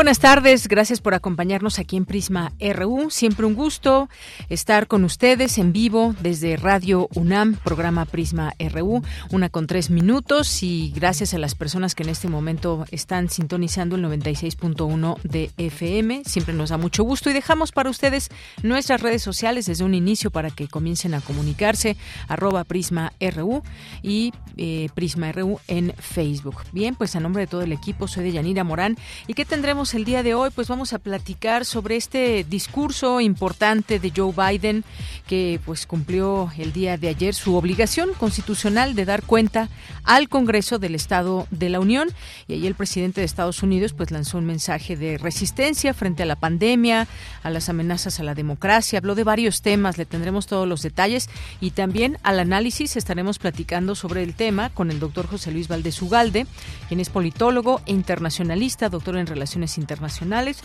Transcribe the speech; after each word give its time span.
Buenas 0.00 0.18
tardes, 0.18 0.66
gracias 0.66 1.02
por 1.02 1.12
acompañarnos 1.12 1.78
aquí 1.78 1.98
en 1.98 2.06
Prisma 2.06 2.52
RU. 2.58 3.10
Siempre 3.10 3.44
un 3.44 3.54
gusto 3.54 4.08
estar 4.48 4.86
con 4.86 5.04
ustedes 5.04 5.58
en 5.58 5.74
vivo 5.74 6.14
desde 6.22 6.56
Radio 6.56 7.10
UNAM, 7.14 7.56
programa 7.56 8.06
Prisma 8.06 8.54
RU, 8.58 9.02
una 9.30 9.50
con 9.50 9.66
tres 9.66 9.90
minutos 9.90 10.62
y 10.62 10.90
gracias 10.96 11.34
a 11.34 11.38
las 11.38 11.54
personas 11.54 11.94
que 11.94 12.02
en 12.02 12.08
este 12.08 12.28
momento 12.28 12.86
están 12.90 13.28
sintonizando 13.28 13.96
el 13.96 14.04
96.1 14.06 15.20
de 15.20 15.50
FM. 15.58 16.22
Siempre 16.24 16.54
nos 16.54 16.70
da 16.70 16.78
mucho 16.78 17.04
gusto 17.04 17.28
y 17.28 17.34
dejamos 17.34 17.70
para 17.70 17.90
ustedes 17.90 18.30
nuestras 18.62 19.02
redes 19.02 19.20
sociales 19.20 19.66
desde 19.66 19.84
un 19.84 19.92
inicio 19.92 20.30
para 20.30 20.48
que 20.48 20.66
comiencen 20.66 21.12
a 21.12 21.20
comunicarse, 21.20 21.98
arroba 22.26 22.64
Prisma 22.64 23.12
RU 23.20 23.62
y 24.02 24.32
eh, 24.56 24.88
Prisma 24.94 25.30
RU 25.30 25.60
en 25.68 25.92
Facebook. 25.98 26.56
Bien, 26.72 26.94
pues 26.94 27.16
a 27.16 27.20
nombre 27.20 27.42
de 27.42 27.48
todo 27.48 27.60
el 27.60 27.72
equipo 27.72 28.08
soy 28.08 28.24
de 28.24 28.32
Yanira 28.32 28.64
Morán 28.64 28.96
y 29.26 29.34
que 29.34 29.44
tendremos 29.44 29.89
el 29.94 30.04
día 30.04 30.22
de 30.22 30.34
hoy? 30.34 30.50
Pues 30.50 30.68
vamos 30.68 30.92
a 30.92 30.98
platicar 30.98 31.64
sobre 31.64 31.96
este 31.96 32.44
discurso 32.44 33.20
importante 33.20 33.98
de 33.98 34.12
Joe 34.14 34.32
Biden 34.32 34.84
que 35.26 35.60
pues 35.64 35.86
cumplió 35.86 36.50
el 36.58 36.72
día 36.72 36.96
de 36.96 37.08
ayer 37.08 37.34
su 37.34 37.56
obligación 37.56 38.10
constitucional 38.14 38.94
de 38.94 39.04
dar 39.04 39.22
cuenta 39.22 39.68
al 40.04 40.28
Congreso 40.28 40.78
del 40.78 40.94
Estado 40.94 41.46
de 41.50 41.68
la 41.68 41.80
Unión 41.80 42.08
y 42.46 42.54
ahí 42.54 42.66
el 42.66 42.74
presidente 42.74 43.20
de 43.20 43.24
Estados 43.24 43.62
Unidos 43.62 43.92
pues 43.92 44.10
lanzó 44.10 44.38
un 44.38 44.46
mensaje 44.46 44.96
de 44.96 45.18
resistencia 45.18 45.94
frente 45.94 46.22
a 46.22 46.26
la 46.26 46.36
pandemia, 46.36 47.08
a 47.42 47.50
las 47.50 47.68
amenazas 47.68 48.20
a 48.20 48.22
la 48.22 48.34
democracia, 48.34 48.98
habló 48.98 49.14
de 49.14 49.24
varios 49.24 49.62
temas, 49.62 49.98
le 49.98 50.04
tendremos 50.04 50.46
todos 50.46 50.68
los 50.68 50.82
detalles 50.82 51.28
y 51.60 51.70
también 51.70 52.18
al 52.22 52.38
análisis 52.38 52.96
estaremos 52.96 53.38
platicando 53.38 53.94
sobre 53.94 54.22
el 54.22 54.34
tema 54.34 54.70
con 54.70 54.90
el 54.90 55.00
doctor 55.00 55.26
José 55.26 55.50
Luis 55.50 55.68
Valdés 55.68 56.00
Ugalde, 56.02 56.46
quien 56.88 57.00
es 57.00 57.08
politólogo 57.08 57.80
e 57.86 57.92
internacionalista, 57.92 58.88
doctor 58.88 59.16
en 59.16 59.26
relaciones 59.26 59.78
internacionales 59.80 60.60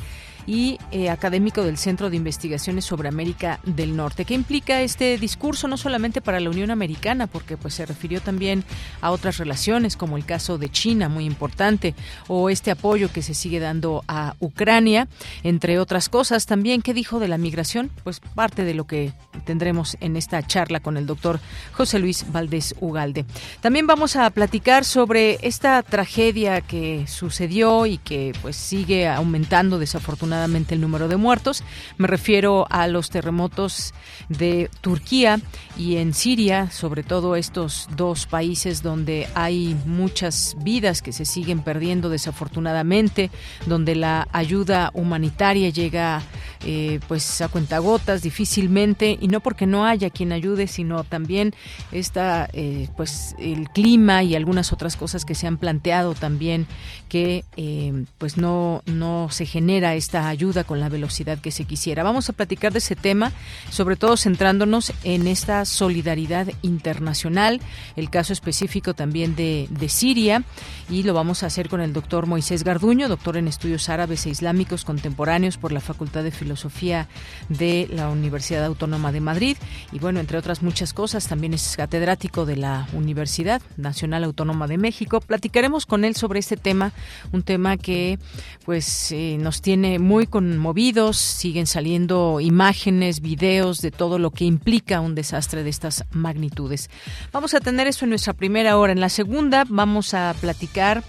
y 0.48 0.78
eh, 0.92 1.10
académico 1.10 1.64
del 1.64 1.78
Centro 1.78 2.10
de 2.10 2.18
Investigaciones 2.18 2.86
sobre 2.86 3.10
América 3.10 3.60
del 3.64 3.96
Norte. 3.96 4.26
¿Qué 4.26 4.34
implica 4.34 4.82
este 4.82 5.18
discurso 5.18 5.68
no 5.68 5.78
solamente 5.78 6.22
para 6.22 6.40
la 6.40 6.50
Unión 6.50 6.72
Americana, 6.72 7.28
porque 7.28 7.58
pues 7.58 7.74
se 7.74 7.86
refirió 7.86 8.22
también 8.22 8.64
a 9.02 9.12
otras 9.12 9.38
relaciones, 9.38 9.98
como 9.98 10.18
el 10.18 10.26
caso 10.26 10.58
de 10.58 10.70
China, 10.70 11.10
muy 11.10 11.26
importante, 11.26 11.96
o 12.28 12.50
este 12.50 12.72
apoyo 12.72 13.12
que 13.12 13.22
se 13.22 13.34
sigue 13.34 13.60
dando 13.60 14.04
a 14.08 14.36
Ucrania, 14.40 15.08
entre 15.44 15.80
otras 15.80 16.10
cosas. 16.10 16.46
También, 16.46 16.82
¿qué 16.82 16.94
dijo 16.94 17.20
de 17.20 17.28
la 17.28 17.38
migración? 17.38 17.90
Pues 18.04 18.20
parte 18.20 18.64
de 18.64 18.74
lo 18.74 18.86
que 18.86 19.14
tendremos 19.46 19.98
en 20.00 20.16
esta 20.16 20.42
charla 20.46 20.80
con 20.80 20.98
el 20.98 21.06
doctor 21.06 21.40
José 21.74 22.00
Luis 22.00 22.26
Valdés 22.32 22.76
Ugalde. 22.80 23.26
También 23.62 23.88
vamos 23.88 24.16
a 24.16 24.30
platicar 24.30 24.86
sobre 24.86 25.40
esta 25.42 25.82
tragedia 25.82 26.62
que 26.62 27.08
sucedió 27.08 27.86
y 27.86 27.98
que 27.98 28.34
pues 28.42 28.56
sigue 28.56 29.08
aumentando 29.08 29.80
desafortunadamente 29.80 30.35
el 30.44 30.82
número 30.82 31.08
de 31.08 31.18
muertos. 31.18 31.64
Me 31.98 32.08
refiero 32.08 32.68
a 32.70 32.88
los 32.88 33.10
terremotos 33.10 33.94
de 34.30 34.70
Turquía 34.82 35.40
y 35.78 35.98
en 35.98 36.14
Siria, 36.14 36.70
sobre 36.72 37.04
todo 37.04 37.36
estos 37.36 37.88
dos 37.96 38.26
países 38.26 38.82
donde 38.82 39.28
hay 39.34 39.76
muchas 39.86 40.56
vidas 40.64 41.02
que 41.02 41.14
se 41.14 41.26
siguen 41.26 41.62
perdiendo 41.62 42.10
desafortunadamente, 42.10 43.32
donde 43.66 43.96
la 43.96 44.28
ayuda 44.32 44.92
humanitaria 44.94 45.70
llega 45.70 46.22
eh, 46.66 47.00
pues 47.08 47.42
a 47.42 47.48
cuentagotas 47.48 48.22
difícilmente 48.22 49.18
y 49.20 49.28
no 49.28 49.40
porque 49.40 49.66
no 49.66 49.86
haya 49.86 50.10
quien 50.10 50.32
ayude, 50.32 50.68
sino 50.68 51.04
también 51.04 51.54
está 51.92 52.50
eh, 52.54 52.90
pues 52.98 53.36
el 53.38 53.70
clima 53.70 54.24
y 54.24 54.36
algunas 54.36 54.74
otras 54.74 54.96
cosas 54.96 55.26
que 55.26 55.36
se 55.36 55.48
han 55.48 55.58
planteado 55.58 56.14
también 56.14 56.66
que 57.10 57.46
eh, 57.56 58.06
pues 58.18 58.38
no 58.38 58.82
no 58.86 59.28
se 59.30 59.46
genera 59.46 59.96
esta 59.96 60.25
ayuda 60.30 60.64
con 60.64 60.80
la 60.80 60.90
velocidad 60.90 61.40
que 61.40 61.52
se 61.52 61.66
quisiera. 61.66 62.04
Vamos 62.04 62.30
a 62.30 62.34
platicar 62.34 62.72
de 62.72 62.80
ese 62.80 62.96
tema, 62.96 63.32
sobre 63.70 63.96
todo 63.96 64.18
centrándonos 64.18 64.94
en 65.04 65.28
esta 65.28 65.66
solidaridad 65.66 66.48
internacional, 66.62 67.62
el 67.96 68.10
caso 68.10 68.34
específico 68.34 68.94
también 68.94 69.36
de, 69.36 69.68
de 69.70 69.90
Siria 69.90 70.44
y 70.90 71.04
lo 71.04 71.14
vamos 71.14 71.44
a 71.44 71.48
hacer 71.48 71.70
con 71.70 71.82
el 71.82 71.94
doctor 71.94 72.28
Moisés 72.28 72.64
Garduño, 72.64 73.10
doctor 73.10 73.38
en 73.38 73.48
estudios 73.48 73.90
árabes 73.90 74.26
e 74.26 74.30
islámicos 74.30 74.86
contemporáneos 74.86 75.58
por 75.58 75.72
la 75.72 75.82
Facultad 75.82 76.24
de 76.24 76.32
Filosofía 76.32 77.08
de 77.50 77.88
la 77.92 78.10
Universidad 78.10 78.66
Autónoma 78.66 79.12
de 79.12 79.20
Madrid 79.20 79.58
y 79.92 80.00
bueno, 80.00 80.20
entre 80.20 80.38
otras 80.38 80.62
muchas 80.62 80.94
cosas, 80.94 81.28
también 81.28 81.54
es 81.54 81.76
catedrático 81.76 82.46
de 82.46 82.56
la 82.56 82.88
Universidad 82.94 83.62
Nacional 83.78 84.24
Autónoma 84.24 84.68
de 84.68 84.78
México. 84.78 85.20
Platicaremos 85.20 85.86
con 85.86 86.06
él 86.06 86.16
sobre 86.16 86.40
este 86.40 86.58
tema, 86.58 86.92
un 87.32 87.44
tema 87.44 87.78
que 87.78 88.20
pues 88.66 89.12
eh, 89.12 89.38
nos 89.40 89.62
tiene 89.62 90.00
muy 90.00 90.15
conmovidos, 90.24 91.18
siguen 91.18 91.68
saliendo 91.68 92.40
imágenes, 92.40 93.20
videos 93.20 93.82
de 93.82 93.92
todo 93.92 94.20
lo 94.20 94.32
que 94.32 94.46
implica 94.46 95.02
un 95.02 95.16
desastre 95.16 95.64
de 95.64 95.70
estas 95.70 96.06
magnitudes. 96.12 96.90
Vamos 97.34 97.54
a 97.54 97.60
tener 97.60 97.88
eso 97.88 98.06
en 98.06 98.12
nuestra 98.12 98.32
primera 98.32 98.78
hora. 98.78 98.94
En 98.94 99.02
la 99.02 99.10
segunda 99.10 99.66
vamos 99.68 100.14
a 100.14 100.34
platicar 100.40 101.04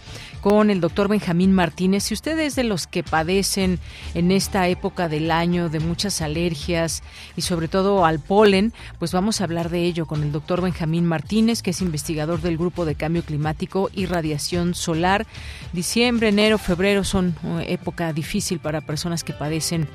con 0.48 0.70
el 0.70 0.80
doctor 0.80 1.08
Benjamín 1.08 1.52
Martínez. 1.52 2.04
Si 2.04 2.14
usted 2.14 2.38
es 2.38 2.54
de 2.54 2.62
los 2.62 2.86
que 2.86 3.02
padecen 3.02 3.80
en 4.14 4.30
esta 4.30 4.68
época 4.68 5.08
del 5.08 5.32
año 5.32 5.70
de 5.70 5.80
muchas 5.80 6.22
alergias 6.22 7.02
y 7.34 7.40
sobre 7.42 7.66
todo 7.66 8.04
al 8.04 8.20
polen, 8.20 8.72
pues 9.00 9.10
vamos 9.10 9.40
a 9.40 9.44
hablar 9.44 9.70
de 9.70 9.82
ello 9.82 10.06
con 10.06 10.22
el 10.22 10.30
doctor 10.30 10.62
Benjamín 10.62 11.04
Martínez, 11.04 11.62
que 11.62 11.70
es 11.70 11.82
investigador 11.82 12.42
del 12.42 12.58
Grupo 12.58 12.84
de 12.84 12.94
Cambio 12.94 13.24
Climático 13.24 13.90
y 13.92 14.06
Radiación 14.06 14.76
Solar. 14.76 15.26
Diciembre, 15.72 16.28
enero, 16.28 16.58
febrero 16.58 17.02
son 17.02 17.34
uh, 17.42 17.58
época 17.66 18.12
difícil 18.12 18.60
para 18.60 18.82
personas 18.82 19.24
que 19.24 19.32
padecen 19.32 19.88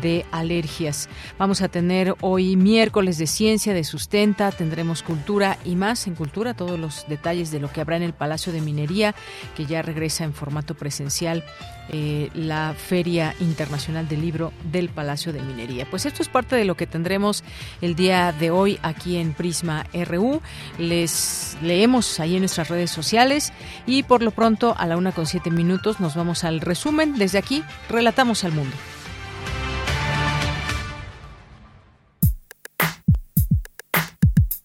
de 0.00 0.24
alergias. 0.30 1.08
Vamos 1.36 1.62
a 1.62 1.68
tener 1.68 2.14
hoy 2.20 2.54
miércoles 2.54 3.18
de 3.18 3.26
ciencia, 3.26 3.74
de 3.74 3.82
sustenta, 3.82 4.52
tendremos 4.52 5.02
cultura 5.02 5.58
y 5.64 5.74
más 5.74 6.06
en 6.06 6.14
cultura, 6.14 6.54
todos 6.54 6.78
los 6.78 7.08
detalles 7.08 7.50
de 7.50 7.58
lo 7.58 7.72
que 7.72 7.80
habrá 7.80 7.96
en 7.96 8.04
el 8.04 8.12
Palacio 8.12 8.52
de 8.52 8.60
Minería, 8.60 9.12
que 9.56 9.66
ya 9.66 9.82
regresa 9.96 10.24
en 10.24 10.34
formato 10.34 10.74
presencial 10.74 11.42
eh, 11.88 12.28
la 12.34 12.74
Feria 12.76 13.34
Internacional 13.40 14.06
del 14.06 14.20
Libro 14.20 14.52
del 14.70 14.90
Palacio 14.90 15.32
de 15.32 15.40
Minería. 15.40 15.86
Pues 15.90 16.04
esto 16.04 16.22
es 16.22 16.28
parte 16.28 16.54
de 16.54 16.66
lo 16.66 16.76
que 16.76 16.86
tendremos 16.86 17.42
el 17.80 17.96
día 17.96 18.32
de 18.32 18.50
hoy 18.50 18.78
aquí 18.82 19.16
en 19.16 19.32
Prisma 19.32 19.86
RU. 19.94 20.42
Les 20.78 21.56
leemos 21.62 22.20
ahí 22.20 22.34
en 22.34 22.40
nuestras 22.40 22.68
redes 22.68 22.90
sociales 22.90 23.54
y 23.86 24.02
por 24.02 24.22
lo 24.22 24.32
pronto 24.32 24.74
a 24.76 24.86
la 24.86 24.98
una 24.98 25.12
con 25.12 25.24
siete 25.24 25.50
minutos 25.50 25.98
nos 25.98 26.14
vamos 26.14 26.44
al 26.44 26.60
resumen. 26.60 27.16
Desde 27.16 27.38
aquí 27.38 27.64
relatamos 27.88 28.44
al 28.44 28.52
mundo. 28.52 28.76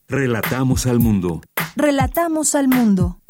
Relatamos 0.09 0.88
al 0.88 1.00
mundo. 1.00 1.41
Relatamos 1.77 2.53
al 2.56 2.67
mundo. 2.67 3.20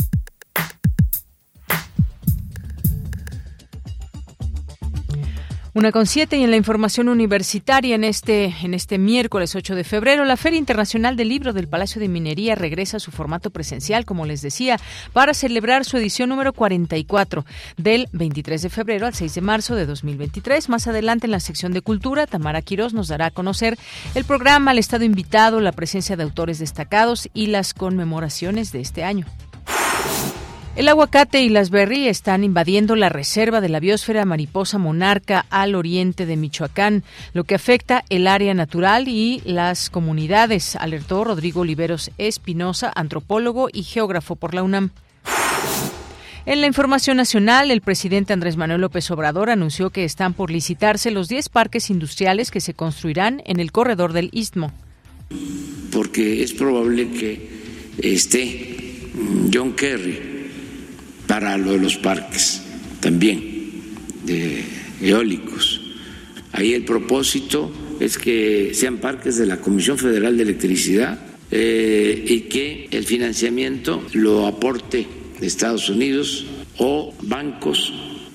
Una 5.74 5.94
con 5.94 6.06
siete 6.06 6.36
y 6.36 6.44
en 6.44 6.52
la 6.52 6.58
información 6.58 7.08
universitaria 7.08 7.96
en 7.96 8.04
este, 8.04 8.54
en 8.62 8.74
este 8.74 8.98
miércoles 8.98 9.56
8 9.56 9.74
de 9.74 9.86
febrero, 9.86 10.26
la 10.26 10.36
Feria 10.36 10.60
Internacional 10.60 11.16
del 11.16 11.30
Libro 11.30 11.54
del 11.54 11.70
Palacio 11.70 12.02
de 12.02 12.10
Minería 12.10 12.56
regresa 12.56 12.98
a 12.98 13.00
su 13.00 13.10
formato 13.12 13.52
presencial, 13.52 14.04
como 14.04 14.26
les 14.26 14.42
decía, 14.42 14.78
para 15.14 15.34
celebrar 15.34 15.86
su 15.86 15.96
edición 15.96 16.28
número 16.28 16.52
44 16.52 17.46
del 17.78 18.10
23 18.12 18.64
de 18.64 18.70
febrero 18.70 19.08
al 19.08 19.14
6 19.14 19.34
de 19.34 19.40
marzo 19.40 19.76
de 19.76 19.86
2023. 19.86 20.68
Más 20.68 20.88
adelante 20.88 21.28
en 21.28 21.32
la 21.32 21.40
sección 21.40 21.72
de 21.72 21.82
cultura, 21.82 22.28
Tamara 22.28 22.62
Quirós 22.62 22.94
nos 22.94 23.08
dará 23.08 23.28
a 23.28 23.32
conocer 23.32 23.80
el 24.14 24.26
programa, 24.26 24.72
el 24.74 24.78
estado 24.78 25.06
invitado, 25.06 25.62
la 25.62 25.72
presencia 25.72 26.18
de 26.18 26.24
autores 26.24 26.60
destacados 26.60 27.30
y 27.34 27.48
las 27.48 27.74
conmemoraciones 27.74 28.74
de 28.74 28.82
este 28.82 29.06
año. 29.06 29.26
El 30.74 30.88
aguacate 30.88 31.42
y 31.42 31.50
las 31.50 31.70
berry 31.70 32.08
están 32.08 32.46
invadiendo 32.46 32.96
la 32.96 33.10
reserva 33.10 33.60
de 33.60 33.68
la 33.68 33.82
biosfera 33.82 34.24
mariposa 34.24 34.78
monarca 34.78 35.46
al 35.50 35.76
oriente 35.76 36.26
de 36.26 36.38
Michoacán, 36.38 37.04
lo 37.34 37.44
que 37.44 37.56
afecta 37.56 38.06
el 38.10 38.26
área 38.26 38.54
natural 38.54 39.10
y 39.10 39.42
las 39.44 39.90
comunidades, 39.90 40.78
alertó 40.78 41.26
Rodrigo 41.26 41.62
Oliveros 41.62 42.10
Espinosa, 42.18 42.90
antropólogo 42.96 43.68
y 43.72 43.84
geógrafo 43.84 44.38
por 44.38 44.54
la 44.54 44.64
UNAM. 44.64 44.92
En 46.46 46.62
la 46.62 46.68
información 46.68 47.18
nacional, 47.18 47.70
el 47.70 47.82
presidente 47.82 48.32
Andrés 48.32 48.56
Manuel 48.56 48.82
López 48.82 49.12
Obrador 49.12 49.50
anunció 49.50 49.90
que 49.90 50.06
están 50.06 50.34
por 50.34 50.50
licitarse 50.50 51.12
los 51.12 51.28
10 51.28 51.50
parques 51.50 51.90
industriales 51.90 52.50
que 52.50 52.62
se 52.62 52.74
construirán 52.74 53.44
en 53.46 53.60
el 53.60 53.74
corredor 53.74 54.14
del 54.14 54.30
Istmo. 54.32 54.72
Porque 55.92 56.42
es 56.42 56.54
probable 56.54 57.10
que 57.12 57.50
esté 58.02 58.78
John 59.54 59.74
Kerry 59.74 60.31
para 61.32 61.58
lo 61.58 61.72
de 61.72 61.80
los 61.80 61.96
parques 61.96 62.62
también, 63.00 63.40
de 64.26 64.66
eólicos. 65.02 65.80
Ahí 66.52 66.74
el 66.74 66.84
propósito 66.84 67.72
es 68.02 68.18
que 68.18 68.74
sean 68.74 68.98
parques 68.98 69.38
de 69.38 69.46
la 69.46 69.62
Comisión 69.62 69.98
Federal 69.98 70.36
de 70.36 70.44
Electricidad 70.44 71.18
eh, 71.50 72.26
y 72.28 72.42
que 72.42 72.90
el 72.92 73.06
financiamiento 73.06 74.06
lo 74.12 74.46
aporte 74.46 75.08
Estados 75.40 75.88
Unidos 75.88 76.48
o 76.80 77.14
bancos 77.22 77.94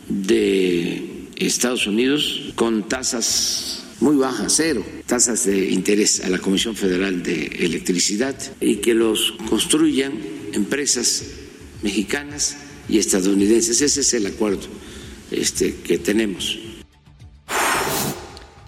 de 0.09 1.27
Estados 1.37 1.87
Unidos 1.87 2.55
con 2.55 2.89
tasas 2.89 3.85
muy 4.01 4.17
bajas, 4.17 4.55
cero, 4.57 4.83
tasas 5.05 5.45
de 5.45 5.69
interés 5.69 6.25
a 6.25 6.31
la 6.31 6.39
Comisión 6.39 6.75
Federal 6.75 7.23
de 7.23 7.45
Electricidad 7.61 8.35
y 8.59 8.77
que 8.77 8.95
los 8.95 9.35
construyan 9.51 10.15
empresas 10.55 11.25
mexicanas 11.83 12.57
y 12.89 12.99
estadounidenses. 12.99 13.81
Ese 13.81 14.01
es 14.01 14.15
el 14.15 14.27
acuerdo 14.27 14.67
este, 15.31 15.75
que 15.77 15.99
tenemos. 15.99 16.59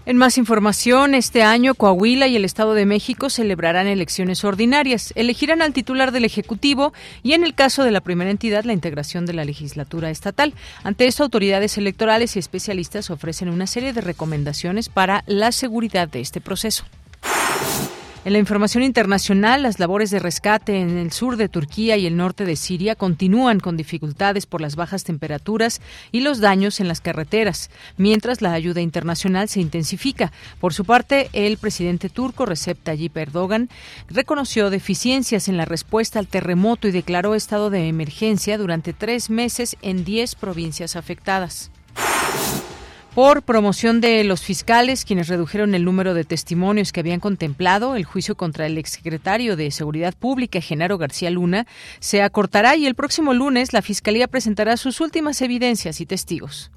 En 0.08 0.16
más 0.16 0.38
información, 0.38 1.14
este 1.14 1.42
año 1.42 1.74
Coahuila 1.74 2.28
y 2.28 2.36
el 2.36 2.46
Estado 2.46 2.72
de 2.72 2.86
México 2.86 3.28
celebrarán 3.28 3.86
elecciones 3.86 4.42
ordinarias, 4.42 5.12
elegirán 5.16 5.60
al 5.60 5.74
titular 5.74 6.12
del 6.12 6.24
Ejecutivo 6.24 6.94
y, 7.22 7.34
en 7.34 7.44
el 7.44 7.54
caso 7.54 7.84
de 7.84 7.90
la 7.90 8.00
primera 8.00 8.30
entidad, 8.30 8.64
la 8.64 8.72
integración 8.72 9.26
de 9.26 9.34
la 9.34 9.44
legislatura 9.44 10.08
estatal. 10.08 10.54
Ante 10.82 11.06
esto, 11.08 11.24
autoridades 11.24 11.76
electorales 11.76 12.36
y 12.36 12.38
especialistas 12.38 13.10
ofrecen 13.10 13.50
una 13.50 13.66
serie 13.66 13.92
de 13.92 14.00
recomendaciones 14.00 14.88
para 14.88 15.24
la 15.26 15.52
seguridad 15.52 16.08
de 16.08 16.22
este 16.22 16.40
proceso. 16.40 16.86
En 18.28 18.34
la 18.34 18.40
información 18.40 18.82
internacional, 18.82 19.62
las 19.62 19.78
labores 19.78 20.10
de 20.10 20.18
rescate 20.18 20.78
en 20.80 20.98
el 20.98 21.12
sur 21.12 21.38
de 21.38 21.48
Turquía 21.48 21.96
y 21.96 22.04
el 22.04 22.18
norte 22.18 22.44
de 22.44 22.56
Siria 22.56 22.94
continúan 22.94 23.58
con 23.58 23.78
dificultades 23.78 24.44
por 24.44 24.60
las 24.60 24.76
bajas 24.76 25.02
temperaturas 25.02 25.80
y 26.12 26.20
los 26.20 26.38
daños 26.38 26.78
en 26.80 26.88
las 26.88 27.00
carreteras, 27.00 27.70
mientras 27.96 28.42
la 28.42 28.52
ayuda 28.52 28.82
internacional 28.82 29.48
se 29.48 29.60
intensifica. 29.60 30.30
Por 30.60 30.74
su 30.74 30.84
parte, 30.84 31.30
el 31.32 31.56
presidente 31.56 32.10
turco 32.10 32.44
Recep 32.44 32.76
Tayyip 32.78 33.16
Erdogan 33.16 33.70
reconoció 34.10 34.68
deficiencias 34.68 35.48
en 35.48 35.56
la 35.56 35.64
respuesta 35.64 36.18
al 36.18 36.26
terremoto 36.26 36.86
y 36.86 36.90
declaró 36.90 37.34
estado 37.34 37.70
de 37.70 37.88
emergencia 37.88 38.58
durante 38.58 38.92
tres 38.92 39.30
meses 39.30 39.78
en 39.80 40.04
diez 40.04 40.34
provincias 40.34 40.96
afectadas 40.96 41.70
por 43.18 43.42
promoción 43.42 44.00
de 44.00 44.22
los 44.22 44.42
fiscales, 44.42 45.04
quienes 45.04 45.26
redujeron 45.26 45.74
el 45.74 45.84
número 45.84 46.14
de 46.14 46.22
testimonios 46.22 46.92
que 46.92 47.00
habían 47.00 47.18
contemplado 47.18 47.96
el 47.96 48.04
juicio 48.04 48.36
contra 48.36 48.64
el 48.64 48.78
exsecretario 48.78 49.56
de 49.56 49.72
Seguridad 49.72 50.14
Pública, 50.14 50.60
Genaro 50.60 50.98
García 50.98 51.28
Luna, 51.28 51.66
se 51.98 52.22
acortará 52.22 52.76
y 52.76 52.86
el 52.86 52.94
próximo 52.94 53.34
lunes 53.34 53.72
la 53.72 53.82
Fiscalía 53.82 54.28
presentará 54.28 54.76
sus 54.76 55.00
últimas 55.00 55.42
evidencias 55.42 56.00
y 56.00 56.06
testigos. 56.06 56.70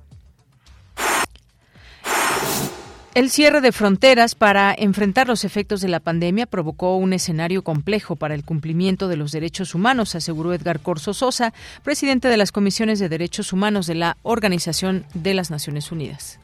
El 3.14 3.30
cierre 3.30 3.60
de 3.60 3.74
fronteras 3.74 4.36
para 4.36 4.74
enfrentar 4.74 5.28
los 5.28 5.44
efectos 5.44 5.82
de 5.82 5.90
la 5.90 6.00
pandemia 6.00 6.46
provocó 6.46 6.96
un 6.96 7.12
escenario 7.12 7.62
complejo 7.62 8.16
para 8.16 8.36
el 8.36 8.46
cumplimiento 8.46 9.10
de 9.10 9.18
los 9.18 9.34
derechos 9.34 9.76
humanos, 9.76 10.16
aseguró 10.16 10.54
Edgar 10.54 10.80
Corso 10.80 11.14
Sosa, 11.14 11.54
presidente 11.84 12.30
de 12.30 12.38
las 12.38 12.54
Comisiones 12.54 13.00
de 13.00 13.10
Derechos 13.10 13.52
Humanos 13.52 13.86
de 13.86 13.96
la 13.96 14.16
Organización 14.22 15.06
de 15.14 15.34
las 15.34 15.52
Naciones 15.52 15.92
Unidas. 15.92 16.40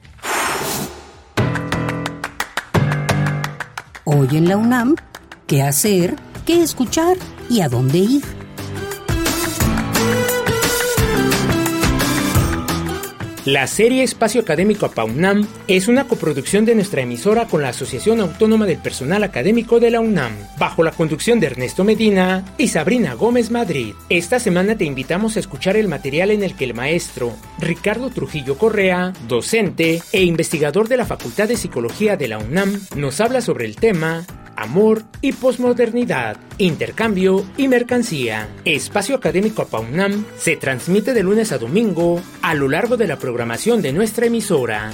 Hoy 4.04 4.28
en 4.34 4.50
la 4.50 4.58
UNAM, 4.58 4.96
¿qué 5.48 5.64
hacer? 5.64 6.18
¿Qué 6.46 6.62
escuchar? 6.62 7.16
¿Y 7.50 7.62
a 7.62 7.69
dónde 7.69 8.00
ir? 8.00 8.37
La 13.48 13.66
serie 13.66 14.04
Espacio 14.04 14.42
Académico 14.42 14.88
APAUNAM 14.88 15.48
es 15.70 15.88
una 15.88 16.06
coproducción 16.06 16.66
de 16.66 16.76
nuestra 16.76 17.04
emisora 17.04 17.48
con 17.48 17.62
la 17.62 17.70
Asociación 17.70 18.20
Autónoma 18.20 18.66
del 18.66 18.78
Personal 18.78 19.24
Académico 19.24 19.80
de 19.80 19.90
la 19.90 20.02
UNAM, 20.02 20.34
bajo 20.60 20.84
la 20.84 20.92
conducción 20.92 21.40
de 21.40 21.48
Ernesto 21.48 21.86
Medina 21.86 22.44
y 22.58 22.68
Sabrina 22.68 23.14
Gómez 23.14 23.50
Madrid. 23.50 23.96
Esta 24.10 24.42
semana 24.42 24.78
te 24.78 24.84
invitamos 24.84 25.38
a 25.38 25.40
escuchar 25.40 25.78
el 25.78 25.88
material 25.88 26.32
en 26.32 26.44
el 26.44 26.58
que 26.58 26.66
el 26.66 26.74
maestro 26.74 27.38
Ricardo 27.58 28.10
Trujillo 28.10 28.58
Correa, 28.58 29.14
docente 29.30 30.02
e 30.12 30.24
investigador 30.24 30.90
de 30.90 30.98
la 30.98 31.06
Facultad 31.06 31.48
de 31.48 31.56
Psicología 31.56 32.18
de 32.18 32.28
la 32.28 32.40
UNAM, 32.40 32.82
nos 32.98 33.22
habla 33.22 33.40
sobre 33.40 33.64
el 33.64 33.78
tema 33.78 34.26
amor 34.57 35.04
y 35.21 35.31
posmodernidad, 35.31 36.38
intercambio 36.57 37.45
y 37.56 37.69
mercancía. 37.69 38.50
Espacio 38.65 39.15
Académico 39.15 39.62
APAUNAM 39.62 40.25
se 40.38 40.57
transmite 40.57 41.13
de 41.13 41.24
lunes 41.24 41.51
a 41.54 41.57
domingo 41.57 42.21
a 42.42 42.54
lo 42.54 42.68
largo 42.68 42.98
de 42.98 43.07
la 43.07 43.18
programación 43.18 43.81
de 43.81 43.94
nuestra 43.94 44.25
emisora. 44.25 44.92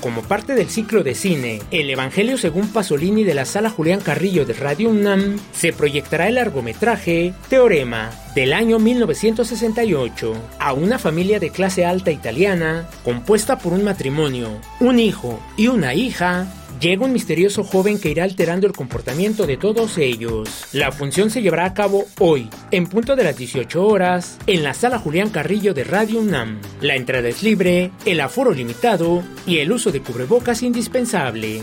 Como 0.00 0.22
parte 0.22 0.54
del 0.54 0.70
ciclo 0.70 1.02
de 1.02 1.16
cine 1.16 1.60
El 1.72 1.90
Evangelio 1.90 2.38
según 2.38 2.68
Pasolini 2.68 3.24
de 3.24 3.34
la 3.34 3.44
Sala 3.44 3.68
Julián 3.68 4.00
Carrillo 4.00 4.46
de 4.46 4.52
Radio 4.52 4.90
UNAM, 4.90 5.38
se 5.52 5.72
proyectará 5.72 6.28
el 6.28 6.36
largometraje 6.36 7.34
Teorema 7.48 8.10
del 8.36 8.52
año 8.52 8.78
1968 8.78 10.34
a 10.60 10.72
una 10.72 11.00
familia 11.00 11.40
de 11.40 11.50
clase 11.50 11.84
alta 11.84 12.12
italiana 12.12 12.88
compuesta 13.04 13.58
por 13.58 13.72
un 13.72 13.82
matrimonio, 13.82 14.60
un 14.78 15.00
hijo 15.00 15.40
y 15.56 15.66
una 15.66 15.94
hija 15.94 16.46
llega 16.80 17.04
un 17.04 17.12
misterioso 17.12 17.64
joven 17.64 17.98
que 17.98 18.10
irá 18.10 18.24
alterando 18.24 18.66
el 18.66 18.72
comportamiento 18.72 19.46
de 19.46 19.56
todos 19.56 19.98
ellos. 19.98 20.66
La 20.72 20.92
función 20.92 21.30
se 21.30 21.42
llevará 21.42 21.64
a 21.66 21.74
cabo 21.74 22.06
hoy, 22.18 22.48
en 22.70 22.86
punto 22.86 23.16
de 23.16 23.24
las 23.24 23.36
18 23.36 23.86
horas, 23.86 24.38
en 24.46 24.62
la 24.62 24.74
sala 24.74 24.98
Julián 24.98 25.30
Carrillo 25.30 25.74
de 25.74 25.84
Radio 25.84 26.20
UNAM. 26.20 26.60
La 26.80 26.96
entrada 26.96 27.28
es 27.28 27.42
libre, 27.42 27.90
el 28.04 28.20
aforo 28.20 28.52
limitado 28.52 29.22
y 29.46 29.58
el 29.58 29.72
uso 29.72 29.90
de 29.90 30.00
cubrebocas 30.00 30.62
indispensable. 30.62 31.62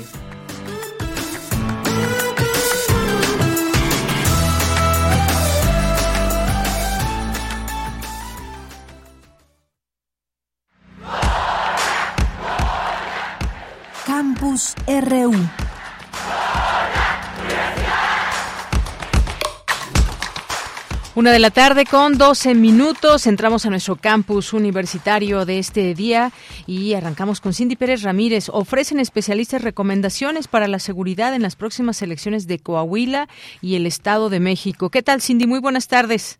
Una 21.16 21.32
de 21.32 21.40
la 21.40 21.50
tarde 21.50 21.86
con 21.86 22.18
12 22.18 22.56
minutos. 22.56 23.26
Entramos 23.26 23.66
a 23.66 23.70
nuestro 23.70 23.96
campus 23.96 24.52
universitario 24.52 25.46
de 25.46 25.60
este 25.60 25.94
día 25.94 26.34
y 26.68 26.94
arrancamos 26.94 27.40
con 27.40 27.54
Cindy 27.54 27.78
Pérez 27.78 28.02
Ramírez. 28.02 28.50
Ofrecen 28.50 29.00
especialistas 29.00 29.62
recomendaciones 29.62 30.50
para 30.50 30.68
la 30.68 30.80
seguridad 30.80 31.34
en 31.34 31.42
las 31.42 31.56
próximas 31.56 32.02
elecciones 32.02 32.48
de 32.48 32.60
Coahuila 32.60 33.30
y 33.62 33.76
el 33.76 33.86
Estado 33.86 34.30
de 34.30 34.42
México. 34.42 34.90
¿Qué 34.90 35.04
tal, 35.04 35.22
Cindy? 35.22 35.48
Muy 35.48 35.60
buenas 35.60 35.88
tardes. 35.88 36.40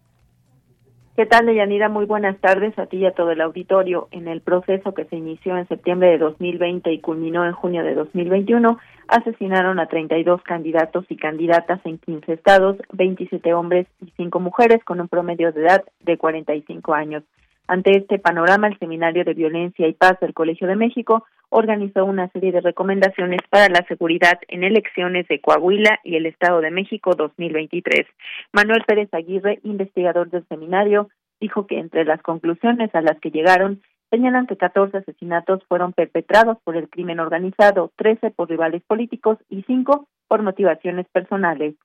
¿Qué 1.16 1.26
tal, 1.26 1.46
Deyanira? 1.46 1.88
Muy 1.88 2.04
buenas 2.04 2.38
tardes 2.42 2.78
a 2.78 2.88
ti 2.88 2.98
y 2.98 3.06
a 3.06 3.14
todo 3.14 3.32
el 3.32 3.40
auditorio. 3.40 4.10
En 4.12 4.28
el 4.28 4.42
proceso 4.42 4.94
que 4.94 5.06
se 5.06 5.16
inició 5.16 5.58
en 5.58 5.66
septiembre 5.70 6.10
de 6.10 6.18
2020 6.18 6.92
y 6.92 7.00
culminó 7.00 7.46
en 7.46 7.54
junio 7.54 7.86
de 7.86 7.94
2021, 7.96 8.78
asesinaron 9.08 9.80
a 9.80 9.88
32 9.88 10.44
candidatos 10.44 11.06
y 11.08 11.16
candidatas 11.16 11.80
en 11.86 12.00
15 12.00 12.34
estados, 12.34 12.76
27 12.92 13.54
hombres 13.54 13.88
y 14.02 14.12
5 14.18 14.42
mujeres 14.42 14.84
con 14.84 15.00
un 15.00 15.08
promedio 15.08 15.54
de 15.54 15.62
edad 15.62 15.86
de 16.02 16.18
45 16.18 16.94
años. 16.94 17.24
Ante 17.68 17.98
este 17.98 18.20
panorama, 18.20 18.68
el 18.68 18.78
Seminario 18.78 19.24
de 19.24 19.34
Violencia 19.34 19.88
y 19.88 19.94
Paz 19.94 20.20
del 20.20 20.34
Colegio 20.34 20.68
de 20.68 20.76
México 20.76 21.26
organizó 21.50 22.06
una 22.06 22.30
serie 22.30 22.52
de 22.52 22.62
recomendaciones 22.62 23.42
para 23.50 23.70
la 23.70 23.86
seguridad 23.88 24.40
en 24.50 24.64
elecciones 24.64 25.28
de 25.28 25.42
Coahuila 25.42 26.00
y 26.04 26.16
el 26.16 26.26
Estado 26.26 26.62
de 26.62 26.70
México 26.70 27.16
2023. 27.16 28.06
Manuel 28.52 28.84
Pérez 28.86 29.12
Aguirre, 29.14 29.60
investigador 29.64 30.30
del 30.30 30.48
seminario, 30.48 31.10
dijo 31.40 31.66
que 31.66 31.80
entre 31.80 32.06
las 32.06 32.22
conclusiones 32.22 32.94
a 32.94 33.02
las 33.02 33.20
que 33.20 33.32
llegaron 33.32 33.82
señalan 34.12 34.48
que 34.48 34.58
14 34.58 34.98
asesinatos 34.98 35.62
fueron 35.68 35.94
perpetrados 35.94 36.58
por 36.64 36.78
el 36.78 36.90
crimen 36.90 37.20
organizado, 37.20 37.92
13 37.98 38.32
por 38.32 38.50
rivales 38.50 38.84
políticos 38.88 39.38
y 39.50 39.64
5 39.64 40.08
por 40.28 40.44
motivaciones 40.44 41.08
personales. 41.12 41.76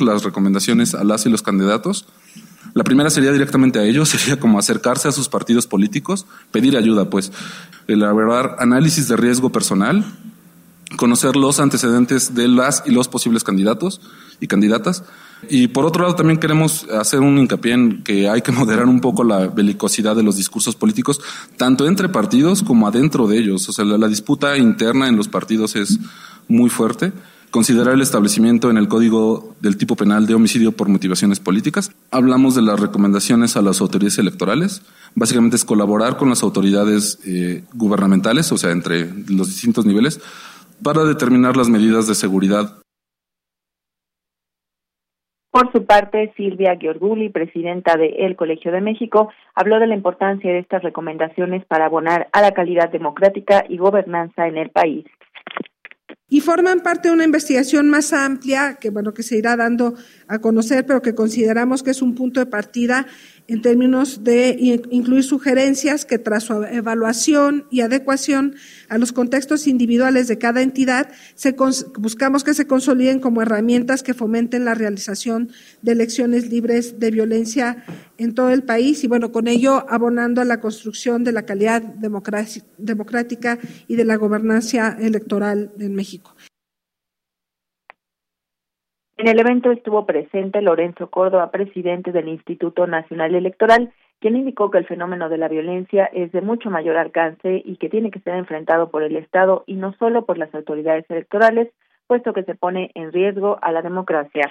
Las 0.00 0.24
recomendaciones 0.24 0.94
a 0.94 1.04
las 1.04 1.26
y 1.26 1.30
los 1.30 1.42
candidatos. 1.42 2.08
La 2.74 2.84
primera 2.84 3.10
sería 3.10 3.32
directamente 3.32 3.78
a 3.78 3.84
ellos, 3.84 4.08
sería 4.10 4.38
como 4.38 4.58
acercarse 4.58 5.08
a 5.08 5.12
sus 5.12 5.28
partidos 5.28 5.66
políticos, 5.66 6.26
pedir 6.50 6.76
ayuda, 6.76 7.10
pues, 7.10 7.32
elaborar 7.88 8.56
análisis 8.58 9.08
de 9.08 9.16
riesgo 9.16 9.50
personal, 9.50 10.04
conocer 10.96 11.36
los 11.36 11.60
antecedentes 11.60 12.34
de 12.34 12.48
las 12.48 12.82
y 12.86 12.90
los 12.90 13.08
posibles 13.08 13.44
candidatos 13.44 14.00
y 14.40 14.46
candidatas, 14.46 15.04
y 15.48 15.68
por 15.68 15.86
otro 15.86 16.02
lado, 16.02 16.16
también 16.16 16.38
queremos 16.38 16.86
hacer 16.90 17.20
un 17.20 17.38
hincapié 17.38 17.72
en 17.72 18.02
que 18.02 18.28
hay 18.28 18.42
que 18.42 18.52
moderar 18.52 18.86
un 18.86 19.00
poco 19.00 19.24
la 19.24 19.46
belicosidad 19.46 20.16
de 20.16 20.22
los 20.22 20.36
discursos 20.36 20.76
políticos, 20.76 21.20
tanto 21.56 21.86
entre 21.86 22.08
partidos 22.08 22.62
como 22.62 22.86
adentro 22.86 23.26
de 23.26 23.38
ellos. 23.38 23.68
O 23.68 23.72
sea, 23.72 23.84
la, 23.84 24.08
disputa 24.08 24.56
interna 24.58 25.08
en 25.08 25.16
los 25.16 25.28
partidos 25.28 25.76
es 25.76 25.98
muy 26.48 26.68
fuerte. 26.68 27.12
Considerar 27.50 27.94
el 27.94 28.00
establecimiento 28.00 28.70
en 28.70 28.76
el 28.76 28.86
Código 28.86 29.56
del 29.60 29.76
tipo 29.76 29.96
penal 29.96 30.24
de 30.26 30.34
homicidio 30.34 30.70
por 30.70 30.88
motivaciones 30.88 31.40
políticas. 31.40 31.90
Hablamos 32.12 32.54
de 32.54 32.62
las 32.62 32.78
recomendaciones 32.78 33.56
a 33.56 33.62
las 33.62 33.80
autoridades 33.80 34.18
electorales. 34.18 34.82
Básicamente 35.16 35.56
es 35.56 35.64
colaborar 35.64 36.16
con 36.16 36.28
las 36.28 36.44
autoridades 36.44 37.18
eh, 37.26 37.64
gubernamentales, 37.74 38.52
o 38.52 38.56
sea, 38.56 38.70
entre 38.70 39.06
los 39.28 39.48
distintos 39.48 39.84
niveles, 39.84 40.20
para 40.80 41.02
determinar 41.02 41.56
las 41.56 41.68
medidas 41.68 42.06
de 42.06 42.14
seguridad 42.14 42.80
por 45.50 45.72
su 45.72 45.84
parte, 45.84 46.32
Silvia 46.36 46.76
Giorguli, 46.76 47.28
presidenta 47.28 47.96
de 47.96 48.06
El 48.20 48.36
Colegio 48.36 48.70
de 48.70 48.80
México, 48.80 49.32
habló 49.56 49.80
de 49.80 49.88
la 49.88 49.96
importancia 49.96 50.52
de 50.52 50.60
estas 50.60 50.84
recomendaciones 50.84 51.64
para 51.64 51.86
abonar 51.86 52.28
a 52.32 52.40
la 52.40 52.52
calidad 52.52 52.88
democrática 52.88 53.64
y 53.68 53.76
gobernanza 53.76 54.46
en 54.46 54.56
el 54.56 54.70
país 54.70 55.04
y 56.30 56.40
forman 56.40 56.80
parte 56.80 57.08
de 57.08 57.14
una 57.14 57.24
investigación 57.24 57.90
más 57.90 58.12
amplia 58.14 58.78
que 58.80 58.88
bueno 58.88 59.12
que 59.12 59.22
se 59.22 59.36
irá 59.36 59.56
dando 59.56 59.94
a 60.28 60.38
conocer, 60.38 60.86
pero 60.86 61.02
que 61.02 61.14
consideramos 61.14 61.82
que 61.82 61.90
es 61.90 62.00
un 62.00 62.14
punto 62.14 62.40
de 62.40 62.46
partida 62.46 63.06
en 63.50 63.62
términos 63.62 64.22
de 64.22 64.56
incluir 64.90 65.24
sugerencias 65.24 66.04
que 66.04 66.20
tras 66.20 66.44
su 66.44 66.62
evaluación 66.62 67.66
y 67.68 67.80
adecuación 67.80 68.54
a 68.88 68.96
los 68.96 69.10
contextos 69.12 69.66
individuales 69.66 70.28
de 70.28 70.38
cada 70.38 70.62
entidad, 70.62 71.10
se 71.34 71.56
buscamos 71.98 72.44
que 72.44 72.54
se 72.54 72.68
consoliden 72.68 73.18
como 73.18 73.42
herramientas 73.42 74.04
que 74.04 74.14
fomenten 74.14 74.64
la 74.64 74.74
realización 74.74 75.50
de 75.82 75.92
elecciones 75.92 76.48
libres 76.48 77.00
de 77.00 77.10
violencia 77.10 77.84
en 78.18 78.34
todo 78.34 78.50
el 78.50 78.62
país 78.62 79.02
y 79.02 79.08
bueno, 79.08 79.32
con 79.32 79.48
ello 79.48 79.84
abonando 79.88 80.40
a 80.40 80.44
la 80.44 80.60
construcción 80.60 81.24
de 81.24 81.32
la 81.32 81.42
calidad 81.42 81.82
democrática 81.82 83.58
y 83.88 83.96
de 83.96 84.04
la 84.04 84.14
gobernanza 84.14 84.96
electoral 85.00 85.72
en 85.80 85.96
México. 85.96 86.36
En 89.20 89.28
el 89.28 89.38
evento 89.38 89.70
estuvo 89.70 90.06
presente 90.06 90.62
Lorenzo 90.62 91.10
Córdoba, 91.10 91.50
presidente 91.50 92.10
del 92.10 92.26
Instituto 92.28 92.86
Nacional 92.86 93.34
Electoral, 93.34 93.92
quien 94.18 94.34
indicó 94.34 94.70
que 94.70 94.78
el 94.78 94.86
fenómeno 94.86 95.28
de 95.28 95.36
la 95.36 95.46
violencia 95.46 96.06
es 96.06 96.32
de 96.32 96.40
mucho 96.40 96.70
mayor 96.70 96.96
alcance 96.96 97.60
y 97.62 97.76
que 97.76 97.90
tiene 97.90 98.10
que 98.10 98.20
ser 98.20 98.34
enfrentado 98.36 98.90
por 98.90 99.02
el 99.02 99.16
Estado 99.16 99.62
y 99.66 99.74
no 99.74 99.92
solo 99.98 100.24
por 100.24 100.38
las 100.38 100.54
autoridades 100.54 101.04
electorales, 101.10 101.68
puesto 102.06 102.32
que 102.32 102.44
se 102.44 102.54
pone 102.54 102.92
en 102.94 103.12
riesgo 103.12 103.58
a 103.60 103.72
la 103.72 103.82
democracia. 103.82 104.50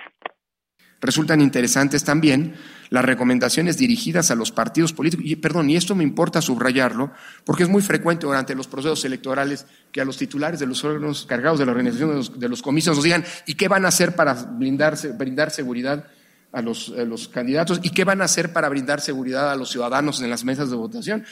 Resultan 1.01 1.39
interesantes 1.41 2.03
también 2.03 2.55
las 2.89 3.05
recomendaciones 3.05 3.77
dirigidas 3.77 4.31
a 4.31 4.35
los 4.35 4.51
partidos 4.51 4.93
políticos. 4.93 5.25
Y, 5.25 5.35
perdón, 5.37 5.69
y 5.69 5.75
esto 5.75 5.95
me 5.95 6.03
importa 6.03 6.41
subrayarlo, 6.41 7.11
porque 7.45 7.63
es 7.63 7.69
muy 7.69 7.81
frecuente 7.81 8.25
durante 8.25 8.55
los 8.55 8.67
procesos 8.67 9.05
electorales 9.05 9.65
que 9.91 10.01
a 10.01 10.05
los 10.05 10.17
titulares 10.17 10.59
de 10.59 10.65
los 10.65 10.83
órganos 10.83 11.25
cargados 11.25 11.59
de 11.59 11.65
la 11.65 11.71
organización 11.71 12.21
de 12.37 12.49
los, 12.49 12.61
comicios 12.61 12.95
nos 12.95 13.03
digan, 13.03 13.23
¿y 13.45 13.53
qué 13.53 13.67
van 13.67 13.85
a 13.85 13.89
hacer 13.89 14.15
para 14.15 14.33
brindar 14.33 14.97
seguridad 14.97 16.05
los, 16.61 16.89
a 16.89 17.05
los 17.05 17.27
candidatos? 17.27 17.79
¿Y 17.83 17.91
qué 17.91 18.03
van 18.03 18.21
a 18.21 18.25
hacer 18.25 18.51
para 18.51 18.67
brindar 18.69 18.99
seguridad 18.99 19.51
a 19.51 19.55
los 19.55 19.69
ciudadanos 19.69 20.21
en 20.21 20.29
las 20.29 20.43
mesas 20.43 20.69
de 20.69 20.75
votación? 20.75 21.25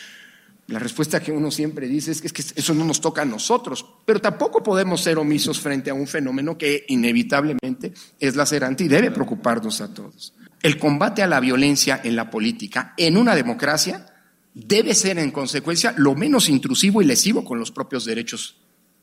La 0.67 0.79
respuesta 0.79 1.21
que 1.21 1.31
uno 1.31 1.49
siempre 1.49 1.87
dice 1.87 2.11
es 2.11 2.21
que, 2.21 2.43
eso 2.55 2.73
no 2.73 2.83
nos 2.83 2.99
toca 2.99 3.21
a 3.21 3.25
nosotros, 3.25 3.85
pero 4.05 4.19
tampoco 4.19 4.61
podemos 4.61 5.01
ser 5.01 5.17
omisos 5.17 5.61
frente 5.61 5.89
a 5.89 5.93
un 5.93 6.07
fenómeno 6.07 6.57
que 6.57 6.85
inevitablemente 6.89 7.93
es 8.19 8.35
lacerante 8.35 8.83
y 8.83 8.89
debe 8.89 9.11
preocuparnos 9.11 9.79
a 9.79 9.93
todos. 9.93 10.33
El 10.61 10.77
combate 10.77 11.23
a 11.23 11.27
la 11.27 11.39
violencia 11.39 12.01
en 12.03 12.17
la 12.17 12.29
política, 12.29 12.93
en 12.97 13.15
una 13.15 13.33
democracia, 13.33 14.07
debe 14.53 14.93
ser 14.93 15.19
en 15.19 15.31
consecuencia 15.31 15.93
lo 15.95 16.15
menos 16.15 16.49
intrusivo 16.49 17.01
y 17.01 17.05
lesivo 17.05 17.45
con 17.45 17.59
los 17.59 17.71
propios 17.71 18.03
derechos 18.03 18.57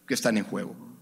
que 0.07 0.15
están 0.15 0.37
en 0.37 0.45
juego. 0.45 0.94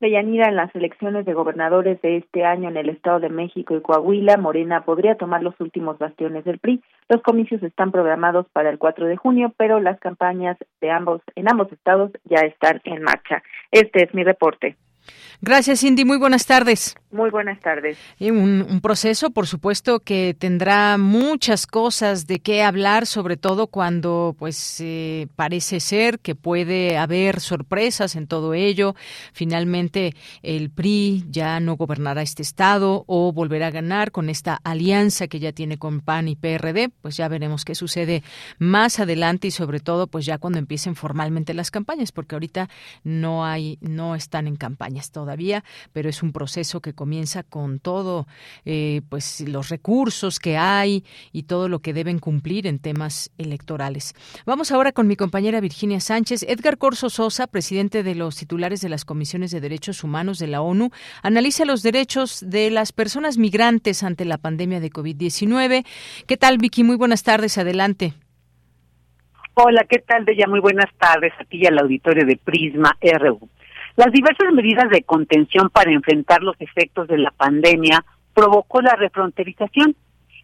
Deyanira, 0.00 0.48
en 0.48 0.54
las 0.54 0.72
elecciones 0.76 1.26
de 1.26 1.34
gobernadores 1.34 2.00
de 2.02 2.18
este 2.18 2.44
año 2.44 2.68
en 2.68 2.76
el 2.76 2.88
Estado 2.88 3.18
de 3.18 3.30
México 3.30 3.76
y 3.76 3.80
Coahuila, 3.80 4.36
Morena 4.36 4.84
podría 4.84 5.16
tomar 5.16 5.42
los 5.42 5.58
últimos 5.60 5.98
bastiones 5.98 6.44
del 6.44 6.60
PRI. 6.60 6.80
Los 7.08 7.20
comicios 7.22 7.60
están 7.64 7.90
programados 7.90 8.46
para 8.52 8.70
el 8.70 8.78
4 8.78 9.06
de 9.06 9.16
junio, 9.16 9.52
pero 9.56 9.80
las 9.80 9.98
campañas 9.98 10.56
de 10.80 10.90
ambos 10.92 11.20
en 11.34 11.50
ambos 11.50 11.72
estados 11.72 12.12
ya 12.24 12.40
están 12.46 12.80
en 12.84 13.02
marcha. 13.02 13.42
Este 13.72 14.04
es 14.04 14.14
mi 14.14 14.22
reporte. 14.22 14.76
Gracias, 15.40 15.80
Cindy. 15.80 16.04
Muy 16.04 16.18
buenas 16.18 16.46
tardes. 16.46 16.96
Muy 17.12 17.30
buenas 17.30 17.60
tardes. 17.60 17.96
Un, 18.20 18.66
un, 18.68 18.80
proceso, 18.80 19.30
por 19.30 19.46
supuesto, 19.46 20.00
que 20.00 20.36
tendrá 20.38 20.98
muchas 20.98 21.66
cosas 21.66 22.26
de 22.26 22.40
qué 22.40 22.62
hablar, 22.62 23.06
sobre 23.06 23.36
todo 23.36 23.68
cuando, 23.68 24.34
pues, 24.36 24.80
eh, 24.80 25.28
parece 25.36 25.78
ser 25.78 26.18
que 26.18 26.34
puede 26.34 26.98
haber 26.98 27.40
sorpresas 27.40 28.16
en 28.16 28.26
todo 28.26 28.52
ello. 28.52 28.94
Finalmente, 29.32 30.14
el 30.42 30.70
PRI 30.70 31.24
ya 31.30 31.60
no 31.60 31.76
gobernará 31.76 32.20
este 32.20 32.42
estado 32.42 33.04
o 33.06 33.32
volverá 33.32 33.68
a 33.68 33.70
ganar 33.70 34.10
con 34.10 34.28
esta 34.28 34.60
alianza 34.64 35.28
que 35.28 35.38
ya 35.38 35.52
tiene 35.52 35.78
con 35.78 36.00
PAN 36.00 36.28
y 36.28 36.36
PRD. 36.36 36.90
Pues 37.00 37.16
ya 37.16 37.28
veremos 37.28 37.64
qué 37.64 37.76
sucede 37.76 38.22
más 38.58 38.98
adelante 38.98 39.46
y, 39.46 39.50
sobre 39.52 39.78
todo, 39.78 40.08
pues 40.08 40.26
ya 40.26 40.38
cuando 40.38 40.58
empiecen 40.58 40.96
formalmente 40.96 41.54
las 41.54 41.70
campañas, 41.70 42.10
porque 42.10 42.34
ahorita 42.34 42.68
no 43.04 43.46
hay, 43.46 43.78
no 43.80 44.16
están 44.16 44.48
en 44.48 44.56
campañas 44.56 45.10
todavía 45.12 45.27
todavía, 45.28 45.62
pero 45.92 46.08
es 46.08 46.22
un 46.22 46.32
proceso 46.32 46.80
que 46.80 46.94
comienza 46.94 47.42
con 47.42 47.80
todo, 47.80 48.26
eh, 48.64 49.02
pues 49.10 49.46
los 49.46 49.68
recursos 49.68 50.38
que 50.38 50.56
hay 50.56 51.04
y 51.32 51.42
todo 51.42 51.68
lo 51.68 51.80
que 51.80 51.92
deben 51.92 52.18
cumplir 52.18 52.66
en 52.66 52.78
temas 52.78 53.30
electorales. 53.36 54.14
Vamos 54.46 54.72
ahora 54.72 54.92
con 54.92 55.06
mi 55.06 55.16
compañera 55.16 55.60
Virginia 55.60 56.00
Sánchez. 56.00 56.44
Edgar 56.44 56.78
Corso 56.78 57.10
Sosa, 57.10 57.46
presidente 57.46 58.02
de 58.02 58.14
los 58.14 58.36
titulares 58.36 58.80
de 58.80 58.88
las 58.88 59.04
comisiones 59.04 59.50
de 59.50 59.60
derechos 59.60 60.02
humanos 60.02 60.38
de 60.38 60.46
la 60.46 60.62
ONU, 60.62 60.88
analiza 61.22 61.66
los 61.66 61.82
derechos 61.82 62.42
de 62.48 62.70
las 62.70 62.92
personas 62.92 63.36
migrantes 63.36 64.02
ante 64.02 64.24
la 64.24 64.38
pandemia 64.38 64.80
de 64.80 64.90
COVID-19. 64.90 65.84
¿Qué 66.26 66.36
tal, 66.38 66.56
Vicky? 66.56 66.84
Muy 66.84 66.96
buenas 66.96 67.22
tardes. 67.22 67.58
Adelante. 67.58 68.14
Hola, 69.52 69.84
¿qué 69.90 69.98
tal, 69.98 70.24
Bella? 70.24 70.46
Muy 70.46 70.60
buenas 70.60 70.90
tardes 70.98 71.32
aquí 71.38 71.66
al 71.66 71.78
auditorio 71.78 72.24
de 72.24 72.36
Prisma 72.36 72.96
RU. 73.02 73.50
Las 73.98 74.12
diversas 74.12 74.52
medidas 74.52 74.88
de 74.90 75.02
contención 75.02 75.70
para 75.70 75.90
enfrentar 75.90 76.40
los 76.44 76.54
efectos 76.60 77.08
de 77.08 77.18
la 77.18 77.32
pandemia 77.32 78.04
provocó 78.32 78.80
la 78.80 78.94
refronterización 78.94 79.96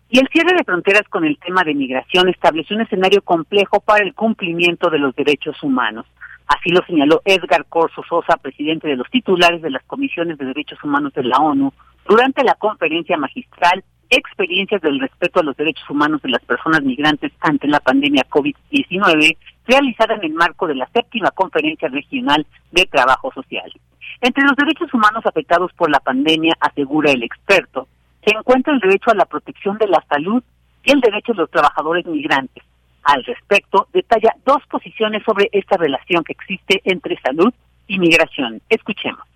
y 0.09 0.19
el 0.19 0.27
cierre 0.33 0.57
de 0.57 0.65
fronteras 0.65 1.05
con 1.09 1.25
el 1.25 1.39
tema 1.39 1.63
de 1.63 1.73
migración 1.73 2.29
estableció 2.29 2.75
un 2.75 2.83
escenario 2.83 3.23
complejo 3.23 3.79
para 3.79 4.03
el 4.05 4.13
cumplimiento 4.13 4.91
de 4.91 4.99
los 4.99 5.15
derechos 5.15 5.63
humanos. 5.63 6.05
Así 6.49 6.71
lo 6.71 6.85
señaló 6.85 7.23
Edgar 7.25 7.65
Corso 7.69 8.03
Sosa, 8.09 8.37
presidente 8.39 8.89
de 8.89 8.97
los 8.97 9.09
titulares 9.09 9.63
de 9.63 9.71
las 9.71 9.85
comisiones 9.85 10.37
de 10.37 10.47
derechos 10.47 10.83
humanos 10.83 11.13
de 11.13 11.23
la 11.23 11.37
ONU, 11.37 11.73
durante 12.09 12.43
la 12.43 12.57
conferencia 12.57 13.17
magistral 13.17 13.85
Experiencias 14.11 14.83
del 14.83 15.01
respeto 15.01 15.41
a 15.41 15.43
los 15.43 15.57
derechos 15.57 15.89
humanos 15.89 16.21
de 16.23 16.29
las 16.29 16.45
personas 16.45 16.83
migrantes 16.83 17.33
ante 17.41 17.67
la 17.67 17.81
pandemia 17.81 18.25
COVID-19 18.29 19.37
realizada 19.67 20.15
en 20.15 20.25
el 20.25 20.35
marco 20.35 20.67
de 20.67 20.75
la 20.75 20.89
séptima 20.93 21.31
conferencia 21.31 21.89
regional 21.89 22.47
de 22.73 22.87
trabajo 22.87 23.33
social. 23.33 23.73
Entre 24.21 24.45
los 24.45 24.57
derechos 24.57 24.93
humanos 24.95 25.25
afectados 25.27 25.73
por 25.75 25.91
la 25.91 26.01
pandemia, 26.01 26.55
asegura 26.61 27.11
el 27.11 27.23
experto, 27.23 27.89
se 28.25 28.35
encuentra 28.35 28.73
el 28.73 28.81
derecho 28.81 29.11
a 29.11 29.15
la 29.15 29.27
protección 29.27 29.77
de 29.79 29.89
la 29.89 30.03
salud 30.09 30.43
y 30.85 30.93
el 30.93 31.01
derecho 31.01 31.33
de 31.33 31.39
los 31.39 31.51
trabajadores 31.51 32.07
migrantes. 32.07 32.63
Al 33.03 33.23
respecto, 33.25 33.89
detalla 33.93 34.35
dos 34.47 34.63
posiciones 34.71 35.23
sobre 35.25 35.49
esta 35.53 35.77
relación 35.77 36.25
que 36.25 36.33
existe 36.33 36.81
entre 36.85 37.21
salud 37.21 37.53
y 37.87 37.99
migración. 37.99 38.63
Escuchemos. 38.69 39.34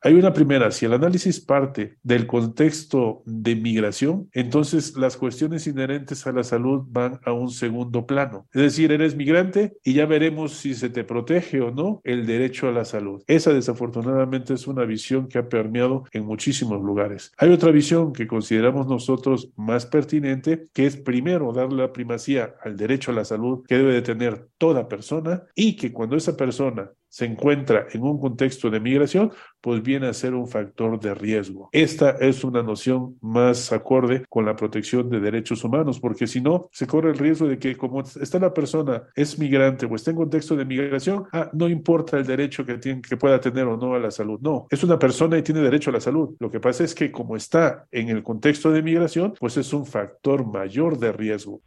Hay 0.00 0.14
una 0.14 0.32
primera, 0.32 0.70
si 0.70 0.86
el 0.86 0.92
análisis 0.92 1.40
parte 1.40 1.96
del 2.04 2.28
contexto 2.28 3.22
de 3.26 3.56
migración, 3.56 4.28
entonces 4.32 4.96
las 4.96 5.16
cuestiones 5.16 5.66
inherentes 5.66 6.24
a 6.24 6.32
la 6.32 6.44
salud 6.44 6.84
van 6.86 7.18
a 7.24 7.32
un 7.32 7.50
segundo 7.50 8.06
plano. 8.06 8.46
Es 8.52 8.62
decir, 8.62 8.92
eres 8.92 9.16
migrante 9.16 9.76
y 9.82 9.94
ya 9.94 10.06
veremos 10.06 10.52
si 10.52 10.74
se 10.74 10.88
te 10.88 11.02
protege 11.02 11.60
o 11.62 11.72
no 11.72 12.00
el 12.04 12.26
derecho 12.26 12.68
a 12.68 12.72
la 12.72 12.84
salud. 12.84 13.24
Esa 13.26 13.52
desafortunadamente 13.52 14.54
es 14.54 14.68
una 14.68 14.84
visión 14.84 15.26
que 15.26 15.38
ha 15.38 15.48
permeado 15.48 16.04
en 16.12 16.24
muchísimos 16.24 16.80
lugares. 16.80 17.32
Hay 17.36 17.50
otra 17.50 17.72
visión 17.72 18.12
que 18.12 18.28
consideramos 18.28 18.86
nosotros 18.86 19.50
más 19.56 19.84
pertinente, 19.86 20.68
que 20.72 20.86
es 20.86 20.96
primero 20.96 21.52
darle 21.52 21.82
la 21.82 21.92
primacía 21.92 22.54
al 22.62 22.76
derecho 22.76 23.10
a 23.10 23.14
la 23.14 23.24
salud 23.24 23.64
que 23.66 23.76
debe 23.76 23.94
de 23.94 24.02
tener 24.02 24.46
toda 24.58 24.88
persona 24.88 25.42
y 25.56 25.74
que 25.74 25.92
cuando 25.92 26.14
esa 26.14 26.36
persona 26.36 26.92
se 27.08 27.24
encuentra 27.24 27.86
en 27.92 28.02
un 28.02 28.20
contexto 28.20 28.70
de 28.70 28.80
migración, 28.80 29.32
pues 29.60 29.82
viene 29.82 30.06
a 30.06 30.14
ser 30.14 30.34
un 30.34 30.48
factor 30.48 31.00
de 31.00 31.14
riesgo. 31.14 31.68
Esta 31.72 32.10
es 32.10 32.44
una 32.44 32.62
noción 32.62 33.16
más 33.20 33.72
acorde 33.72 34.24
con 34.28 34.44
la 34.44 34.56
protección 34.56 35.10
de 35.10 35.20
derechos 35.20 35.64
humanos, 35.64 36.00
porque 36.00 36.26
si 36.26 36.40
no, 36.40 36.68
se 36.72 36.86
corre 36.86 37.10
el 37.10 37.18
riesgo 37.18 37.46
de 37.46 37.58
que 37.58 37.76
como 37.76 38.00
está 38.00 38.38
la 38.38 38.54
persona, 38.54 39.02
es 39.14 39.38
migrante 39.38 39.86
o 39.86 39.94
está 39.94 40.10
en 40.10 40.16
contexto 40.16 40.56
de 40.56 40.64
migración, 40.64 41.24
ah, 41.32 41.50
no 41.52 41.68
importa 41.68 42.18
el 42.18 42.26
derecho 42.26 42.64
que, 42.64 42.78
tiene, 42.78 43.02
que 43.02 43.16
pueda 43.16 43.40
tener 43.40 43.66
o 43.66 43.76
no 43.76 43.94
a 43.94 43.98
la 43.98 44.10
salud. 44.10 44.38
No, 44.40 44.66
es 44.70 44.84
una 44.84 44.98
persona 44.98 45.38
y 45.38 45.42
tiene 45.42 45.60
derecho 45.60 45.90
a 45.90 45.94
la 45.94 46.00
salud. 46.00 46.36
Lo 46.38 46.50
que 46.50 46.60
pasa 46.60 46.84
es 46.84 46.94
que 46.94 47.10
como 47.10 47.36
está 47.36 47.86
en 47.90 48.08
el 48.08 48.22
contexto 48.22 48.70
de 48.70 48.82
migración, 48.82 49.34
pues 49.38 49.56
es 49.56 49.72
un 49.72 49.86
factor 49.86 50.46
mayor 50.46 50.98
de 50.98 51.12
riesgo. 51.12 51.60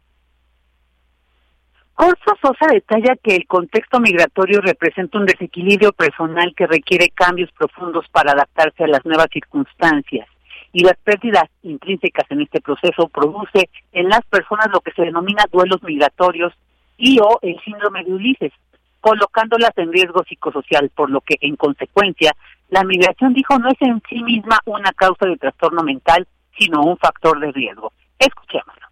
Corso 1.94 2.36
Sosa 2.40 2.66
detalla 2.72 3.16
que 3.22 3.36
el 3.36 3.46
contexto 3.46 4.00
migratorio 4.00 4.60
representa 4.60 5.18
un 5.18 5.26
desequilibrio 5.26 5.92
personal 5.92 6.52
que 6.56 6.66
requiere 6.66 7.10
cambios 7.10 7.50
profundos 7.52 8.06
para 8.10 8.32
adaptarse 8.32 8.84
a 8.84 8.88
las 8.88 9.04
nuevas 9.04 9.28
circunstancias 9.32 10.26
y 10.72 10.84
las 10.84 10.96
pérdidas 11.04 11.44
intrínsecas 11.62 12.24
en 12.30 12.40
este 12.40 12.60
proceso 12.60 13.08
produce 13.08 13.68
en 13.92 14.08
las 14.08 14.24
personas 14.26 14.68
lo 14.72 14.80
que 14.80 14.92
se 14.92 15.02
denomina 15.02 15.44
duelos 15.52 15.82
migratorios 15.82 16.52
y 16.96 17.18
o 17.20 17.38
el 17.42 17.60
síndrome 17.62 18.04
de 18.04 18.12
Ulises, 18.12 18.52
colocándolas 19.00 19.72
en 19.76 19.92
riesgo 19.92 20.22
psicosocial, 20.26 20.90
por 20.94 21.10
lo 21.10 21.20
que 21.20 21.36
en 21.40 21.56
consecuencia 21.56 22.32
la 22.70 22.84
migración, 22.84 23.34
dijo, 23.34 23.58
no 23.58 23.68
es 23.68 23.80
en 23.80 24.00
sí 24.08 24.22
misma 24.22 24.58
una 24.64 24.92
causa 24.92 25.26
de 25.26 25.36
trastorno 25.36 25.82
mental, 25.82 26.26
sino 26.58 26.82
un 26.82 26.96
factor 26.96 27.38
de 27.38 27.52
riesgo. 27.52 27.92
Escuchémoslo. 28.18 28.86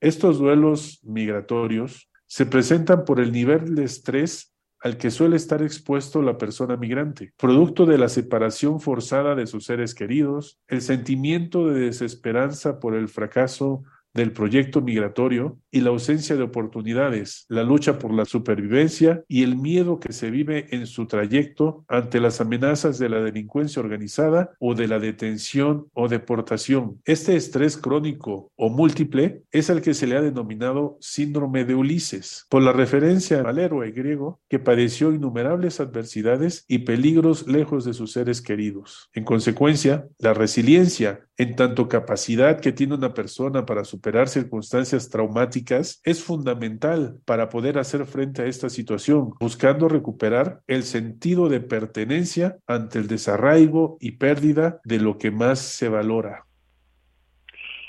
Estos 0.00 0.38
duelos 0.38 1.00
migratorios 1.02 2.09
se 2.30 2.46
presentan 2.46 3.04
por 3.04 3.18
el 3.18 3.32
nivel 3.32 3.74
de 3.74 3.82
estrés 3.82 4.54
al 4.78 4.98
que 4.98 5.10
suele 5.10 5.34
estar 5.34 5.62
expuesto 5.62 6.22
la 6.22 6.38
persona 6.38 6.76
migrante, 6.76 7.32
producto 7.36 7.86
de 7.86 7.98
la 7.98 8.08
separación 8.08 8.80
forzada 8.80 9.34
de 9.34 9.48
sus 9.48 9.64
seres 9.64 9.96
queridos, 9.96 10.60
el 10.68 10.80
sentimiento 10.80 11.66
de 11.66 11.80
desesperanza 11.80 12.78
por 12.78 12.94
el 12.94 13.08
fracaso 13.08 13.82
del 14.14 14.32
proyecto 14.32 14.80
migratorio 14.80 15.58
y 15.70 15.80
la 15.80 15.90
ausencia 15.90 16.36
de 16.36 16.42
oportunidades, 16.42 17.46
la 17.48 17.62
lucha 17.62 17.98
por 17.98 18.12
la 18.12 18.24
supervivencia 18.24 19.22
y 19.28 19.42
el 19.42 19.56
miedo 19.56 20.00
que 20.00 20.12
se 20.12 20.30
vive 20.30 20.66
en 20.70 20.86
su 20.86 21.06
trayecto 21.06 21.84
ante 21.88 22.20
las 22.20 22.40
amenazas 22.40 22.98
de 22.98 23.08
la 23.08 23.20
delincuencia 23.20 23.80
organizada 23.80 24.50
o 24.58 24.74
de 24.74 24.88
la 24.88 24.98
detención 24.98 25.86
o 25.94 26.08
deportación. 26.08 27.00
Este 27.04 27.36
estrés 27.36 27.76
crónico 27.76 28.50
o 28.56 28.68
múltiple 28.68 29.42
es 29.52 29.70
el 29.70 29.82
que 29.82 29.94
se 29.94 30.06
le 30.06 30.16
ha 30.16 30.22
denominado 30.22 30.96
síndrome 31.00 31.64
de 31.64 31.74
Ulises, 31.74 32.46
por 32.48 32.62
la 32.62 32.72
referencia 32.72 33.40
al 33.40 33.58
héroe 33.58 33.90
griego 33.92 34.40
que 34.48 34.58
padeció 34.58 35.12
innumerables 35.12 35.80
adversidades 35.80 36.64
y 36.68 36.78
peligros 36.78 37.46
lejos 37.46 37.84
de 37.84 37.94
sus 37.94 38.12
seres 38.12 38.40
queridos. 38.40 39.10
En 39.14 39.24
consecuencia, 39.24 40.06
la 40.18 40.34
resiliencia 40.34 41.26
en 41.40 41.56
tanto 41.56 41.88
capacidad 41.88 42.60
que 42.60 42.70
tiene 42.70 42.94
una 42.94 43.14
persona 43.14 43.64
para 43.64 43.84
superar 43.84 44.28
circunstancias 44.28 45.08
traumáticas 45.08 46.02
es 46.04 46.22
fundamental 46.22 47.16
para 47.24 47.48
poder 47.48 47.78
hacer 47.78 48.04
frente 48.04 48.42
a 48.42 48.44
esta 48.44 48.68
situación, 48.68 49.30
buscando 49.40 49.88
recuperar 49.88 50.60
el 50.66 50.82
sentido 50.82 51.48
de 51.48 51.60
pertenencia 51.60 52.58
ante 52.66 52.98
el 52.98 53.08
desarraigo 53.08 53.96
y 54.00 54.18
pérdida 54.18 54.80
de 54.84 54.98
lo 54.98 55.16
que 55.16 55.30
más 55.30 55.60
se 55.60 55.88
valora. 55.88 56.44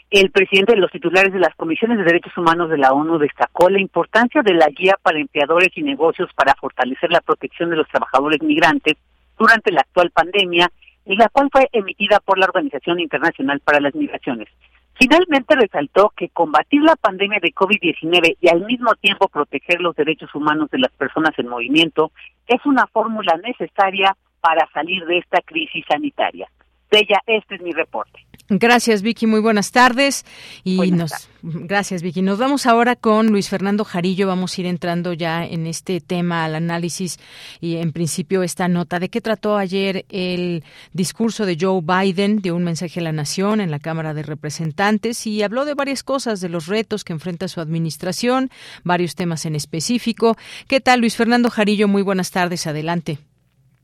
El 0.09 0.31
presidente 0.31 0.73
de 0.73 0.79
los 0.79 0.91
titulares 0.91 1.33
de 1.33 1.39
las 1.39 1.53
comisiones 1.55 1.97
de 1.97 2.05
derechos 2.05 2.37
humanos 2.37 2.69
de 2.69 2.77
la 2.77 2.93
ONU 2.93 3.17
destacó 3.17 3.69
la 3.69 3.81
importancia 3.81 4.41
de 4.43 4.53
la 4.53 4.67
guía 4.67 4.95
para 5.01 5.19
empleadores 5.19 5.71
y 5.75 5.83
negocios 5.83 6.29
para 6.37 6.55
fortalecer 6.55 7.11
la 7.11 7.19
protección 7.19 7.69
de 7.69 7.75
los 7.75 7.87
trabajadores 7.89 8.41
migrantes 8.41 8.95
durante 9.37 9.73
la 9.73 9.81
actual 9.81 10.09
pandemia 10.11 10.71
y 11.05 11.15
la 11.15 11.29
cual 11.29 11.49
fue 11.51 11.67
emitida 11.71 12.19
por 12.19 12.37
la 12.37 12.45
Organización 12.45 12.99
Internacional 12.99 13.59
para 13.61 13.79
las 13.79 13.95
Migraciones. 13.95 14.47
Finalmente 14.95 15.55
resaltó 15.55 16.13
que 16.15 16.29
combatir 16.29 16.81
la 16.83 16.95
pandemia 16.95 17.39
de 17.41 17.53
COVID-19 17.53 18.37
y 18.39 18.49
al 18.49 18.65
mismo 18.65 18.93
tiempo 18.95 19.27
proteger 19.29 19.81
los 19.81 19.95
derechos 19.95 20.33
humanos 20.35 20.69
de 20.69 20.79
las 20.79 20.91
personas 20.91 21.31
en 21.39 21.47
movimiento 21.47 22.11
es 22.47 22.63
una 22.65 22.85
fórmula 22.87 23.35
necesaria 23.43 24.15
para 24.41 24.67
salir 24.73 25.05
de 25.05 25.17
esta 25.17 25.41
crisis 25.41 25.85
sanitaria. 25.87 26.47
Bella, 26.91 27.19
este 27.25 27.55
es 27.55 27.61
mi 27.61 27.71
reporte. 27.71 28.25
Gracias, 28.53 29.01
Vicky. 29.01 29.27
Muy 29.27 29.39
buenas 29.39 29.71
tardes. 29.71 30.25
Y 30.65 30.91
nos, 30.91 31.29
gracias, 31.41 32.03
Vicky. 32.03 32.21
Nos 32.21 32.37
vamos 32.37 32.65
ahora 32.65 32.97
con 32.97 33.27
Luis 33.27 33.47
Fernando 33.47 33.85
Jarillo. 33.85 34.27
Vamos 34.27 34.57
a 34.57 34.61
ir 34.61 34.67
entrando 34.67 35.13
ya 35.13 35.45
en 35.45 35.67
este 35.67 36.01
tema, 36.01 36.43
al 36.43 36.55
análisis 36.55 37.17
y 37.61 37.77
en 37.77 37.93
principio 37.93 38.43
esta 38.43 38.67
nota. 38.67 38.99
¿De 38.99 39.07
qué 39.07 39.21
trató 39.21 39.55
ayer 39.55 40.03
el 40.09 40.65
discurso 40.91 41.45
de 41.45 41.57
Joe 41.59 41.81
Biden? 41.81 42.41
de 42.41 42.51
un 42.51 42.63
mensaje 42.63 42.99
a 42.99 43.03
la 43.03 43.13
nación 43.13 43.61
en 43.61 43.71
la 43.71 43.79
Cámara 43.79 44.13
de 44.13 44.23
Representantes 44.23 45.25
y 45.25 45.43
habló 45.43 45.63
de 45.63 45.73
varias 45.73 46.03
cosas, 46.03 46.41
de 46.41 46.49
los 46.49 46.67
retos 46.67 47.05
que 47.05 47.13
enfrenta 47.13 47.47
su 47.47 47.61
administración, 47.61 48.49
varios 48.83 49.15
temas 49.15 49.45
en 49.45 49.55
específico. 49.55 50.35
¿Qué 50.67 50.81
tal, 50.81 50.99
Luis 50.99 51.15
Fernando 51.15 51.49
Jarillo? 51.49 51.87
Muy 51.87 52.01
buenas 52.01 52.31
tardes. 52.31 52.67
Adelante. 52.67 53.19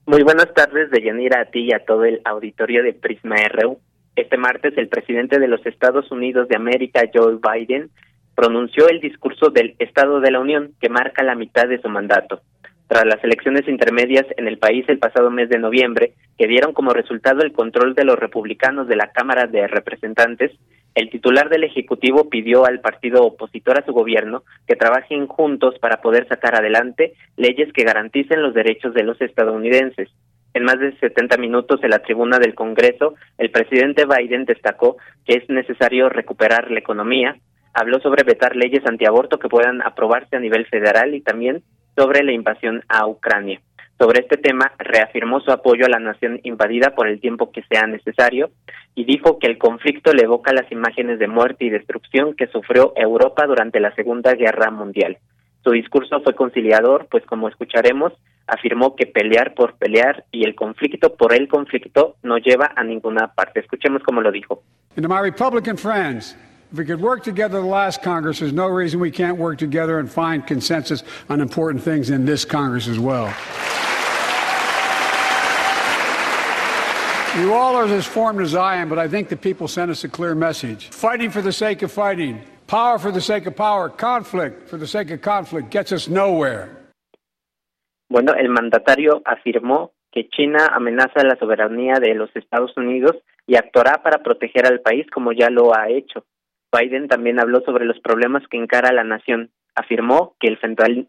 Muy 0.06 0.24
buenas 0.24 0.54
tardes, 0.54 0.90
Deyanira, 0.92 1.42
a 1.42 1.46
ti 1.46 1.68
y 1.70 1.74
a 1.74 1.84
todo 1.86 2.06
el 2.06 2.22
auditorio 2.26 2.84
de 2.84 2.94
Prisma 2.94 3.36
RU. 3.50 3.80
Este 4.18 4.36
martes, 4.36 4.76
el 4.78 4.88
presidente 4.88 5.38
de 5.38 5.48
los 5.48 5.64
Estados 5.64 6.10
Unidos 6.10 6.48
de 6.48 6.56
América, 6.56 7.04
Joe 7.14 7.38
Biden, 7.38 7.92
pronunció 8.34 8.90
el 8.90 9.00
discurso 9.00 9.52
del 9.52 9.76
Estado 9.78 10.20
de 10.22 10.32
la 10.32 10.40
Unión, 10.40 10.72
que 10.82 10.90
marca 10.90 11.22
la 11.22 11.36
mitad 11.36 11.68
de 11.68 11.80
su 11.80 11.88
mandato. 11.88 12.42
Tras 12.88 13.06
las 13.06 13.24
elecciones 13.24 13.68
intermedias 13.68 14.26
en 14.38 14.48
el 14.48 14.58
país 14.58 14.86
el 14.90 14.98
pasado 14.98 15.30
mes 15.30 15.50
de 15.50 15.60
noviembre, 15.60 16.14
que 16.36 16.48
dieron 16.48 16.74
como 16.74 16.94
resultado 16.94 17.42
el 17.44 17.52
control 17.52 17.94
de 17.94 18.06
los 18.06 18.18
republicanos 18.18 18.88
de 18.88 18.96
la 18.96 19.12
Cámara 19.12 19.46
de 19.46 19.68
Representantes, 19.68 20.52
el 20.96 21.12
titular 21.12 21.50
del 21.50 21.66
Ejecutivo 21.66 22.28
pidió 22.28 22.66
al 22.66 22.80
partido 22.80 23.22
opositor 23.22 23.78
a 23.78 23.86
su 23.86 23.94
gobierno 23.94 24.42
que 24.68 24.76
trabajen 24.76 25.28
juntos 25.28 25.78
para 25.78 26.02
poder 26.02 26.28
sacar 26.28 26.56
adelante 26.56 27.14
leyes 27.36 27.72
que 27.72 27.84
garanticen 27.84 28.42
los 28.42 28.56
derechos 28.56 28.96
de 28.96 29.04
los 29.04 29.22
estadounidenses. 29.22 30.10
En 30.58 30.64
más 30.64 30.80
de 30.80 30.98
70 30.98 31.38
minutos 31.38 31.84
en 31.84 31.92
la 31.92 32.00
tribuna 32.00 32.40
del 32.40 32.56
Congreso, 32.56 33.14
el 33.38 33.52
presidente 33.52 34.08
Biden 34.08 34.46
destacó 34.46 34.98
que 35.24 35.36
es 35.36 35.48
necesario 35.50 36.10
recuperar 36.10 36.72
la 36.72 36.80
economía, 36.80 37.38
habló 37.76 38.00
sobre 38.00 38.24
vetar 38.24 38.56
leyes 38.56 38.84
antiaborto 38.88 39.38
que 39.38 39.50
puedan 39.50 39.84
aprobarse 39.84 40.36
a 40.36 40.40
nivel 40.40 40.66
federal 40.66 41.14
y 41.14 41.22
también 41.22 41.62
sobre 41.96 42.24
la 42.24 42.32
invasión 42.32 42.82
a 42.88 43.06
Ucrania. 43.06 43.62
Sobre 44.00 44.22
este 44.22 44.38
tema, 44.38 44.72
reafirmó 44.80 45.42
su 45.42 45.52
apoyo 45.52 45.86
a 45.86 45.90
la 45.90 46.00
nación 46.00 46.40
invadida 46.42 46.96
por 46.96 47.08
el 47.08 47.22
tiempo 47.22 47.52
que 47.52 47.62
sea 47.70 47.86
necesario 47.86 48.50
y 48.96 49.06
dijo 49.06 49.38
que 49.38 49.46
el 49.46 49.60
conflicto 49.60 50.12
le 50.12 50.24
evoca 50.24 50.54
las 50.54 50.72
imágenes 50.72 51.20
de 51.20 51.28
muerte 51.28 51.66
y 51.66 51.70
destrucción 51.70 52.36
que 52.36 52.48
sufrió 52.48 52.94
Europa 52.96 53.46
durante 53.46 53.80
la 53.80 53.94
Segunda 53.94 54.34
Guerra 54.34 54.72
Mundial. 54.72 55.20
Su 55.68 55.74
discurso 55.74 56.22
fue 56.22 56.34
conciliador, 56.34 57.08
pues 57.12 57.26
como 57.26 57.50
escucharemos, 57.50 58.14
afirmó 58.48 58.96
que 58.96 59.06
pelear 59.06 59.54
por 59.54 59.74
pelear 59.74 60.24
y 60.32 60.48
el 60.48 60.56
conflicto 60.56 61.18
por 61.18 61.34
el 61.34 61.50
conflicto 61.50 62.16
no 62.24 62.38
lleva 62.38 62.72
a 62.74 62.86
ninguna 62.86 63.34
parte. 63.36 63.60
Escuchemos 63.60 64.02
cómo 64.02 64.22
lo 64.22 64.32
dijo. 64.32 64.64
If 64.96 66.78
we 66.78 66.86
could 66.86 67.02
work 67.02 67.22
together 67.22 67.60
the 67.60 67.68
last 67.68 68.02
Congress, 68.02 68.40
there's 68.40 68.54
no 68.54 68.68
reason 68.68 69.02
we 69.02 69.12
can't 69.12 69.38
work 69.38 69.58
together 69.58 70.00
and 70.00 70.10
find 70.10 70.48
consensus 70.48 71.04
on 71.30 71.42
important 71.42 71.84
things 71.84 72.10
in 72.10 72.26
this 72.26 72.46
Congress 72.46 72.88
as 72.88 72.98
well. 72.98 73.28
You 77.38 77.54
all 77.54 77.76
are 77.76 77.86
as 77.86 78.06
formed 78.06 78.40
as 78.40 78.56
I 78.56 78.78
am, 78.78 78.88
but 78.88 79.00
I 79.00 79.10
think 79.10 79.28
the 79.28 79.36
people 79.36 79.68
sent 79.68 79.92
us 79.92 80.06
a 80.06 80.10
clear 80.10 80.34
message. 80.34 80.88
Fighting 80.92 81.30
for 81.30 81.42
the 81.42 81.52
sake 81.52 81.84
of 81.84 81.92
fighting, 81.92 82.42
power 82.68 83.00
for 83.00 83.12
the 83.12 83.22
sake 83.22 83.48
of 83.48 83.56
power, 83.56 83.90
conflict 83.90 84.70
for 84.70 84.78
the 84.78 84.88
sake 84.88 85.10
of 85.12 85.22
conflict 85.22 85.72
gets 85.72 85.92
us 85.92 86.08
nowhere. 86.08 86.70
Bueno, 88.10 88.34
el 88.34 88.50
mandatario 88.50 89.22
afirmó 89.26 89.92
que 90.12 90.30
China 90.30 90.68
amenaza 90.74 91.24
la 91.24 91.38
soberanía 91.38 91.96
de 92.00 92.16
los 92.16 92.34
Estados 92.36 92.76
Unidos 92.78 93.18
y 93.46 93.56
actuará 93.56 94.02
para 94.02 94.24
proteger 94.24 94.66
al 94.66 94.82
país 94.82 95.06
como 95.12 95.32
ya 95.34 95.50
lo 95.50 95.76
ha 95.76 95.90
hecho. 95.90 96.26
Biden 96.72 97.08
también 97.08 97.40
habló 97.40 97.62
sobre 97.62 97.86
los 97.86 98.00
problemas 98.00 98.44
que 98.50 98.58
encara 98.58 98.94
la 98.94 99.04
nación. 99.04 99.52
Afirmó 99.76 100.36
que 100.40 100.48
el, 100.48 100.58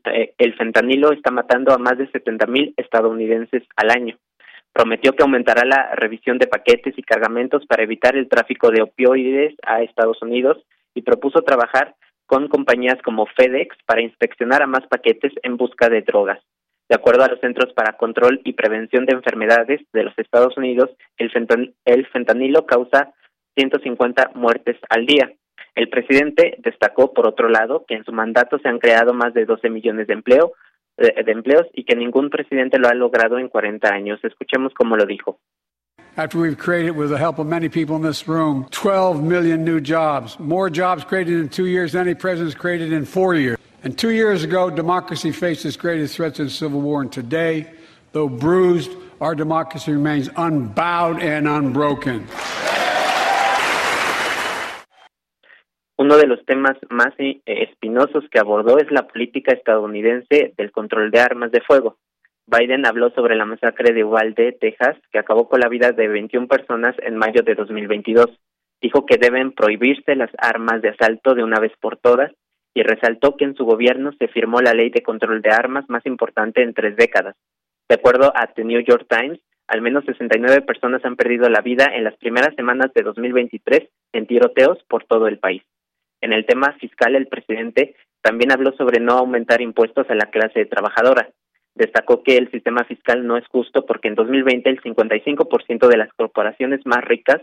eh, 0.04 0.54
fentanilo 0.56 1.12
está 1.12 1.30
matando 1.30 1.72
a 1.72 1.78
más 1.78 1.98
de 1.98 2.10
70 2.10 2.46
mil 2.46 2.74
estadounidenses 2.76 3.62
al 3.76 3.90
año. 3.90 4.16
Prometió 4.72 5.12
que 5.12 5.22
aumentará 5.22 5.64
la 5.64 5.94
revisión 5.94 6.38
de 6.38 6.46
paquetes 6.46 6.94
y 6.96 7.02
cargamentos 7.02 7.64
para 7.66 7.82
evitar 7.82 8.16
el 8.16 8.28
tráfico 8.28 8.70
de 8.70 8.82
opioides 8.82 9.54
a 9.64 9.82
Estados 9.82 10.20
Unidos 10.22 10.58
y 10.98 11.02
propuso 11.02 11.42
trabajar 11.42 11.94
con 12.26 12.48
compañías 12.48 13.00
como 13.04 13.26
FedEx 13.26 13.76
para 13.86 14.02
inspeccionar 14.02 14.62
a 14.62 14.66
más 14.66 14.84
paquetes 14.88 15.32
en 15.42 15.56
busca 15.56 15.88
de 15.88 16.02
drogas. 16.02 16.40
De 16.88 16.96
acuerdo 16.96 17.22
a 17.22 17.28
los 17.28 17.40
Centros 17.40 17.72
para 17.72 17.96
Control 17.96 18.40
y 18.44 18.54
Prevención 18.54 19.06
de 19.06 19.14
Enfermedades 19.14 19.80
de 19.92 20.02
los 20.02 20.18
Estados 20.18 20.56
Unidos, 20.56 20.90
el, 21.16 21.30
fentanilo 22.08 22.66
causa 22.66 23.14
150 23.56 24.32
muertes 24.34 24.76
al 24.90 25.06
día. 25.06 25.32
El 25.76 25.88
presidente 25.88 26.56
destacó, 26.58 27.12
por 27.12 27.28
otro 27.28 27.48
lado, 27.48 27.84
que 27.86 27.94
en 27.94 28.04
su 28.04 28.12
mandato 28.12 28.58
se 28.58 28.68
han 28.68 28.80
creado 28.80 29.14
más 29.14 29.32
de 29.34 29.44
12 29.44 29.70
millones 29.70 30.08
de, 30.08 30.14
empleo, 30.14 30.52
de, 30.96 31.22
de 31.22 31.32
empleos 31.32 31.66
y 31.74 31.84
que 31.84 31.94
ningún 31.94 32.30
presidente 32.30 32.78
lo 32.78 32.88
ha 32.88 32.94
logrado 32.94 33.38
en 33.38 33.48
40 33.48 33.88
años. 33.88 34.18
Escuchemos 34.24 34.74
cómo 34.74 34.96
lo 34.96 35.06
dijo. 35.06 35.38
After 36.18 36.40
we've 36.40 36.58
created, 36.58 36.96
with 36.96 37.10
the 37.10 37.16
help 37.16 37.38
of 37.38 37.46
many 37.46 37.68
people 37.68 37.94
in 37.94 38.02
this 38.02 38.26
room, 38.26 38.66
12 38.72 39.22
million 39.22 39.64
new 39.64 39.80
jobs, 39.80 40.36
more 40.40 40.68
jobs 40.68 41.04
created 41.04 41.34
in 41.38 41.48
two 41.48 41.66
years 41.66 41.92
than 41.92 42.08
any 42.08 42.16
president's 42.16 42.56
created 42.56 42.92
in 42.92 43.04
four 43.04 43.36
years. 43.36 43.56
And 43.84 43.96
two 43.96 44.10
years 44.10 44.42
ago, 44.42 44.68
democracy 44.68 45.30
faced 45.30 45.64
its 45.64 45.76
greatest 45.76 46.16
threats 46.16 46.40
in 46.40 46.50
Civil 46.50 46.80
War. 46.80 47.02
And 47.02 47.12
today, 47.12 47.70
though 48.10 48.28
bruised, 48.28 48.90
our 49.20 49.36
democracy 49.36 49.92
remains 49.92 50.28
unbowed 50.36 51.22
and 51.22 51.46
unbroken. 51.46 52.26
Uno 56.00 56.16
de 56.16 56.26
los 56.26 56.44
temas 56.46 56.76
más 56.90 57.14
eh, 57.18 57.40
espinosos 57.46 58.24
que 58.32 58.40
abordó 58.40 58.78
es 58.78 58.90
la 58.90 59.06
política 59.06 59.52
estadounidense 59.52 60.52
del 60.58 60.72
control 60.72 61.12
de 61.12 61.20
armas 61.20 61.52
de 61.52 61.60
fuego. 61.60 61.96
Biden 62.50 62.86
habló 62.86 63.10
sobre 63.10 63.36
la 63.36 63.44
masacre 63.44 63.92
de 63.92 64.04
Uvalde, 64.04 64.56
Texas, 64.58 64.96
que 65.12 65.18
acabó 65.18 65.50
con 65.50 65.60
la 65.60 65.68
vida 65.68 65.92
de 65.92 66.08
21 66.08 66.48
personas 66.48 66.96
en 67.02 67.16
mayo 67.16 67.42
de 67.42 67.54
2022. 67.54 68.26
Dijo 68.80 69.04
que 69.04 69.18
deben 69.18 69.52
prohibirse 69.52 70.16
las 70.16 70.30
armas 70.38 70.80
de 70.80 70.88
asalto 70.88 71.34
de 71.34 71.44
una 71.44 71.60
vez 71.60 71.72
por 71.78 71.98
todas 71.98 72.32
y 72.72 72.82
resaltó 72.82 73.36
que 73.36 73.44
en 73.44 73.54
su 73.54 73.66
gobierno 73.66 74.12
se 74.18 74.28
firmó 74.28 74.62
la 74.62 74.72
ley 74.72 74.88
de 74.88 75.02
control 75.02 75.42
de 75.42 75.50
armas 75.50 75.84
más 75.88 76.06
importante 76.06 76.62
en 76.62 76.72
tres 76.72 76.96
décadas. 76.96 77.36
De 77.86 77.96
acuerdo 77.96 78.32
a 78.34 78.46
The 78.46 78.64
New 78.64 78.80
York 78.80 79.06
Times, 79.10 79.40
al 79.66 79.82
menos 79.82 80.06
69 80.06 80.62
personas 80.62 81.04
han 81.04 81.16
perdido 81.16 81.50
la 81.50 81.60
vida 81.60 81.90
en 81.94 82.04
las 82.04 82.16
primeras 82.16 82.54
semanas 82.54 82.90
de 82.94 83.02
2023 83.02 83.90
en 84.14 84.26
tiroteos 84.26 84.78
por 84.88 85.04
todo 85.04 85.28
el 85.28 85.38
país. 85.38 85.62
En 86.22 86.32
el 86.32 86.46
tema 86.46 86.72
fiscal, 86.80 87.14
el 87.14 87.26
presidente 87.26 87.94
también 88.22 88.52
habló 88.52 88.72
sobre 88.72 89.00
no 89.00 89.12
aumentar 89.12 89.60
impuestos 89.60 90.08
a 90.08 90.14
la 90.14 90.30
clase 90.30 90.64
trabajadora. 90.64 91.28
Destacó 91.78 92.24
que 92.24 92.36
el 92.36 92.50
sistema 92.50 92.82
fiscal 92.84 93.24
no 93.24 93.36
es 93.36 93.46
justo 93.46 93.86
porque 93.86 94.08
en 94.08 94.16
2020 94.16 94.68
el 94.68 94.82
55% 94.82 95.86
de 95.86 95.96
las 95.96 96.12
corporaciones 96.14 96.80
más 96.84 97.04
ricas 97.04 97.40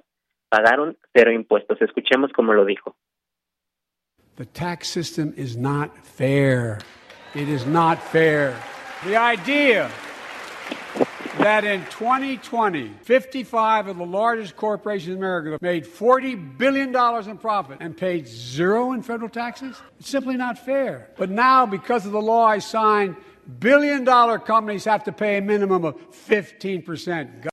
pagaron 0.49 0.97
cero 1.13 1.31
impuestos. 1.31 1.81
Escuchemos 1.81 2.33
cómo 2.33 2.53
lo 2.53 2.65
dijo. 2.65 2.97
The 4.35 4.45
tax 4.45 4.89
system 4.89 5.33
is 5.37 5.55
not 5.55 5.89
fair. 6.03 6.79
It 7.33 7.47
is 7.47 7.65
not 7.65 7.97
fair. 7.97 8.53
The 9.05 9.15
idea 9.15 9.89
that 11.39 11.63
in 11.63 11.85
2020, 11.85 12.91
55 13.03 13.87
of 13.87 13.97
the 13.97 14.05
largest 14.05 14.57
corporations 14.57 15.11
in 15.11 15.17
America 15.17 15.57
made 15.61 15.85
$40 15.85 16.57
billion 16.57 16.93
in 17.29 17.37
profit 17.37 17.77
and 17.79 17.95
paid 17.95 18.27
zero 18.27 18.91
in 18.91 19.01
federal 19.01 19.29
taxes? 19.29 19.81
It's 19.99 20.09
simply 20.09 20.35
not 20.35 20.57
fair. 20.57 21.11
But 21.17 21.29
now, 21.29 21.65
because 21.65 22.05
of 22.05 22.11
the 22.11 22.21
law 22.21 22.45
I 22.45 22.59
signed, 22.59 23.15
billion 23.47 24.03
dollar 24.03 24.39
companies 24.39 24.85
have 24.87 25.03
to 25.03 25.11
pay 25.11 25.37
a 25.37 25.41
minimum 25.41 25.85
of 25.85 25.95
15%. 26.27 27.49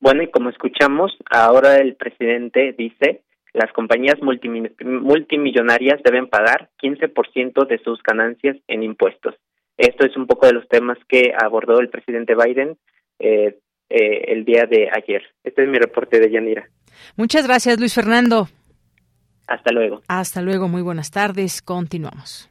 Bueno, 0.00 0.22
y 0.22 0.30
como 0.30 0.50
escuchamos, 0.50 1.16
ahora 1.30 1.76
el 1.76 1.96
presidente 1.96 2.74
dice 2.76 3.22
las 3.54 3.72
compañías 3.72 4.16
multimillonarias 4.20 6.02
deben 6.02 6.28
pagar 6.28 6.70
15% 6.82 7.66
de 7.68 7.78
sus 7.78 8.02
ganancias 8.02 8.56
en 8.66 8.82
impuestos. 8.82 9.36
Esto 9.76 10.04
es 10.04 10.16
un 10.16 10.26
poco 10.26 10.46
de 10.46 10.54
los 10.54 10.68
temas 10.68 10.98
que 11.08 11.32
abordó 11.40 11.78
el 11.78 11.88
presidente 11.88 12.34
Biden 12.34 12.76
eh, 13.20 13.58
eh, 13.88 14.24
el 14.26 14.44
día 14.44 14.64
de 14.68 14.90
ayer. 14.92 15.22
Este 15.44 15.62
es 15.62 15.68
mi 15.68 15.78
reporte 15.78 16.18
de 16.18 16.30
Yanira. 16.30 16.68
Muchas 17.16 17.46
gracias, 17.46 17.78
Luis 17.78 17.94
Fernando. 17.94 18.48
Hasta 19.46 19.72
luego. 19.72 20.02
Hasta 20.08 20.42
luego, 20.42 20.68
muy 20.68 20.82
buenas 20.82 21.12
tardes. 21.12 21.62
Continuamos. 21.62 22.50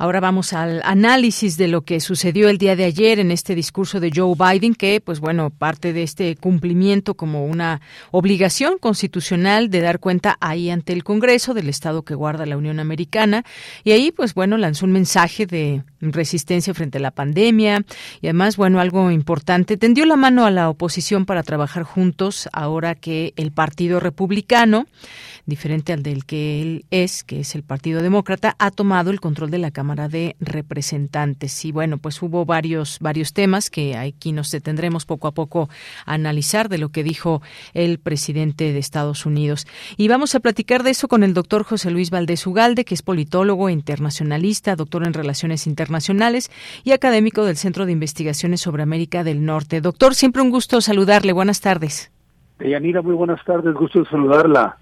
Ahora 0.00 0.20
vamos 0.20 0.52
al 0.52 0.80
análisis 0.84 1.56
de 1.56 1.66
lo 1.66 1.82
que 1.82 1.98
sucedió 1.98 2.48
el 2.48 2.58
día 2.58 2.76
de 2.76 2.84
ayer 2.84 3.18
en 3.18 3.32
este 3.32 3.56
discurso 3.56 3.98
de 3.98 4.12
Joe 4.14 4.36
Biden, 4.38 4.76
que, 4.76 5.00
pues 5.00 5.18
bueno, 5.18 5.50
parte 5.50 5.92
de 5.92 6.04
este 6.04 6.36
cumplimiento 6.36 7.14
como 7.14 7.44
una 7.44 7.80
obligación 8.12 8.78
constitucional 8.78 9.70
de 9.70 9.80
dar 9.80 9.98
cuenta 9.98 10.36
ahí 10.40 10.70
ante 10.70 10.92
el 10.92 11.02
Congreso 11.02 11.52
del 11.52 11.68
Estado 11.68 12.04
que 12.04 12.14
guarda 12.14 12.46
la 12.46 12.56
Unión 12.56 12.78
Americana. 12.78 13.44
Y 13.82 13.90
ahí, 13.90 14.12
pues 14.12 14.34
bueno, 14.34 14.56
lanzó 14.56 14.86
un 14.86 14.92
mensaje 14.92 15.46
de 15.46 15.82
resistencia 16.00 16.74
frente 16.74 16.98
a 16.98 17.00
la 17.00 17.10
pandemia 17.10 17.84
y 18.20 18.28
además, 18.28 18.56
bueno, 18.56 18.78
algo 18.78 19.10
importante, 19.10 19.76
tendió 19.76 20.06
la 20.06 20.14
mano 20.14 20.46
a 20.46 20.52
la 20.52 20.70
oposición 20.70 21.26
para 21.26 21.42
trabajar 21.42 21.82
juntos 21.82 22.48
ahora 22.52 22.94
que 22.94 23.32
el 23.34 23.50
Partido 23.50 23.98
Republicano, 23.98 24.86
diferente 25.44 25.92
al 25.92 26.04
del 26.04 26.24
que 26.24 26.62
él 26.62 26.84
es, 26.92 27.24
que 27.24 27.40
es 27.40 27.56
el 27.56 27.64
Partido 27.64 28.00
Demócrata, 28.00 28.54
ha 28.60 28.70
tomado 28.70 29.10
el 29.10 29.18
control 29.18 29.50
de 29.50 29.58
la 29.58 29.72
Cámara 29.72 29.87
de 29.96 30.36
Representantes. 30.38 31.64
Y 31.64 31.72
bueno, 31.72 31.98
pues 31.98 32.20
hubo 32.22 32.44
varios, 32.44 32.98
varios 33.00 33.32
temas 33.32 33.70
que 33.70 33.96
aquí 33.96 34.32
nos 34.32 34.50
detendremos 34.50 35.06
poco 35.06 35.28
a 35.28 35.32
poco 35.32 35.68
a 36.04 36.14
analizar 36.14 36.68
de 36.68 36.78
lo 36.78 36.90
que 36.90 37.02
dijo 37.02 37.40
el 37.72 37.98
presidente 37.98 38.72
de 38.72 38.78
Estados 38.78 39.24
Unidos. 39.24 39.66
Y 39.96 40.08
vamos 40.08 40.34
a 40.34 40.40
platicar 40.40 40.82
de 40.82 40.90
eso 40.90 41.08
con 41.08 41.22
el 41.22 41.34
doctor 41.34 41.64
José 41.64 41.90
Luis 41.90 42.10
Valdés 42.10 42.46
Ugalde, 42.46 42.84
que 42.84 42.94
es 42.94 43.02
politólogo 43.02 43.68
e 43.68 43.72
internacionalista, 43.72 44.76
doctor 44.76 45.06
en 45.06 45.14
Relaciones 45.14 45.66
Internacionales 45.66 46.50
y 46.84 46.92
académico 46.92 47.44
del 47.44 47.56
Centro 47.56 47.86
de 47.86 47.92
Investigaciones 47.92 48.60
sobre 48.60 48.82
América 48.82 49.24
del 49.24 49.44
Norte. 49.44 49.80
Doctor, 49.80 50.14
siempre 50.14 50.42
un 50.42 50.50
gusto 50.50 50.80
saludarle. 50.80 51.32
Buenas 51.32 51.60
tardes. 51.60 52.12
Yanira, 52.60 53.00
muy 53.00 53.14
buenas 53.14 53.42
tardes. 53.44 53.74
Gusto 53.74 54.04
saludarla. 54.04 54.76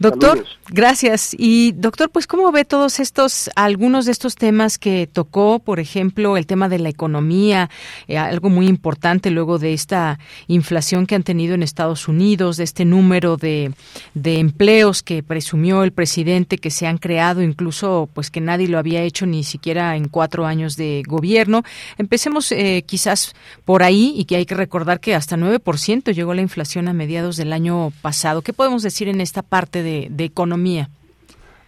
Doctor, 0.00 0.44
gracias. 0.68 1.34
Y 1.36 1.72
doctor, 1.72 2.08
pues 2.10 2.28
cómo 2.28 2.52
ve 2.52 2.64
todos 2.64 3.00
estos, 3.00 3.50
algunos 3.56 4.06
de 4.06 4.12
estos 4.12 4.36
temas 4.36 4.78
que 4.78 5.08
tocó, 5.12 5.58
por 5.58 5.80
ejemplo, 5.80 6.36
el 6.36 6.46
tema 6.46 6.68
de 6.68 6.78
la 6.78 6.88
economía, 6.88 7.68
eh, 8.06 8.16
algo 8.16 8.48
muy 8.48 8.68
importante 8.68 9.30
luego 9.30 9.58
de 9.58 9.72
esta 9.72 10.20
inflación 10.46 11.04
que 11.06 11.16
han 11.16 11.24
tenido 11.24 11.56
en 11.56 11.64
Estados 11.64 12.06
Unidos, 12.06 12.58
de 12.58 12.64
este 12.64 12.84
número 12.84 13.36
de, 13.36 13.72
de 14.14 14.38
empleos 14.38 15.02
que 15.02 15.24
presumió 15.24 15.82
el 15.82 15.90
presidente 15.90 16.58
que 16.58 16.70
se 16.70 16.86
han 16.86 16.98
creado, 16.98 17.42
incluso 17.42 18.08
pues 18.14 18.30
que 18.30 18.40
nadie 18.40 18.68
lo 18.68 18.78
había 18.78 19.02
hecho 19.02 19.26
ni 19.26 19.42
siquiera 19.42 19.96
en 19.96 20.06
cuatro 20.06 20.46
años 20.46 20.76
de 20.76 21.02
gobierno. 21.08 21.64
Empecemos 21.96 22.52
eh, 22.52 22.84
quizás 22.86 23.34
por 23.64 23.82
ahí 23.82 24.14
y 24.16 24.26
que 24.26 24.36
hay 24.36 24.46
que 24.46 24.54
recordar 24.54 25.00
que 25.00 25.16
hasta 25.16 25.36
9% 25.36 26.14
llegó 26.14 26.34
la 26.34 26.42
inflación 26.42 26.86
a 26.86 26.92
mediados 26.92 27.36
del 27.36 27.52
año 27.52 27.92
pasado. 28.00 28.42
¿Qué 28.42 28.52
podemos 28.52 28.84
decir 28.84 29.08
en 29.08 29.20
esta 29.20 29.42
parte 29.42 29.82
de 29.82 29.87
de, 30.10 30.24
economía. 30.24 30.88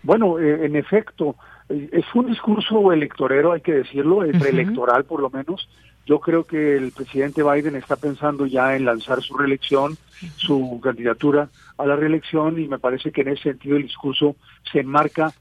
Bueno, 0.03 0.39
eh, 0.39 0.67
en 0.67 0.77
efecto, 0.77 1.37
es 1.69 2.05
un 2.15 2.27
discurso 2.27 2.93
electorero, 2.93 3.53
hay 3.53 3.61
que 3.61 3.73
decirlo, 3.73 4.25
es 4.25 4.41
electoral 4.45 5.05
por 5.05 5.21
lo 5.21 5.31
menos. 5.31 5.69
Yo 6.07 6.19
creo 6.19 6.45
que 6.45 6.77
el 6.77 6.91
presidente 6.93 7.43
Biden 7.43 7.77
está 7.77 7.95
pensando 7.97 8.47
ya 8.47 8.75
en 8.75 8.85
lanzar 8.85 9.23
su 9.23 9.37
reelección, 9.37 9.97
su 10.37 10.81
candidatura 10.83 11.49
a 11.79 11.87
la 11.87 11.95
reelección 11.95 12.61
y 12.61 12.67
me 12.67 12.79
parece 12.79 13.13
que 13.13 13.21
en 13.21 13.29
ese 13.29 13.43
sentido 13.51 13.77
el 13.77 13.85
discurso 13.85 14.35
se 14.73 14.81
enmarca, 14.81 15.33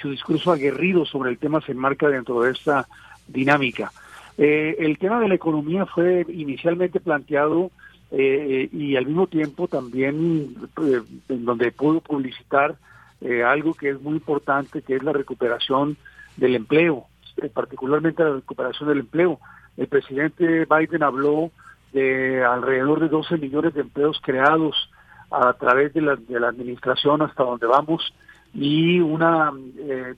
su 0.00 0.10
discurso 0.10 0.52
aguerrido 0.52 1.06
sobre 1.06 1.30
el 1.30 1.38
tema 1.38 1.60
se 1.62 1.72
enmarca 1.72 2.08
dentro 2.08 2.42
de 2.42 2.50
esta 2.50 2.86
dinámica. 3.26 3.90
Eh, 4.36 4.76
el 4.78 4.98
tema 4.98 5.18
de 5.20 5.28
la 5.28 5.34
economía 5.34 5.86
fue 5.86 6.26
inicialmente 6.28 7.00
planteado 7.00 7.70
eh, 8.10 8.68
y 8.72 8.96
al 8.96 9.06
mismo 9.06 9.26
tiempo 9.26 9.68
también 9.68 10.54
eh, 10.82 11.02
en 11.28 11.44
donde 11.44 11.72
pudo 11.72 12.00
publicitar 12.00 12.76
eh, 13.20 13.42
algo 13.42 13.74
que 13.74 13.90
es 13.90 14.00
muy 14.00 14.14
importante, 14.14 14.82
que 14.82 14.96
es 14.96 15.02
la 15.02 15.12
recuperación 15.12 15.96
del 16.36 16.54
empleo, 16.54 17.06
particularmente 17.52 18.24
la 18.24 18.36
recuperación 18.36 18.88
del 18.88 19.00
empleo. 19.00 19.40
El 19.76 19.88
presidente 19.88 20.66
Biden 20.66 21.02
habló 21.02 21.50
de 21.92 22.44
alrededor 22.44 23.00
de 23.00 23.08
12 23.08 23.36
millones 23.38 23.74
de 23.74 23.82
empleos 23.82 24.20
creados 24.22 24.90
a 25.30 25.52
través 25.54 25.92
de 25.92 26.00
la, 26.00 26.16
de 26.16 26.40
la 26.40 26.48
administración 26.48 27.22
hasta 27.22 27.42
donde 27.42 27.66
vamos 27.66 28.14
y 28.54 29.00
una 29.00 29.52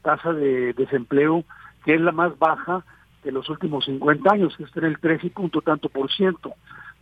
tasa 0.02 0.32
de 0.32 0.72
desempleo 0.74 1.44
que 1.84 1.94
es 1.94 2.00
la 2.00 2.12
más 2.12 2.38
baja 2.38 2.84
de 3.24 3.32
los 3.32 3.48
últimos 3.48 3.84
50 3.84 4.32
años, 4.32 4.56
que 4.56 4.64
está 4.64 4.80
en 4.80 4.86
el 4.86 4.98
13 4.98 5.26
y 5.26 5.30
punto 5.30 5.60
tanto 5.60 5.88
por 5.88 6.10
ciento. 6.12 6.54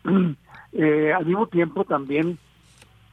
Eh, 0.73 1.13
al 1.13 1.25
mismo 1.27 1.47
tiempo 1.47 1.85
también 1.85 2.39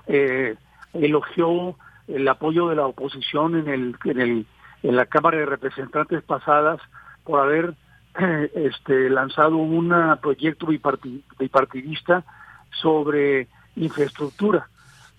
eh, 0.08 0.56
elogió 0.94 1.76
el 2.08 2.28
apoyo 2.28 2.68
de 2.70 2.76
la 2.76 2.86
oposición 2.86 3.56
en 3.56 3.68
el, 3.68 3.96
en 4.04 4.22
el 4.22 4.46
en 4.86 4.96
la 4.96 5.06
Cámara 5.08 5.40
de 5.40 5.46
Representantes 5.46 6.22
pasadas 6.24 6.80
por 7.24 7.40
haber 7.40 7.74
este, 8.54 9.10
lanzado 9.10 9.58
un 9.58 9.94
proyecto 10.22 10.68
bipartidista 10.68 12.24
sobre 12.82 13.48
infraestructura. 13.76 14.68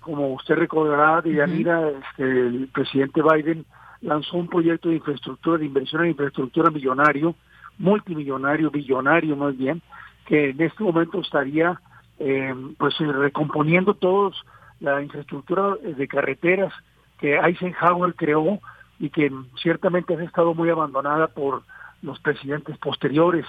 Como 0.01 0.35
usted 0.35 0.55
recordará, 0.55 1.21
Deyanira, 1.21 1.89
este, 1.89 2.23
el 2.23 2.69
presidente 2.73 3.23
Biden 3.23 3.65
lanzó 4.03 4.37
un 4.37 4.47
proyecto 4.47 4.89
de 4.89 4.97
infraestructura, 4.97 5.59
de 5.59 5.67
inversión 5.67 6.05
en 6.05 6.11
infraestructura 6.11 6.71
millonario, 6.71 7.35
multimillonario, 7.79 8.71
billonario 8.71 9.35
más 9.35 9.57
bien, 9.59 9.83
que 10.27 10.51
en 10.51 10.61
este 10.61 10.85
momento 10.85 11.21
estaría 11.21 11.81
eh, 12.19 12.55
pues 12.79 12.99
recomponiendo 12.99 13.95
todos 13.95 14.35
la 14.81 15.03
infraestructura 15.03 15.77
de 15.77 16.09
carreteras 16.09 16.73
que 17.19 17.37
Eisenhower 17.37 18.15
creó 18.15 18.61
y 18.99 19.11
que 19.11 19.31
ciertamente 19.63 20.15
ha 20.15 20.23
estado 20.23 20.55
muy 20.55 20.69
abandonada 20.71 21.29
por 21.29 21.63
los 22.03 22.19
presidentes 22.21 22.77
posteriores. 22.79 23.47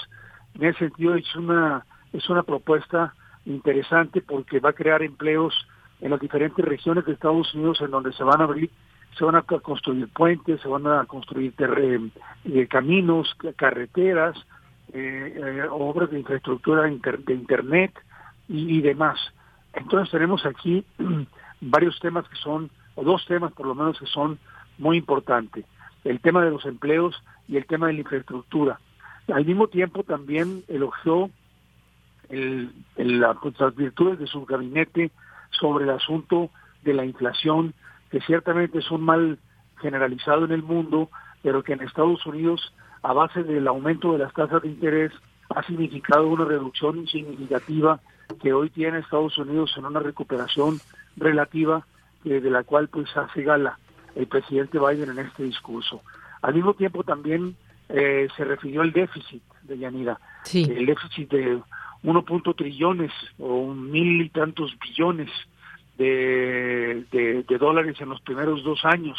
En 0.56 0.66
ese 0.66 0.80
sentido 0.80 1.16
es 1.16 1.36
una 1.36 1.86
es 2.14 2.30
una 2.30 2.44
propuesta 2.44 3.14
interesante 3.46 4.22
porque 4.22 4.60
va 4.60 4.70
a 4.70 4.74
crear 4.74 5.02
empleos 5.04 5.54
en 6.02 6.12
las 6.12 6.20
diferentes 6.20 6.64
regiones 6.64 7.06
de 7.06 7.14
Estados 7.14 7.54
Unidos 7.54 7.82
en 7.82 7.92
donde 7.92 8.14
se 8.14 8.24
van 8.24 8.42
a 8.42 8.44
abrir, 8.44 8.70
se 9.18 9.26
van 9.26 9.36
a 9.36 9.42
construir 9.42 10.08
puentes, 10.10 10.62
se 10.62 10.68
van 10.68 10.86
a 10.88 11.06
construir 11.06 11.54
eh, 11.58 12.68
caminos, 12.68 13.36
carreteras, 13.56 14.38
eh, 14.94 15.34
eh, 15.36 15.68
obras 15.70 16.12
de 16.12 16.20
infraestructura 16.20 16.84
de 16.84 17.34
internet 17.34 17.92
y, 18.48 18.78
y, 18.78 18.82
demás. 18.82 19.20
Entonces 19.74 20.12
tenemos 20.12 20.46
aquí 20.46 20.86
varios 21.62 22.00
temas 22.00 22.28
que 22.30 22.36
son, 22.38 22.70
o 22.96 23.04
dos 23.04 23.26
temas 23.26 23.52
por 23.54 23.68
lo 23.68 23.76
menos 23.76 24.00
que 24.00 24.06
son 24.06 24.40
muy 24.78 24.98
importantes. 24.98 25.66
El 26.04 26.20
tema 26.20 26.44
de 26.44 26.52
los 26.52 26.66
empleos 26.66 27.22
y 27.48 27.58
el 27.58 27.66
tema 27.66 27.88
de 27.88 27.94
la 27.94 28.00
infraestructura. 28.00 28.80
Al 29.28 29.46
mismo 29.46 29.68
tiempo 29.68 30.04
también 30.04 30.64
elogió 30.68 31.30
el, 32.30 32.72
pues, 32.96 33.60
las 33.60 33.76
virtudes 33.76 34.20
de 34.20 34.28
su 34.28 34.46
gabinete 34.46 35.12
sobre 35.52 35.86
el 35.86 35.92
asunto 35.92 36.50
de 36.84 36.94
la 36.94 37.06
inflación, 37.06 37.74
que 38.10 38.22
ciertamente 38.22 38.80
es 38.80 38.90
un 38.92 39.02
mal 39.02 39.40
generalizado 39.82 40.46
en 40.46 40.52
el 40.52 40.64
mundo, 40.64 41.10
pero 41.42 41.64
que 41.64 41.74
en 41.74 41.82
Estados 41.82 42.26
Unidos, 42.26 42.74
a 43.04 43.14
base 43.14 43.44
del 43.44 43.68
aumento 43.68 44.14
de 44.14 44.20
las 44.20 44.34
tasas 44.34 44.62
de 44.62 44.70
interés, 44.70 45.12
ha 45.50 45.64
significado 45.64 46.28
una 46.28 46.46
reducción 46.46 47.08
significativa 47.08 48.00
que 48.42 48.54
hoy 48.54 48.70
tiene 48.70 49.00
Estados 49.00 49.38
Unidos 49.38 49.74
en 49.78 49.86
una 49.86 50.00
recuperación 50.00 50.80
relativa 51.16 51.86
eh, 52.26 52.40
de 52.42 52.50
la 52.50 52.64
cual 52.64 52.88
pues 52.90 53.16
hace 53.16 53.44
gala 53.44 53.80
el 54.16 54.28
presidente 54.28 54.80
Biden 54.80 55.12
en 55.12 55.20
este 55.20 55.44
discurso. 55.44 56.02
Al 56.42 56.54
mismo 56.54 56.74
tiempo 56.74 57.04
también 57.04 57.56
eh, 57.90 58.28
se 58.36 58.44
refirió 58.44 58.82
al 58.82 58.92
déficit 58.92 59.42
de 59.64 59.78
Yanira, 59.78 60.20
el 60.54 60.86
déficit 60.86 61.30
de 61.32 61.60
1. 62.04 62.26
trillones 62.56 63.12
o 63.38 63.74
mil 63.74 64.22
y 64.22 64.30
tantos 64.30 64.76
billones 64.80 65.30
de, 65.98 67.06
de, 67.12 67.58
dólares 67.58 68.00
en 68.00 68.10
los 68.10 68.22
primeros 68.22 68.64
dos 68.64 68.86
años, 68.86 69.18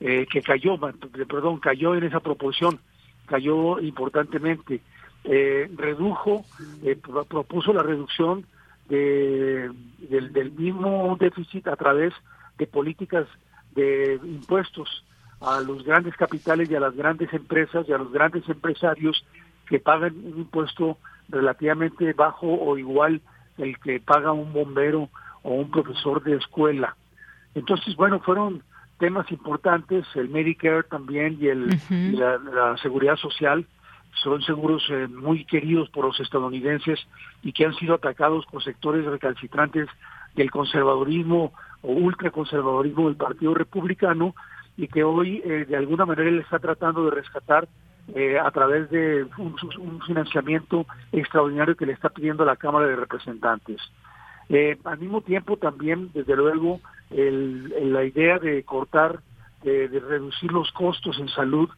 eh, 0.00 0.26
que 0.30 0.42
cayó, 0.42 0.78
perdón, 1.28 1.58
cayó 1.58 1.94
en 1.94 2.04
esa 2.04 2.20
proporción, 2.20 2.80
cayó 3.26 3.80
importantemente. 3.80 4.80
Eh, 5.24 5.70
redujo, 5.76 6.44
eh, 6.82 6.96
propuso 7.28 7.72
la 7.72 7.82
reducción 7.82 8.44
de, 8.88 9.70
del, 9.98 10.32
del 10.32 10.50
mismo 10.52 11.16
déficit 11.18 11.68
a 11.68 11.76
través 11.76 12.12
de 12.58 12.66
políticas 12.66 13.26
de 13.74 14.18
impuestos 14.24 15.04
a 15.40 15.60
los 15.60 15.84
grandes 15.84 16.16
capitales 16.16 16.70
y 16.70 16.74
a 16.74 16.80
las 16.80 16.94
grandes 16.94 17.32
empresas 17.32 17.88
y 17.88 17.92
a 17.92 17.98
los 17.98 18.12
grandes 18.12 18.48
empresarios 18.48 19.24
que 19.68 19.78
pagan 19.78 20.14
un 20.24 20.38
impuesto 20.38 20.98
relativamente 21.28 22.12
bajo 22.12 22.46
o 22.46 22.76
igual 22.78 23.20
el 23.58 23.78
que 23.78 24.00
paga 24.00 24.32
un 24.32 24.52
bombero 24.52 25.08
o 25.42 25.54
un 25.54 25.70
profesor 25.70 26.22
de 26.22 26.36
escuela. 26.36 26.96
Entonces, 27.54 27.96
bueno, 27.96 28.20
fueron 28.20 28.62
temas 28.98 29.30
importantes, 29.32 30.06
el 30.14 30.28
Medicare 30.28 30.84
también 30.84 31.36
y, 31.40 31.48
el, 31.48 31.68
la, 31.90 32.76
seguridad 32.80 33.16
social, 33.16 33.66
son 34.14 34.42
seguros 34.42 34.82
eh, 34.90 35.08
muy 35.08 35.44
queridos 35.44 35.88
por 35.90 36.04
los 36.04 36.20
estadounidenses 36.20 37.00
y 37.42 37.52
que 37.52 37.64
han 37.64 37.74
sido 37.74 37.94
atacados 37.94 38.44
por 38.46 38.62
sectores 38.62 39.04
recalcitrantes 39.04 39.88
del 40.34 40.50
conservadurismo 40.50 41.52
o 41.82 41.92
ultraconservadurismo 41.92 43.06
del 43.06 43.16
Partido 43.16 43.54
Republicano 43.54 44.34
y 44.76 44.88
que 44.88 45.04
hoy 45.04 45.42
eh, 45.44 45.66
de 45.68 45.76
alguna 45.76 46.06
manera 46.06 46.28
él 46.28 46.40
está 46.40 46.58
tratando 46.58 47.04
de 47.04 47.10
rescatar 47.10 47.68
eh, 48.14 48.38
a 48.38 48.50
través 48.50 48.90
de 48.90 49.26
un, 49.38 49.56
financiamiento 50.06 50.86
extraordinario 51.12 51.76
que 51.76 51.86
le 51.86 51.92
está 51.92 52.08
pidiendo 52.08 52.44
la 52.44 52.56
Cámara 52.56 52.86
de 52.86 52.96
Representantes. 52.96 53.80
Al 54.84 54.98
mismo 54.98 55.22
tiempo 55.22 55.56
también, 55.56 56.10
desde 56.12 56.36
luego, 56.36 56.80
la 57.10 58.04
idea 58.04 58.38
de 58.38 58.62
cortar, 58.64 59.20
de, 59.62 59.88
reducir 59.88 60.52
los 60.52 60.70
costos 60.72 61.18
en 61.18 61.28
salud, 61.28 61.70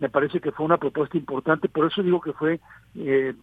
me 0.00 0.08
parece 0.08 0.40
que 0.40 0.50
fue 0.50 0.66
una 0.66 0.78
propuesta 0.78 1.16
importante, 1.16 1.68
por 1.68 1.86
eso 1.86 2.02
digo 2.02 2.20
que 2.20 2.32
fue 2.32 2.60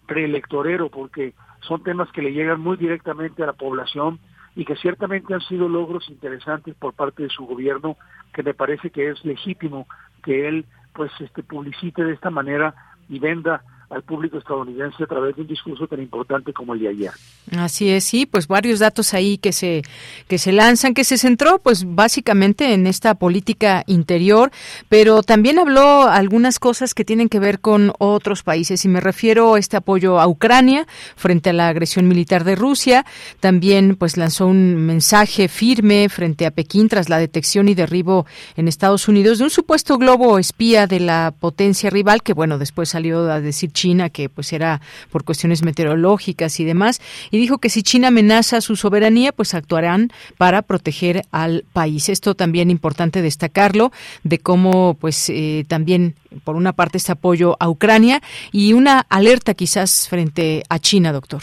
preelectorero, 0.08 0.90
porque 0.90 1.34
son 1.62 1.84
temas 1.84 2.12
que 2.12 2.22
le 2.22 2.34
llegan 2.34 2.60
muy 2.60 2.78
directamente 2.78 3.44
a 3.44 3.48
la 3.48 3.54
población, 3.54 4.20
y 4.56 4.66
que 4.66 4.76
ciertamente 4.76 5.36
han 5.36 5.42
sido 5.42 5.70
logros 5.70 6.10
interesantes 6.10 6.74
por 6.74 6.94
parte 6.94 7.22
de 7.22 7.30
su 7.30 7.46
gobierno, 7.46 7.96
que 8.34 8.42
me 8.42 8.56
parece 8.56 8.90
que 8.90 9.12
es 9.12 9.24
legítimo 9.24 9.88
que 10.24 10.48
él 10.48 10.66
pues 10.94 11.12
este 11.20 11.44
publicite 11.44 12.04
de 12.04 12.14
esta 12.14 12.32
manera 12.32 12.74
y 13.08 13.20
venda 13.20 13.62
al 13.90 14.04
público 14.04 14.38
estadounidense 14.38 15.04
a 15.04 15.08
través 15.08 15.36
de 15.36 15.44
un 15.44 15.48
discurso 15.48 15.88
tan 15.88 16.02
importante 16.02 16.52
como 16.52 16.74
el 16.74 16.82
de 16.82 16.90
ayer. 16.90 17.12
Así 17.58 17.90
es, 17.90 18.04
sí, 18.04 18.26
pues 18.26 18.48
varios 18.48 18.80
datos 18.80 19.14
ahí 19.14 19.38
que 19.38 19.54
se 19.54 19.82
que 20.28 20.38
se 20.38 20.52
lanzan, 20.52 20.94
que 20.94 21.06
se 21.06 21.18
centró 21.18 21.60
pues 21.60 21.86
básicamente 21.86 22.74
en 22.74 22.86
esta 22.86 23.16
política 23.16 23.84
interior, 23.88 24.52
pero 24.90 25.24
también 25.24 25.58
habló 25.58 26.04
algunas 26.04 26.60
cosas 26.60 26.94
que 26.94 27.06
tienen 27.06 27.30
que 27.30 27.40
ver 27.40 27.60
con 27.60 27.94
otros 28.00 28.44
países 28.44 28.84
y 28.84 28.90
me 28.90 29.00
refiero 29.00 29.54
a 29.54 29.60
este 29.60 29.78
apoyo 29.78 30.20
a 30.20 30.28
Ucrania 30.28 30.86
frente 31.16 31.52
a 31.52 31.54
la 31.54 31.70
agresión 31.70 32.08
militar 32.08 32.44
de 32.44 32.56
Rusia, 32.56 33.06
también 33.40 33.96
pues 33.96 34.18
lanzó 34.18 34.48
un 34.48 34.76
mensaje 34.76 35.48
firme 35.48 36.10
frente 36.10 36.46
a 36.46 36.52
Pekín 36.52 36.90
tras 36.90 37.08
la 37.08 37.20
detección 37.20 37.70
y 37.70 37.76
derribo 37.76 38.26
en 38.58 38.68
Estados 38.68 39.08
Unidos 39.08 39.38
de 39.38 39.46
un 39.46 39.50
supuesto 39.50 39.98
globo 39.98 40.40
espía 40.40 40.88
de 40.88 41.00
la 41.00 41.34
potencia 41.40 41.90
rival 41.90 42.22
que 42.22 42.34
bueno, 42.34 42.58
después 42.58 42.90
salió 42.90 43.32
a 43.32 43.40
decir 43.40 43.72
China, 43.78 44.10
que 44.10 44.28
pues 44.28 44.54
era 44.54 44.82
por 45.12 45.24
cuestiones 45.24 45.64
meteorológicas 45.64 46.60
y 46.60 46.66
demás, 46.66 47.00
y 47.30 47.38
dijo 47.38 47.60
que 47.60 47.70
si 47.70 47.84
China 47.84 48.08
amenaza 48.08 48.60
su 48.62 48.76
soberanía, 48.76 49.32
pues 49.32 49.54
actuarán 49.54 50.10
para 50.38 50.64
proteger 50.64 51.22
al 51.32 51.64
país. 51.74 52.10
Esto 52.10 52.34
también 52.34 52.72
importante 52.72 53.22
destacarlo, 53.22 53.92
de 54.24 54.40
cómo 54.40 54.96
pues 55.00 55.30
eh, 55.30 55.64
también 55.68 56.16
por 56.44 56.56
una 56.56 56.74
parte 56.74 56.98
este 56.98 57.12
apoyo 57.12 57.56
a 57.60 57.70
Ucrania 57.70 58.22
y 58.52 58.74
una 58.74 59.06
alerta 59.10 59.54
quizás 59.54 60.08
frente 60.10 60.64
a 60.70 60.80
China, 60.80 61.12
doctor. 61.12 61.42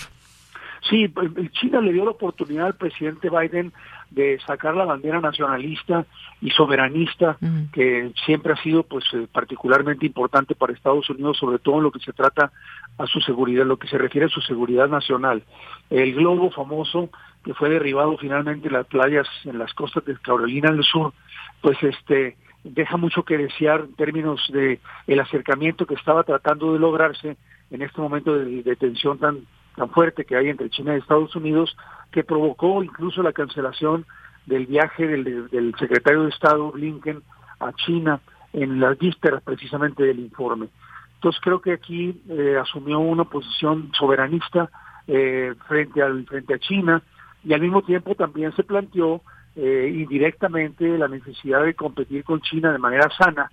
Sí, 0.90 1.08
pues, 1.08 1.30
China 1.52 1.80
le 1.80 1.92
dio 1.92 2.04
la 2.04 2.10
oportunidad 2.10 2.66
al 2.66 2.74
presidente 2.74 3.30
Biden 3.30 3.72
de 4.10 4.38
sacar 4.46 4.74
la 4.74 4.84
bandera 4.84 5.20
nacionalista 5.20 6.06
y 6.40 6.50
soberanista 6.50 7.36
que 7.72 8.12
siempre 8.24 8.52
ha 8.52 8.62
sido 8.62 8.82
pues 8.82 9.04
eh, 9.12 9.26
particularmente 9.32 10.06
importante 10.06 10.54
para 10.54 10.72
Estados 10.72 11.08
Unidos 11.10 11.38
sobre 11.38 11.58
todo 11.58 11.78
en 11.78 11.84
lo 11.84 11.90
que 11.90 12.00
se 12.00 12.12
trata 12.12 12.52
a 12.98 13.06
su 13.06 13.20
seguridad 13.20 13.66
lo 13.66 13.78
que 13.78 13.88
se 13.88 13.98
refiere 13.98 14.26
a 14.26 14.30
su 14.30 14.40
seguridad 14.40 14.88
nacional. 14.88 15.42
El 15.90 16.14
globo 16.14 16.50
famoso 16.50 17.10
que 17.44 17.54
fue 17.54 17.68
derribado 17.68 18.16
finalmente 18.18 18.68
en 18.68 18.74
las 18.74 18.86
playas 18.86 19.26
en 19.44 19.58
las 19.58 19.72
costas 19.74 20.04
de 20.04 20.16
Carolina 20.18 20.70
del 20.70 20.84
Sur 20.84 21.12
pues 21.60 21.82
este 21.82 22.36
deja 22.62 22.96
mucho 22.96 23.24
que 23.24 23.36
desear 23.36 23.80
en 23.80 23.94
términos 23.94 24.40
de 24.52 24.80
el 25.06 25.20
acercamiento 25.20 25.86
que 25.86 25.94
estaba 25.94 26.22
tratando 26.24 26.72
de 26.72 26.78
lograrse 26.78 27.36
en 27.70 27.82
este 27.82 28.00
momento 28.00 28.34
de, 28.34 28.62
de 28.62 28.76
tensión 28.76 29.18
tan 29.18 29.46
tan 29.76 29.90
fuerte 29.90 30.24
que 30.24 30.36
hay 30.36 30.48
entre 30.48 30.70
China 30.70 30.94
y 30.94 30.98
Estados 30.98 31.34
Unidos 31.36 31.76
que 32.14 32.22
provocó 32.22 32.80
incluso 32.84 33.24
la 33.24 33.32
cancelación 33.32 34.06
del 34.46 34.66
viaje 34.66 35.04
del, 35.04 35.74
secretario 35.80 36.22
de 36.22 36.28
Estado 36.28 36.70
Blinken 36.70 37.22
a 37.58 37.72
China 37.72 38.20
en 38.52 38.78
las 38.78 38.96
vísperas 38.96 39.42
precisamente 39.42 40.04
del 40.04 40.20
informe. 40.20 40.68
Entonces 41.16 41.40
creo 41.42 41.60
que 41.60 41.72
aquí 41.72 42.22
eh, 42.28 42.56
asumió 42.56 43.00
una 43.00 43.24
posición 43.24 43.90
soberanista 43.98 44.70
eh, 45.08 45.54
frente 45.66 46.02
al 46.02 46.24
frente 46.26 46.54
a 46.54 46.58
China 46.60 47.02
y 47.42 47.52
al 47.52 47.60
mismo 47.60 47.82
tiempo 47.82 48.14
también 48.14 48.54
se 48.54 48.62
planteó 48.62 49.20
eh, 49.56 49.92
indirectamente 49.92 50.96
la 50.96 51.08
necesidad 51.08 51.64
de 51.64 51.74
competir 51.74 52.22
con 52.22 52.40
China 52.42 52.70
de 52.70 52.78
manera 52.78 53.10
sana, 53.18 53.50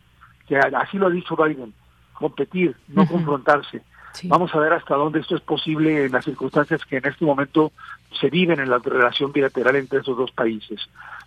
que 0.47 0.55
así 0.55 0.99
lo 0.99 1.07
ha 1.07 1.09
dicho 1.09 1.35
Biden, 1.35 1.73
competir, 2.13 2.75
no 2.89 3.07
confrontarse. 3.07 3.81
Vamos 4.25 4.53
a 4.53 4.59
ver 4.59 4.73
hasta 4.73 4.95
dónde 4.95 5.19
esto 5.19 5.35
es 5.35 5.41
posible 5.41 6.05
en 6.05 6.11
las 6.11 6.25
circunstancias 6.25 6.85
que 6.85 6.97
en 6.97 7.05
este 7.05 7.25
momento 7.25 7.71
se 8.19 8.29
viven 8.29 8.59
en 8.59 8.69
la 8.69 8.79
relación 8.79 9.31
bilateral 9.31 9.75
entre 9.75 9.99
esos 9.99 10.17
dos 10.17 10.31
países. 10.31 10.81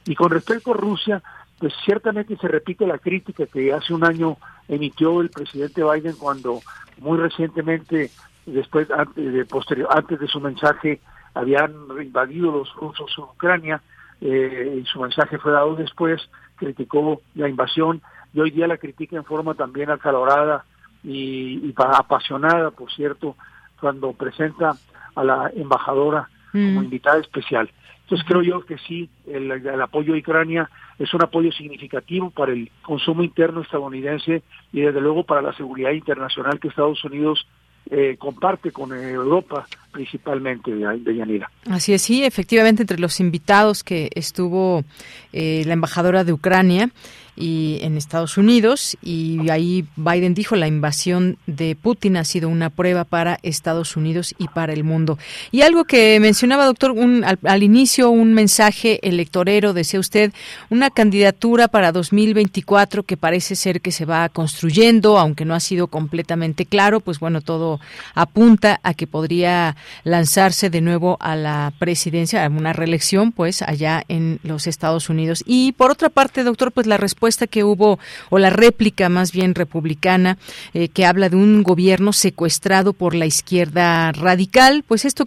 Y 0.06 0.14
con 0.14 0.30
respecto 0.30 0.72
a 0.72 0.76
Rusia, 0.76 1.22
pues 1.58 1.72
ciertamente 1.84 2.36
se 2.36 2.48
repite 2.48 2.86
la 2.86 2.98
crítica 2.98 3.46
que 3.46 3.72
hace 3.72 3.94
un 3.94 4.04
año 4.04 4.36
emitió 4.68 5.20
el 5.20 5.30
presidente 5.30 5.82
Biden 5.82 6.16
cuando 6.16 6.60
muy 6.98 7.18
recientemente, 7.18 8.10
después 8.46 8.90
antes 8.90 9.32
de, 9.32 9.44
posterior, 9.44 9.88
antes 9.90 10.20
de 10.20 10.28
su 10.28 10.40
mensaje, 10.40 11.00
habían 11.34 11.72
invadido 12.00 12.52
los 12.52 12.72
rusos 12.74 13.16
Ucrania, 13.18 13.80
eh, 14.20 14.80
y 14.82 14.84
su 14.86 15.00
mensaje 15.00 15.38
fue 15.38 15.52
dado 15.52 15.74
después, 15.74 16.20
criticó 16.56 17.20
la 17.34 17.48
invasión 17.48 18.00
y 18.32 18.40
hoy 18.40 18.50
día 18.50 18.66
la 18.66 18.78
critica 18.78 19.16
en 19.16 19.24
forma 19.24 19.54
también 19.54 19.90
acalorada 19.90 20.64
y, 21.04 21.72
apasionada, 21.76 22.70
por 22.70 22.90
cierto, 22.92 23.36
cuando 23.80 24.12
presenta 24.12 24.72
a 25.14 25.24
la 25.24 25.50
embajadora 25.54 26.28
como 26.52 26.80
mm. 26.80 26.84
invitada 26.84 27.20
especial. 27.20 27.70
Entonces 28.02 28.26
creo 28.28 28.42
yo 28.42 28.64
que 28.64 28.76
sí, 28.78 29.08
el, 29.26 29.50
apoyo 29.80 30.14
a 30.14 30.18
Ucrania 30.18 30.70
es 30.98 31.12
un 31.14 31.22
apoyo 31.22 31.50
significativo 31.52 32.30
para 32.30 32.52
el 32.52 32.70
consumo 32.82 33.22
interno 33.22 33.62
estadounidense 33.62 34.42
y 34.72 34.80
desde 34.82 35.00
luego 35.00 35.24
para 35.24 35.40
la 35.40 35.54
seguridad 35.54 35.90
internacional 35.90 36.60
que 36.60 36.68
Estados 36.68 37.02
Unidos 37.04 37.46
eh, 37.90 38.16
comparte 38.18 38.72
con 38.72 38.92
Europa 38.92 39.66
principalmente 39.90 40.74
de 40.74 41.14
Yanira. 41.16 41.50
Así 41.68 41.92
es, 41.92 42.02
sí, 42.02 42.24
efectivamente 42.24 42.82
entre 42.82 42.98
los 42.98 43.20
invitados 43.20 43.84
que 43.84 44.10
estuvo 44.14 44.84
eh, 45.32 45.64
la 45.66 45.74
embajadora 45.74 46.24
de 46.24 46.32
Ucrania 46.32 46.90
y 47.36 47.78
en 47.82 47.96
Estados 47.96 48.38
Unidos 48.38 48.96
y 49.02 49.50
ahí 49.50 49.86
Biden 49.96 50.34
dijo 50.34 50.54
la 50.56 50.68
invasión 50.68 51.36
de 51.46 51.76
Putin 51.76 52.16
ha 52.16 52.24
sido 52.24 52.48
una 52.48 52.70
prueba 52.70 53.04
para 53.04 53.38
Estados 53.42 53.96
Unidos 53.96 54.34
y 54.38 54.48
para 54.48 54.72
el 54.72 54.84
mundo. 54.84 55.18
Y 55.50 55.62
algo 55.62 55.84
que 55.84 56.18
mencionaba 56.20 56.64
doctor 56.64 56.92
un, 56.92 57.24
al, 57.24 57.62
inicio 57.62 58.10
un 58.10 58.34
mensaje 58.34 59.00
electorero 59.06 59.72
decía 59.72 59.98
usted 59.98 60.32
una 60.70 60.90
candidatura 60.90 61.68
para 61.68 61.92
2024 61.92 63.02
que 63.02 63.16
parece 63.16 63.56
ser 63.56 63.80
que 63.80 63.92
se 63.92 64.04
va 64.04 64.28
construyendo 64.28 65.18
aunque 65.18 65.44
no 65.44 65.54
ha 65.54 65.60
sido 65.60 65.88
completamente 65.88 66.66
claro 66.66 67.00
pues 67.00 67.18
bueno 67.18 67.40
todo 67.40 67.80
apunta 68.14 68.80
a 68.82 68.94
que 68.94 69.06
podría 69.06 69.76
lanzarse 70.04 70.70
de 70.70 70.80
nuevo 70.80 71.16
a 71.20 71.34
la 71.36 71.72
presidencia 71.78 72.44
a 72.44 72.48
una 72.48 72.72
reelección 72.72 73.32
pues 73.32 73.62
allá 73.62 74.04
en 74.08 74.38
los 74.42 74.66
Estados 74.66 75.08
Unidos 75.08 75.42
y 75.46 75.72
por 75.72 75.90
otra 75.90 76.10
parte 76.10 76.44
doctor 76.44 76.70
pues 76.70 76.86
la 76.86 76.96
respuesta 76.96 77.23
que 77.46 77.64
hubo, 77.64 77.98
o 78.30 78.38
la 78.38 78.50
réplica 78.50 79.08
más 79.08 79.32
bien 79.32 79.54
republicana, 79.54 80.38
eh, 80.72 80.88
que 80.88 81.06
habla 81.06 81.28
de 81.28 81.36
un 81.36 81.62
gobierno 81.62 82.12
secuestrado 82.12 82.92
por 82.92 83.14
la 83.14 83.26
izquierda 83.26 84.12
radical, 84.12 84.84
pues 84.86 85.04
esto 85.04 85.26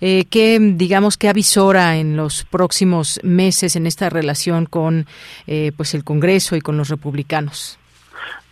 eh, 0.00 0.24
que 0.30 0.58
digamos 0.74 1.16
que 1.16 1.28
avisora 1.28 1.96
en 1.96 2.16
los 2.16 2.44
próximos 2.44 3.20
meses 3.22 3.76
en 3.76 3.86
esta 3.86 4.10
relación 4.10 4.66
con 4.66 5.06
eh, 5.46 5.72
pues 5.76 5.94
el 5.94 6.04
Congreso 6.04 6.56
y 6.56 6.60
con 6.60 6.76
los 6.76 6.88
republicanos. 6.88 7.78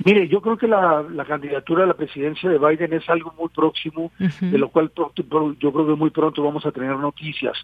Mire, 0.04 0.28
yo 0.28 0.40
creo 0.40 0.56
que 0.56 0.66
la, 0.66 1.04
candidatura 1.26 1.85
a 1.85 1.87
la 1.87 1.94
presidencia 1.94 2.48
de 2.48 2.59
Biden 2.59 2.94
es 2.94 3.09
algo 3.11 3.35
muy 3.38 3.48
próximo, 3.48 4.11
de 4.18 4.56
lo 4.56 4.70
cual 4.70 4.90
yo 4.94 5.72
creo 5.72 5.87
que 5.87 5.94
muy 5.94 6.11
pronto 6.11 6.42
vamos 6.42 6.64
a 6.64 6.72
tener 6.72 6.96
noticias. 6.96 7.56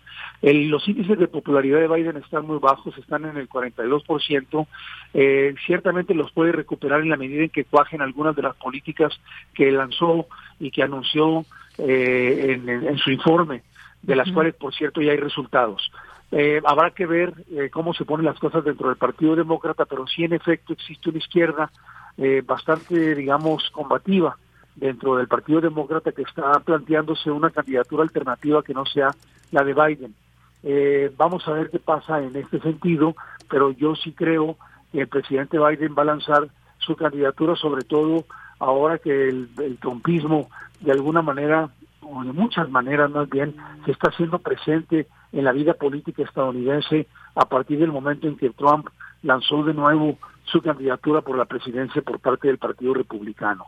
los 0.42 0.86
índices 0.86 1.18
de 1.18 1.28
popularidad 1.28 1.80
de 1.80 1.88
Biden 1.88 2.18
están 2.18 2.46
muy 2.46 2.58
bajos, 2.58 2.96
están 2.98 3.24
en 3.24 3.38
el 3.38 3.48
42%. 3.48 4.66
Eh, 5.14 5.54
ciertamente 5.66 6.14
los 6.14 6.30
puede 6.32 6.52
recuperar 6.52 7.00
en 7.00 7.08
la 7.08 7.16
medida 7.16 7.42
en 7.44 7.50
que 7.50 7.64
cuajen 7.64 8.02
algunas 8.02 8.36
de 8.36 8.42
las 8.42 8.56
políticas 8.56 9.18
que 9.54 9.72
lanzó 9.72 10.26
y 10.60 10.70
que 10.70 10.82
anunció 10.82 11.44
eh, 11.78 12.60
en, 12.66 12.98
su 12.98 13.10
informe, 13.10 13.62
de 14.02 14.16
las 14.16 14.30
cuales, 14.30 14.54
por 14.54 14.74
cierto, 14.74 15.00
ya 15.00 15.12
hay 15.12 15.18
resultados. 15.18 15.90
Eh, 16.32 16.60
habrá 16.64 16.90
que 16.90 17.06
ver 17.06 17.34
eh, 17.52 17.70
cómo 17.70 17.94
se 17.94 18.04
ponen 18.04 18.26
las 18.26 18.38
cosas 18.38 18.64
dentro 18.64 18.88
del 18.88 18.96
Partido 18.96 19.36
Demócrata, 19.36 19.84
pero 19.84 20.06
sí 20.06 20.24
en 20.24 20.32
efecto 20.32 20.72
existe 20.72 21.10
una 21.10 21.18
izquierda 21.18 21.70
eh, 22.18 22.42
bastante, 22.44 23.14
digamos, 23.14 23.70
combativa 23.70 24.36
dentro 24.74 25.16
del 25.16 25.28
Partido 25.28 25.60
Demócrata 25.60 26.12
que 26.12 26.22
está 26.22 26.60
planteándose 26.60 27.30
una 27.30 27.50
candidatura 27.50 28.02
alternativa 28.02 28.62
que 28.62 28.74
no 28.74 28.84
sea 28.86 29.10
la 29.50 29.64
de 29.64 29.74
Biden. 29.74 30.14
Eh, 30.62 31.12
vamos 31.16 31.46
a 31.48 31.52
ver 31.52 31.70
qué 31.70 31.78
pasa 31.78 32.22
en 32.22 32.36
este 32.36 32.60
sentido, 32.60 33.14
pero 33.48 33.70
yo 33.72 33.94
sí 33.94 34.12
creo 34.12 34.56
que 34.92 35.00
el 35.00 35.08
presidente 35.08 35.58
Biden 35.58 35.94
va 35.96 36.02
a 36.02 36.06
lanzar 36.06 36.48
su 36.78 36.96
candidatura, 36.96 37.56
sobre 37.56 37.84
todo 37.84 38.24
ahora 38.58 38.98
que 38.98 39.28
el, 39.28 39.48
el 39.58 39.78
trumpismo 39.78 40.48
de 40.80 40.92
alguna 40.92 41.22
manera, 41.22 41.70
o 42.00 42.22
de 42.22 42.32
muchas 42.32 42.70
maneras 42.70 43.10
más 43.10 43.28
bien, 43.28 43.56
se 43.84 43.92
está 43.92 44.08
haciendo 44.10 44.38
presente 44.38 45.06
en 45.32 45.44
la 45.44 45.52
vida 45.52 45.74
política 45.74 46.22
estadounidense 46.22 47.06
a 47.34 47.46
partir 47.46 47.78
del 47.78 47.92
momento 47.92 48.26
en 48.26 48.36
que 48.36 48.50
Trump 48.50 48.88
lanzó 49.22 49.62
de 49.64 49.74
nuevo 49.74 50.18
su 50.46 50.62
candidatura 50.62 51.20
por 51.20 51.36
la 51.36 51.44
presidencia 51.44 52.02
por 52.02 52.20
parte 52.20 52.48
del 52.48 52.58
Partido 52.58 52.94
Republicano. 52.94 53.66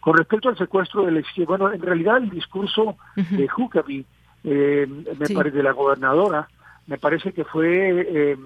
Con 0.00 0.16
respecto 0.16 0.48
al 0.48 0.58
secuestro 0.58 1.04
del 1.04 1.24
bueno, 1.46 1.72
en 1.72 1.80
realidad 1.80 2.18
el 2.18 2.30
discurso 2.30 2.96
de 3.16 3.48
Huckabee, 3.56 4.04
eh, 4.44 4.86
me 4.88 5.28
parece, 5.34 5.56
de 5.56 5.62
la 5.62 5.72
gobernadora, 5.72 6.48
me 6.86 6.98
parece 6.98 7.32
que 7.32 7.44
fue 7.44 8.06
eh, 8.08 8.36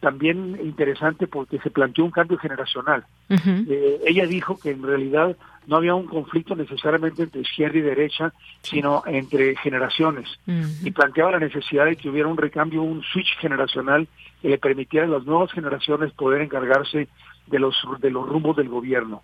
también 0.00 0.58
interesante 0.62 1.26
porque 1.26 1.58
se 1.60 1.70
planteó 1.70 2.04
un 2.04 2.10
cambio 2.10 2.38
generacional. 2.38 3.04
Eh, 3.28 4.00
ella 4.06 4.26
dijo 4.26 4.58
que 4.58 4.70
en 4.70 4.82
realidad 4.82 5.36
no 5.66 5.76
había 5.76 5.94
un 5.94 6.06
conflicto 6.06 6.56
necesariamente 6.56 7.22
entre 7.22 7.42
izquierda 7.42 7.78
y 7.78 7.82
derecha, 7.82 8.32
sino 8.62 9.02
entre 9.06 9.56
generaciones. 9.56 10.28
Y 10.82 10.90
planteaba 10.90 11.32
la 11.32 11.38
necesidad 11.38 11.84
de 11.84 11.96
que 11.96 12.08
hubiera 12.08 12.28
un 12.28 12.36
recambio, 12.36 12.82
un 12.82 13.02
switch 13.02 13.38
generacional 13.38 14.08
que 14.42 14.48
le 14.48 14.58
permitiera 14.58 15.06
a 15.06 15.10
las 15.10 15.24
nuevas 15.24 15.52
generaciones 15.52 16.12
poder 16.12 16.40
encargarse 16.40 17.08
de 17.46 17.58
los, 17.58 17.76
de 18.00 18.10
los 18.10 18.28
rumbos 18.28 18.56
del 18.56 18.68
gobierno. 18.68 19.22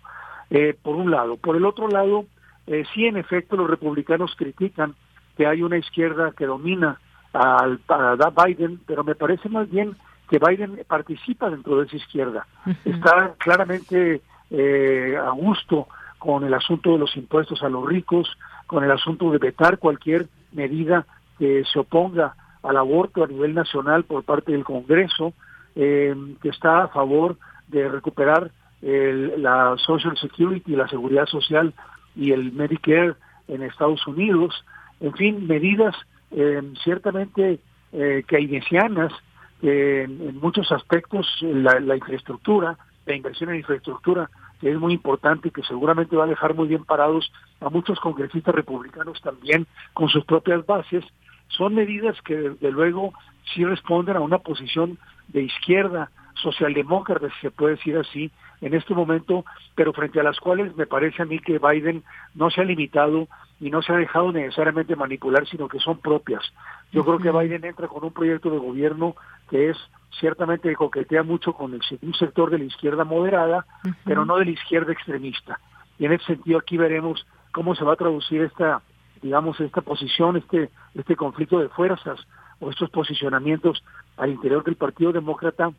Eh, 0.49 0.75
por 0.81 0.95
un 0.95 1.11
lado. 1.11 1.35
Por 1.37 1.57
el 1.57 1.65
otro 1.65 1.89
lado, 1.89 2.25
eh, 2.67 2.85
sí, 2.93 3.05
en 3.05 3.17
efecto, 3.17 3.57
los 3.57 3.69
republicanos 3.69 4.33
critican 4.37 4.95
que 5.35 5.45
hay 5.45 5.61
una 5.61 5.77
izquierda 5.77 6.31
que 6.31 6.45
domina 6.45 6.99
al, 7.33 7.79
a 7.89 8.45
Biden, 8.45 8.79
pero 8.85 9.03
me 9.03 9.15
parece 9.15 9.49
más 9.49 9.69
bien 9.69 9.95
que 10.29 10.39
Biden 10.39 10.79
participa 10.87 11.49
dentro 11.49 11.77
de 11.77 11.87
esa 11.87 11.97
izquierda. 11.97 12.47
Está 12.85 13.33
claramente 13.37 14.21
eh, 14.49 15.17
a 15.17 15.29
gusto 15.31 15.87
con 16.17 16.43
el 16.43 16.53
asunto 16.53 16.91
de 16.91 16.99
los 16.99 17.15
impuestos 17.15 17.63
a 17.63 17.69
los 17.69 17.85
ricos, 17.87 18.37
con 18.65 18.83
el 18.83 18.91
asunto 18.91 19.31
de 19.31 19.37
vetar 19.37 19.77
cualquier 19.77 20.27
medida 20.51 21.05
que 21.37 21.63
se 21.71 21.79
oponga 21.79 22.35
al 22.63 22.77
aborto 22.77 23.23
a 23.23 23.27
nivel 23.27 23.53
nacional 23.53 24.03
por 24.03 24.23
parte 24.23 24.51
del 24.51 24.63
Congreso, 24.63 25.33
eh, 25.75 26.15
que 26.41 26.49
está 26.49 26.83
a 26.83 26.87
favor 26.87 27.37
de 27.67 27.87
recuperar 27.87 28.51
la 28.81 29.75
Social 29.77 30.15
Security, 30.17 30.75
la 30.75 30.87
seguridad 30.87 31.25
social 31.25 31.73
y 32.15 32.31
el 32.31 32.51
Medicare 32.51 33.15
en 33.47 33.63
Estados 33.63 34.05
Unidos, 34.05 34.63
en 34.99 35.13
fin, 35.13 35.47
medidas 35.47 35.95
eh, 36.31 36.61
ciertamente 36.83 37.59
eh, 37.93 38.23
keynesianas, 38.27 39.13
que 39.61 40.03
en, 40.03 40.39
muchos 40.39 40.71
aspectos 40.71 41.27
la, 41.41 41.79
la, 41.79 41.95
infraestructura, 41.95 42.77
la 43.05 43.15
inversión 43.15 43.49
en 43.49 43.57
infraestructura, 43.57 44.29
que 44.59 44.71
es 44.71 44.79
muy 44.79 44.93
importante 44.93 45.49
y 45.49 45.51
que 45.51 45.63
seguramente 45.63 46.15
va 46.15 46.25
a 46.25 46.27
dejar 46.27 46.53
muy 46.53 46.67
bien 46.67 46.83
parados 46.85 47.31
a 47.61 47.69
muchos 47.69 47.99
congresistas 47.99 48.55
republicanos 48.55 49.21
también 49.21 49.67
con 49.93 50.09
sus 50.09 50.25
propias 50.25 50.65
bases, 50.65 51.03
son 51.49 51.75
medidas 51.75 52.21
que 52.23 52.35
desde 52.35 52.71
luego 52.71 53.13
sí 53.53 53.63
responden 53.63 54.17
a 54.17 54.21
una 54.21 54.39
posición 54.39 54.97
de 55.29 55.43
izquierda, 55.43 56.09
socialdemócrata, 56.35 57.29
si 57.29 57.41
se 57.41 57.51
puede 57.51 57.75
decir 57.75 57.97
así, 57.97 58.31
en 58.61 58.73
este 58.73 58.93
momento, 58.93 59.45
pero 59.75 59.93
frente 59.93 60.19
a 60.19 60.23
las 60.23 60.39
cuales 60.39 60.75
me 60.75 60.87
parece 60.87 61.21
a 61.21 61.25
mí 61.25 61.39
que 61.39 61.59
Biden 61.59 62.03
no 62.35 62.49
se 62.49 62.61
ha 62.61 62.63
limitado 62.63 63.27
y 63.59 63.69
no 63.69 63.81
se 63.81 63.93
ha 63.93 63.97
dejado 63.97 64.31
necesariamente 64.31 64.95
manipular, 64.95 65.47
sino 65.47 65.67
que 65.67 65.79
son 65.79 65.99
propias. 65.99 66.43
Yo 66.91 67.03
creo 67.03 67.19
que 67.19 67.31
Biden 67.31 67.65
entra 67.65 67.87
con 67.87 68.03
un 68.03 68.13
proyecto 68.13 68.49
de 68.49 68.57
gobierno 68.57 69.15
que 69.49 69.69
es 69.69 69.77
ciertamente 70.19 70.73
coquetea 70.75 71.23
mucho 71.23 71.53
con 71.53 71.73
el, 71.73 71.81
un 72.01 72.13
sector 72.13 72.49
de 72.49 72.59
la 72.59 72.63
izquierda 72.63 73.03
moderada, 73.03 73.65
pero 74.05 74.25
no 74.25 74.37
de 74.37 74.45
la 74.45 74.51
izquierda 74.51 74.93
extremista. 74.93 75.59
Y 75.99 76.05
en 76.05 76.13
ese 76.13 76.25
sentido 76.25 76.59
aquí 76.59 76.77
veremos 76.77 77.25
cómo 77.51 77.75
se 77.75 77.83
va 77.83 77.93
a 77.93 77.97
traducir 77.97 78.41
esta 78.41 78.81
digamos, 79.21 79.59
esta 79.59 79.81
posición, 79.81 80.37
este, 80.37 80.69
este 80.95 81.15
conflicto 81.15 81.59
de 81.59 81.69
fuerzas 81.69 82.19
o 82.59 82.69
estos 82.69 82.89
posicionamientos 82.89 83.83
al 84.17 84.31
interior 84.31 84.63
del 84.63 84.75
Partido 84.75 85.11
Demócrata 85.11 85.71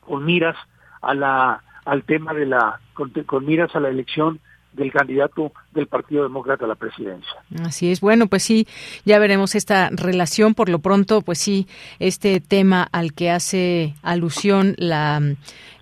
con 0.00 0.24
miras 0.24 0.56
a 1.02 1.14
la, 1.14 1.62
al 1.84 2.04
tema 2.04 2.32
de 2.32 2.46
la, 2.46 2.80
con, 2.94 3.12
miras 3.44 3.74
a 3.74 3.80
la 3.80 3.88
elección 3.88 4.40
del 4.72 4.92
candidato 4.92 5.52
del 5.76 5.86
Partido 5.86 6.24
Demócrata 6.24 6.64
a 6.64 6.68
la 6.68 6.74
presidencia. 6.74 7.30
Así 7.62 7.92
es. 7.92 8.00
Bueno, 8.00 8.26
pues 8.26 8.42
sí, 8.42 8.66
ya 9.04 9.18
veremos 9.18 9.54
esta 9.54 9.90
relación. 9.92 10.54
Por 10.54 10.68
lo 10.68 10.80
pronto, 10.80 11.22
pues 11.22 11.38
sí, 11.38 11.68
este 12.00 12.40
tema 12.40 12.88
al 12.90 13.12
que 13.12 13.30
hace 13.30 13.94
alusión 14.02 14.74
la 14.78 15.20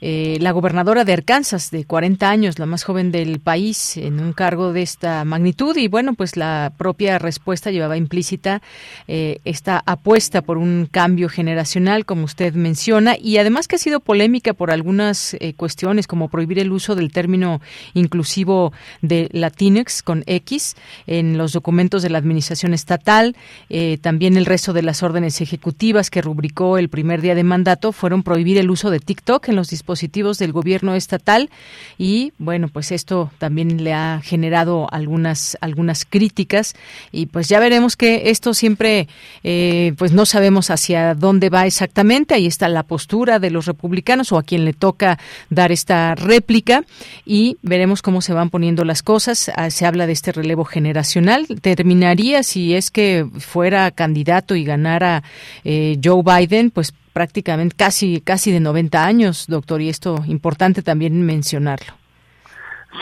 eh, 0.07 0.36
la 0.38 0.53
gobernadora 0.53 1.07
de 1.07 1.14
Arkansas, 1.14 1.70
de 1.70 1.86
40 1.86 2.28
años, 2.28 2.59
la 2.59 2.66
más 2.66 2.84
joven 2.84 3.11
del 3.11 3.40
país, 3.40 3.97
en 3.97 4.20
un 4.20 4.34
cargo 4.34 4.74
de 4.74 4.82
esta 4.82 5.24
magnitud. 5.24 5.74
Y 5.78 5.88
bueno, 5.88 6.12
pues 6.12 6.36
la 6.36 6.74
propia 6.76 7.18
respuesta 7.18 7.70
llevaba 7.70 7.97
implícita 7.97 8.61
eh, 9.09 9.38
esta 9.47 9.82
apuesta 9.86 10.42
por 10.42 10.59
un 10.59 10.86
cambio 10.90 11.30
generacional, 11.30 12.05
como 12.05 12.24
usted 12.24 12.53
menciona, 12.53 13.16
y 13.18 13.38
además 13.38 13.66
que 13.66 13.76
ha 13.76 13.78
sido 13.78 13.99
polémica 13.99 14.53
por 14.53 14.70
algunas 14.70 15.38
eh, 15.40 15.55
cuestiones, 15.55 16.07
como 16.07 16.28
prohibir 16.28 16.59
el 16.59 16.70
uso 16.70 16.95
del 16.95 17.11
término 17.11 17.62
inclusivo 17.95 18.74
de 19.01 19.30
Con 20.03 20.24
X 20.26 20.76
en 21.07 21.39
los 21.39 21.53
documentos 21.53 22.03
de 22.03 22.11
la 22.11 22.18
administración 22.18 22.74
estatal. 22.74 23.37
también 24.01 24.37
el 24.37 24.47
resto 24.47 24.72
de 24.72 24.82
las 24.82 25.03
órdenes 25.03 25.41
ejecutivas 25.41 26.11
que 26.11 26.22
rubricó 26.22 26.78
el 26.78 26.89
primer 26.89 27.20
día 27.20 27.35
de 27.35 27.45
mandato 27.45 27.93
fueron 27.93 28.22
prohibir 28.22 28.59
el 28.59 28.70
uso 28.70 28.91
de 28.91 29.01
TikTok 29.01 29.49
en 29.49 29.57
los 29.57 29.68
dispositivos 29.68 30.39
del 30.39 30.53
gobierno 30.53 30.95
estatal. 30.95 31.51
Y 31.99 32.32
bueno, 32.39 32.68
pues 32.68 32.93
esto 32.93 33.30
también 33.39 33.85
le 33.85 33.93
ha 33.93 34.20
generado 34.22 34.89
algunas 34.93 35.57
algunas 35.61 36.05
críticas. 36.05 36.74
Y 37.12 37.26
pues 37.26 37.49
ya 37.49 37.61
veremos 37.61 37.97
que 37.97 38.30
esto 38.30 38.55
siempre 38.55 39.09
eh, 39.43 39.95
pues 39.99 40.12
no 40.12 40.26
sabemos 40.26 40.70
hacia 40.70 41.14
dónde 41.14 41.51
va 41.51 41.66
exactamente, 41.66 42.35
ahí 42.35 42.47
está 42.47 42.68
la 42.68 42.82
postura 42.82 43.39
de 43.39 43.51
los 43.51 43.66
republicanos 43.66 44.32
o 44.32 44.39
a 44.39 44.43
quien 44.43 44.64
le 44.64 44.72
toca 44.72 45.18
dar 45.51 45.72
esta 45.72 46.14
réplica. 46.14 46.85
Y 47.24 47.59
veremos 47.62 48.03
cómo 48.03 48.20
se 48.20 48.32
van 48.32 48.51
poniendo 48.51 48.85
las 48.85 49.03
cosas, 49.03 49.51
se 49.75 49.87
habla 49.87 50.07
de 50.07 50.12
este 50.12 50.31
relevo 50.31 50.64
generacional, 50.64 51.47
terminaría 51.61 52.45
si 52.45 52.75
es 52.75 52.91
que 52.91 53.27
fuera 53.41 53.91
candidato 53.91 54.55
y 54.55 54.64
ganara 54.64 55.22
eh, 55.64 55.99
Joe 56.03 56.22
Biden, 56.22 56.70
pues 56.70 56.93
prácticamente 57.12 57.75
casi 57.77 58.20
casi 58.20 58.53
de 58.53 58.61
90 58.61 59.05
años, 59.05 59.47
doctor, 59.49 59.83
y 59.83 59.89
esto 59.89 60.22
importante 60.27 60.83
también 60.83 61.27
mencionarlo. 61.27 61.93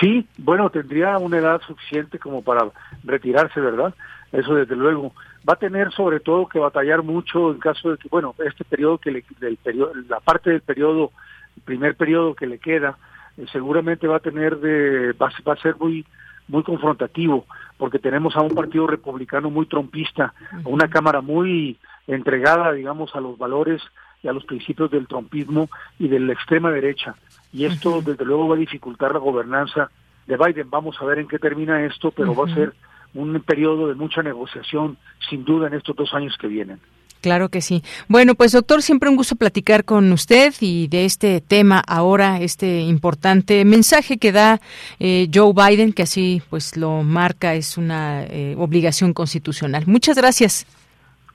Sí, 0.01 0.27
bueno, 0.39 0.71
tendría 0.71 1.19
una 1.19 1.39
edad 1.39 1.61
suficiente 1.61 2.19
como 2.19 2.43
para 2.43 2.63
retirarse, 3.05 3.61
¿verdad? 3.61 3.95
Eso 4.33 4.55
desde 4.55 4.75
luego. 4.75 5.13
Va 5.47 5.55
a 5.55 5.57
tener 5.57 5.93
sobre 5.93 6.21
todo 6.21 6.49
que 6.49 6.59
batallar 6.59 7.03
mucho 7.03 7.53
en 7.53 7.59
caso 7.59 7.91
de 7.91 7.99
que, 7.99 8.09
bueno, 8.09 8.35
este 8.47 8.65
periodo 8.65 8.97
que 8.97 9.11
le, 9.11 9.25
del 9.41 9.59
periodo, 9.59 9.93
la 10.09 10.21
parte 10.21 10.49
del 10.49 10.63
periodo, 10.63 11.13
el 11.57 11.63
primer 11.65 11.97
periodo 11.97 12.35
que 12.35 12.47
le 12.47 12.59
queda, 12.59 12.97
eh, 13.37 13.45
seguramente 13.53 14.07
va 14.07 14.17
a 14.17 14.21
tener 14.21 14.59
de, 14.59 15.13
va, 15.13 15.31
va, 15.47 15.53
a 15.53 15.57
ser 15.57 15.77
muy, 15.77 16.07
muy 16.49 16.63
confrontativo, 16.63 17.47
porque 17.77 17.99
tenemos 17.99 18.37
a 18.37 18.43
un 18.43 18.55
partido 18.55 18.87
republicano 18.87 19.51
muy 19.51 19.67
trompista, 19.67 20.35
una 20.65 20.89
cámara 20.89 21.21
muy 21.21 21.79
entregada, 22.07 22.73
digamos, 22.73 23.15
a 23.15 23.21
los 23.21 23.39
valores 23.39 23.83
y 24.23 24.29
a 24.29 24.33
los 24.33 24.45
principios 24.45 24.91
del 24.91 25.07
trompismo 25.07 25.69
y 25.99 26.09
de 26.09 26.21
la 26.21 26.33
extrema 26.33 26.71
derecha. 26.71 27.15
Y 27.53 27.65
esto, 27.65 28.01
desde 28.03 28.25
luego, 28.25 28.49
va 28.49 28.57
a 28.57 28.59
dificultar 28.59 29.13
la 29.13 29.19
gobernanza 29.19 29.91
de 30.27 30.37
Biden. 30.37 30.71
Vamos 30.71 30.97
a 31.01 31.05
ver 31.05 31.19
en 31.19 31.29
qué 31.29 31.39
termina 31.39 31.85
esto, 31.85 32.11
pero 32.11 32.35
va 32.35 32.47
a 32.51 32.55
ser 32.55 32.75
un 33.15 33.39
periodo 33.41 33.89
de 33.89 33.95
mucha 33.95 34.23
negociación, 34.23 34.97
sin 35.29 35.45
duda, 35.45 35.67
en 35.67 35.75
estos 35.75 35.97
dos 35.97 36.15
años 36.15 36.37
que 36.39 36.47
vienen. 36.49 36.81
Claro 37.23 37.49
que 37.51 37.61
sí. 37.61 37.85
Bueno, 38.09 38.35
pues 38.35 38.51
doctor, 38.51 38.83
siempre 38.83 39.09
un 39.09 39.15
gusto 39.15 39.37
platicar 39.37 39.85
con 39.85 40.11
usted 40.13 40.53
y 40.61 40.89
de 40.89 41.05
este 41.05 41.41
tema 41.41 41.83
ahora, 41.87 42.41
este 42.41 42.81
importante 42.81 43.65
mensaje 43.65 44.19
que 44.19 44.33
da 44.33 44.61
eh, 44.99 45.29
Joe 45.33 45.53
Biden, 45.55 45.93
que 45.93 46.03
así 46.03 46.43
pues 46.51 46.77
lo 46.77 47.05
marca, 47.05 47.55
es 47.55 47.79
una 47.79 48.25
eh, 48.25 48.57
obligación 48.59 49.15
constitucional. 49.15 49.85
Muchas 49.87 50.17
gracias. 50.17 50.67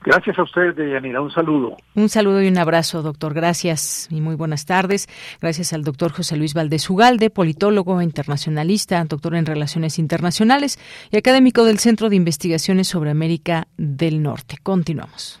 Gracias 0.04 0.38
a 0.38 0.42
usted, 0.42 0.74
Deyanira. 0.74 1.20
Un 1.20 1.30
saludo. 1.30 1.76
Un 1.94 2.08
saludo 2.08 2.42
y 2.42 2.48
un 2.48 2.58
abrazo, 2.58 3.02
doctor. 3.02 3.34
Gracias 3.34 4.08
y 4.10 4.20
muy 4.20 4.36
buenas 4.36 4.64
tardes. 4.64 5.08
Gracias 5.40 5.72
al 5.72 5.84
doctor 5.84 6.12
José 6.12 6.36
Luis 6.36 6.54
Valdés 6.54 6.88
Ugalde, 6.88 7.30
politólogo 7.30 8.00
internacionalista, 8.00 9.02
doctor 9.04 9.34
en 9.34 9.46
Relaciones 9.46 9.98
Internacionales 9.98 10.78
y 11.10 11.16
académico 11.16 11.64
del 11.64 11.78
Centro 11.78 12.10
de 12.10 12.16
Investigaciones 12.16 12.88
sobre 12.88 13.10
América 13.10 13.68
del 13.76 14.22
Norte. 14.22 14.58
Continuamos. 14.62 15.40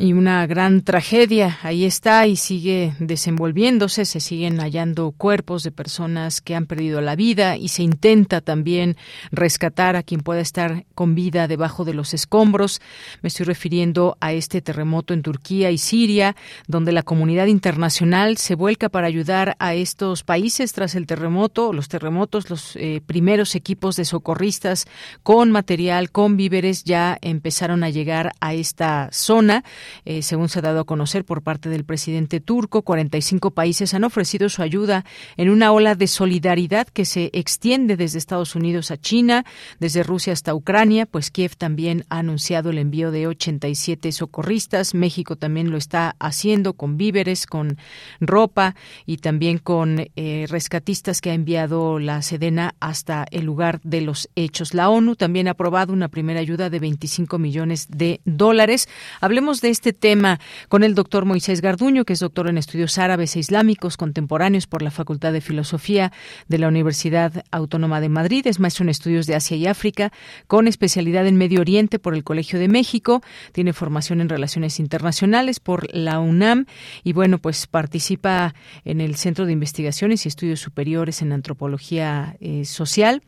Y 0.00 0.14
una 0.14 0.46
gran 0.46 0.80
tragedia 0.80 1.58
ahí 1.62 1.84
está 1.84 2.26
y 2.26 2.36
sigue 2.36 2.94
desenvolviéndose, 3.00 4.06
se 4.06 4.20
siguen 4.20 4.58
hallando 4.58 5.10
cuerpos 5.10 5.62
de 5.62 5.72
personas 5.72 6.40
que 6.40 6.54
han 6.54 6.64
perdido 6.64 7.02
la 7.02 7.16
vida 7.16 7.58
y 7.58 7.68
se 7.68 7.82
intenta 7.82 8.40
también 8.40 8.96
rescatar 9.30 9.96
a 9.96 10.02
quien 10.02 10.22
pueda 10.22 10.40
estar 10.40 10.86
con 10.94 11.14
vida 11.14 11.48
debajo 11.48 11.84
de 11.84 11.92
los 11.92 12.14
escombros. 12.14 12.80
Me 13.20 13.28
estoy 13.28 13.44
refiriendo 13.44 14.16
a 14.20 14.32
este 14.32 14.62
terremoto 14.62 15.12
en 15.12 15.20
Turquía 15.20 15.70
y 15.70 15.76
Siria, 15.76 16.34
donde 16.66 16.92
la 16.92 17.02
comunidad 17.02 17.48
internacional 17.48 18.38
se 18.38 18.54
vuelca 18.54 18.88
para 18.88 19.06
ayudar 19.06 19.54
a 19.58 19.74
estos 19.74 20.24
países 20.24 20.72
tras 20.72 20.94
el 20.94 21.06
terremoto, 21.06 21.74
los 21.74 21.88
terremotos, 21.88 22.48
los 22.48 22.74
eh, 22.76 23.02
primeros 23.04 23.54
equipos 23.54 23.96
de 23.96 24.06
socorristas 24.06 24.86
con 25.22 25.50
material, 25.50 26.10
con 26.10 26.38
víveres 26.38 26.84
ya 26.84 27.18
empezaron 27.20 27.84
a 27.84 27.90
llegar 27.90 28.32
a 28.40 28.54
esta 28.54 29.10
zona. 29.12 29.62
Eh, 30.04 30.22
según 30.22 30.48
se 30.48 30.58
ha 30.58 30.62
dado 30.62 30.80
a 30.80 30.84
conocer 30.84 31.24
por 31.24 31.42
parte 31.42 31.68
del 31.68 31.84
presidente 31.84 32.40
turco, 32.40 32.82
45 32.82 33.52
países 33.52 33.94
han 33.94 34.04
ofrecido 34.04 34.48
su 34.48 34.62
ayuda 34.62 35.04
en 35.36 35.50
una 35.50 35.72
ola 35.72 35.94
de 35.94 36.06
solidaridad 36.06 36.86
que 36.88 37.04
se 37.04 37.30
extiende 37.32 37.96
desde 37.96 38.18
Estados 38.18 38.54
Unidos 38.54 38.90
a 38.90 38.96
China, 38.96 39.44
desde 39.78 40.02
Rusia 40.02 40.32
hasta 40.32 40.54
Ucrania, 40.54 41.06
pues 41.06 41.30
Kiev 41.30 41.56
también 41.56 42.04
ha 42.08 42.18
anunciado 42.18 42.70
el 42.70 42.78
envío 42.78 43.10
de 43.10 43.26
87 43.26 44.12
socorristas, 44.12 44.94
México 44.94 45.36
también 45.36 45.70
lo 45.70 45.76
está 45.76 46.16
haciendo 46.18 46.74
con 46.74 46.96
víveres, 46.96 47.46
con 47.46 47.78
ropa 48.20 48.74
y 49.06 49.18
también 49.18 49.58
con 49.58 50.06
eh, 50.16 50.46
rescatistas 50.48 51.20
que 51.20 51.30
ha 51.30 51.34
enviado 51.34 51.98
la 51.98 52.22
Sedena 52.22 52.74
hasta 52.80 53.26
el 53.30 53.44
lugar 53.44 53.80
de 53.82 54.00
los 54.00 54.28
hechos. 54.34 54.74
La 54.74 54.88
ONU 54.90 55.16
también 55.16 55.48
ha 55.48 55.52
aprobado 55.52 55.92
una 55.92 56.08
primera 56.08 56.40
ayuda 56.40 56.70
de 56.70 56.78
25 56.78 57.38
millones 57.38 57.88
de 57.88 58.20
dólares. 58.24 58.88
Hablemos 59.20 59.60
de 59.60 59.70
este 59.80 59.94
tema 59.94 60.38
con 60.68 60.84
el 60.84 60.94
doctor 60.94 61.24
Moisés 61.24 61.62
Garduño, 61.62 62.04
que 62.04 62.12
es 62.12 62.20
doctor 62.20 62.48
en 62.48 62.58
estudios 62.58 62.98
árabes 62.98 63.34
e 63.34 63.38
islámicos 63.38 63.96
contemporáneos 63.96 64.66
por 64.66 64.82
la 64.82 64.90
Facultad 64.90 65.32
de 65.32 65.40
Filosofía 65.40 66.12
de 66.48 66.58
la 66.58 66.68
Universidad 66.68 67.44
Autónoma 67.50 68.02
de 68.02 68.10
Madrid. 68.10 68.46
Es 68.46 68.60
maestro 68.60 68.82
en 68.82 68.90
estudios 68.90 69.26
de 69.26 69.36
Asia 69.36 69.56
y 69.56 69.66
África, 69.66 70.12
con 70.46 70.68
especialidad 70.68 71.26
en 71.26 71.36
Medio 71.36 71.62
Oriente 71.62 71.98
por 71.98 72.14
el 72.14 72.24
Colegio 72.24 72.58
de 72.58 72.68
México. 72.68 73.22
Tiene 73.52 73.72
formación 73.72 74.20
en 74.20 74.28
Relaciones 74.28 74.80
Internacionales 74.80 75.60
por 75.60 75.88
la 75.96 76.20
UNAM 76.20 76.66
y, 77.02 77.14
bueno, 77.14 77.38
pues 77.38 77.66
participa 77.66 78.54
en 78.84 79.00
el 79.00 79.16
Centro 79.16 79.46
de 79.46 79.52
Investigaciones 79.52 80.26
y 80.26 80.28
Estudios 80.28 80.60
Superiores 80.60 81.22
en 81.22 81.32
Antropología 81.32 82.36
eh, 82.40 82.66
Social. 82.66 83.22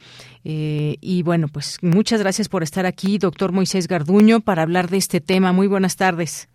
Eh, 0.45 0.97
y, 1.01 1.23
bueno, 1.23 1.47
pues 1.53 1.79
muchas 1.83 2.21
gracias 2.21 2.49
por 2.49 2.63
estar 2.63 2.87
aquí, 2.87 3.19
doctor 3.19 3.53
Moisés 3.53 3.89
Garduño, 3.89 4.41
para 4.41 4.63
hablar 4.63 4.89
de 4.89 4.97
este 4.97 5.21
tema. 5.21 5.53
Muy 5.53 5.67
buenas 5.67 5.97
tardes. 5.97 6.49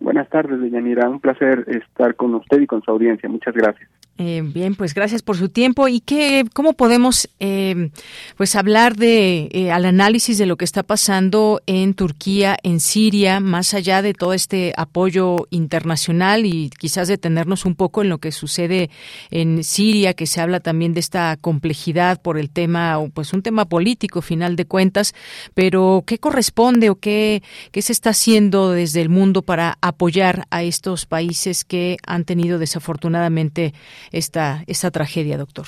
Buenas 0.00 0.28
tardes, 0.28 0.60
Deyanira. 0.60 1.08
Un 1.08 1.20
placer 1.20 1.64
estar 1.68 2.16
con 2.16 2.34
usted 2.34 2.60
y 2.60 2.66
con 2.66 2.82
su 2.82 2.90
audiencia. 2.90 3.28
Muchas 3.28 3.54
gracias. 3.54 3.88
Eh, 4.18 4.42
bien, 4.44 4.74
pues 4.74 4.92
gracias 4.92 5.22
por 5.22 5.38
su 5.38 5.48
tiempo. 5.48 5.88
¿Y 5.88 6.00
qué, 6.00 6.44
cómo 6.52 6.74
podemos 6.74 7.28
eh, 7.40 7.90
pues 8.36 8.54
hablar 8.56 8.96
de 8.96 9.48
eh, 9.52 9.72
al 9.72 9.86
análisis 9.86 10.36
de 10.36 10.44
lo 10.46 10.56
que 10.56 10.66
está 10.66 10.82
pasando 10.82 11.62
en 11.66 11.94
Turquía, 11.94 12.56
en 12.62 12.78
Siria, 12.78 13.40
más 13.40 13.72
allá 13.72 14.02
de 14.02 14.12
todo 14.12 14.34
este 14.34 14.74
apoyo 14.76 15.48
internacional 15.50 16.44
y 16.44 16.70
quizás 16.78 17.08
detenernos 17.08 17.64
un 17.64 17.74
poco 17.74 18.02
en 18.02 18.10
lo 18.10 18.18
que 18.18 18.32
sucede 18.32 18.90
en 19.30 19.64
Siria, 19.64 20.12
que 20.12 20.26
se 20.26 20.42
habla 20.42 20.60
también 20.60 20.92
de 20.92 21.00
esta 21.00 21.36
complejidad 21.38 22.20
por 22.20 22.38
el 22.38 22.50
tema, 22.50 23.00
pues 23.14 23.32
un 23.32 23.42
tema 23.42 23.64
político, 23.64 24.20
final 24.20 24.56
de 24.56 24.66
cuentas, 24.66 25.14
pero 25.54 26.04
¿qué 26.06 26.18
corresponde 26.18 26.90
o 26.90 26.96
qué, 26.96 27.42
qué 27.70 27.80
se 27.80 27.92
está 27.92 28.10
haciendo 28.10 28.72
desde 28.72 29.00
el 29.00 29.08
mundo 29.08 29.40
para 29.40 29.78
apoyar 29.80 30.46
a 30.50 30.62
estos 30.62 31.06
países 31.06 31.64
que 31.64 31.96
han 32.06 32.24
tenido 32.24 32.58
desafortunadamente 32.58 33.72
esta, 34.10 34.64
esta 34.66 34.90
tragedia, 34.90 35.38
doctor? 35.38 35.66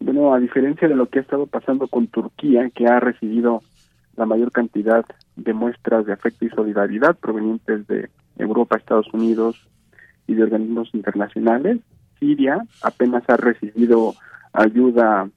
Bueno, 0.00 0.34
a 0.34 0.38
diferencia 0.38 0.88
de 0.88 0.94
lo 0.94 1.06
que 1.06 1.20
ha 1.20 1.22
estado 1.22 1.46
pasando 1.46 1.88
con 1.88 2.08
Turquía, 2.08 2.68
que 2.70 2.86
ha 2.86 3.00
recibido 3.00 3.62
la 4.16 4.26
mayor 4.26 4.52
cantidad 4.52 5.04
de 5.36 5.52
muestras 5.52 6.06
de 6.06 6.12
afecto 6.12 6.44
y 6.44 6.50
solidaridad 6.50 7.16
provenientes 7.16 7.86
de 7.86 8.10
Europa, 8.38 8.76
Estados 8.76 9.12
Unidos 9.12 9.56
y 10.26 10.34
de 10.34 10.44
organismos 10.44 10.90
internacionales. 10.94 11.78
Siria 12.18 12.64
apenas 12.82 13.24
ha 13.28 13.36
recibido 13.36 14.14
ayuda 14.52 15.28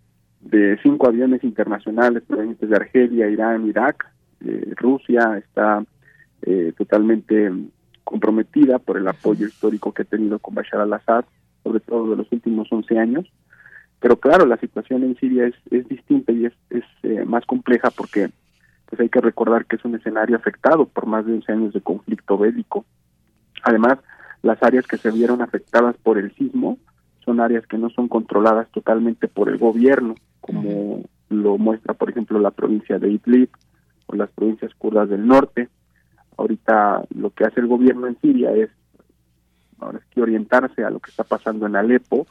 de 0.41 0.77
cinco 0.83 1.07
aviones 1.07 1.43
internacionales 1.43 2.23
provenientes 2.27 2.69
de 2.69 2.75
Argelia, 2.75 3.29
Irán, 3.29 3.67
Irak. 3.67 4.05
Eh, 4.45 4.73
Rusia 4.75 5.37
está 5.37 5.83
eh, 6.43 6.73
totalmente 6.77 7.51
comprometida 8.03 8.79
por 8.79 8.97
el 8.97 9.07
apoyo 9.07 9.47
histórico 9.47 9.91
que 9.91 10.03
ha 10.03 10.05
tenido 10.05 10.39
con 10.39 10.55
Bashar 10.55 10.79
al-Assad, 10.79 11.25
sobre 11.63 11.79
todo 11.79 12.11
de 12.11 12.17
los 12.17 12.31
últimos 12.31 12.67
11 12.71 12.99
años. 12.99 13.25
Pero 13.99 14.17
claro, 14.17 14.45
la 14.45 14.57
situación 14.57 15.03
en 15.03 15.17
Siria 15.17 15.47
es, 15.47 15.55
es 15.71 15.87
distinta 15.87 16.31
y 16.31 16.45
es, 16.45 16.53
es 16.69 16.83
eh, 17.03 17.25
más 17.25 17.45
compleja 17.45 17.89
porque 17.91 18.29
pues 18.87 19.01
hay 19.01 19.09
que 19.09 19.21
recordar 19.21 19.65
que 19.65 19.75
es 19.75 19.85
un 19.85 19.95
escenario 19.95 20.35
afectado 20.35 20.85
por 20.85 21.07
más 21.07 21.25
de 21.25 21.33
11 21.33 21.51
años 21.51 21.73
de 21.73 21.81
conflicto 21.81 22.37
bélico. 22.37 22.85
Además, 23.63 23.99
las 24.43 24.61
áreas 24.63 24.87
que 24.87 24.97
se 24.97 25.11
vieron 25.11 25.41
afectadas 25.41 25.97
por 25.97 26.17
el 26.17 26.33
sismo 26.35 26.77
son 27.25 27.41
áreas 27.41 27.67
que 27.67 27.77
no 27.77 27.89
son 27.89 28.07
controladas 28.07 28.69
totalmente 28.71 29.27
por 29.27 29.49
el 29.49 29.57
gobierno, 29.57 30.15
como 30.39 31.03
lo 31.29 31.57
muestra, 31.57 31.93
por 31.93 32.09
ejemplo, 32.09 32.39
la 32.39 32.51
provincia 32.51 32.99
de 32.99 33.11
Idlib 33.11 33.49
o 34.05 34.15
las 34.15 34.29
provincias 34.29 34.73
kurdas 34.75 35.09
del 35.09 35.27
norte. 35.27 35.67
Ahorita 36.37 37.03
lo 37.13 37.31
que 37.31 37.43
hace 37.43 37.59
el 37.59 37.67
gobierno 37.67 38.07
en 38.07 38.17
Siria 38.21 38.51
es 38.53 38.69
ahora 39.79 39.99
es 39.99 40.05
que 40.05 40.21
orientarse 40.21 40.83
a 40.83 40.89
lo 40.89 40.99
que 40.99 41.09
está 41.09 41.23
pasando 41.23 41.65
en 41.65 41.75
Alepo 41.75 42.27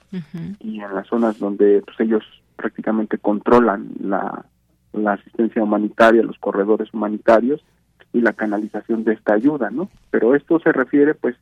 y 0.60 0.80
en 0.80 0.94
las 0.94 1.06
zonas 1.06 1.38
donde 1.38 1.82
pues, 1.84 1.98
ellos 2.00 2.24
prácticamente 2.56 3.18
controlan 3.18 3.90
la, 4.00 4.44
la 4.92 5.12
asistencia 5.12 5.62
humanitaria, 5.62 6.22
los 6.22 6.38
corredores 6.38 6.92
humanitarios 6.92 7.64
y 8.12 8.20
la 8.20 8.32
canalización 8.32 9.04
de 9.04 9.14
esta 9.14 9.34
ayuda, 9.34 9.70
¿no? 9.70 9.90
Pero 10.10 10.34
esto 10.34 10.58
se 10.60 10.72
refiere, 10.72 11.14
pues, 11.14 11.36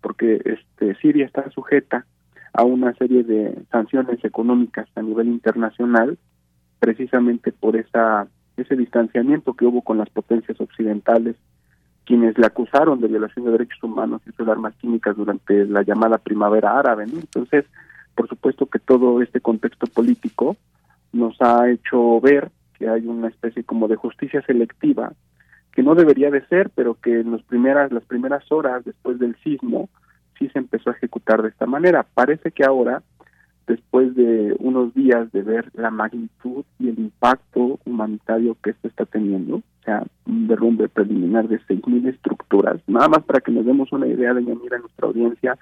porque 0.00 0.40
este 0.44 0.94
Siria 0.96 1.26
está 1.26 1.50
sujeta 1.50 2.04
a 2.52 2.64
una 2.64 2.92
serie 2.94 3.24
de 3.24 3.64
sanciones 3.70 4.24
económicas 4.24 4.88
a 4.94 5.02
nivel 5.02 5.28
internacional, 5.28 6.18
precisamente 6.78 7.52
por 7.52 7.76
esa 7.76 8.28
ese 8.56 8.76
distanciamiento 8.76 9.54
que 9.54 9.64
hubo 9.64 9.82
con 9.82 9.98
las 9.98 10.10
potencias 10.10 10.60
occidentales, 10.60 11.36
quienes 12.08 12.38
le 12.38 12.46
acusaron 12.46 13.02
de 13.02 13.06
violación 13.06 13.44
de 13.44 13.50
derechos 13.50 13.82
humanos 13.82 14.22
y 14.26 14.42
de 14.42 14.50
armas 14.50 14.74
químicas 14.76 15.14
durante 15.14 15.66
la 15.66 15.82
llamada 15.82 16.16
primavera 16.16 16.78
árabe. 16.78 17.04
Entonces, 17.04 17.66
por 18.14 18.26
supuesto 18.30 18.64
que 18.64 18.78
todo 18.78 19.20
este 19.20 19.42
contexto 19.42 19.86
político 19.88 20.56
nos 21.12 21.36
ha 21.42 21.68
hecho 21.68 22.18
ver 22.22 22.50
que 22.78 22.88
hay 22.88 23.06
una 23.06 23.28
especie 23.28 23.62
como 23.62 23.88
de 23.88 23.96
justicia 23.96 24.40
selectiva 24.40 25.12
que 25.70 25.82
no 25.82 25.94
debería 25.94 26.30
de 26.30 26.46
ser, 26.46 26.70
pero 26.74 26.94
que 26.94 27.20
en 27.20 27.32
las 27.32 27.42
primeras 27.42 27.92
las 27.92 28.04
primeras 28.04 28.50
horas 28.50 28.86
después 28.86 29.18
del 29.18 29.36
sismo 29.44 29.90
sí 30.38 30.48
se 30.48 30.60
empezó 30.60 30.88
a 30.88 30.94
ejecutar 30.94 31.42
de 31.42 31.50
esta 31.50 31.66
manera. 31.66 32.06
Parece 32.14 32.52
que 32.52 32.64
ahora, 32.64 33.02
después 33.68 34.14
de 34.16 34.56
unos 34.58 34.94
días 34.94 35.30
de 35.30 35.42
ver 35.42 35.70
la 35.74 35.90
magnitud 35.90 36.64
y 36.78 36.88
el 36.88 36.98
impacto 36.98 37.78
humanitario 37.84 38.56
que 38.62 38.70
esto 38.70 38.88
está 38.88 39.04
teniendo, 39.04 39.56
o 39.56 39.62
sea, 39.84 40.04
un 40.26 40.48
derrumbe 40.48 40.88
preliminar 40.88 41.46
de 41.48 41.60
6.000 41.60 42.08
estructuras, 42.08 42.80
nada 42.86 43.08
más 43.08 43.22
para 43.24 43.40
que 43.40 43.52
nos 43.52 43.66
demos 43.66 43.92
una 43.92 44.06
idea 44.06 44.32
de 44.34 44.40
mira 44.40 44.78
nuestra 44.78 45.06
audiencia, 45.06 45.58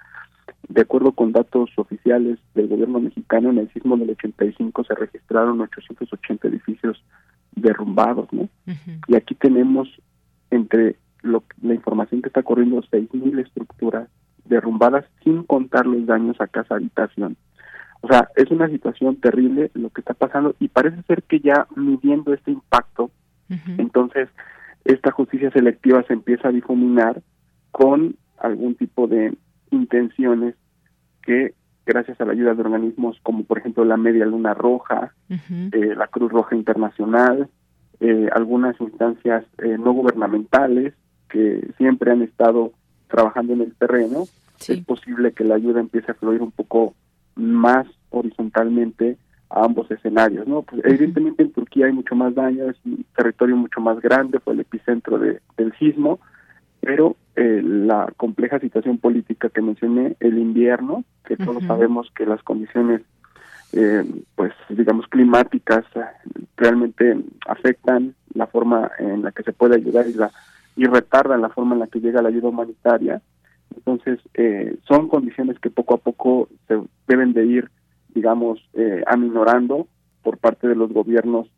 de 0.68 0.82
acuerdo 0.82 1.12
con 1.12 1.32
datos 1.32 1.70
oficiales 1.76 2.38
del 2.54 2.68
gobierno 2.68 3.00
mexicano, 3.00 3.50
en 3.50 3.59
el 3.59 3.72
sismo 3.72 3.96
del 3.96 4.11
85 4.11 4.84
se 4.84 4.94
registraron 4.94 5.61
880 5.61 6.48
edificios 6.48 7.02
derrumbados, 7.54 8.32
¿no? 8.32 8.48
Y 9.09 9.16
aquí 9.16 9.34
tenemos 9.34 9.88
entre 10.50 10.96
lo, 11.22 11.42
la 11.62 11.74
información 11.74 12.22
que 12.22 12.28
está 12.28 12.42
corriendo 12.42 12.82
6.000 12.82 13.40
estructuras 13.44 14.09
derrumbadas 14.44 15.04
sin 15.24 15.42
contar 15.42 15.86
los 15.86 16.07
daños 16.07 16.40
a 16.40 16.46
casa 16.46 16.76
habitación. 16.76 17.36
O 18.07 18.09
sea, 18.09 18.28
es 18.36 18.48
una 18.52 18.68
situación 18.68 19.16
terrible 19.16 19.72
lo 19.74 19.90
que 19.90 20.00
está 20.00 20.14
pasando 20.14 20.54
y 20.61 20.68
parece 20.68 21.02
ser 21.09 21.24
que 21.24 21.40
ya 21.40 21.66
midiendo 21.74 22.32
este 22.32 22.52
impacto, 22.52 23.11
entonces 23.78 24.28
esta 24.84 25.11
justicia 25.11 25.50
selectiva 25.50 26.04
se 26.04 26.12
empieza 26.12 26.46
a 26.46 26.52
difuminar 26.52 27.20
con 27.72 28.14
algún 28.38 28.76
tipo 28.76 29.09
de 29.09 29.36
intenciones 29.72 30.54
que 31.20 31.54
gracias 31.84 32.20
a 32.20 32.26
la 32.26 32.32
ayuda 32.32 32.54
de 32.54 32.61
organismos 32.61 33.18
como 33.24 33.42
por 33.42 33.59
ejemplo 33.59 33.84
la 33.84 33.96
Media 33.96 34.24
Luna 34.24 34.54
Roja, 34.54 35.12
eh, 35.28 35.94
la 35.96 36.07
Cruz 36.07 36.30
Roja 36.30 36.54
Internacional, 36.54 37.48
eh, 37.98 38.28
algunas 38.32 38.80
instancias 38.80 39.44
eh, 39.59 39.78
no 39.80 39.92
gubernamentales 39.94 40.94
que 41.28 41.72
siempre 41.76 42.12
han 42.12 42.22
estado 42.22 42.70
trabajando 43.09 43.54
en 43.54 43.62
el 43.62 43.74
terreno, 43.74 44.26
es 44.68 44.80
posible 44.84 45.32
que 45.32 45.42
la 45.42 45.57
ayuda 45.57 45.80
empiece 45.80 46.12
a 46.12 46.14
fluir 46.14 46.40
un 46.40 46.52
poco 46.52 46.94
más 47.36 47.88
horizontalmente 48.11 49.16
a 49.50 49.64
ambos 49.64 49.90
escenarios, 49.90 50.46
¿no? 50.46 50.62
Pues, 50.62 50.82
evidentemente 50.84 51.42
en 51.42 51.52
Turquía 51.52 51.86
hay 51.86 51.92
mucho 51.92 52.14
más 52.14 52.34
daño, 52.34 52.70
es 52.70 52.76
un 52.84 53.04
territorio 53.16 53.57
mucho 53.57 53.80
más 53.80 54.00
grande, 54.00 54.40
fue 54.40 54.54
el 54.54 54.61
epicentro 54.61 55.18
de, 55.18 55.40
del 55.57 55.72
sismo, 55.78 56.18
pero 56.80 57.16
eh, 57.36 57.62
la 57.64 58.12
compleja 58.16 58.59
situación 58.59 58.98
política 58.98 59.48
que 59.48 59.62
mencioné, 59.62 60.16
el 60.20 60.38
invierno, 60.38 61.04
que 61.24 61.36
todos 61.36 61.64
sabemos 61.64 62.11
que 62.14 62.26
las 62.26 62.42
condiciones, 62.42 63.02
eh, 63.72 64.04
pues 64.34 64.52
digamos, 64.68 65.07
climáticas 65.09 65.84
eh, 65.94 66.00
realmente 66.57 67.16
afectan 67.46 68.14
la 68.34 68.46
forma 68.46 68.90
en 68.98 69.22
la 69.22 69.32
que 69.32 69.42
se 69.42 69.52
puede 69.52 69.76
ayudar 69.76 70.07
y 70.09 70.14
la 70.14 70.30
y 70.76 70.84
retardan 70.84 71.40
la 71.40 71.48
forma 71.48 71.74
en 71.74 71.80
la 71.80 71.86
que 71.86 72.00
llega 72.00 72.22
la 72.22 72.28
ayuda 72.28 72.48
humanitaria. 72.48 73.22
Entonces, 73.74 74.20
eh, 74.34 74.76
son 74.86 75.09
condiciones 75.09 75.59
que 75.59 75.70
poco 75.70 75.94
a 75.94 75.98
poco 75.98 76.48
se 76.68 76.78
deben 77.09 77.32
de 77.32 77.46
ir, 77.46 77.70
digamos, 78.17 78.59
eh, 78.73 79.05
aminorando 79.07 79.87
por 80.23 80.39
parte 80.39 80.67
de 80.67 80.75
los 80.75 80.91
gobiernos 80.91 81.49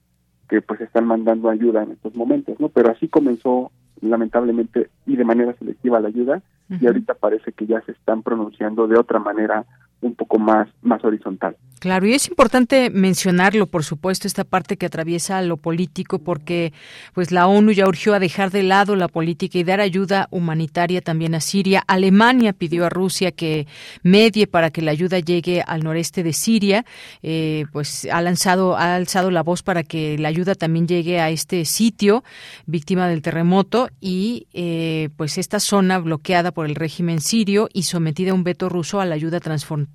que 0.48 0.60
pues 0.60 0.80
están 0.80 1.06
mandando 1.06 1.48
ayuda 1.48 1.84
en 1.84 1.92
estos 1.92 2.16
momentos, 2.16 2.58
¿no? 2.58 2.68
Pero 2.68 2.90
así 2.90 3.06
comenzó 3.06 3.70
lamentablemente 4.00 4.90
y 5.06 5.14
de 5.14 5.24
manera 5.24 5.54
selectiva 5.54 6.00
la 6.00 6.08
ayuda 6.08 6.42
y 6.68 6.86
ahorita 6.86 7.14
parece 7.14 7.52
que 7.52 7.66
ya 7.66 7.80
se 7.82 7.92
están 7.92 8.22
pronunciando 8.22 8.88
de 8.88 8.98
otra 8.98 9.20
manera 9.20 9.64
un 10.00 10.14
poco 10.14 10.38
más, 10.38 10.68
más 10.82 11.04
horizontal. 11.04 11.56
Claro, 11.80 12.06
y 12.06 12.12
es 12.14 12.28
importante 12.28 12.90
mencionarlo, 12.90 13.66
por 13.66 13.84
supuesto, 13.84 14.26
esta 14.26 14.42
parte 14.42 14.76
que 14.76 14.86
atraviesa 14.86 15.40
lo 15.42 15.58
político, 15.58 16.18
porque 16.18 16.72
pues 17.14 17.30
la 17.30 17.46
ONU 17.46 17.70
ya 17.70 17.86
urgió 17.86 18.14
a 18.14 18.18
dejar 18.18 18.50
de 18.50 18.64
lado 18.64 18.96
la 18.96 19.06
política 19.06 19.58
y 19.58 19.64
dar 19.64 19.80
ayuda 19.80 20.26
humanitaria 20.32 21.02
también 21.02 21.36
a 21.36 21.40
Siria. 21.40 21.84
Alemania 21.86 22.52
pidió 22.52 22.84
a 22.84 22.88
Rusia 22.88 23.30
que 23.30 23.68
medie 24.02 24.48
para 24.48 24.70
que 24.70 24.82
la 24.82 24.90
ayuda 24.90 25.20
llegue 25.20 25.62
al 25.64 25.84
noreste 25.84 26.24
de 26.24 26.32
Siria. 26.32 26.84
Eh, 27.22 27.66
pues 27.72 28.08
ha 28.10 28.22
lanzado, 28.22 28.76
ha 28.76 28.96
alzado 28.96 29.30
la 29.30 29.44
voz 29.44 29.62
para 29.62 29.84
que 29.84 30.18
la 30.18 30.28
ayuda 30.28 30.56
también 30.56 30.88
llegue 30.88 31.20
a 31.20 31.30
este 31.30 31.64
sitio 31.64 32.24
víctima 32.66 33.06
del 33.06 33.22
terremoto 33.22 33.88
y 34.00 34.48
eh, 34.52 35.10
pues 35.16 35.38
esta 35.38 35.60
zona 35.60 35.98
bloqueada 35.98 36.50
por 36.50 36.66
el 36.66 36.74
régimen 36.74 37.20
sirio 37.20 37.68
y 37.72 37.84
sometida 37.84 38.32
a 38.32 38.34
un 38.34 38.42
veto 38.42 38.68
ruso 38.68 39.00
a 39.00 39.06
la 39.06 39.14
ayuda 39.14 39.38
transfronteriza 39.38 39.87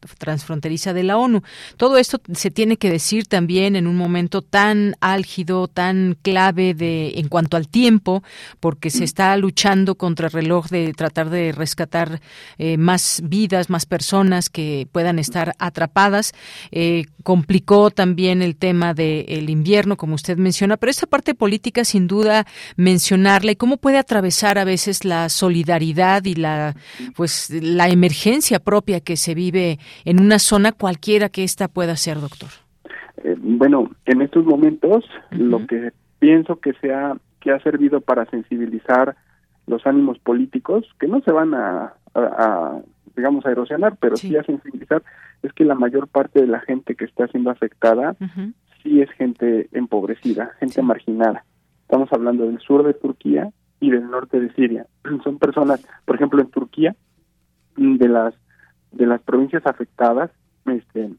de 0.93 1.03
la 1.03 1.17
ONU. 1.17 1.41
Todo 1.77 1.97
esto 1.97 2.21
se 2.33 2.51
tiene 2.51 2.77
que 2.77 2.89
decir 2.89 3.27
también 3.27 3.75
en 3.75 3.87
un 3.87 3.95
momento 3.95 4.41
tan 4.41 4.95
álgido, 5.01 5.67
tan 5.67 6.17
clave 6.21 6.73
de 6.73 7.13
en 7.15 7.27
cuanto 7.27 7.57
al 7.57 7.67
tiempo, 7.67 8.23
porque 8.59 8.89
se 8.89 9.03
está 9.03 9.35
luchando 9.37 9.95
contra 9.95 10.27
el 10.27 10.33
reloj 10.33 10.67
de 10.69 10.93
tratar 10.93 11.29
de 11.29 11.51
rescatar 11.51 12.21
eh, 12.57 12.77
más 12.77 13.21
vidas, 13.23 13.69
más 13.69 13.85
personas 13.85 14.49
que 14.49 14.87
puedan 14.91 15.19
estar 15.19 15.53
atrapadas. 15.59 16.33
Eh, 16.71 17.05
complicó 17.23 17.89
también 17.89 18.41
el 18.41 18.55
tema 18.55 18.93
del 18.93 19.49
invierno, 19.49 19.97
como 19.97 20.15
usted 20.15 20.37
menciona, 20.37 20.77
pero 20.77 20.89
esa 20.89 21.07
parte 21.07 21.33
política 21.35 21.85
sin 21.85 22.07
duda 22.07 22.45
mencionarla 22.75 23.51
y 23.51 23.55
cómo 23.55 23.77
puede 23.77 23.97
atravesar 23.97 24.57
a 24.57 24.63
veces 24.63 25.05
la 25.05 25.29
solidaridad 25.29 26.25
y 26.25 26.35
la 26.35 26.75
pues 27.15 27.49
la 27.49 27.89
emergencia 27.89 28.59
propia 28.59 28.99
que 28.99 29.17
se 29.17 29.33
vive 29.33 29.79
en 30.05 30.21
una 30.21 30.39
zona 30.39 30.71
cualquiera 30.71 31.29
que 31.29 31.43
esta 31.43 31.67
pueda 31.67 31.95
ser, 31.95 32.19
doctor? 32.19 32.49
Eh, 33.23 33.35
bueno, 33.39 33.89
en 34.05 34.21
estos 34.21 34.45
momentos 34.45 35.05
lo 35.31 35.65
que 35.67 35.91
pienso 36.19 36.59
que 36.59 36.73
se 36.81 36.93
ha, 36.93 37.15
que 37.39 37.51
ha 37.51 37.59
servido 37.59 38.01
para 38.01 38.25
sensibilizar 38.25 39.15
los 39.67 39.85
ánimos 39.85 40.19
políticos, 40.19 40.85
que 40.99 41.07
no 41.07 41.21
se 41.21 41.31
van 41.31 41.53
a, 41.53 41.93
digamos, 43.15 43.45
a 43.45 43.51
erosionar, 43.51 43.95
pero 43.99 44.17
sí. 44.17 44.35
a 44.35 44.43
sensibilizar, 44.43 45.03
es 45.41 45.53
que 45.53 45.63
la 45.63 45.75
mayor 45.75 46.07
parte 46.07 46.41
de 46.41 46.47
la 46.47 46.59
gente 46.61 46.95
que 46.95 47.05
está 47.05 47.27
siendo 47.27 47.49
afectada 47.49 48.15
sí 48.81 49.01
es 49.01 49.09
gente 49.11 49.69
empobrecida, 49.71 50.51
gente 50.59 50.81
marginada. 50.81 51.45
Estamos 51.81 52.11
hablando 52.11 52.45
del 52.45 52.59
sur 52.59 52.83
de 52.83 52.93
Turquía 52.93 53.49
y 53.79 53.91
del 53.91 54.09
norte 54.09 54.39
de 54.39 54.51
Siria. 54.53 54.87
Son 55.23 55.37
personas, 55.37 55.85
por 56.05 56.15
ejemplo, 56.15 56.41
en 56.41 56.49
Turquía, 56.49 56.95
de 57.75 58.07
las 58.07 58.33
de 58.93 59.05
las 59.05 59.21
provincias 59.21 59.65
afectadas, 59.65 60.31
este, 60.65 61.09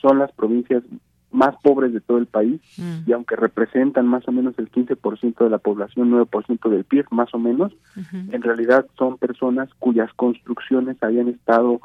son 0.00 0.18
las 0.18 0.32
provincias 0.32 0.82
más 1.30 1.54
pobres 1.62 1.92
de 1.92 2.00
todo 2.00 2.18
el 2.18 2.26
país 2.26 2.60
y 3.06 3.12
aunque 3.12 3.36
representan 3.36 4.06
más 4.06 4.26
o 4.28 4.32
menos 4.32 4.58
el 4.58 4.70
15% 4.70 5.44
de 5.44 5.50
la 5.50 5.58
población, 5.58 6.10
9% 6.10 6.68
del 6.70 6.84
PIB 6.84 7.06
más 7.10 7.32
o 7.34 7.38
menos, 7.38 7.72
en 8.12 8.42
realidad 8.42 8.86
son 8.96 9.18
personas 9.18 9.68
cuyas 9.78 10.10
construcciones 10.14 10.96
habían 11.02 11.28
estado 11.28 11.80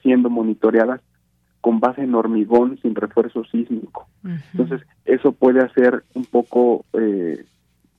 siendo 0.00 0.30
monitoreadas 0.30 1.00
con 1.60 1.80
base 1.80 2.02
en 2.02 2.14
hormigón 2.14 2.78
sin 2.82 2.94
refuerzo 2.94 3.44
sísmico. 3.46 4.06
Entonces, 4.52 4.86
eso 5.06 5.32
puede 5.32 5.60
hacer 5.60 6.04
un 6.14 6.26
poco, 6.26 6.84
eh, 6.92 7.44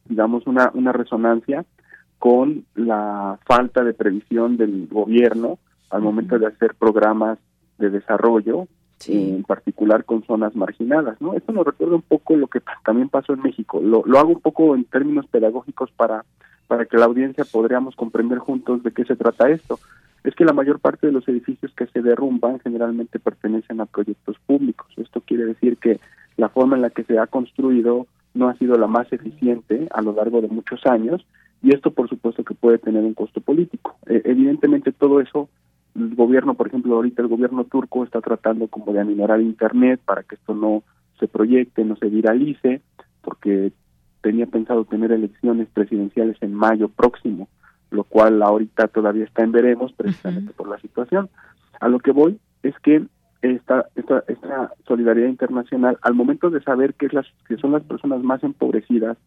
digamos, 0.07 0.47
una, 0.47 0.71
una 0.75 0.91
resonancia 0.91 1.65
con 2.19 2.63
la 2.75 3.37
falta 3.45 3.83
de 3.83 3.93
previsión 3.93 4.55
del 4.55 4.87
gobierno 4.87 5.59
al 5.95 6.01
momento 6.01 6.37
de 6.37 6.47
hacer 6.47 6.75
programas 6.75 7.39
de 7.77 7.89
desarrollo, 7.89 8.67
en 9.07 9.43
particular 9.43 10.05
con 10.05 10.23
zonas 10.23 10.55
marginadas, 10.55 11.19
¿no? 11.21 11.33
Esto 11.33 11.51
nos 11.51 11.65
recuerda 11.65 11.95
un 11.95 12.01
poco 12.01 12.35
lo 12.35 12.47
que 12.47 12.61
también 12.83 13.09
pasó 13.09 13.33
en 13.33 13.41
México. 13.41 13.79
Lo, 13.81 14.03
lo 14.05 14.19
hago 14.19 14.29
un 14.29 14.41
poco 14.41 14.75
en 14.75 14.85
términos 14.85 15.25
pedagógicos 15.27 15.91
para, 15.91 16.25
para 16.67 16.85
que 16.85 16.97
la 16.97 17.05
audiencia 17.05 17.45
podríamos 17.45 17.95
comprender 17.95 18.39
juntos 18.39 18.83
de 18.83 18.91
qué 18.91 19.05
se 19.05 19.15
trata 19.15 19.49
esto. 19.49 19.79
Es 20.23 20.33
que 20.33 20.45
la 20.45 20.53
mayor 20.53 20.79
parte 20.79 21.07
de 21.07 21.13
los 21.13 21.27
edificios 21.27 21.71
que 21.75 21.87
se 21.87 22.01
derrumban 22.01 22.59
generalmente 22.59 23.19
pertenecen 23.19 23.79
a 23.79 23.85
proyectos 23.85 24.37
públicos. 24.45 24.87
Esto 24.97 25.21
quiere 25.21 25.45
decir 25.45 25.77
que 25.77 25.99
la 26.37 26.49
forma 26.49 26.75
en 26.75 26.81
la 26.81 26.89
que 26.89 27.03
se 27.03 27.19
ha 27.19 27.27
construido 27.27 28.07
no 28.33 28.49
ha 28.49 28.57
sido 28.57 28.77
la 28.77 28.87
más 28.87 29.11
eficiente 29.13 29.87
a 29.91 30.01
lo 30.01 30.13
largo 30.13 30.41
de 30.41 30.47
muchos 30.47 30.85
años 30.85 31.25
y 31.61 31.73
esto 31.73 31.91
por 31.91 32.09
supuesto 32.09 32.43
que 32.43 32.53
puede 32.53 32.77
tener 32.77 33.03
un 33.03 33.13
costo 33.13 33.39
político. 33.39 33.95
Eh, 34.07 34.21
evidentemente 34.25 34.91
todo 34.91 35.21
eso 35.21 35.49
el 35.95 36.15
gobierno, 36.15 36.55
por 36.55 36.67
ejemplo, 36.67 36.95
ahorita 36.95 37.21
el 37.21 37.29
gobierno 37.29 37.63
turco 37.63 38.03
está 38.03 38.21
tratando 38.21 38.67
como 38.67 38.91
de 38.93 38.99
aminorar 38.99 39.41
Internet 39.41 40.01
para 40.05 40.23
que 40.23 40.35
esto 40.35 40.53
no 40.53 40.83
se 41.19 41.27
proyecte, 41.27 41.85
no 41.85 41.95
se 41.95 42.07
viralice, 42.07 42.81
porque 43.21 43.71
tenía 44.21 44.45
pensado 44.45 44.85
tener 44.85 45.11
elecciones 45.11 45.67
presidenciales 45.73 46.37
en 46.41 46.53
mayo 46.53 46.89
próximo, 46.89 47.47
lo 47.91 48.03
cual 48.03 48.41
ahorita 48.41 48.87
todavía 48.89 49.23
está 49.23 49.43
en 49.43 49.53
veremos 49.53 49.93
precisamente 49.93 50.51
por 50.53 50.67
la 50.67 50.79
situación. 50.79 51.29
A 51.79 51.87
lo 51.87 51.99
que 51.99 52.11
voy 52.11 52.39
es 52.63 52.77
que 52.79 53.05
esta, 53.41 53.85
esta, 53.95 54.23
esta 54.27 54.73
solidaridad 54.87 55.27
internacional, 55.27 55.97
al 56.01 56.15
momento 56.15 56.49
de 56.49 56.61
saber 56.61 56.95
que, 56.95 57.05
es 57.05 57.13
las, 57.13 57.27
que 57.47 57.57
son 57.57 57.71
las 57.71 57.83
personas 57.83 58.21
más 58.23 58.43
empobrecidas, 58.43 59.17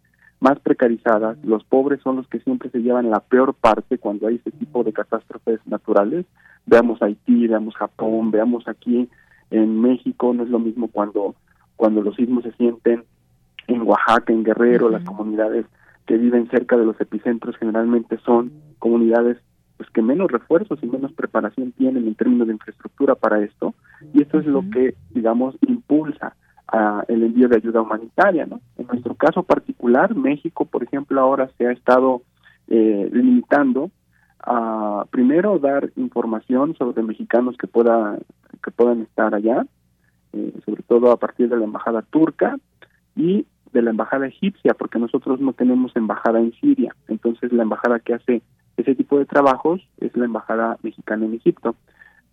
más 0.41 0.59
precarizadas, 0.61 1.37
los 1.45 1.65
pobres 1.65 2.01
son 2.03 2.17
los 2.17 2.29
que 2.29 2.41
siempre 2.41 2.71
se 2.71 2.79
llevan 2.79 3.11
la 3.11 3.21
peor 3.21 3.55
parte 3.55 3.99
cuando 3.99 4.27
hay 4.29 4.37
este 4.37 4.53
tipo 4.53 4.85
de 4.85 4.93
catástrofes 4.93 5.61
naturales, 5.67 6.27
veamos 6.67 7.03
Haití, 7.03 7.49
veamos 7.49 7.75
Japón, 7.75 8.31
veamos 8.31 8.69
aquí 8.69 9.09
en 9.51 9.81
México, 9.81 10.33
no 10.33 10.45
es 10.45 10.49
lo 10.49 10.59
mismo 10.59 10.89
cuando, 10.89 11.35
cuando 11.77 12.03
los 12.03 12.15
sismos 12.17 12.45
se 12.45 12.53
sienten 12.53 13.05
en 13.67 13.83
Oaxaca, 13.83 14.33
en 14.33 14.45
Guerrero, 14.45 14.89
las 14.89 15.05
comunidades 15.05 15.67
que 16.07 16.17
viven 16.17 16.49
cerca 16.51 16.77
de 16.77 16.85
los 16.85 17.01
epicentros 17.01 17.57
generalmente 17.57 18.19
son 18.25 18.53
comunidades 18.79 19.39
pues 19.77 19.91
que 19.91 20.03
menos 20.03 20.31
refuerzos 20.31 20.79
y 20.83 20.87
menos 20.87 21.13
preparación 21.13 21.73
tienen 21.73 22.07
en 22.07 22.15
términos 22.15 22.49
de 22.49 22.55
infraestructura 22.55 23.15
para 23.15 23.41
esto 23.41 23.75
y 24.13 24.23
esto 24.23 24.41
es 24.41 24.47
lo 24.47 24.63
que 24.71 24.95
digamos 25.11 25.57
impulsa 25.67 26.35
a 26.69 27.05
el 27.09 27.23
envío 27.23 27.49
de 27.49 27.57
ayuda 27.57 27.81
humanitaria 27.81 28.47
no 28.47 28.61
en 28.77 28.87
nuestro 28.87 29.15
caso 29.15 29.43
particular 29.43 30.15
México 30.15 30.65
por 30.65 30.83
ejemplo 30.83 31.21
ahora 31.21 31.49
se 31.57 31.67
ha 31.67 31.73
estado 31.73 32.23
eh, 32.69 33.09
limitando 33.13 33.91
a 34.41 35.07
primero 35.11 35.59
dar 35.59 35.91
información 35.97 36.77
sobre 36.77 37.03
mexicanos 37.03 37.57
que 37.57 37.67
pueda 37.67 38.19
que 38.63 38.71
puedan 38.71 39.03
estar 39.03 39.35
allá 39.35 39.67
eh, 40.33 40.53
sobre 40.67 40.83
todo 40.83 41.11
a 41.11 41.17
partir 41.17 41.49
de 41.49 41.57
la 41.57 41.65
embajada 41.65 42.03
turca 42.03 42.59
y 43.17 43.47
de 43.73 43.83
la 43.83 43.91
embajada 43.91 44.27
egipcia 44.27 44.75
porque 44.75 44.99
nosotros 44.99 45.41
no 45.41 45.53
tenemos 45.53 45.95
embajada 45.97 46.39
en 46.39 46.53
Siria. 46.61 46.95
Entonces 47.09 47.53
la 47.53 47.63
embajada 47.63 48.01
que 48.01 48.15
hace 48.15 48.43
ese 48.77 48.95
tipo 48.95 49.19
de 49.19 49.27
trabajos 49.27 49.81
es 49.99 50.17
la 50.17 50.27
embajada 50.27 50.79
mexicana 50.83 51.25
en 51.25 51.35
Egipto. 51.35 51.77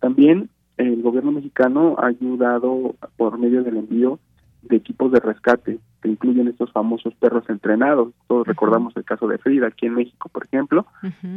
También 0.00 0.50
el 0.76 1.02
gobierno 1.02 1.32
mexicano 1.32 1.96
ha 1.98 2.06
ayudado 2.06 2.94
por 3.16 3.38
medio 3.38 3.62
del 3.62 3.78
envío 3.78 4.18
de 4.62 4.76
equipos 4.76 5.12
de 5.12 5.20
rescate 5.20 5.78
que 6.02 6.08
incluyen 6.08 6.48
estos 6.48 6.72
famosos 6.72 7.14
perros 7.14 7.48
entrenados. 7.48 8.12
Todos 8.26 8.46
recordamos 8.46 8.96
el 8.96 9.04
caso 9.04 9.26
de 9.28 9.38
Frida 9.38 9.68
aquí 9.68 9.86
en 9.86 9.94
México, 9.94 10.28
por 10.28 10.44
ejemplo. 10.44 10.86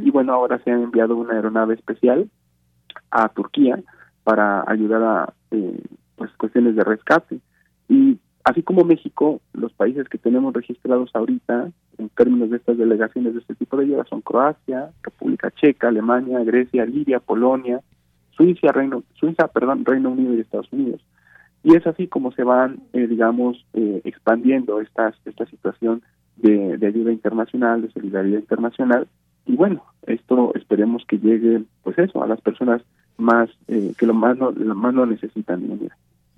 Y 0.04 0.10
bueno, 0.12 0.34
ahora 0.34 0.60
se 0.64 0.72
ha 0.72 0.76
enviado 0.76 1.16
una 1.16 1.36
aeronave 1.36 1.76
especial 1.76 2.30
a 3.12 3.30
Turquía 3.30 3.82
para 4.24 4.64
ayudar 4.68 5.04
a 5.04 5.34
eh, 5.52 5.82
pues 6.16 6.32
cuestiones 6.38 6.76
de 6.76 6.84
rescate. 6.84 7.40
Y 7.88 8.20
así 8.44 8.64
como 8.64 8.84
México, 8.84 9.42
los 9.54 9.72
países 9.74 10.10
que 10.10 10.18
tenemos 10.18 10.54
registrados 10.54 11.10
ahorita 11.14 11.72
en 11.98 12.10
términos 12.10 12.50
de 12.50 12.58
estas 12.58 12.78
delegaciones 12.78 13.34
de 13.34 13.40
este 13.40 13.56
tipo 13.56 13.78
de 13.78 13.86
ayuda 13.86 14.06
son 14.10 14.22
Croacia, 14.22 14.92
República 15.02 15.52
Checa, 15.52 15.90
Alemania, 15.90 16.44
Grecia, 16.44 16.86
Libia, 16.86 17.20
Polonia, 17.20 17.82
Suiza, 18.40 18.72
Reino, 18.72 19.04
Suiza, 19.16 19.50
perdón, 19.50 19.84
Reino 19.84 20.12
Unido 20.12 20.34
y 20.34 20.40
Estados 20.40 20.72
Unidos. 20.72 21.02
Y 21.62 21.76
es 21.76 21.86
así 21.86 22.08
como 22.08 22.32
se 22.32 22.44
van, 22.44 22.80
eh, 22.94 23.06
digamos, 23.06 23.66
eh, 23.74 24.00
expandiendo 24.06 24.80
estas, 24.80 25.14
esta 25.26 25.46
situación 25.48 26.02
de, 26.38 26.80
ayuda 26.88 27.12
internacional, 27.12 27.82
de 27.82 27.92
solidaridad 27.92 28.40
internacional. 28.40 29.10
Y 29.46 29.58
bueno, 29.58 29.84
esto 30.08 30.54
esperemos 30.56 31.04
que 31.06 31.20
llegue, 31.20 31.64
pues 31.84 31.98
eso, 32.00 32.24
a 32.24 32.28
las 32.28 32.40
personas 32.40 32.82
más 33.18 33.50
eh, 33.68 33.92
que 33.98 34.06
lo 34.06 34.14
más, 34.14 34.38
lo 34.38 34.54
más 34.54 34.94
lo 34.94 35.06
necesitan. 35.06 35.68
De 35.78 35.90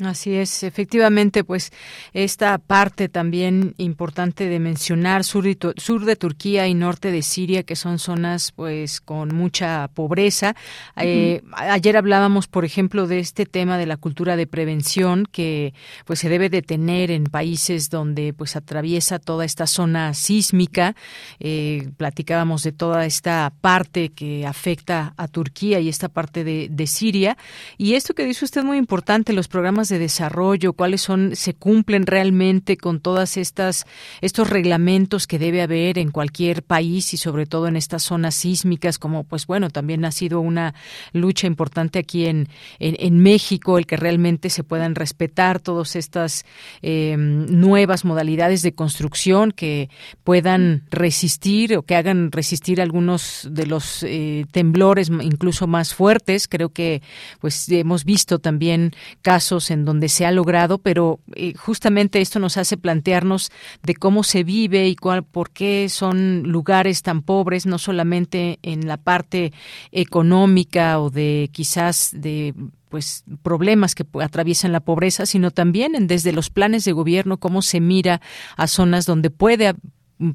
Así 0.03 0.33
es, 0.33 0.63
efectivamente, 0.63 1.43
pues 1.43 1.71
esta 2.13 2.57
parte 2.57 3.07
también 3.07 3.75
importante 3.77 4.49
de 4.49 4.57
mencionar, 4.57 5.23
sur, 5.23 5.43
de 5.43 6.15
Turquía 6.15 6.67
y 6.67 6.73
norte 6.73 7.11
de 7.11 7.21
Siria, 7.21 7.61
que 7.61 7.75
son 7.75 7.99
zonas 7.99 8.51
pues 8.51 8.99
con 8.99 9.35
mucha 9.35 9.89
pobreza. 9.89 10.55
Eh, 10.97 11.43
ayer 11.53 11.97
hablábamos, 11.97 12.47
por 12.47 12.65
ejemplo, 12.65 13.05
de 13.05 13.19
este 13.19 13.45
tema 13.45 13.77
de 13.77 13.85
la 13.85 13.97
cultura 13.97 14.35
de 14.35 14.47
prevención 14.47 15.27
que 15.31 15.75
pues 16.05 16.17
se 16.17 16.29
debe 16.29 16.49
de 16.49 16.63
tener 16.63 17.11
en 17.11 17.25
países 17.25 17.91
donde 17.91 18.33
pues 18.33 18.55
atraviesa 18.55 19.19
toda 19.19 19.45
esta 19.45 19.67
zona 19.67 20.15
sísmica. 20.15 20.95
Eh, 21.39 21.89
platicábamos 21.97 22.63
de 22.63 22.71
toda 22.71 23.05
esta 23.05 23.53
parte 23.61 24.09
que 24.09 24.47
afecta 24.47 25.13
a 25.15 25.27
Turquía 25.27 25.79
y 25.79 25.89
esta 25.89 26.09
parte 26.09 26.43
de, 26.43 26.69
de 26.71 26.87
Siria. 26.87 27.37
Y 27.77 27.93
esto 27.93 28.15
que 28.15 28.25
dice 28.25 28.45
usted 28.45 28.63
muy 28.63 28.77
importante, 28.77 29.31
los 29.31 29.47
programas 29.47 29.90
de 29.91 29.99
desarrollo, 29.99 30.73
cuáles 30.73 31.01
son, 31.01 31.35
se 31.35 31.53
cumplen 31.53 32.07
realmente 32.07 32.77
con 32.77 32.99
todas 32.99 33.37
estas, 33.37 33.85
estos 34.21 34.49
reglamentos 34.49 35.27
que 35.27 35.37
debe 35.37 35.61
haber 35.61 35.99
en 35.99 36.09
cualquier 36.09 36.63
país 36.63 37.13
y 37.13 37.17
sobre 37.17 37.45
todo 37.45 37.67
en 37.67 37.75
estas 37.75 38.01
zonas 38.01 38.33
sísmicas, 38.33 38.97
como 38.97 39.23
pues 39.23 39.45
bueno, 39.45 39.69
también 39.69 40.03
ha 40.05 40.11
sido 40.11 40.39
una 40.39 40.73
lucha 41.13 41.45
importante 41.45 41.99
aquí 41.99 42.25
en, 42.25 42.47
en, 42.79 43.19
México, 43.19 43.77
el 43.77 43.85
que 43.85 43.97
realmente 43.97 44.49
se 44.49 44.63
puedan 44.63 44.95
respetar 44.95 45.59
todas 45.59 45.95
estas 45.95 46.45
em, 46.81 47.45
nuevas 47.47 48.05
modalidades 48.05 48.63
de 48.63 48.73
construcción 48.73 49.51
que 49.51 49.89
puedan 50.23 50.83
resistir 50.89 51.77
o 51.77 51.83
que 51.83 51.95
hagan 51.95 52.31
resistir 52.31 52.81
algunos 52.81 53.47
de 53.51 53.65
los 53.65 54.03
eh, 54.03 54.45
temblores 54.51 55.09
incluso 55.09 55.67
más 55.67 55.93
fuertes. 55.93 56.47
Creo 56.47 56.69
que 56.69 57.01
pues 57.39 57.69
hemos 57.69 58.05
visto 58.05 58.39
también 58.39 58.93
casos 59.21 59.70
en 59.71 59.85
donde 59.85 60.09
se 60.09 60.25
ha 60.25 60.31
logrado, 60.31 60.77
pero 60.77 61.19
eh, 61.35 61.53
justamente 61.55 62.21
esto 62.21 62.39
nos 62.39 62.57
hace 62.57 62.77
plantearnos 62.77 63.51
de 63.83 63.95
cómo 63.95 64.23
se 64.23 64.43
vive 64.43 64.87
y 64.87 64.95
cuál, 64.95 65.23
por 65.23 65.49
qué 65.49 65.87
son 65.89 66.43
lugares 66.43 67.01
tan 67.01 67.21
pobres, 67.21 67.65
no 67.65 67.77
solamente 67.77 68.59
en 68.61 68.87
la 68.87 68.97
parte 68.97 69.53
económica 69.91 70.99
o 70.99 71.09
de 71.09 71.49
quizás 71.51 72.09
de 72.13 72.53
pues 72.89 73.23
problemas 73.41 73.95
que 73.95 74.05
atraviesan 74.21 74.73
la 74.73 74.81
pobreza, 74.81 75.25
sino 75.25 75.49
también 75.49 75.95
en, 75.95 76.07
desde 76.07 76.33
los 76.33 76.49
planes 76.49 76.83
de 76.83 76.91
gobierno 76.91 77.37
cómo 77.37 77.61
se 77.61 77.79
mira 77.79 78.21
a 78.57 78.67
zonas 78.67 79.05
donde 79.05 79.29
puede 79.29 79.73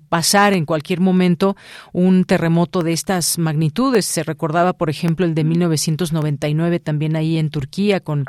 pasar 0.09 0.53
en 0.53 0.67
cualquier 0.67 1.01
momento 1.01 1.57
un 1.93 2.25
terremoto 2.25 2.83
de 2.83 2.93
estas 2.93 3.39
magnitudes. 3.39 4.07
Se 4.07 4.23
recordaba, 4.23 4.73
por 4.75 4.91
ejemplo, 4.91 5.27
el 5.27 5.35
de 5.35 5.45
1999 5.45 6.81
también 6.81 7.17
ahí 7.17 7.39
en 7.39 7.51
Turquía 7.51 8.01
con 8.01 8.25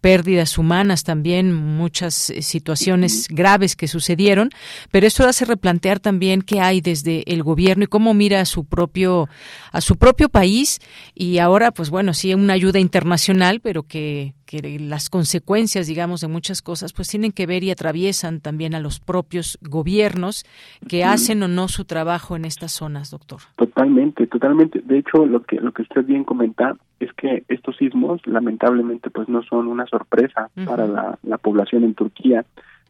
pérdidas 0.00 0.58
humanas 0.58 1.04
también, 1.04 1.54
muchas 1.54 2.30
eh, 2.30 2.42
situaciones 2.42 3.28
graves 3.28 3.76
que 3.76 3.88
sucedieron, 3.88 4.50
pero 4.90 5.06
esto 5.06 5.26
hace 5.26 5.44
replantear 5.44 6.00
también 6.00 6.42
qué 6.42 6.60
hay 6.60 6.80
desde 6.80 7.24
el 7.32 7.42
gobierno 7.42 7.84
y 7.84 7.88
cómo 7.88 8.14
mira 8.14 8.40
a 8.40 8.44
su 8.44 8.64
propio 8.64 9.28
a 9.72 9.80
su 9.80 9.96
propio 9.96 10.28
país. 10.28 10.80
Y 11.14 11.38
ahora 11.38 11.72
pues 11.72 11.90
bueno, 11.90 12.14
sí 12.14 12.34
una 12.34 12.54
ayuda 12.54 12.78
internacional, 12.78 13.60
pero 13.60 13.82
que 13.82 14.34
que 14.48 14.78
las 14.80 15.10
consecuencias, 15.10 15.86
digamos, 15.86 16.22
de 16.22 16.28
muchas 16.28 16.62
cosas, 16.62 16.94
pues 16.94 17.08
tienen 17.08 17.32
que 17.32 17.46
ver 17.46 17.62
y 17.64 17.70
atraviesan 17.70 18.40
también 18.40 18.74
a 18.74 18.80
los 18.80 18.98
propios 18.98 19.58
gobiernos 19.60 20.46
que 20.88 21.04
hacen 21.04 21.42
o 21.42 21.48
no 21.48 21.68
su 21.68 21.84
trabajo 21.84 22.34
en 22.34 22.46
estas 22.46 22.72
zonas, 22.72 23.10
doctor. 23.10 23.40
Totalmente, 23.56 24.26
totalmente. 24.26 24.80
De 24.80 24.98
hecho, 25.00 25.26
lo 25.26 25.42
que 25.42 25.56
lo 25.56 25.72
que 25.72 25.82
usted 25.82 26.06
bien 26.06 26.24
comenta 26.24 26.74
es 26.98 27.12
que 27.12 27.44
estos 27.48 27.76
sismos, 27.76 28.26
lamentablemente, 28.26 29.10
pues 29.10 29.28
no 29.28 29.42
son 29.42 29.68
una 29.68 29.86
sorpresa 29.86 30.48
para 30.64 30.86
la, 30.86 31.18
la 31.22 31.36
población 31.36 31.84
en 31.84 31.92
Turquía. 31.92 32.46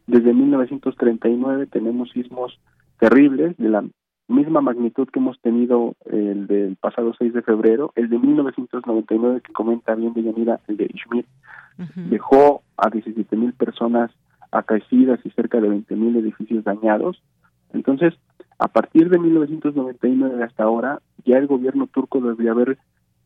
Desde 0.07 0.33
1939 0.33 1.67
tenemos 1.67 2.09
sismos 2.11 2.57
terribles 2.99 3.57
de 3.57 3.67
la 3.67 3.83
misma 4.29 4.61
magnitud 4.61 5.07
que 5.09 5.19
hemos 5.19 5.39
tenido 5.41 5.95
el 6.05 6.47
del 6.47 6.75
pasado 6.75 7.13
6 7.17 7.33
de 7.33 7.41
febrero, 7.41 7.91
el 7.95 8.09
de 8.09 8.19
1999 8.19 9.41
que 9.41 9.53
comenta 9.53 9.95
bien 9.95 10.13
de 10.13 10.23
Yanira, 10.23 10.59
el 10.67 10.77
de 10.77 10.89
Ishmir, 10.93 11.25
dejó 11.95 12.61
a 12.77 12.89
17 12.89 13.35
mil 13.35 13.53
personas 13.53 14.11
acaecidas 14.51 15.19
y 15.23 15.29
cerca 15.31 15.59
de 15.59 15.69
20 15.69 15.95
mil 15.95 16.15
edificios 16.15 16.63
dañados. 16.63 17.21
Entonces, 17.73 18.13
a 18.57 18.67
partir 18.67 19.09
de 19.09 19.19
1999 19.19 20.43
hasta 20.43 20.63
ahora, 20.63 21.01
ya 21.25 21.37
el 21.37 21.47
gobierno 21.47 21.87
turco 21.87 22.19
debería 22.19 22.51
haber 22.51 22.77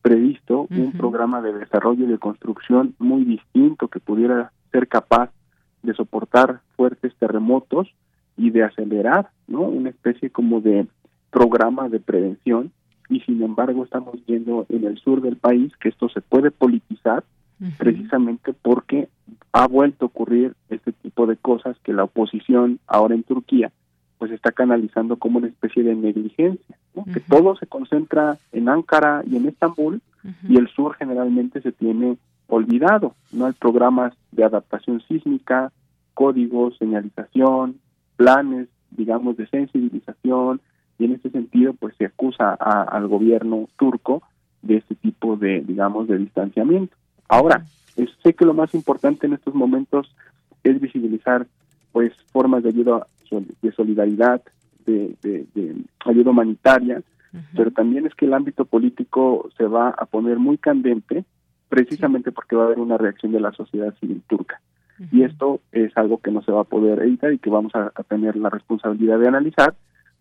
previsto 0.02 0.66
un 0.70 0.92
programa 0.92 1.40
de 1.40 1.54
desarrollo 1.54 2.04
y 2.04 2.08
de 2.08 2.18
construcción 2.18 2.94
muy 2.98 3.24
distinto 3.24 3.88
que 3.88 4.00
pudiera 4.00 4.52
ser 4.70 4.86
capaz 4.86 5.30
de 5.82 5.94
soportar 5.94 6.60
fuertes 6.76 7.14
terremotos 7.18 7.88
y 8.36 8.50
de 8.50 8.64
acelerar, 8.64 9.30
¿no? 9.46 9.62
Una 9.62 9.90
especie 9.90 10.30
como 10.30 10.60
de 10.60 10.86
programa 11.30 11.88
de 11.88 12.00
prevención 12.00 12.72
y 13.08 13.20
sin 13.20 13.42
embargo 13.42 13.84
estamos 13.84 14.14
viendo 14.26 14.66
en 14.68 14.84
el 14.84 14.98
sur 14.98 15.20
del 15.20 15.36
país 15.36 15.72
que 15.76 15.88
esto 15.88 16.08
se 16.08 16.20
puede 16.20 16.50
politizar 16.50 17.24
precisamente 17.78 18.52
porque 18.52 19.08
ha 19.52 19.66
vuelto 19.66 20.04
a 20.04 20.08
ocurrir 20.08 20.54
este 20.68 20.92
tipo 20.92 21.26
de 21.26 21.36
cosas 21.36 21.76
que 21.82 21.92
la 21.92 22.04
oposición 22.04 22.78
ahora 22.86 23.14
en 23.14 23.22
Turquía 23.22 23.72
pues 24.18 24.30
está 24.32 24.52
canalizando 24.52 25.16
como 25.16 25.38
una 25.38 25.48
especie 25.48 25.82
de 25.82 25.94
negligencia, 25.94 26.78
que 27.12 27.20
todo 27.20 27.56
se 27.56 27.66
concentra 27.66 28.38
en 28.52 28.68
Ankara 28.68 29.22
y 29.28 29.36
en 29.36 29.48
Estambul 29.48 30.00
y 30.48 30.56
el 30.56 30.68
sur 30.68 30.94
generalmente 30.94 31.60
se 31.60 31.72
tiene 31.72 32.16
olvidado, 32.48 33.14
no 33.32 33.46
hay 33.46 33.52
programas 33.52 34.14
de 34.32 34.44
adaptación 34.44 35.02
sísmica, 35.08 35.72
códigos, 36.14 36.76
señalización, 36.78 37.80
planes, 38.16 38.68
digamos, 38.96 39.36
de 39.36 39.46
sensibilización, 39.48 40.60
y 40.98 41.06
en 41.06 41.12
ese 41.12 41.30
sentido, 41.30 41.74
pues 41.74 41.94
se 41.96 42.06
acusa 42.06 42.54
al 42.54 43.08
gobierno 43.08 43.68
turco 43.76 44.22
de 44.62 44.76
este 44.76 44.94
tipo 44.94 45.36
de, 45.36 45.60
digamos, 45.60 46.08
de 46.08 46.18
distanciamiento. 46.18 46.96
Ahora, 47.28 47.64
sé 48.22 48.34
que 48.34 48.44
lo 48.44 48.54
más 48.54 48.74
importante 48.74 49.26
en 49.26 49.34
estos 49.34 49.54
momentos 49.54 50.14
es 50.62 50.80
visibilizar, 50.80 51.46
pues, 51.92 52.12
formas 52.32 52.62
de 52.62 52.70
ayuda, 52.70 53.06
de 53.62 53.72
solidaridad, 53.72 54.42
de, 54.86 55.16
ayuda 56.04 56.30
humanitaria, 56.30 57.02
pero 57.56 57.72
también 57.72 58.06
es 58.06 58.14
que 58.14 58.26
el 58.26 58.34
ámbito 58.34 58.64
político 58.64 59.48
se 59.56 59.64
va 59.64 59.90
a 59.90 60.06
poner 60.06 60.38
muy 60.38 60.56
candente, 60.56 61.24
precisamente 61.68 62.30
porque 62.30 62.54
va 62.54 62.62
a 62.62 62.66
haber 62.66 62.78
una 62.78 62.96
reacción 62.96 63.32
de 63.32 63.40
la 63.40 63.52
sociedad 63.52 63.92
civil 63.98 64.22
turca. 64.28 64.60
Y 65.10 65.22
esto 65.22 65.60
es 65.72 65.96
algo 65.96 66.18
que 66.18 66.30
no 66.30 66.42
se 66.42 66.52
va 66.52 66.62
a 66.62 66.64
poder 66.64 67.02
evitar 67.02 67.32
y 67.32 67.38
que 67.38 67.50
vamos 67.50 67.74
a, 67.74 67.90
tener 68.08 68.36
la 68.36 68.50
responsabilidad 68.50 69.18
de 69.18 69.28
analizar, 69.28 69.74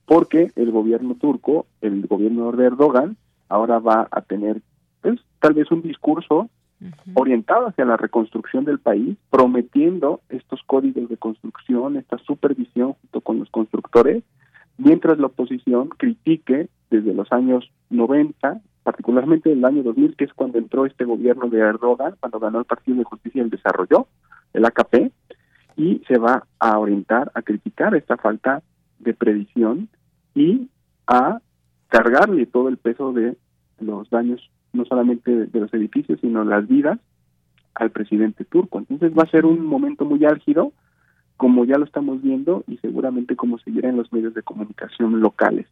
porque 0.06 0.52
el 0.56 0.72
gobierno 0.72 1.16
turco, 1.16 1.68
el 1.82 2.08
gobierno 2.08 2.52
de 2.52 2.66
Erdogan, 2.66 3.18
ahora 3.50 3.80
va 3.80 4.08
a 4.12 4.22
tener 4.22 4.62
pues, 5.02 5.20
tal 5.40 5.54
vez 5.54 5.70
un 5.72 5.82
discurso 5.82 6.50
orientado 7.14 7.68
hacia 7.68 7.86
la 7.86 7.98
reconstrucción 7.98 8.66
del 8.66 8.80
país, 8.80 9.18
prometiendo 9.30 10.22
estos 10.30 10.62
códigos 10.66 11.08
de 11.08 11.18
construcción, 11.18 11.96
esta 11.96 12.18
supervisión 12.18 12.94
junto 12.94 13.22
con 13.22 13.40
los 13.40 13.50
constructores, 13.50 14.24
mientras 14.78 15.18
la 15.18 15.28
oposición 15.28 15.90
critique 15.90 16.68
desde 16.90 17.14
los 17.14 17.32
años 17.32 17.72
90, 17.90 18.62
particularmente 18.84 19.50
del 19.50 19.64
año 19.66 19.82
2000, 19.84 20.16
que 20.16 20.26
es 20.26 20.34
cuando 20.34 20.58
entró 20.58 20.86
este 20.86 21.06
gobierno 21.06 21.48
de 21.50 21.60
Erdogan, 21.60 22.16
cuando 22.20 22.40
ganó 22.40 22.60
el 22.60 22.66
Partido 22.66 22.98
de 22.98 23.04
Justicia 23.04 23.40
y 23.40 23.46
el 23.46 23.50
Desarrollo, 23.50 24.08
el 24.54 24.66
AKP, 24.66 25.12
y 25.78 26.02
se 26.08 26.18
va 26.20 26.46
a 26.60 26.78
orientar 26.78 27.32
a 27.34 27.42
criticar 27.42 27.96
esta 27.96 28.18
falta 28.18 28.62
de 29.00 29.14
previsión 29.14 29.90
y 30.36 30.70
a 31.08 31.40
cargarle 31.88 32.46
todo 32.46 32.70
el 32.70 32.78
peso 32.78 33.14
de 33.14 33.38
los 33.80 34.10
daños, 34.10 34.50
no 34.74 34.86
solamente 34.86 35.48
de 35.48 35.60
los 35.60 35.74
edificios, 35.74 36.20
sino 36.22 36.44
las 36.44 36.68
vidas 36.68 37.00
al 37.76 37.92
presidente 37.92 38.46
turco. 38.46 38.80
Entonces 38.80 39.14
va 39.18 39.24
a 39.24 39.32
ser 39.32 39.46
un 39.46 39.66
momento 39.66 40.06
muy 40.06 40.24
álgido, 40.26 40.74
como 41.38 41.66
ya 41.66 41.78
lo 41.78 41.86
estamos 41.86 42.22
viendo, 42.22 42.64
y 42.68 42.78
seguramente 42.78 43.36
como 43.36 43.58
seguirá 43.60 43.90
en 43.90 43.98
los 43.98 44.12
medios 44.14 44.34
de 44.34 44.44
comunicación 44.44 45.20
locales. 45.20 45.68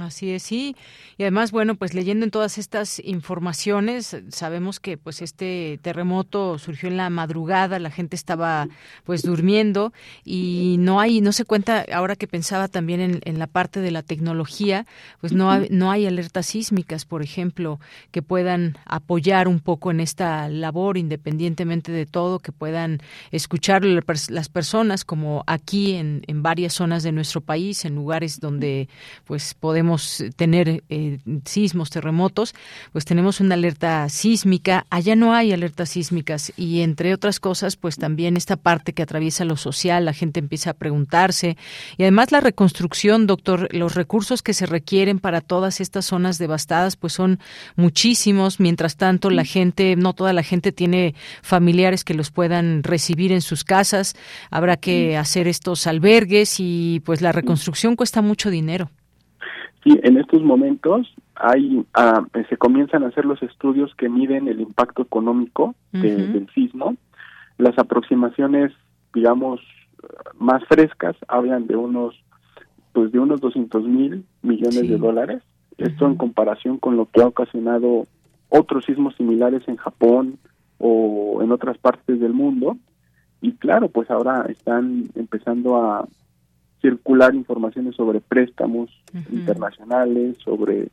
Así 0.00 0.32
es, 0.32 0.42
sí. 0.42 0.76
Y 1.16 1.22
además, 1.22 1.50
bueno, 1.50 1.74
pues 1.74 1.94
leyendo 1.94 2.24
en 2.24 2.30
todas 2.30 2.58
estas 2.58 3.00
informaciones, 3.02 4.14
sabemos 4.28 4.80
que 4.80 4.98
pues 4.98 5.22
este 5.22 5.80
terremoto 5.80 6.58
surgió 6.58 6.90
en 6.90 6.98
la 6.98 7.08
madrugada, 7.08 7.78
la 7.78 7.90
gente 7.90 8.14
estaba 8.14 8.68
pues 9.04 9.22
durmiendo 9.22 9.94
y 10.26 10.76
no 10.78 11.00
hay, 11.00 11.22
no 11.22 11.32
se 11.32 11.46
cuenta, 11.46 11.86
ahora 11.90 12.16
que 12.16 12.26
pensaba 12.26 12.68
también 12.68 13.00
en, 13.00 13.20
en 13.24 13.38
la 13.38 13.46
parte 13.46 13.80
de 13.80 13.90
la 13.90 14.02
tecnología, 14.02 14.84
pues 15.22 15.32
no 15.32 15.50
hay, 15.50 15.68
no 15.70 15.90
hay 15.90 16.06
alertas 16.06 16.44
sísmicas, 16.44 17.06
por 17.06 17.22
ejemplo, 17.22 17.80
que 18.10 18.20
puedan 18.20 18.76
apoyar 18.84 19.48
un 19.48 19.60
poco 19.60 19.90
en 19.90 20.00
esta 20.00 20.50
labor, 20.50 20.98
independientemente 20.98 21.92
de 21.92 22.04
todo, 22.04 22.40
que 22.40 22.52
puedan 22.52 23.00
escuchar 23.30 23.86
las 23.86 24.48
personas, 24.50 25.06
como 25.06 25.44
aquí 25.46 25.94
en, 25.94 26.24
en 26.26 26.42
varias 26.42 26.74
zonas 26.74 27.02
de 27.02 27.12
nuestro 27.12 27.40
país, 27.40 27.86
en 27.86 27.94
lugares 27.94 28.38
donde 28.38 28.90
pues 29.24 29.54
podemos 29.54 29.77
podemos 29.78 30.24
tener 30.34 30.82
eh, 30.88 31.18
sismos, 31.44 31.90
terremotos, 31.90 32.52
pues 32.90 33.04
tenemos 33.04 33.38
una 33.38 33.54
alerta 33.54 34.08
sísmica. 34.08 34.84
Allá 34.90 35.14
no 35.14 35.34
hay 35.34 35.52
alertas 35.52 35.90
sísmicas 35.90 36.52
y 36.56 36.80
entre 36.80 37.14
otras 37.14 37.38
cosas, 37.38 37.76
pues 37.76 37.96
también 37.96 38.36
esta 38.36 38.56
parte 38.56 38.92
que 38.92 39.04
atraviesa 39.04 39.44
lo 39.44 39.56
social, 39.56 40.04
la 40.04 40.14
gente 40.14 40.40
empieza 40.40 40.70
a 40.70 40.74
preguntarse 40.74 41.56
y 41.96 42.02
además 42.02 42.32
la 42.32 42.40
reconstrucción, 42.40 43.28
doctor, 43.28 43.68
los 43.72 43.94
recursos 43.94 44.42
que 44.42 44.52
se 44.52 44.66
requieren 44.66 45.20
para 45.20 45.40
todas 45.42 45.80
estas 45.80 46.06
zonas 46.06 46.38
devastadas, 46.38 46.96
pues 46.96 47.12
son 47.12 47.38
muchísimos. 47.76 48.58
Mientras 48.58 48.96
tanto, 48.96 49.30
la 49.30 49.44
gente, 49.44 49.94
no 49.94 50.12
toda 50.12 50.32
la 50.32 50.42
gente 50.42 50.72
tiene 50.72 51.14
familiares 51.40 52.02
que 52.02 52.14
los 52.14 52.32
puedan 52.32 52.82
recibir 52.82 53.30
en 53.30 53.42
sus 53.42 53.62
casas. 53.62 54.16
Habrá 54.50 54.76
que 54.76 55.16
hacer 55.16 55.46
estos 55.46 55.86
albergues 55.86 56.56
y 56.58 57.00
pues 57.04 57.20
la 57.20 57.30
reconstrucción 57.30 57.94
cuesta 57.94 58.22
mucho 58.22 58.50
dinero. 58.50 58.90
Sí, 59.88 60.00
en 60.02 60.18
estos 60.18 60.42
momentos 60.42 61.14
hay 61.34 61.84
ah, 61.94 62.22
se 62.48 62.56
comienzan 62.56 63.04
a 63.04 63.08
hacer 63.08 63.24
los 63.24 63.42
estudios 63.42 63.94
que 63.94 64.08
miden 64.08 64.48
el 64.48 64.60
impacto 64.60 65.02
económico 65.02 65.74
del 65.92 66.46
sismo. 66.54 66.96
Las 67.56 67.78
aproximaciones, 67.78 68.72
digamos, 69.14 69.60
más 70.38 70.62
frescas 70.66 71.16
hablan 71.26 71.66
de 71.66 71.76
unos 71.76 72.22
pues 72.92 73.12
de 73.12 73.18
unos 73.18 73.40
200 73.40 73.84
mil 73.84 74.24
millones 74.42 74.88
de 74.88 74.98
dólares. 74.98 75.42
Esto 75.78 76.06
en 76.06 76.16
comparación 76.16 76.78
con 76.78 76.96
lo 76.96 77.06
que 77.06 77.22
ha 77.22 77.26
ocasionado 77.26 78.06
otros 78.48 78.84
sismos 78.84 79.14
similares 79.16 79.66
en 79.68 79.76
Japón 79.76 80.38
o 80.78 81.40
en 81.42 81.52
otras 81.52 81.78
partes 81.78 82.20
del 82.20 82.34
mundo. 82.34 82.76
Y 83.40 83.52
claro, 83.52 83.88
pues 83.88 84.10
ahora 84.10 84.46
están 84.48 85.10
empezando 85.14 85.76
a 85.76 86.08
circular 86.80 87.34
informaciones 87.34 87.96
sobre 87.96 88.20
préstamos 88.20 88.90
internacionales, 89.30 90.36
sobre 90.44 90.88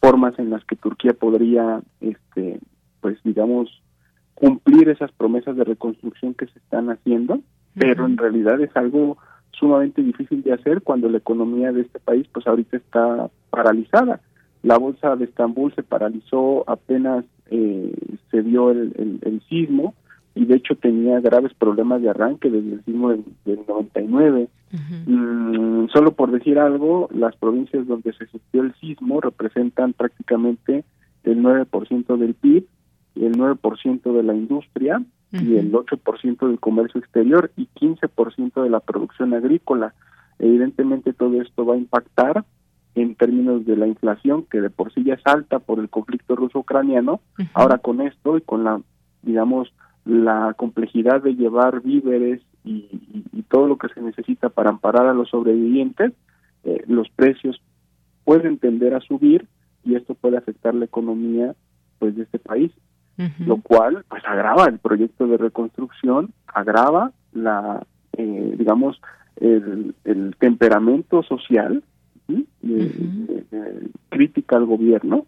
formas 0.00 0.38
en 0.38 0.50
las 0.50 0.64
que 0.64 0.76
Turquía 0.76 1.14
podría, 1.14 1.80
este, 2.00 2.60
pues 3.00 3.18
digamos, 3.24 3.82
cumplir 4.34 4.88
esas 4.88 5.10
promesas 5.12 5.56
de 5.56 5.64
reconstrucción 5.64 6.34
que 6.34 6.46
se 6.46 6.58
están 6.58 6.90
haciendo, 6.90 7.40
pero 7.74 8.06
en 8.06 8.16
realidad 8.16 8.60
es 8.60 8.74
algo 8.76 9.18
sumamente 9.50 10.02
difícil 10.02 10.42
de 10.42 10.52
hacer 10.52 10.82
cuando 10.82 11.08
la 11.08 11.18
economía 11.18 11.72
de 11.72 11.82
este 11.82 11.98
país, 11.98 12.26
pues 12.32 12.46
ahorita 12.46 12.76
está 12.76 13.30
paralizada. 13.50 14.20
La 14.62 14.78
bolsa 14.78 15.16
de 15.16 15.24
Estambul 15.24 15.74
se 15.74 15.82
paralizó 15.82 16.68
apenas 16.68 17.24
eh, 17.50 17.94
se 18.30 18.42
dio 18.42 18.70
el, 18.70 19.20
el 19.22 19.40
sismo, 19.48 19.94
y 20.36 20.44
de 20.44 20.56
hecho 20.56 20.76
tenía 20.76 21.18
graves 21.20 21.54
problemas 21.54 22.02
de 22.02 22.10
arranque 22.10 22.50
desde 22.50 22.74
el 22.74 22.84
sismo 22.84 23.08
del, 23.08 23.24
99. 23.66 24.48
Mm, 25.06 25.86
solo 25.88 26.12
por 26.12 26.30
decir 26.30 26.58
algo, 26.58 27.08
las 27.10 27.34
provincias 27.36 27.86
donde 27.86 28.12
se 28.12 28.26
sintió 28.26 28.62
el 28.62 28.74
sismo 28.74 29.22
representan 29.22 29.94
prácticamente 29.94 30.84
el 31.24 31.42
9% 31.42 32.18
del 32.18 32.34
PIB, 32.34 32.66
el 33.14 33.36
9% 33.36 34.12
de 34.12 34.22
la 34.22 34.34
industria 34.34 35.02
y 35.32 35.56
el 35.56 35.72
8% 35.72 36.46
del 36.46 36.60
comercio 36.60 37.00
exterior 37.00 37.50
y 37.56 37.68
15% 37.74 38.62
de 38.62 38.70
la 38.70 38.80
producción 38.80 39.32
agrícola. 39.32 39.94
Evidentemente 40.38 41.14
todo 41.14 41.40
esto 41.40 41.64
va 41.64 41.74
a 41.74 41.78
impactar 41.78 42.44
en 42.94 43.14
términos 43.14 43.64
de 43.64 43.76
la 43.76 43.86
inflación, 43.86 44.44
que 44.50 44.60
de 44.60 44.68
por 44.68 44.92
sí 44.92 45.02
ya 45.02 45.14
es 45.14 45.22
alta 45.24 45.60
por 45.60 45.78
el 45.78 45.88
conflicto 45.88 46.36
ruso-ucraniano. 46.36 47.20
Ahora 47.54 47.78
con 47.78 48.02
esto 48.02 48.36
y 48.36 48.42
con 48.42 48.64
la, 48.64 48.82
digamos, 49.22 49.72
la 50.06 50.54
complejidad 50.56 51.20
de 51.22 51.34
llevar 51.34 51.82
víveres 51.82 52.40
y, 52.64 52.86
todo 53.48 53.68
lo 53.68 53.78
que 53.78 53.88
se 53.88 54.00
necesita 54.02 54.48
para 54.48 54.70
amparar 54.70 55.06
a 55.06 55.14
los 55.14 55.28
sobrevivientes, 55.28 56.12
eh, 56.64 56.82
los 56.88 57.08
precios 57.10 57.62
pueden 58.24 58.58
tender 58.58 58.92
a 58.92 59.00
subir 59.00 59.46
y 59.84 59.94
esto 59.94 60.14
puede 60.14 60.36
afectar 60.36 60.74
la 60.74 60.84
economía 60.84 61.54
pues 62.00 62.16
de 62.16 62.24
este 62.24 62.40
país, 62.40 62.72
lo 63.38 63.58
cual 63.62 64.04
pues 64.08 64.22
agrava 64.26 64.66
el 64.66 64.78
proyecto 64.78 65.28
de 65.28 65.36
reconstrucción, 65.36 66.32
agrava 66.48 67.12
la 67.32 67.86
eh, 68.16 68.54
digamos 68.58 69.00
el, 69.36 69.94
temperamento 70.38 71.22
social 71.22 71.82
crítica 74.10 74.56
al 74.56 74.66
gobierno 74.66 75.26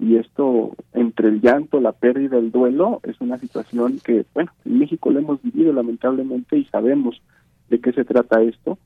y 0.00 0.16
esto 0.16 0.74
entre 0.94 1.28
el 1.28 1.40
llanto, 1.40 1.80
la 1.80 1.92
pérdida, 1.92 2.38
el 2.38 2.50
duelo 2.50 3.00
es 3.02 3.20
una 3.20 3.38
situación 3.38 3.98
que 4.02 4.24
bueno 4.34 4.50
en 4.64 4.78
México 4.78 5.10
lo 5.10 5.20
hemos 5.20 5.42
vivido 5.42 5.72
lamentablemente 5.72 6.56
y 6.56 6.64
sabemos 6.64 7.20
de 7.68 7.80
qué 7.80 7.92
se 7.92 8.04
trata 8.04 8.42
esto. 8.42 8.78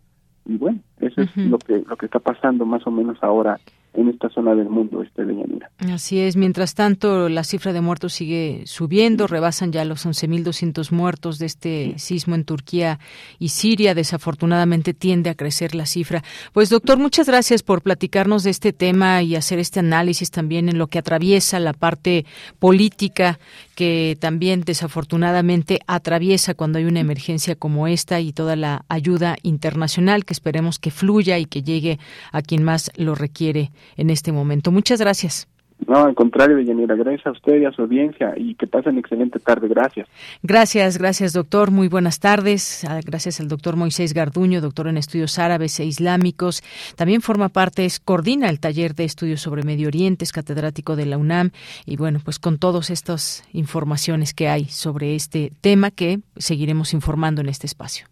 Y 0.44 0.56
bueno 0.56 0.80
eso 1.00 1.22
es 1.22 1.36
lo 1.36 1.58
que 1.58 1.84
lo 1.88 1.96
que 1.96 2.06
está 2.06 2.18
pasando 2.18 2.66
más 2.66 2.86
o 2.86 2.90
menos 2.90 3.16
ahora 3.22 3.58
en 3.94 4.08
esta 4.08 4.28
zona 4.30 4.54
del 4.54 4.68
mundo 4.68 5.02
este 5.02 5.24
de 5.24 5.36
Yanira. 5.36 5.70
Así 5.92 6.18
es, 6.20 6.36
mientras 6.36 6.74
tanto 6.74 7.28
la 7.28 7.44
cifra 7.44 7.72
de 7.72 7.80
muertos 7.80 8.12
sigue 8.12 8.62
subiendo, 8.66 9.26
rebasan 9.26 9.72
ya 9.72 9.84
los 9.84 10.06
11.200 10.06 10.90
muertos 10.90 11.38
de 11.38 11.46
este 11.46 11.98
sismo 11.98 12.34
en 12.34 12.44
Turquía 12.44 12.98
y 13.38 13.48
Siria, 13.48 13.94
desafortunadamente 13.94 14.94
tiende 14.94 15.30
a 15.30 15.34
crecer 15.34 15.74
la 15.74 15.86
cifra. 15.86 16.22
Pues 16.52 16.70
doctor, 16.70 16.98
muchas 16.98 17.28
gracias 17.28 17.62
por 17.62 17.82
platicarnos 17.82 18.42
de 18.42 18.50
este 18.50 18.72
tema 18.72 19.22
y 19.22 19.36
hacer 19.36 19.58
este 19.58 19.80
análisis 19.80 20.30
también 20.30 20.68
en 20.68 20.78
lo 20.78 20.88
que 20.88 20.98
atraviesa 20.98 21.60
la 21.60 21.72
parte 21.72 22.24
política 22.58 23.38
que 23.74 24.16
también 24.20 24.62
desafortunadamente 24.62 25.80
atraviesa 25.86 26.54
cuando 26.54 26.78
hay 26.78 26.84
una 26.84 27.00
emergencia 27.00 27.56
como 27.56 27.86
esta 27.86 28.20
y 28.20 28.32
toda 28.32 28.56
la 28.56 28.84
ayuda 28.88 29.36
internacional 29.42 30.24
que 30.24 30.32
esperemos 30.32 30.78
que 30.78 30.90
fluya 30.90 31.38
y 31.38 31.46
que 31.46 31.62
llegue 31.62 31.98
a 32.32 32.42
quien 32.42 32.62
más 32.62 32.90
lo 32.96 33.14
requiere 33.14 33.72
en 33.96 34.10
este 34.10 34.32
momento. 34.32 34.70
Muchas 34.70 35.00
gracias. 35.00 35.48
No, 35.86 36.04
al 36.04 36.14
contrario, 36.14 36.56
Deyanira, 36.56 36.94
gracias 36.94 37.26
a 37.26 37.32
usted 37.32 37.60
y 37.60 37.64
a 37.64 37.72
su 37.72 37.82
audiencia 37.82 38.32
y 38.36 38.54
que 38.54 38.66
pasen 38.66 38.96
excelente 38.96 39.38
tarde. 39.38 39.68
Gracias. 39.68 40.08
Gracias, 40.42 40.98
gracias, 40.98 41.32
doctor. 41.32 41.70
Muy 41.70 41.88
buenas 41.88 42.20
tardes. 42.20 42.84
Ah, 42.84 43.00
gracias 43.04 43.40
al 43.40 43.48
doctor 43.48 43.76
Moisés 43.76 44.14
Garduño, 44.14 44.60
doctor 44.60 44.86
en 44.86 44.96
estudios 44.96 45.38
árabes 45.38 45.78
e 45.80 45.84
islámicos. 45.84 46.62
También 46.96 47.20
forma 47.20 47.48
parte, 47.48 47.84
es, 47.84 48.00
coordina 48.00 48.48
el 48.48 48.60
taller 48.60 48.94
de 48.94 49.04
estudios 49.04 49.40
sobre 49.40 49.62
Medio 49.62 49.88
Oriente, 49.88 50.24
es 50.24 50.32
catedrático 50.32 50.96
de 50.96 51.06
la 51.06 51.18
UNAM. 51.18 51.50
Y 51.84 51.96
bueno, 51.96 52.20
pues 52.24 52.38
con 52.38 52.58
todas 52.58 52.88
estas 52.90 53.44
informaciones 53.52 54.32
que 54.32 54.48
hay 54.48 54.66
sobre 54.66 55.14
este 55.16 55.52
tema 55.60 55.90
que 55.90 56.20
seguiremos 56.36 56.94
informando 56.94 57.40
en 57.42 57.48
este 57.48 57.66
espacio. 57.66 58.06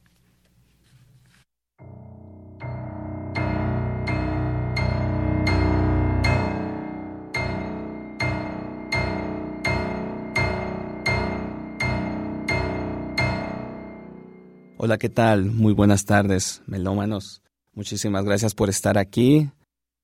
Hola, 14.85 14.99
¿qué 14.99 15.09
tal? 15.09 15.45
Muy 15.45 15.73
buenas 15.75 16.07
tardes, 16.07 16.61
melómanos. 16.67 17.41
Muchísimas 17.73 18.25
gracias 18.25 18.53
por 18.53 18.69
estar 18.69 18.99
aquí 18.99 19.49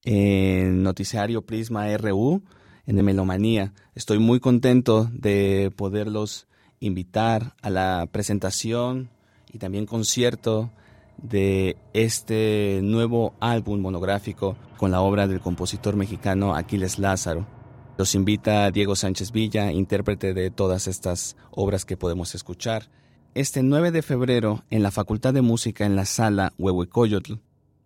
en 0.05 0.85
Noticiario 0.85 1.43
Prisma 1.43 1.89
RU, 1.97 2.45
en 2.87 3.05
Melomanía. 3.05 3.75
Estoy 3.97 4.21
muy 4.21 4.39
contento 4.39 5.11
de 5.13 5.73
poderlos 5.75 6.47
invitar 6.79 7.57
a 7.61 7.71
la 7.71 8.09
presentación 8.13 9.11
y 9.53 9.59
también 9.59 9.85
concierto 9.85 10.71
de 11.17 11.77
este 11.93 12.79
nuevo 12.85 13.35
álbum 13.41 13.81
monográfico 13.81 14.57
con 14.77 14.93
la 14.93 15.01
obra 15.01 15.27
del 15.27 15.41
compositor 15.41 15.97
mexicano 15.97 16.55
Aquiles 16.55 17.01
Lázaro. 17.01 17.49
Los 17.97 18.15
invita 18.15 18.71
Diego 18.71 18.95
Sánchez 18.95 19.33
Villa, 19.33 19.73
intérprete 19.73 20.35
de 20.35 20.53
todas 20.53 20.87
estas 20.87 21.37
obras 21.51 21.85
que 21.85 21.97
podemos 21.97 22.37
escuchar 22.37 22.89
este 23.35 23.63
9 23.63 23.91
de 23.91 24.03
febrero 24.03 24.65
en 24.71 24.83
la 24.83 24.91
Facultad 24.91 25.35
de 25.35 25.43
Música 25.43 25.87
en 25.87 25.97
la 25.97 26.05
sala 26.05 26.53
Huehuecoyotl 26.59 27.35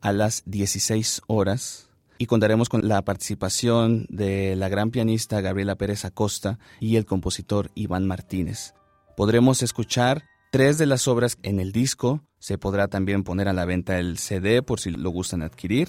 a 0.01 0.13
las 0.13 0.43
16 0.47 1.23
horas 1.27 1.91
y 2.19 2.27
contaremos 2.27 2.69
con 2.69 2.87
la 2.87 3.03
participación 3.03 4.07
de 4.09 4.57
la 4.57 4.69
gran 4.69 4.91
pianista 4.91 5.41
Gabriela 5.41 5.75
Pérez 5.75 6.05
Acosta 6.05 6.59
y 6.81 6.97
el 6.97 7.07
compositor 7.07 7.71
Iván 7.75 8.07
Martínez. 8.07 8.75
Podremos 9.17 9.63
escuchar 9.63 10.25
tres 10.53 10.79
de 10.79 10.87
las 10.87 11.09
obras 11.09 11.39
en 11.43 11.61
el 11.61 11.73
disco, 11.73 12.23
se 12.39 12.59
podrá 12.59 12.89
también 12.89 13.25
poner 13.25 13.49
a 13.49 13.53
la 13.53 13.65
venta 13.65 13.99
el 13.99 14.19
CD 14.19 14.63
por 14.63 14.81
si 14.81 14.91
lo 14.91 15.11
gustan 15.11 15.43
adquirir. 15.43 15.89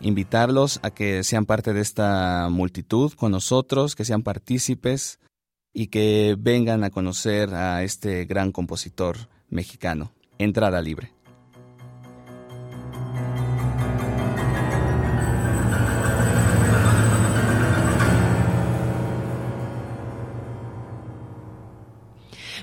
Invitarlos 0.00 0.80
a 0.82 0.90
que 0.90 1.24
sean 1.24 1.46
parte 1.46 1.72
de 1.72 1.80
esta 1.80 2.48
multitud 2.50 3.12
con 3.14 3.32
nosotros, 3.32 3.94
que 3.94 4.04
sean 4.04 4.22
partícipes 4.22 5.18
y 5.74 5.88
que 5.88 6.36
vengan 6.38 6.84
a 6.84 6.90
conocer 6.90 7.52
a 7.52 7.82
este 7.82 8.24
gran 8.24 8.52
compositor 8.52 9.16
mexicano. 9.50 10.12
Entrada 10.38 10.80
libre. 10.80 11.12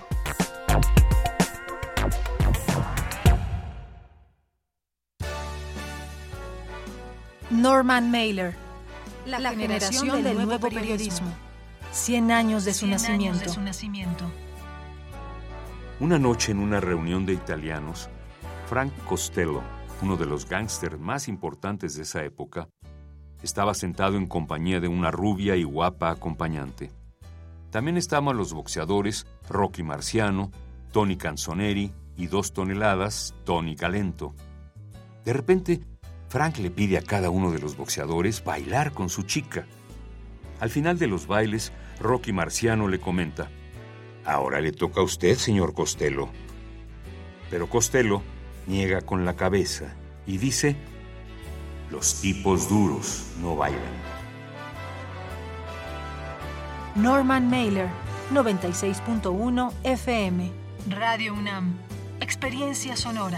Norman 7.53 8.09
Mailer. 8.09 8.55
La, 9.27 9.51
generación, 9.51 10.23
del, 10.23 10.43
nuevo, 10.43 10.69
periodismo. 10.69 11.31
100 11.91 12.31
años 12.31 12.65
de 12.65 12.73
su, 12.73 12.87
nacimiento. 12.87 13.39
de 13.39 13.49
su 13.49 13.61
nacimiento. 13.61 14.25
Una 15.99 16.17
noche 16.17 16.51
en 16.51 16.59
una 16.59 16.79
reunión 16.79 17.25
de 17.25 17.33
italianos, 17.33 18.09
Frank 18.67 18.91
Costello, 19.07 19.61
uno 20.01 20.17
de 20.17 20.25
los 20.25 20.49
gángsters 20.49 20.99
más 20.99 21.27
importantes 21.27 21.95
de 21.95 22.01
esa 22.01 22.23
época, 22.23 22.67
estaba 23.43 23.75
sentado 23.75 24.17
en 24.17 24.25
compañía 24.25 24.79
de 24.79 24.87
una 24.87 25.11
rubia 25.11 25.55
y 25.55 25.63
guapa 25.63 26.09
acompañante. 26.09 26.91
También 27.69 27.97
estaban 27.97 28.35
los 28.35 28.51
boxeadores 28.53 29.27
Rocky 29.47 29.83
Marciano, 29.83 30.51
Tony 30.91 31.17
Canzoneri 31.17 31.93
y 32.17 32.27
dos 32.27 32.51
toneladas, 32.51 33.35
Tony 33.45 33.75
Calento. 33.75 34.33
De 35.23 35.33
repente, 35.33 35.81
Frank 36.33 36.57
le 36.57 36.71
pide 36.71 36.97
a 36.97 37.03
cada 37.03 37.29
uno 37.29 37.51
de 37.51 37.59
los 37.59 37.77
boxeadores 37.77 38.43
bailar 38.43 38.91
con 38.91 39.07
su 39.07 39.21
chica. 39.21 39.67
Al 40.59 40.71
final 40.71 40.97
de 40.97 41.05
los 41.05 41.27
bailes, 41.27 41.71
Rocky 41.99 42.33
Marciano 42.33 42.87
le 42.87 42.99
comenta, 42.99 43.51
Ahora 44.25 44.59
le 44.59 44.71
toca 44.71 45.01
a 45.01 45.03
usted, 45.03 45.37
señor 45.37 45.75
Costello. 45.75 46.29
Pero 47.51 47.69
Costello 47.69 48.23
niega 48.65 49.01
con 49.01 49.25
la 49.25 49.35
cabeza 49.35 49.93
y 50.25 50.39
dice, 50.39 50.75
Los 51.91 52.19
tipos 52.19 52.67
duros 52.67 53.27
no 53.39 53.55
bailan. 53.55 53.93
Norman 56.95 57.47
Mailer, 57.47 57.89
96.1 58.33 59.71
FM, 59.83 60.51
Radio 60.89 61.35
UNAM, 61.35 61.75
Experiencia 62.21 62.95
Sonora. 62.95 63.37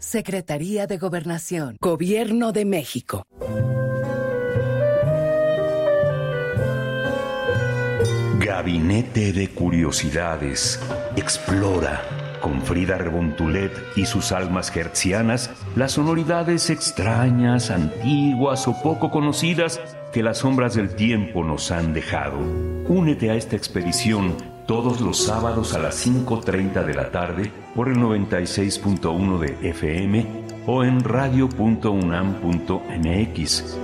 Secretaría 0.00 0.86
de 0.86 0.96
Gobernación, 0.96 1.76
Gobierno 1.78 2.52
de 2.52 2.64
México. 2.64 3.22
Gabinete 8.38 9.34
de 9.34 9.50
Curiosidades. 9.50 10.80
Explora 11.16 12.00
con 12.40 12.62
Frida 12.62 12.96
Rebontulet 12.96 13.72
y 13.94 14.06
sus 14.06 14.32
almas 14.32 14.74
hertzianas 14.74 15.50
las 15.76 15.92
sonoridades 15.92 16.70
extrañas, 16.70 17.70
antiguas 17.70 18.66
o 18.68 18.82
poco 18.82 19.10
conocidas 19.10 19.80
que 20.14 20.22
las 20.22 20.38
sombras 20.38 20.74
del 20.74 20.96
tiempo 20.96 21.44
nos 21.44 21.70
han 21.70 21.92
dejado. 21.92 22.38
Únete 22.88 23.30
a 23.30 23.34
esta 23.34 23.54
expedición 23.54 24.34
todos 24.66 25.02
los 25.02 25.22
sábados 25.22 25.74
a 25.74 25.78
las 25.78 26.06
5.30 26.06 26.86
de 26.86 26.94
la 26.94 27.10
tarde 27.10 27.52
por 27.74 27.88
el 27.88 27.96
96.1 27.96 29.38
de 29.38 29.70
FM 29.70 30.26
o 30.66 30.84
en 30.84 31.02
radio.unam.mx. 31.02 33.78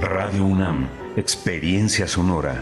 Radio 0.00 0.44
UNAM, 0.44 0.88
Experiencia 1.16 2.08
Sonora. 2.08 2.60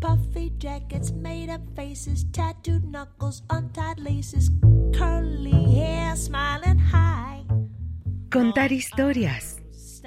Puffy 0.00 0.52
jackets, 0.58 1.12
made 1.12 1.50
up 1.50 1.60
faces, 1.76 2.26
tattooed 2.32 2.82
knuckles, 2.84 3.44
untied 3.50 3.98
laces, 3.98 4.50
curly 4.92 5.74
hair, 5.74 6.16
smiling 6.16 6.78
high. 6.78 7.44
Contar 8.30 8.72
historias. 8.72 9.58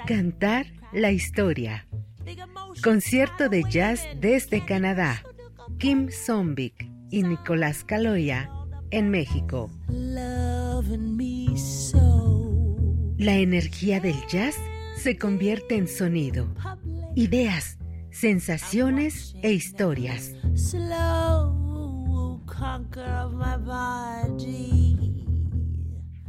Cantar 0.06 0.66
la 0.92 1.12
historia. 1.12 1.86
Concierto 2.82 3.48
de 3.48 3.62
jazz 3.70 4.04
desde 4.20 4.64
Canadá. 4.64 5.22
Kim 5.78 6.08
Zombik 6.10 6.90
y 7.10 7.22
Nicolás 7.22 7.84
Caloya 7.84 8.50
en 8.90 9.10
México. 9.10 9.70
La 13.18 13.36
energía 13.36 14.00
del 14.00 14.16
jazz 14.28 14.56
se 14.96 15.16
convierte 15.16 15.76
en 15.76 15.88
sonido, 15.88 16.54
ideas, 17.14 17.78
sensaciones 18.10 19.34
e 19.42 19.52
historias. 19.52 20.34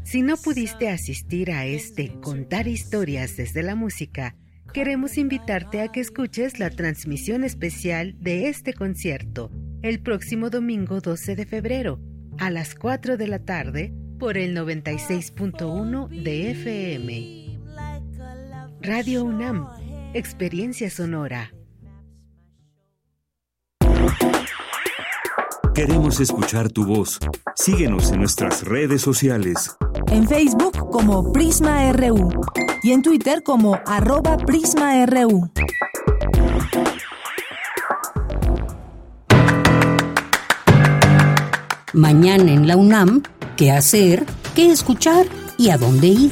Si 0.04 0.22
no 0.22 0.38
pudiste 0.38 0.90
asistir 0.90 1.52
a 1.52 1.66
este 1.66 2.20
Contar 2.22 2.68
historias 2.68 3.38
desde 3.38 3.64
la 3.64 3.76
música, 3.76 4.36
queremos 4.76 5.18
invitarte 5.18 5.82
a 5.82 5.88
que 5.88 6.02
escuches 6.02 6.60
la 6.60 6.70
transmisión 6.70 7.46
especial 7.46 8.14
de 8.20 8.50
este 8.50 8.74
concierto 8.74 9.50
el 9.82 10.02
próximo 10.02 10.50
domingo 10.50 11.00
12 11.00 11.38
de 11.38 11.46
febrero 11.46 12.02
a 12.40 12.50
las 12.50 12.76
4 12.76 13.16
de 13.16 13.28
la 13.30 13.40
tarde 13.40 13.94
por 14.20 14.38
el 14.38 14.54
96.1 14.54 16.10
de 16.10 16.52
FM. 16.52 17.58
Radio 18.82 19.24
UNAM, 19.24 19.66
Experiencia 20.14 20.90
Sonora. 20.90 21.54
Queremos 25.74 26.20
escuchar 26.20 26.70
tu 26.70 26.86
voz. 26.86 27.20
Síguenos 27.56 28.12
en 28.12 28.20
nuestras 28.20 28.66
redes 28.66 29.02
sociales. 29.02 29.74
En 30.12 30.28
Facebook 30.28 30.90
como 30.92 31.32
Prisma 31.32 31.94
RU 31.94 32.30
y 32.86 32.92
en 32.92 33.02
Twitter 33.02 33.42
como 33.42 33.80
arroba 33.88 34.38
PrismaRU. 34.38 35.50
Mañana 41.94 42.52
en 42.52 42.68
la 42.68 42.78
UNAM, 42.78 43.24
¿qué 43.58 43.72
hacer? 43.72 44.28
¿Qué 44.54 44.70
escuchar? 44.70 45.26
¿Y 45.58 45.72
a 45.72 45.80
dónde 45.80 46.10
ir? 46.10 46.32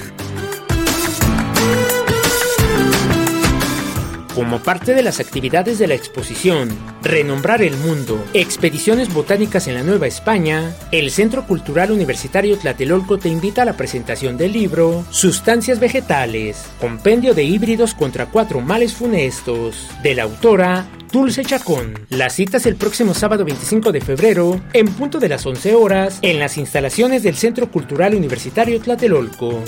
Como 4.36 4.64
parte 4.64 4.96
de 4.96 5.04
las 5.04 5.20
actividades 5.20 5.78
de 5.78 5.88
la 5.88 5.94
exposición 5.94 6.70
Renombrar 7.04 7.62
el 7.62 7.78
Mundo, 7.78 8.24
Expediciones 8.34 9.14
Botánicas 9.14 9.68
en 9.68 9.76
la 9.76 9.84
Nueva 9.84 10.08
España, 10.08 10.74
el 10.92 11.12
Centro 11.12 11.46
Cultural 11.46 11.92
Universitario 11.92 12.58
Tlatelolco 12.58 13.20
te 13.20 13.30
invita 13.30 13.62
a 13.62 13.66
la 13.66 13.78
presentación 13.78 14.36
del 14.38 14.54
libro 14.54 15.06
Sustancias 15.12 15.80
Vegetales, 15.80 16.66
Compendio 16.82 17.36
de 17.36 17.44
Híbridos 17.44 17.94
contra 17.94 18.26
Cuatro 18.26 18.60
Males 18.60 18.94
Funestos, 18.94 19.88
de 20.02 20.16
la 20.16 20.24
autora 20.24 20.88
Dulce 21.12 21.46
Chacón. 21.46 21.94
La 22.10 22.32
cita 22.32 22.58
es 22.58 22.66
el 22.66 22.76
próximo 22.76 23.14
sábado 23.14 23.46
25 23.46 23.92
de 23.92 24.02
febrero, 24.02 24.60
en 24.74 24.88
punto 24.88 25.20
de 25.20 25.30
las 25.30 25.46
11 25.46 25.76
horas, 25.76 26.18
en 26.24 26.40
las 26.40 26.58
instalaciones 26.58 27.22
del 27.22 27.36
Centro 27.36 27.70
Cultural 27.70 28.16
Universitario 28.16 28.82
Tlatelolco. 28.82 29.62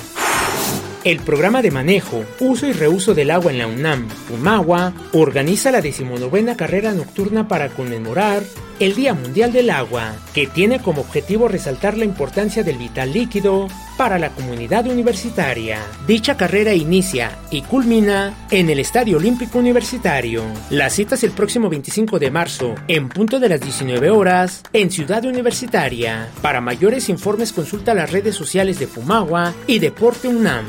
El 1.06 1.20
programa 1.20 1.62
de 1.62 1.70
manejo, 1.70 2.26
uso 2.40 2.66
y 2.66 2.74
reuso 2.74 3.14
del 3.14 3.30
agua 3.30 3.52
en 3.52 3.60
la 3.60 3.68
UNAM, 3.68 4.08
UMAGUA, 4.34 4.92
organiza 5.14 5.70
la 5.70 5.80
decimonovena 5.80 6.58
carrera 6.58 6.94
nocturna 6.94 7.48
para 7.48 7.70
conmemorar 7.70 8.42
el 8.80 8.96
Día 8.96 9.14
Mundial 9.14 9.54
del 9.54 9.70
Agua, 9.70 10.14
que 10.34 10.48
tiene 10.48 10.80
como 10.80 11.02
objetivo 11.02 11.48
resaltar 11.48 11.98
la 11.98 12.06
importancia 12.06 12.64
del 12.64 12.78
vital 12.78 13.14
líquido 13.14 13.68
para 13.98 14.20
la 14.20 14.30
comunidad 14.32 14.88
universitaria. 14.88 15.80
Dicha 16.06 16.36
carrera 16.36 16.74
inicia 16.74 17.38
y 17.52 17.62
culmina 17.62 18.34
en 18.52 18.70
el 18.70 18.80
Estadio 18.80 19.18
Olímpico 19.18 19.60
Universitario. 19.60 20.44
La 20.70 20.90
cita 20.90 21.16
es 21.16 21.24
el 21.24 21.32
próximo 21.32 21.70
25 21.70 22.20
de 22.20 22.32
marzo, 22.32 22.76
en 22.88 23.08
punto 23.08 23.40
de 23.40 23.50
las 23.50 23.62
19 23.62 24.10
horas, 24.10 24.64
en 24.74 24.92
Ciudad 24.92 25.24
Universitaria. 25.24 26.30
Para 26.42 26.62
mayores 26.62 27.10
informes 27.10 27.54
consulta 27.54 27.94
las 27.94 28.12
redes 28.12 28.36
sociales 28.36 28.80
de 28.80 28.88
Pumagua 28.88 29.54
y 29.68 29.80
Deporte 29.80 30.28
UNAM. 30.28 30.66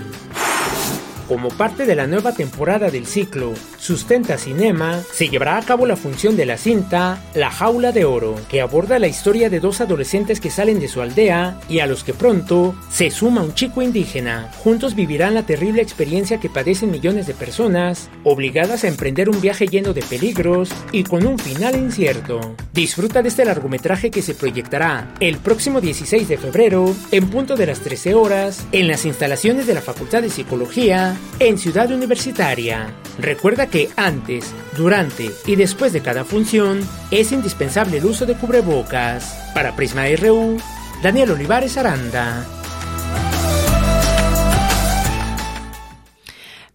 Como 1.28 1.48
parte 1.48 1.86
de 1.86 1.96
la 1.96 2.06
nueva 2.06 2.32
temporada 2.32 2.88
del 2.88 3.04
ciclo 3.04 3.52
Sustenta 3.86 4.36
Cinema, 4.36 5.00
se 5.12 5.28
llevará 5.28 5.58
a 5.58 5.62
cabo 5.62 5.86
la 5.86 5.94
función 5.94 6.36
de 6.36 6.44
la 6.44 6.58
cinta 6.58 7.22
La 7.34 7.52
Jaula 7.52 7.92
de 7.92 8.04
Oro, 8.04 8.34
que 8.48 8.60
aborda 8.60 8.98
la 8.98 9.06
historia 9.06 9.48
de 9.48 9.60
dos 9.60 9.80
adolescentes 9.80 10.40
que 10.40 10.50
salen 10.50 10.80
de 10.80 10.88
su 10.88 11.00
aldea 11.00 11.60
y 11.68 11.78
a 11.78 11.86
los 11.86 12.02
que 12.02 12.12
pronto 12.12 12.74
se 12.90 13.12
suma 13.12 13.42
un 13.42 13.54
chico 13.54 13.82
indígena. 13.82 14.50
Juntos 14.58 14.96
vivirán 14.96 15.34
la 15.34 15.46
terrible 15.46 15.82
experiencia 15.82 16.40
que 16.40 16.50
padecen 16.50 16.90
millones 16.90 17.28
de 17.28 17.34
personas, 17.34 18.10
obligadas 18.24 18.82
a 18.82 18.88
emprender 18.88 19.28
un 19.28 19.40
viaje 19.40 19.68
lleno 19.68 19.92
de 19.92 20.02
peligros 20.02 20.70
y 20.90 21.04
con 21.04 21.24
un 21.24 21.38
final 21.38 21.76
incierto. 21.76 22.56
Disfruta 22.72 23.22
de 23.22 23.28
este 23.28 23.44
largometraje 23.44 24.10
que 24.10 24.20
se 24.20 24.34
proyectará 24.34 25.14
el 25.20 25.36
próximo 25.36 25.80
16 25.80 26.26
de 26.26 26.38
febrero, 26.38 26.92
en 27.12 27.30
punto 27.30 27.54
de 27.54 27.66
las 27.66 27.78
13 27.78 28.14
horas, 28.14 28.66
en 28.72 28.88
las 28.88 29.04
instalaciones 29.04 29.68
de 29.68 29.74
la 29.74 29.80
Facultad 29.80 30.22
de 30.22 30.30
Psicología 30.30 31.16
en 31.38 31.56
Ciudad 31.56 31.92
Universitaria. 31.92 32.92
Recuerda 33.18 33.68
que 33.68 33.75
antes, 33.96 34.54
durante 34.76 35.30
y 35.46 35.56
después 35.56 35.92
de 35.92 36.00
cada 36.00 36.24
función 36.24 36.80
es 37.10 37.32
indispensable 37.32 37.98
el 37.98 38.06
uso 38.06 38.26
de 38.26 38.34
cubrebocas. 38.34 39.50
Para 39.54 39.76
Prisma 39.76 40.04
RU, 40.16 40.58
Daniel 41.02 41.32
Olivares 41.32 41.76
Aranda. 41.76 42.55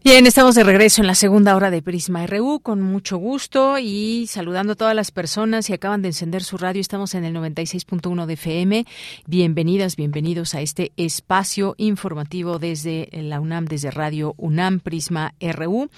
Bien, 0.03 0.25
estamos 0.25 0.55
de 0.55 0.63
regreso 0.63 1.01
en 1.01 1.07
la 1.07 1.13
segunda 1.13 1.55
hora 1.55 1.69
de 1.69 1.83
Prisma 1.83 2.25
RU 2.25 2.61
con 2.61 2.81
mucho 2.81 3.17
gusto 3.17 3.77
y 3.77 4.25
saludando 4.25 4.73
a 4.73 4.75
todas 4.75 4.95
las 4.95 5.11
personas 5.11 5.69
y 5.69 5.73
acaban 5.73 6.01
de 6.01 6.07
encender 6.07 6.43
su 6.43 6.57
radio. 6.57 6.81
Estamos 6.81 7.13
en 7.13 7.23
el 7.23 7.35
96.1 7.35 8.25
de 8.25 8.33
FM. 8.33 8.85
Bienvenidas, 9.27 9.95
bienvenidos 9.95 10.55
a 10.55 10.61
este 10.61 10.91
espacio 10.97 11.75
informativo 11.77 12.57
desde 12.57 13.09
la 13.11 13.39
UNAM, 13.39 13.65
desde 13.65 13.91
Radio 13.91 14.33
UNAM 14.37 14.79
Prisma 14.79 15.35
RU. 15.39 15.91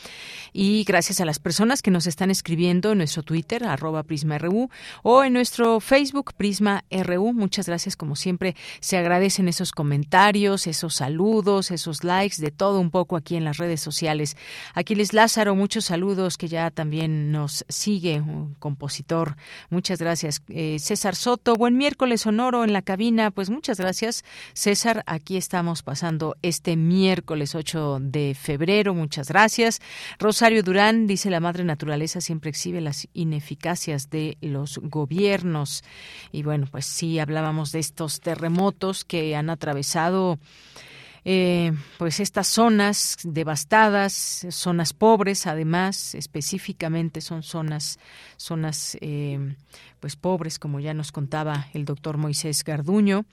Y 0.52 0.84
gracias 0.84 1.22
a 1.22 1.26
las 1.26 1.40
personas 1.40 1.82
que 1.82 1.90
nos 1.90 2.06
están 2.06 2.30
escribiendo 2.30 2.92
en 2.92 2.98
nuestro 2.98 3.24
Twitter, 3.24 3.64
arroba 3.64 4.04
Prisma 4.04 4.38
RU, 4.38 4.70
o 5.04 5.24
en 5.24 5.32
nuestro 5.32 5.80
Facebook 5.80 6.34
Prisma 6.36 6.84
RU. 6.92 7.32
Muchas 7.32 7.68
gracias, 7.68 7.96
como 7.96 8.18
siempre. 8.18 8.58
Se 8.82 8.98
agradecen 8.98 9.48
esos 9.48 9.72
comentarios, 9.72 10.68
esos 10.68 10.94
saludos, 10.94 11.72
esos 11.72 12.04
likes, 12.04 12.42
de 12.42 12.52
todo 12.52 12.82
un 12.82 12.92
poco 12.92 13.16
aquí 13.16 13.38
en 13.38 13.46
las 13.46 13.56
redes 13.56 13.80
sociales 13.80 13.93
Aquiles 14.74 15.14
Lázaro, 15.14 15.56
muchos 15.56 15.86
saludos 15.86 16.38
que 16.38 16.48
ya 16.48 16.72
también 16.72 17.32
nos 17.32 17.66
sigue, 17.70 18.20
un 18.20 18.56
compositor. 18.60 19.36
Muchas 19.70 20.00
gracias. 20.00 20.42
Eh, 20.50 20.78
César 20.80 21.16
Soto, 21.16 21.56
buen 21.56 21.78
miércoles 21.78 22.22
sonoro 22.22 22.64
en 22.64 22.74
la 22.74 22.82
cabina. 22.82 23.32
Pues 23.32 23.50
muchas 23.50 23.80
gracias, 23.80 24.24
César. 24.54 25.04
Aquí 25.06 25.38
estamos 25.38 25.84
pasando 25.84 26.36
este 26.42 26.76
miércoles 26.76 27.56
8 27.56 28.00
de 28.02 28.36
febrero. 28.40 28.94
Muchas 28.94 29.28
gracias. 29.30 29.80
Rosario 30.20 30.64
Durán 30.64 31.08
dice 31.08 31.30
la 31.30 31.40
madre 31.40 31.64
naturaleza 31.64 32.22
siempre 32.22 32.50
exhibe 32.50 32.82
las 32.82 33.08
ineficacias 33.14 34.10
de 34.10 34.38
los 34.42 34.80
gobiernos. 34.80 35.84
Y 36.32 36.44
bueno, 36.44 36.68
pues 36.70 36.86
sí, 36.86 37.20
hablábamos 37.20 37.72
de 37.72 37.80
estos 37.80 38.20
terremotos 38.20 39.06
que 39.06 39.36
han 39.36 39.50
atravesado 39.50 40.40
eh, 41.26 41.72
pues 41.98 42.20
estas 42.20 42.48
zonas 42.48 43.18
devastadas, 43.24 44.46
zonas 44.50 44.94
pobres, 44.94 45.48
además, 45.48 46.16
específicamente 46.16 47.22
son 47.22 47.44
zonas, 47.44 48.00
zonas 48.38 48.98
eh, 49.02 49.56
pues 50.00 50.16
pobres, 50.16 50.60
como 50.60 50.80
ya 50.80 50.94
nos 50.94 51.12
contaba 51.12 51.68
el 51.74 51.86
doctor 51.86 52.18
Moisés 52.18 52.64
Garduño, 52.64 53.26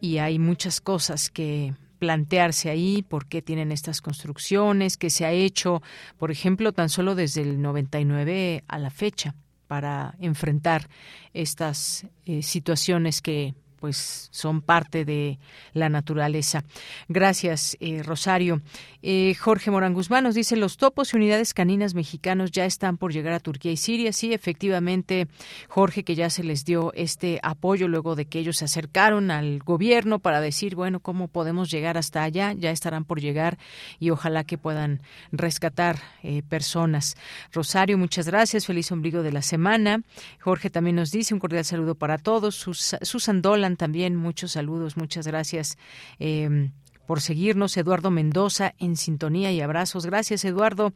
y 0.00 0.18
hay 0.18 0.38
muchas 0.38 0.80
cosas 0.80 1.30
que 1.30 1.74
plantearse 1.98 2.68
ahí, 2.70 3.02
por 3.02 3.26
qué 3.26 3.42
tienen 3.42 3.70
estas 3.70 4.00
construcciones, 4.00 4.96
qué 4.96 5.10
se 5.10 5.24
ha 5.24 5.30
hecho, 5.30 5.82
por 6.18 6.32
ejemplo, 6.32 6.72
tan 6.72 6.88
solo 6.88 7.14
desde 7.14 7.42
el 7.42 7.62
99 7.62 8.64
a 8.66 8.78
la 8.78 8.90
fecha 8.90 9.36
para 9.68 10.16
enfrentar 10.18 10.88
estas 11.32 12.06
eh, 12.26 12.42
situaciones 12.42 13.22
que 13.22 13.54
pues 13.82 14.28
son 14.30 14.62
parte 14.62 15.04
de 15.04 15.40
la 15.72 15.88
naturaleza. 15.88 16.62
Gracias, 17.08 17.76
eh, 17.80 18.04
Rosario. 18.04 18.62
Eh, 19.02 19.34
Jorge 19.34 19.70
Morán 19.70 19.94
Guzmán 19.94 20.24
nos 20.24 20.34
dice, 20.34 20.56
los 20.56 20.76
topos 20.76 21.12
y 21.12 21.16
unidades 21.16 21.54
caninas 21.54 21.94
mexicanos 21.94 22.52
ya 22.52 22.64
están 22.64 22.96
por 22.96 23.12
llegar 23.12 23.32
a 23.32 23.40
Turquía 23.40 23.72
y 23.72 23.76
Siria. 23.76 24.12
Sí, 24.12 24.32
efectivamente, 24.32 25.26
Jorge, 25.68 26.04
que 26.04 26.14
ya 26.14 26.30
se 26.30 26.44
les 26.44 26.64
dio 26.64 26.92
este 26.94 27.40
apoyo 27.42 27.88
luego 27.88 28.14
de 28.14 28.26
que 28.26 28.38
ellos 28.38 28.58
se 28.58 28.66
acercaron 28.66 29.30
al 29.30 29.58
gobierno 29.58 30.20
para 30.20 30.40
decir, 30.40 30.76
bueno, 30.76 31.00
¿cómo 31.00 31.28
podemos 31.28 31.70
llegar 31.70 31.98
hasta 31.98 32.22
allá? 32.22 32.52
Ya 32.52 32.70
estarán 32.70 33.04
por 33.04 33.20
llegar 33.20 33.58
y 33.98 34.10
ojalá 34.10 34.44
que 34.44 34.58
puedan 34.58 35.00
rescatar 35.32 35.98
eh, 36.22 36.42
personas. 36.48 37.16
Rosario, 37.52 37.98
muchas 37.98 38.26
gracias. 38.26 38.66
Feliz 38.66 38.92
ombligo 38.92 39.22
de 39.22 39.32
la 39.32 39.42
semana. 39.42 40.02
Jorge 40.40 40.70
también 40.70 40.96
nos 40.96 41.10
dice 41.10 41.34
un 41.34 41.40
cordial 41.40 41.64
saludo 41.64 41.94
para 41.94 42.18
todos. 42.18 42.54
Susan 42.54 43.42
Dolan 43.42 43.76
también 43.76 44.16
muchos 44.16 44.52
saludos, 44.52 44.96
muchas 44.96 45.26
gracias. 45.26 45.76
Eh, 46.18 46.70
por 47.06 47.20
seguirnos. 47.20 47.76
Eduardo 47.76 48.10
Mendoza 48.10 48.74
en 48.78 48.96
sintonía 48.96 49.52
y 49.52 49.60
abrazos. 49.60 50.06
Gracias, 50.06 50.44
Eduardo. 50.44 50.92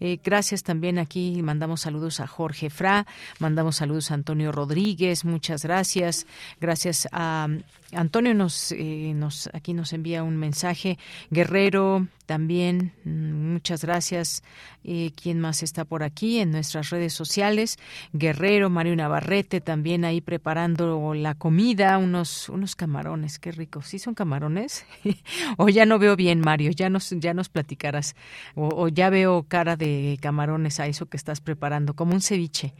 Eh, 0.00 0.18
gracias 0.22 0.62
también 0.62 0.98
aquí. 0.98 1.42
Mandamos 1.42 1.82
saludos 1.82 2.20
a 2.20 2.26
Jorge 2.26 2.70
Fra, 2.70 3.06
mandamos 3.38 3.76
saludos 3.76 4.10
a 4.10 4.14
Antonio 4.14 4.52
Rodríguez. 4.52 5.24
Muchas 5.24 5.64
gracias. 5.64 6.26
Gracias 6.60 7.08
a 7.12 7.48
Antonio 7.92 8.34
nos, 8.34 8.72
eh, 8.72 9.12
nos 9.14 9.48
aquí 9.52 9.74
nos 9.74 9.92
envía 9.92 10.22
un 10.22 10.36
mensaje. 10.36 10.98
Guerrero 11.30 12.06
también, 12.26 12.92
mm, 13.04 13.52
muchas 13.52 13.84
gracias. 13.84 14.44
Eh, 14.84 15.10
¿Quién 15.20 15.40
más 15.40 15.62
está 15.64 15.84
por 15.84 16.04
aquí 16.04 16.38
en 16.38 16.52
nuestras 16.52 16.90
redes 16.90 17.12
sociales? 17.12 17.76
Guerrero, 18.12 18.70
Mario 18.70 18.94
Navarrete 18.94 19.60
también 19.60 20.04
ahí 20.04 20.20
preparando 20.20 21.12
la 21.14 21.34
comida, 21.34 21.98
unos, 21.98 22.48
unos 22.48 22.76
camarones, 22.76 23.38
qué 23.40 23.50
rico. 23.50 23.82
¿Sí 23.82 23.98
son 23.98 24.14
camarones? 24.14 24.86
o 25.56 25.68
ya 25.68 25.86
no 25.86 25.98
veo 25.98 26.14
bien, 26.14 26.40
Mario, 26.40 26.70
ya 26.70 26.88
nos, 26.88 27.10
ya 27.10 27.34
nos 27.34 27.48
platicarás. 27.48 28.14
O, 28.54 28.68
o 28.68 28.88
ya 28.88 29.10
veo 29.10 29.42
cara 29.48 29.76
de 29.76 30.16
camarones 30.22 30.78
a 30.78 30.86
eso 30.86 31.06
que 31.06 31.16
estás 31.16 31.40
preparando, 31.40 31.94
como 31.94 32.14
un 32.14 32.20
ceviche. 32.20 32.74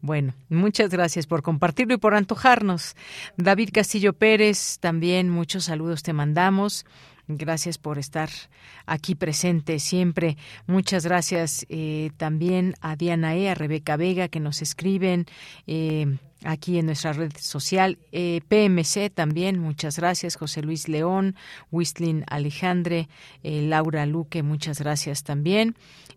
Bueno, 0.00 0.34
muchas 0.48 0.90
gracias 0.90 1.26
por 1.26 1.42
compartirlo 1.42 1.94
y 1.94 1.98
por 1.98 2.14
antojarnos. 2.14 2.94
David 3.36 3.70
Castillo 3.72 4.12
Pérez, 4.12 4.53
también 4.80 5.30
muchos 5.30 5.64
saludos 5.64 6.02
te 6.02 6.12
mandamos. 6.12 6.84
Gracias 7.26 7.78
por 7.78 7.98
estar 7.98 8.28
aquí 8.84 9.14
presente 9.14 9.78
siempre. 9.78 10.36
Muchas 10.66 11.06
gracias 11.06 11.64
eh, 11.70 12.10
también 12.18 12.74
a 12.82 12.96
Diana 12.96 13.34
E, 13.34 13.48
a 13.48 13.54
Rebeca 13.54 13.96
Vega 13.96 14.28
que 14.28 14.40
nos 14.40 14.60
escriben. 14.60 15.26
Eh, 15.66 16.18
aquí 16.44 16.78
en 16.78 16.84
nuestra 16.84 17.14
red 17.14 17.32
social. 17.38 17.96
Eh, 18.12 18.42
PMC 18.48 19.08
también, 19.08 19.58
muchas 19.58 19.98
gracias. 19.98 20.36
José 20.36 20.60
Luis 20.60 20.88
León, 20.88 21.36
Wistlin 21.72 22.24
Alejandre, 22.28 23.08
Laura 23.42 24.04
Luque, 24.04 24.42
muchas 24.42 24.78
gracias 24.80 25.24
también. 25.24 25.74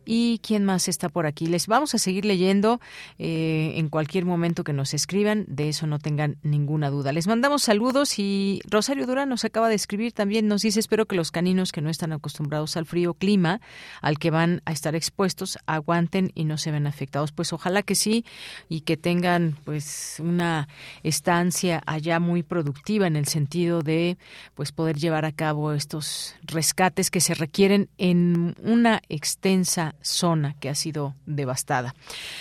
¿Y 0.09 0.39
quién 0.39 0.63
más 0.63 0.87
está 0.87 1.09
por 1.09 1.25
aquí? 1.25 1.47
Les 1.47 1.67
vamos 1.67 1.93
a 1.93 1.97
seguir 1.97 2.23
leyendo 2.23 2.79
eh, 3.19 3.73
en 3.75 3.89
cualquier 3.89 4.23
momento 4.23 4.63
que 4.63 4.71
nos 4.71 4.93
escriban, 4.93 5.43
de 5.49 5.67
eso 5.67 5.85
no 5.85 5.99
tengan 5.99 6.37
ninguna 6.43 6.89
duda. 6.89 7.11
Les 7.11 7.27
mandamos 7.27 7.63
saludos 7.63 8.17
y 8.17 8.61
Rosario 8.69 9.05
Durán 9.05 9.27
nos 9.27 9.43
acaba 9.43 9.67
de 9.67 9.75
escribir 9.75 10.13
también, 10.13 10.47
nos 10.47 10.61
dice, 10.61 10.79
espero 10.79 11.07
que 11.07 11.17
los 11.17 11.29
caninos 11.29 11.73
que 11.73 11.81
no 11.81 11.89
están 11.89 12.13
acostumbrados 12.13 12.77
al 12.77 12.85
frío 12.85 13.15
clima, 13.15 13.59
al 14.01 14.17
que 14.17 14.31
van 14.31 14.61
a 14.63 14.71
estar 14.71 14.95
expuestos, 14.95 15.59
aguanten 15.65 16.31
y 16.35 16.45
no 16.45 16.57
se 16.57 16.71
ven 16.71 16.87
afectados. 16.87 17.33
Pues 17.33 17.51
ojalá 17.51 17.83
que 17.83 17.95
sí 17.95 18.23
y 18.69 18.81
que 18.81 18.95
tengan 18.95 19.57
pues 19.65 20.21
una 20.23 20.69
estancia 21.03 21.83
allá 21.85 22.21
muy 22.21 22.43
productiva 22.43 23.07
en 23.07 23.17
el 23.17 23.27
sentido 23.27 23.81
de 23.81 24.17
pues 24.55 24.71
poder 24.71 24.95
llevar 24.95 25.25
a 25.25 25.33
cabo 25.33 25.73
estos 25.73 26.35
rescates 26.43 27.11
que 27.11 27.19
se 27.19 27.33
requieren 27.33 27.89
en 27.97 28.55
una 28.63 29.01
extensa 29.09 29.95
zona 30.01 30.55
que 30.59 30.69
ha 30.69 30.75
sido 30.75 31.13
devastada. 31.25 31.93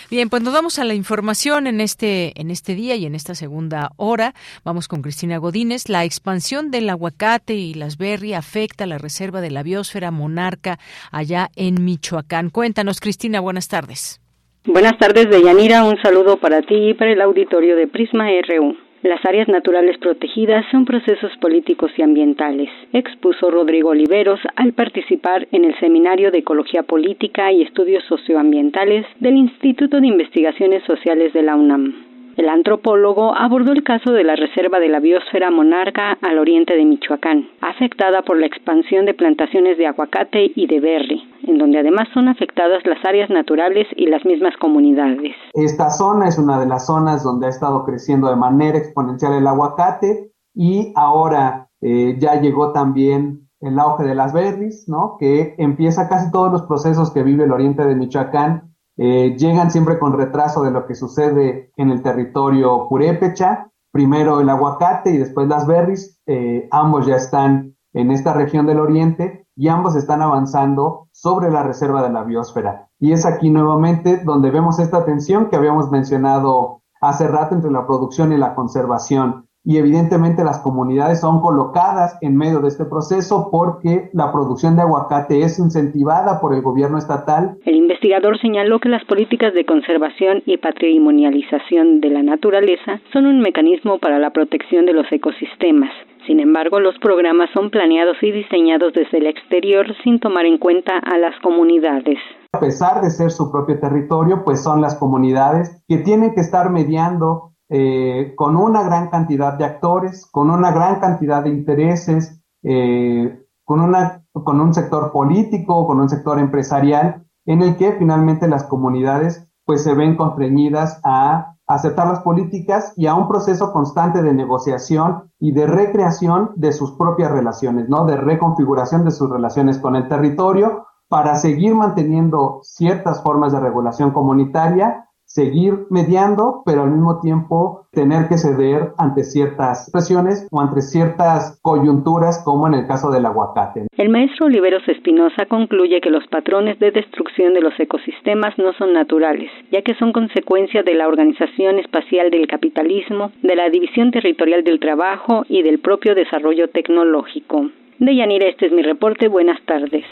Bien, 0.09 0.29
pues 0.29 0.43
nos 0.43 0.53
vamos 0.53 0.79
a 0.79 0.83
la 0.83 0.93
información 0.93 1.67
en 1.67 1.81
este, 1.81 2.33
en 2.39 2.51
este 2.51 2.75
día 2.75 2.95
y 2.95 3.05
en 3.05 3.15
esta 3.15 3.35
segunda 3.35 3.91
hora. 3.97 4.33
Vamos 4.63 4.87
con 4.87 5.01
Cristina 5.01 5.37
Godínez. 5.37 5.89
La 5.89 6.03
expansión 6.03 6.71
del 6.71 6.89
aguacate 6.89 7.55
y 7.55 7.73
las 7.73 7.97
berry 7.97 8.33
afecta 8.33 8.85
la 8.85 8.97
reserva 8.97 9.41
de 9.41 9.51
la 9.51 9.63
biosfera 9.63 10.11
monarca 10.11 10.79
allá 11.11 11.49
en 11.55 11.83
Michoacán. 11.83 12.49
Cuéntanos, 12.49 12.99
Cristina, 12.99 13.39
buenas 13.39 13.67
tardes. 13.67 14.21
Buenas 14.65 14.97
tardes, 14.97 15.29
Deyanira. 15.29 15.83
Un 15.85 15.97
saludo 16.01 16.37
para 16.37 16.61
ti 16.61 16.89
y 16.89 16.93
para 16.93 17.13
el 17.13 17.21
auditorio 17.21 17.75
de 17.75 17.87
Prisma 17.87 18.27
RU. 18.47 18.86
Las 19.03 19.23
áreas 19.25 19.47
naturales 19.47 19.97
protegidas 19.99 20.65
son 20.71 20.83
procesos 20.85 21.31
políticos 21.37 21.91
y 21.97 22.01
ambientales, 22.01 22.69
expuso 22.93 23.51
Rodrigo 23.51 23.89
Oliveros 23.89 24.39
al 24.55 24.73
participar 24.73 25.47
en 25.51 25.65
el 25.65 25.79
Seminario 25.79 26.31
de 26.31 26.39
Ecología 26.39 26.81
Política 26.81 27.51
y 27.51 27.61
Estudios 27.61 28.03
Socioambientales 28.05 29.05
del 29.19 29.37
Instituto 29.37 30.01
de 30.01 30.07
Investigaciones 30.07 30.83
Sociales 30.85 31.31
de 31.33 31.43
la 31.43 31.55
UNAM. 31.55 32.06
El 32.37 32.49
antropólogo 32.49 33.35
abordó 33.35 33.71
el 33.71 33.83
caso 33.83 34.11
de 34.11 34.23
la 34.23 34.35
Reserva 34.35 34.79
de 34.79 34.89
la 34.89 34.99
Biosfera 34.99 35.49
Monarca 35.49 36.19
al 36.21 36.37
oriente 36.37 36.75
de 36.75 36.85
Michoacán, 36.85 37.49
afectada 37.61 38.21
por 38.21 38.39
la 38.39 38.45
expansión 38.45 39.07
de 39.07 39.15
plantaciones 39.15 39.79
de 39.79 39.87
aguacate 39.87 40.51
y 40.55 40.67
de 40.67 40.79
berry, 40.79 41.27
en 41.47 41.57
donde 41.57 41.79
además 41.79 42.07
son 42.13 42.27
afectadas 42.27 42.85
las 42.85 43.03
áreas 43.03 43.31
naturales 43.31 43.87
y 43.95 44.05
las 44.05 44.23
mismas 44.23 44.55
comunidades. 44.57 45.35
Esta 45.55 45.89
zona 45.89 46.27
es 46.27 46.37
una 46.37 46.59
de 46.59 46.67
las 46.67 46.85
zonas 46.85 47.23
donde 47.23 47.47
ha 47.47 47.49
estado 47.49 47.83
creciendo 47.83 48.29
de 48.29 48.35
manera 48.35 48.77
exponencial 48.77 49.33
el 49.33 49.47
aguacate 49.47 50.31
y 50.53 50.93
ahora 50.95 51.69
eh, 51.81 52.17
ya 52.19 52.39
llegó 52.39 52.71
también 52.71 53.49
el 53.61 53.79
auge 53.79 54.03
de 54.03 54.13
las 54.13 54.31
berries, 54.33 54.87
¿no? 54.87 55.17
Que 55.19 55.55
empieza 55.57 56.07
casi 56.07 56.31
todos 56.31 56.51
los 56.51 56.61
procesos 56.67 57.11
que 57.11 57.23
vive 57.23 57.45
el 57.45 57.51
oriente 57.51 57.83
de 57.83 57.95
Michoacán 57.95 58.66
eh, 58.97 59.35
llegan 59.37 59.69
siempre 59.69 59.99
con 59.99 60.17
retraso 60.17 60.63
de 60.63 60.71
lo 60.71 60.85
que 60.85 60.95
sucede 60.95 61.71
en 61.77 61.91
el 61.91 62.01
territorio 62.01 62.87
purépecha. 62.89 63.71
Primero 63.91 64.41
el 64.41 64.49
aguacate 64.49 65.11
y 65.11 65.17
después 65.17 65.47
las 65.47 65.67
berries. 65.67 66.19
Eh, 66.25 66.67
ambos 66.71 67.05
ya 67.05 67.15
están 67.15 67.75
en 67.93 68.11
esta 68.11 68.33
región 68.33 68.65
del 68.65 68.79
oriente 68.79 69.47
y 69.55 69.69
ambos 69.69 69.95
están 69.95 70.21
avanzando 70.21 71.07
sobre 71.11 71.49
la 71.51 71.63
reserva 71.63 72.03
de 72.03 72.11
la 72.11 72.23
biosfera. 72.23 72.89
Y 72.99 73.11
es 73.11 73.25
aquí 73.25 73.49
nuevamente 73.49 74.17
donde 74.23 74.51
vemos 74.51 74.79
esta 74.79 75.05
tensión 75.05 75.49
que 75.49 75.55
habíamos 75.55 75.89
mencionado 75.89 76.81
hace 77.01 77.27
rato 77.27 77.55
entre 77.55 77.71
la 77.71 77.85
producción 77.85 78.33
y 78.33 78.37
la 78.37 78.55
conservación. 78.55 79.46
Y 79.67 79.77
evidentemente 79.77 80.45
las 80.45 80.59
comunidades 80.59 81.19
son 81.19 81.41
colocadas 81.41 82.17
en 82.21 82.37
medio 82.37 82.61
de 82.61 82.69
este 82.69 82.85
proceso 82.85 83.49
porque 83.51 84.09
la 84.13 84.31
producción 84.31 84.77
de 84.77 84.83
aguacate 84.83 85.41
es 85.41 85.59
incentivada 85.59 86.39
por 86.39 86.55
el 86.55 86.61
gobierno 86.61 86.97
estatal. 86.97 87.57
El 87.65 87.75
investigador 87.75 88.39
señaló 88.39 88.79
que 88.79 88.87
las 88.87 89.03
políticas 89.03 89.53
de 89.53 89.65
conservación 89.65 90.41
y 90.45 90.55
patrimonialización 90.55 91.99
de 91.99 92.09
la 92.09 92.23
naturaleza 92.23 93.01
son 93.11 93.25
un 93.25 93.41
mecanismo 93.41 93.99
para 93.99 94.19
la 94.19 94.31
protección 94.31 94.85
de 94.85 94.93
los 94.93 95.05
ecosistemas. 95.11 95.91
Sin 96.25 96.39
embargo, 96.39 96.79
los 96.79 96.97
programas 96.99 97.49
son 97.53 97.69
planeados 97.69 98.15
y 98.21 98.31
diseñados 98.31 98.93
desde 98.93 99.17
el 99.17 99.27
exterior 99.27 99.85
sin 100.01 100.21
tomar 100.21 100.45
en 100.45 100.59
cuenta 100.59 100.93
a 100.99 101.17
las 101.17 101.37
comunidades. 101.41 102.19
A 102.53 102.61
pesar 102.61 103.01
de 103.01 103.09
ser 103.09 103.31
su 103.31 103.51
propio 103.51 103.77
territorio, 103.81 104.43
pues 104.45 104.63
son 104.63 104.79
las 104.79 104.95
comunidades 104.95 105.83
que 105.89 105.97
tienen 105.97 106.33
que 106.33 106.39
estar 106.39 106.69
mediando 106.69 107.51
eh, 107.69 108.33
con 108.35 108.55
una 108.55 108.83
gran 108.83 109.09
cantidad 109.09 109.53
de 109.53 109.65
actores, 109.65 110.25
con 110.31 110.49
una 110.49 110.71
gran 110.71 110.99
cantidad 110.99 111.43
de 111.43 111.49
intereses, 111.49 112.41
eh, 112.63 113.43
con, 113.63 113.81
una, 113.81 114.23
con 114.31 114.61
un 114.61 114.73
sector 114.73 115.11
político, 115.11 115.85
con 115.85 115.99
un 115.99 116.09
sector 116.09 116.39
empresarial, 116.39 117.25
en 117.45 117.61
el 117.61 117.77
que 117.77 117.93
finalmente 117.93 118.47
las 118.47 118.63
comunidades 118.63 119.47
pues 119.65 119.83
se 119.83 119.93
ven 119.93 120.15
constreñidas 120.15 121.01
a 121.03 121.57
aceptar 121.67 122.07
las 122.07 122.21
políticas 122.21 122.93
y 122.95 123.07
a 123.07 123.15
un 123.15 123.27
proceso 123.27 123.73
constante 123.73 124.23
de 124.23 124.33
negociación 124.33 125.29
y 125.39 125.51
de 125.51 125.67
recreación 125.67 126.51
de 126.55 126.71
sus 126.71 126.93
propias 126.93 127.31
relaciones, 127.31 127.89
¿no? 127.89 128.05
De 128.05 128.15
reconfiguración 128.15 129.03
de 129.03 129.11
sus 129.11 129.29
relaciones 129.29 129.77
con 129.77 129.97
el 129.97 130.07
territorio 130.07 130.87
para 131.09 131.35
seguir 131.35 131.75
manteniendo 131.75 132.59
ciertas 132.63 133.21
formas 133.21 133.51
de 133.51 133.59
regulación 133.59 134.11
comunitaria 134.11 135.06
seguir 135.37 135.85
mediando, 135.91 136.63
pero 136.65 136.81
al 136.81 136.89
mismo 136.89 137.19
tiempo 137.21 137.85
tener 137.91 138.27
que 138.27 138.39
ceder 138.39 138.93
ante 138.97 139.23
ciertas 139.23 139.87
presiones 139.93 140.47
o 140.49 140.59
ante 140.59 140.81
ciertas 140.81 141.59
coyunturas, 141.61 142.41
como 142.43 142.65
en 142.65 142.73
el 142.73 142.87
caso 142.87 143.11
del 143.11 143.27
aguacate. 143.27 143.85
El 143.97 144.09
maestro 144.09 144.47
Oliveros 144.47 144.81
Espinosa 144.87 145.45
concluye 145.45 146.01
que 146.01 146.09
los 146.09 146.25
patrones 146.27 146.79
de 146.79 146.89
destrucción 146.89 147.53
de 147.53 147.61
los 147.61 147.79
ecosistemas 147.79 148.57
no 148.57 148.73
son 148.79 148.93
naturales, 148.93 149.51
ya 149.71 149.83
que 149.83 149.93
son 149.99 150.11
consecuencia 150.11 150.81
de 150.81 150.95
la 150.95 151.07
organización 151.07 151.77
espacial 151.77 152.31
del 152.31 152.47
capitalismo, 152.47 153.31
de 153.43 153.55
la 153.55 153.69
división 153.69 154.09
territorial 154.09 154.63
del 154.63 154.79
trabajo 154.79 155.45
y 155.47 155.61
del 155.61 155.77
propio 155.77 156.15
desarrollo 156.15 156.67
tecnológico. 156.69 157.69
De 157.99 158.15
Yanira, 158.15 158.49
este 158.49 158.65
es 158.65 158.71
mi 158.71 158.81
reporte. 158.81 159.27
Buenas 159.27 159.61
tardes. 159.65 160.05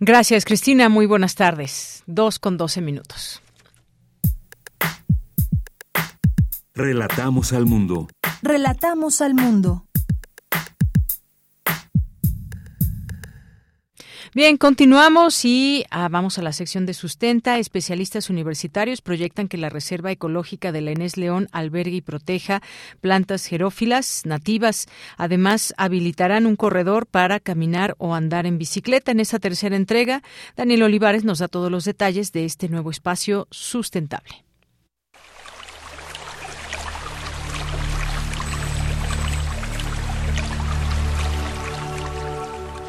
Gracias, 0.00 0.44
Cristina. 0.44 0.88
Muy 0.88 1.06
buenas 1.06 1.36
tardes. 1.36 2.02
Dos 2.06 2.40
con 2.40 2.56
doce 2.56 2.80
minutos. 2.80 3.45
Relatamos 6.76 7.54
al 7.54 7.64
mundo. 7.64 8.06
Relatamos 8.42 9.22
al 9.22 9.32
mundo. 9.32 9.86
Bien, 14.34 14.58
continuamos 14.58 15.46
y 15.46 15.86
ah, 15.90 16.08
vamos 16.10 16.36
a 16.36 16.42
la 16.42 16.52
sección 16.52 16.84
de 16.84 16.92
sustenta. 16.92 17.58
Especialistas 17.58 18.28
universitarios 18.28 19.00
proyectan 19.00 19.48
que 19.48 19.56
la 19.56 19.70
Reserva 19.70 20.12
Ecológica 20.12 20.70
de 20.70 20.82
la 20.82 20.90
Enés 20.90 21.16
León 21.16 21.48
albergue 21.50 21.96
y 21.96 22.02
proteja 22.02 22.60
plantas 23.00 23.46
jerófilas 23.46 24.26
nativas. 24.26 24.84
Además, 25.16 25.72
habilitarán 25.78 26.44
un 26.44 26.56
corredor 26.56 27.06
para 27.06 27.40
caminar 27.40 27.94
o 27.96 28.14
andar 28.14 28.44
en 28.44 28.58
bicicleta. 28.58 29.12
En 29.12 29.20
esta 29.20 29.38
tercera 29.38 29.76
entrega, 29.76 30.22
Daniel 30.56 30.82
Olivares 30.82 31.24
nos 31.24 31.38
da 31.38 31.48
todos 31.48 31.70
los 31.70 31.86
detalles 31.86 32.32
de 32.32 32.44
este 32.44 32.68
nuevo 32.68 32.90
espacio 32.90 33.48
sustentable. 33.50 34.45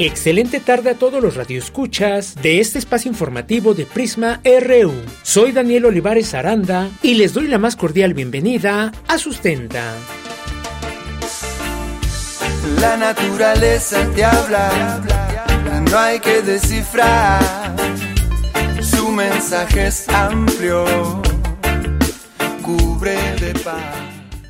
Excelente 0.00 0.60
tarde 0.60 0.90
a 0.90 0.94
todos 0.94 1.20
los 1.20 1.34
radioescuchas 1.34 2.36
de 2.36 2.60
este 2.60 2.78
espacio 2.78 3.10
informativo 3.10 3.74
de 3.74 3.84
Prisma 3.84 4.40
RU. 4.44 4.92
Soy 5.24 5.50
Daniel 5.50 5.86
Olivares 5.86 6.34
Aranda 6.34 6.88
y 7.02 7.14
les 7.14 7.34
doy 7.34 7.48
la 7.48 7.58
más 7.58 7.74
cordial 7.74 8.14
bienvenida 8.14 8.92
a 9.08 9.18
Sustenta. 9.18 9.94
La 12.80 12.96
naturaleza 12.96 14.08
te 14.14 14.24
habla, 14.24 15.02
no 15.90 15.98
hay 15.98 16.20
que 16.20 16.42
descifrar. 16.42 17.42
Su 18.80 19.08
mensaje 19.08 19.88
es 19.88 20.08
amplio, 20.10 20.84
cubre 22.62 23.16
de 23.40 23.52
paz. 23.64 24.07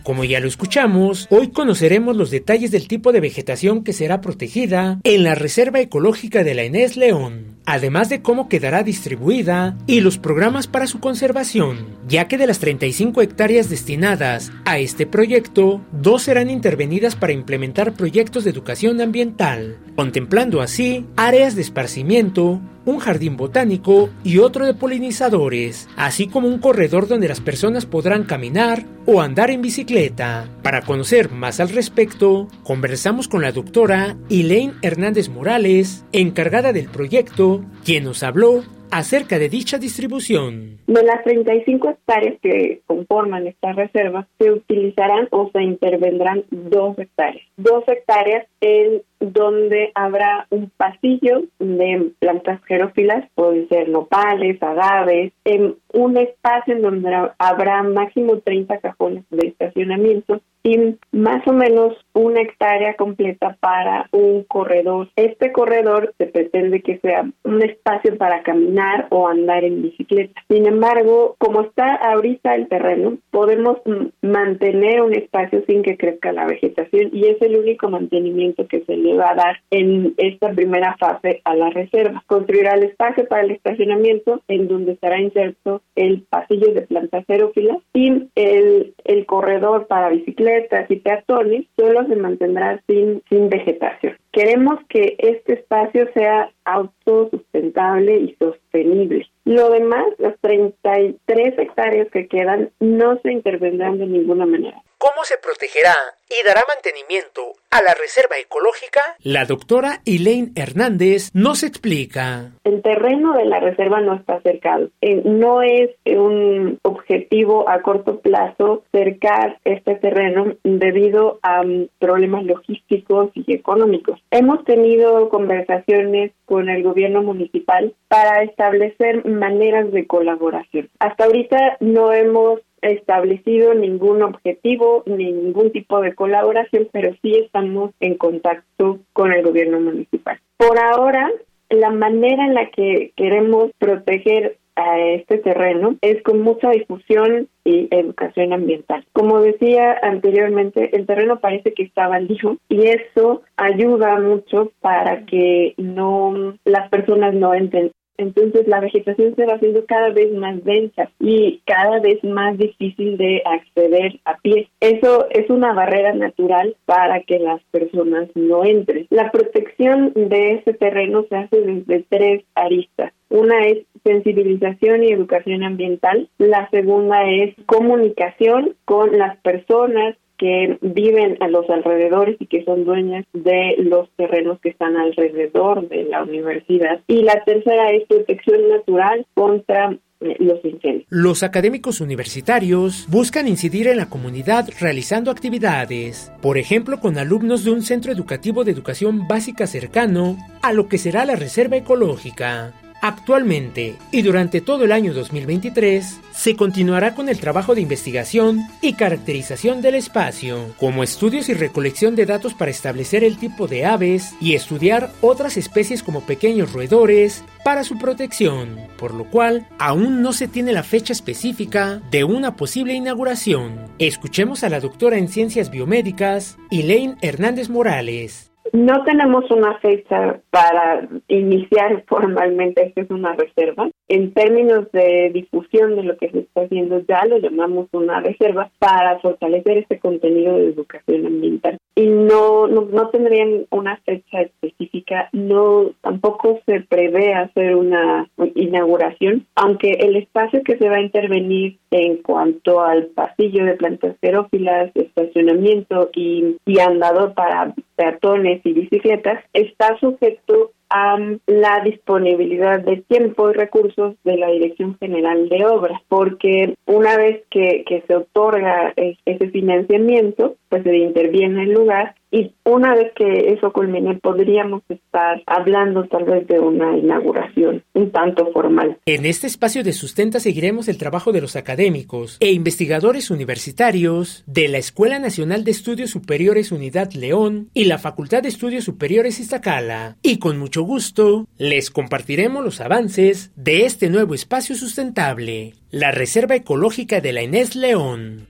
Como 0.08 0.24
ya 0.24 0.40
lo 0.40 0.48
escuchamos, 0.48 1.26
hoy 1.28 1.48
conoceremos 1.48 2.16
los 2.16 2.30
detalles 2.30 2.70
del 2.70 2.88
tipo 2.88 3.12
de 3.12 3.20
vegetación 3.20 3.84
que 3.84 3.92
será 3.92 4.22
protegida 4.22 5.00
en 5.04 5.22
la 5.22 5.34
Reserva 5.34 5.80
Ecológica 5.80 6.44
de 6.44 6.54
la 6.54 6.62
Enés 6.62 6.96
León, 6.96 7.57
además 7.68 8.08
de 8.08 8.22
cómo 8.22 8.48
quedará 8.48 8.82
distribuida 8.82 9.76
y 9.86 10.00
los 10.00 10.16
programas 10.16 10.66
para 10.66 10.86
su 10.86 11.00
conservación, 11.00 11.98
ya 12.08 12.26
que 12.26 12.38
de 12.38 12.46
las 12.46 12.60
35 12.60 13.20
hectáreas 13.20 13.68
destinadas 13.68 14.50
a 14.64 14.78
este 14.78 15.04
proyecto, 15.04 15.82
dos 15.92 16.22
serán 16.22 16.48
intervenidas 16.48 17.14
para 17.14 17.34
implementar 17.34 17.92
proyectos 17.92 18.44
de 18.44 18.50
educación 18.50 19.02
ambiental, 19.02 19.76
contemplando 19.96 20.62
así 20.62 21.04
áreas 21.16 21.56
de 21.56 21.60
esparcimiento, 21.60 22.62
un 22.88 22.98
jardín 22.98 23.36
botánico 23.36 24.08
y 24.24 24.38
otro 24.38 24.64
de 24.64 24.72
polinizadores, 24.72 25.88
así 25.96 26.26
como 26.26 26.48
un 26.48 26.58
corredor 26.58 27.06
donde 27.06 27.28
las 27.28 27.40
personas 27.40 27.84
podrán 27.84 28.24
caminar 28.24 28.86
o 29.04 29.20
andar 29.20 29.50
en 29.50 29.60
bicicleta. 29.60 30.48
Para 30.62 30.82
conocer 30.82 31.30
más 31.30 31.60
al 31.60 31.68
respecto, 31.68 32.48
conversamos 32.62 33.28
con 33.28 33.42
la 33.42 33.52
doctora 33.52 34.16
Elaine 34.30 34.74
Hernández 34.80 35.28
Morales, 35.28 36.04
encargada 36.12 36.72
del 36.72 36.88
proyecto, 36.88 37.57
quien 37.84 38.04
nos 38.04 38.22
habló 38.22 38.62
acerca 38.90 39.38
de 39.38 39.48
dicha 39.48 39.78
distribución. 39.78 40.78
De 40.86 41.02
las 41.02 41.22
35 41.24 41.90
hectáreas 41.90 42.38
que 42.42 42.80
conforman 42.86 43.46
esta 43.46 43.72
reserva, 43.72 44.26
se 44.38 44.50
utilizarán 44.50 45.28
o 45.30 45.50
se 45.52 45.62
intervendrán 45.62 46.44
dos 46.50 46.98
hectáreas. 46.98 47.46
Dos 47.56 47.84
hectáreas 47.86 48.46
en 48.60 49.02
donde 49.20 49.90
habrá 49.94 50.46
un 50.50 50.70
pasillo 50.76 51.42
de 51.58 52.12
plantas 52.18 52.60
jerófilas, 52.64 53.28
pueden 53.34 53.68
ser 53.68 53.88
nopales, 53.88 54.62
agaves, 54.62 55.32
en 55.44 55.76
un 55.92 56.16
espacio 56.16 56.74
en 56.74 56.82
donde 56.82 57.30
habrá 57.38 57.82
máximo 57.82 58.38
30 58.38 58.78
cajones 58.78 59.24
de 59.30 59.48
estacionamiento 59.48 60.40
y 60.62 60.96
más 61.12 61.46
o 61.46 61.52
menos 61.52 61.94
una 62.12 62.42
hectárea 62.42 62.94
completa 62.94 63.56
para 63.60 64.08
un 64.12 64.44
corredor. 64.44 65.08
Este 65.16 65.52
corredor 65.52 66.14
se 66.18 66.26
pretende 66.26 66.82
que 66.82 66.98
sea 66.98 67.30
un 67.44 67.62
espacio 67.62 68.16
para 68.18 68.42
caminar 68.42 69.06
o 69.10 69.28
andar 69.28 69.64
en 69.64 69.82
bicicleta. 69.82 70.40
Sin 70.48 70.66
embargo, 70.66 71.36
como 71.38 71.62
está 71.62 71.94
ahorita 71.94 72.54
el 72.54 72.68
terreno, 72.68 73.18
podemos 73.30 73.78
mantener 74.20 75.02
un 75.02 75.14
espacio 75.14 75.62
sin 75.66 75.82
que 75.82 75.96
crezca 75.96 76.32
la 76.32 76.46
vegetación 76.46 77.10
y 77.12 77.28
es 77.28 77.40
el 77.40 77.56
único 77.56 77.88
mantenimiento 77.88 78.66
que 78.66 78.84
se 78.84 78.96
le 78.96 79.07
va 79.14 79.30
a 79.30 79.34
dar 79.34 79.60
en 79.70 80.14
esta 80.16 80.50
primera 80.52 80.96
fase 80.98 81.40
a 81.44 81.54
la 81.54 81.70
reserva. 81.70 82.22
Construirá 82.26 82.74
el 82.74 82.84
espacio 82.84 83.26
para 83.28 83.42
el 83.42 83.52
estacionamiento 83.52 84.42
en 84.48 84.68
donde 84.68 84.92
estará 84.92 85.20
inserto 85.20 85.82
el 85.94 86.22
pasillo 86.22 86.72
de 86.72 86.82
plantas 86.82 87.24
xerófilas 87.26 87.78
y 87.92 88.28
el, 88.34 88.94
el 89.04 89.26
corredor 89.26 89.86
para 89.86 90.10
bicicletas 90.10 90.90
y 90.90 90.96
peatones 90.96 91.66
solo 91.76 92.06
se 92.06 92.16
mantendrá 92.16 92.82
sin, 92.86 93.22
sin 93.28 93.48
vegetación. 93.48 94.16
Queremos 94.32 94.78
que 94.88 95.16
este 95.18 95.54
espacio 95.54 96.08
sea 96.12 96.50
autosustentable 96.64 98.16
y 98.16 98.36
sostenible. 98.38 99.26
Lo 99.44 99.70
demás, 99.70 100.06
las 100.18 100.38
33 100.40 101.58
hectáreas 101.58 102.08
que 102.10 102.28
quedan, 102.28 102.70
no 102.80 103.18
se 103.22 103.32
intervendrán 103.32 103.98
de 103.98 104.06
ninguna 104.06 104.46
manera. 104.46 104.82
cómo 104.98 105.24
se 105.24 105.38
protegerá 105.38 105.94
y 106.28 106.44
dará 106.44 106.62
mantenimiento 106.68 107.52
a 107.70 107.82
la 107.82 107.94
reserva 107.94 108.36
ecológica, 108.40 109.00
la 109.22 109.44
doctora 109.44 110.00
Elaine 110.06 110.52
Hernández 110.54 111.30
nos 111.34 111.62
explica. 111.62 112.52
El 112.64 112.82
terreno 112.82 113.34
de 113.34 113.44
la 113.44 113.60
reserva 113.60 114.00
no 114.00 114.14
está 114.14 114.40
cercado. 114.40 114.88
Eh, 115.00 115.22
no 115.24 115.62
es 115.62 115.90
un 116.06 116.78
objetivo 116.82 117.68
a 117.68 117.82
corto 117.82 118.20
plazo 118.20 118.84
cercar 118.92 119.58
este 119.64 119.96
terreno 119.96 120.54
debido 120.64 121.38
a 121.42 121.62
um, 121.62 121.88
problemas 121.98 122.44
logísticos 122.44 123.30
y 123.34 123.52
económicos. 123.52 124.20
Hemos 124.30 124.64
tenido 124.64 125.28
conversaciones 125.28 126.32
con 126.46 126.68
el 126.68 126.82
gobierno 126.82 127.22
municipal 127.22 127.94
para 128.08 128.42
establecer 128.42 129.26
maneras 129.26 129.92
de 129.92 130.06
colaboración. 130.06 130.88
Hasta 130.98 131.24
ahorita 131.24 131.76
no 131.80 132.12
hemos 132.12 132.60
establecido 132.82 133.74
ningún 133.74 134.22
objetivo 134.22 135.02
ni 135.06 135.32
ningún 135.32 135.72
tipo 135.72 136.00
de 136.00 136.14
colaboración, 136.14 136.88
pero 136.92 137.14
sí 137.22 137.36
estamos 137.36 137.92
en 138.00 138.16
contacto 138.16 138.98
con 139.12 139.32
el 139.32 139.42
gobierno 139.42 139.80
municipal. 139.80 140.38
Por 140.56 140.78
ahora, 140.78 141.30
la 141.70 141.90
manera 141.90 142.44
en 142.46 142.54
la 142.54 142.70
que 142.70 143.12
queremos 143.16 143.70
proteger 143.78 144.56
a 144.78 145.00
este 145.00 145.38
terreno 145.38 145.96
es 146.00 146.22
con 146.22 146.40
mucha 146.40 146.70
difusión 146.70 147.48
y 147.64 147.88
educación 147.90 148.52
ambiental. 148.52 149.04
Como 149.12 149.40
decía 149.40 149.98
anteriormente, 150.02 150.96
el 150.96 151.04
terreno 151.04 151.40
parece 151.40 151.74
que 151.74 151.82
está 151.82 152.06
baldío 152.06 152.56
y 152.68 152.86
eso 152.86 153.42
ayuda 153.56 154.20
mucho 154.20 154.70
para 154.80 155.26
que 155.26 155.74
no 155.76 156.54
las 156.64 156.88
personas 156.90 157.34
no 157.34 157.54
entren 157.54 157.90
entonces 158.18 158.66
la 158.66 158.80
vegetación 158.80 159.34
se 159.34 159.46
va 159.46 159.54
haciendo 159.54 159.84
cada 159.86 160.10
vez 160.10 160.32
más 160.34 160.62
densa 160.64 161.10
y 161.20 161.62
cada 161.64 162.00
vez 162.00 162.22
más 162.24 162.58
difícil 162.58 163.16
de 163.16 163.42
acceder 163.44 164.20
a 164.24 164.36
pie. 164.38 164.68
Eso 164.80 165.28
es 165.30 165.48
una 165.48 165.72
barrera 165.72 166.12
natural 166.12 166.76
para 166.84 167.22
que 167.22 167.38
las 167.38 167.62
personas 167.70 168.28
no 168.34 168.64
entren. 168.64 169.06
La 169.10 169.30
protección 169.30 170.12
de 170.14 170.54
ese 170.54 170.74
terreno 170.74 171.24
se 171.28 171.36
hace 171.36 171.60
desde 171.62 172.04
tres 172.08 172.44
aristas. 172.54 173.12
Una 173.30 173.66
es 173.66 173.86
sensibilización 174.04 175.04
y 175.04 175.12
educación 175.12 175.62
ambiental. 175.62 176.28
La 176.38 176.68
segunda 176.70 177.28
es 177.30 177.54
comunicación 177.66 178.74
con 178.84 179.16
las 179.16 179.36
personas 179.38 180.16
que 180.38 180.78
viven 180.80 181.36
a 181.40 181.48
los 181.48 181.68
alrededores 181.68 182.36
y 182.38 182.46
que 182.46 182.64
son 182.64 182.84
dueñas 182.84 183.26
de 183.32 183.74
los 183.78 184.08
terrenos 184.16 184.60
que 184.60 184.70
están 184.70 184.96
alrededor 184.96 185.88
de 185.88 186.04
la 186.04 186.22
universidad. 186.22 187.00
Y 187.06 187.22
la 187.22 187.42
tercera 187.44 187.90
es 187.90 188.06
protección 188.06 188.68
natural 188.68 189.26
contra 189.34 189.98
eh, 190.20 190.36
los 190.38 190.64
incendios. 190.64 191.06
Los 191.10 191.42
académicos 191.42 192.00
universitarios 192.00 193.06
buscan 193.08 193.46
incidir 193.46 193.88
en 193.88 193.98
la 193.98 194.08
comunidad 194.08 194.68
realizando 194.80 195.30
actividades, 195.30 196.32
por 196.40 196.58
ejemplo 196.58 196.98
con 196.98 197.18
alumnos 197.18 197.64
de 197.64 197.70
un 197.70 197.82
centro 197.82 198.12
educativo 198.12 198.64
de 198.64 198.72
educación 198.72 199.28
básica 199.28 199.66
cercano 199.66 200.36
a 200.62 200.72
lo 200.72 200.88
que 200.88 200.98
será 200.98 201.24
la 201.24 201.36
reserva 201.36 201.76
ecológica. 201.76 202.72
Actualmente 203.00 203.96
y 204.10 204.22
durante 204.22 204.60
todo 204.60 204.84
el 204.84 204.92
año 204.92 205.14
2023 205.14 206.18
se 206.32 206.56
continuará 206.56 207.14
con 207.14 207.28
el 207.28 207.38
trabajo 207.38 207.74
de 207.74 207.80
investigación 207.80 208.62
y 208.80 208.94
caracterización 208.94 209.82
del 209.82 209.94
espacio, 209.94 210.74
como 210.78 211.04
estudios 211.04 211.48
y 211.48 211.54
recolección 211.54 212.16
de 212.16 212.26
datos 212.26 212.54
para 212.54 212.70
establecer 212.70 213.22
el 213.22 213.38
tipo 213.38 213.68
de 213.68 213.86
aves 213.86 214.34
y 214.40 214.54
estudiar 214.54 215.12
otras 215.20 215.56
especies 215.56 216.02
como 216.02 216.22
pequeños 216.22 216.72
roedores 216.72 217.44
para 217.64 217.84
su 217.84 217.98
protección, 217.98 218.76
por 218.98 219.14
lo 219.14 219.24
cual 219.30 219.68
aún 219.78 220.20
no 220.22 220.32
se 220.32 220.48
tiene 220.48 220.72
la 220.72 220.82
fecha 220.82 221.12
específica 221.12 222.00
de 222.10 222.24
una 222.24 222.56
posible 222.56 222.94
inauguración. 222.94 223.86
Escuchemos 223.98 224.64
a 224.64 224.68
la 224.68 224.80
doctora 224.80 225.18
en 225.18 225.28
ciencias 225.28 225.70
biomédicas, 225.70 226.56
Elaine 226.70 227.16
Hernández 227.20 227.68
Morales. 227.68 228.47
No 228.72 229.02
tenemos 229.04 229.50
una 229.50 229.78
fecha 229.78 230.40
para 230.50 231.08
iniciar 231.28 232.04
formalmente, 232.06 232.86
esto 232.86 233.00
es 233.02 233.10
una 233.10 233.34
reserva. 233.34 233.88
En 234.08 234.32
términos 234.32 234.90
de 234.92 235.30
difusión 235.32 235.96
de 235.96 236.02
lo 236.02 236.16
que 236.16 236.30
se 236.30 236.40
está 236.40 236.62
haciendo, 236.62 237.00
ya 237.08 237.24
lo 237.26 237.38
llamamos 237.38 237.88
una 237.92 238.20
reserva 238.20 238.70
para 238.78 239.18
fortalecer 239.20 239.78
este 239.78 239.98
contenido 239.98 240.56
de 240.56 240.68
educación 240.68 241.26
ambiental. 241.26 241.78
Y 241.94 242.06
no, 242.06 242.68
no, 242.68 243.08
tendrían 243.10 243.66
una 243.70 243.96
fecha 244.04 244.42
específica, 244.42 245.28
no 245.32 245.90
tampoco 246.00 246.60
se 246.64 246.80
prevé 246.80 247.34
hacer 247.34 247.74
una 247.74 248.28
inauguración, 248.54 249.46
aunque 249.56 249.90
el 250.00 250.16
espacio 250.16 250.62
que 250.62 250.78
se 250.78 250.88
va 250.88 250.96
a 250.96 251.02
intervenir 251.02 251.78
en 251.90 252.18
cuanto 252.18 252.82
al 252.82 253.06
pasillo 253.06 253.64
de 253.64 253.74
plantas 253.74 254.16
xerófilas, 254.20 254.92
estacionamiento 254.94 256.10
y, 256.14 256.56
y 256.66 256.78
andador 256.78 257.34
para 257.34 257.74
peatones 257.96 258.57
y 258.64 258.72
bicicletas 258.72 259.44
está 259.52 259.98
sujeto 259.98 260.72
a 260.90 261.18
la 261.46 261.80
disponibilidad 261.84 262.80
de 262.80 263.02
tiempo 263.08 263.50
y 263.50 263.54
recursos 263.54 264.14
de 264.24 264.36
la 264.36 264.48
Dirección 264.48 264.96
General 264.98 265.48
de 265.48 265.66
Obras, 265.66 266.00
porque 266.08 266.74
una 266.86 267.16
vez 267.16 267.42
que, 267.50 267.84
que 267.86 268.02
se 268.06 268.14
otorga 268.14 268.92
ese 268.96 269.50
financiamiento, 269.50 270.56
pues 270.68 270.82
se 270.82 270.96
interviene 270.96 271.64
el 271.64 271.72
lugar 271.72 272.14
y 272.30 272.52
una 272.64 272.94
vez 272.94 273.12
que 273.14 273.54
eso 273.54 273.72
culmine 273.72 274.16
podríamos 274.16 274.82
estar 274.88 275.42
hablando 275.46 276.04
tal 276.08 276.24
vez 276.24 276.46
de 276.46 276.60
una 276.60 276.96
inauguración 276.96 277.82
un 277.94 278.10
tanto 278.10 278.52
formal. 278.52 278.98
En 279.06 279.24
este 279.24 279.46
espacio 279.46 279.82
de 279.82 279.92
Sustenta 279.92 280.38
seguiremos 280.38 280.88
el 280.88 280.98
trabajo 280.98 281.32
de 281.32 281.40
los 281.40 281.56
académicos 281.56 282.36
e 282.40 282.52
investigadores 282.52 283.30
universitarios 283.30 284.44
de 284.46 284.68
la 284.68 284.78
Escuela 284.78 285.18
Nacional 285.18 285.64
de 285.64 285.70
Estudios 285.70 286.10
Superiores 286.10 286.70
Unidad 286.70 287.12
León 287.12 287.70
y 287.72 287.84
la 287.84 287.98
Facultad 287.98 288.42
de 288.42 288.48
Estudios 288.48 288.84
Superiores 288.84 289.40
Iztacala 289.40 290.16
y 290.22 290.38
con 290.38 290.58
mucho 290.58 290.77
gusto 290.82 291.46
les 291.56 291.90
compartiremos 291.90 292.64
los 292.64 292.80
avances 292.80 293.50
de 293.56 293.86
este 293.86 294.10
nuevo 294.10 294.34
espacio 294.34 294.76
sustentable, 294.76 295.74
la 295.90 296.10
Reserva 296.10 296.54
Ecológica 296.54 297.20
de 297.20 297.32
la 297.32 297.42
Inés 297.42 297.76
León. 297.76 298.48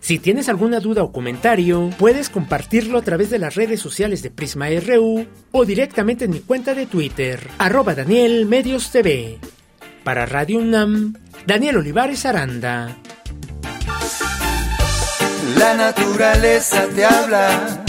Si 0.00 0.18
tienes 0.18 0.48
alguna 0.48 0.80
duda 0.80 1.02
o 1.02 1.12
comentario, 1.12 1.90
puedes 1.98 2.30
compartirlo 2.30 2.98
a 2.98 3.02
través 3.02 3.28
de 3.28 3.38
las 3.38 3.54
redes 3.54 3.80
sociales 3.80 4.22
de 4.22 4.30
Prisma 4.30 4.68
RU 4.70 5.26
o 5.52 5.64
directamente 5.64 6.24
en 6.24 6.30
mi 6.30 6.40
cuenta 6.40 6.74
de 6.74 6.86
Twitter, 6.86 7.38
arroba 7.58 7.94
Daniel 7.94 8.46
Medios 8.46 8.90
TV. 8.90 9.38
Para 10.02 10.24
Radio 10.24 10.58
UNAM, 10.58 11.14
Daniel 11.46 11.76
Olivares 11.76 12.24
Aranda. 12.24 12.96
La 15.58 15.74
naturaleza 15.74 16.86
te 16.94 17.04
habla, 17.04 17.84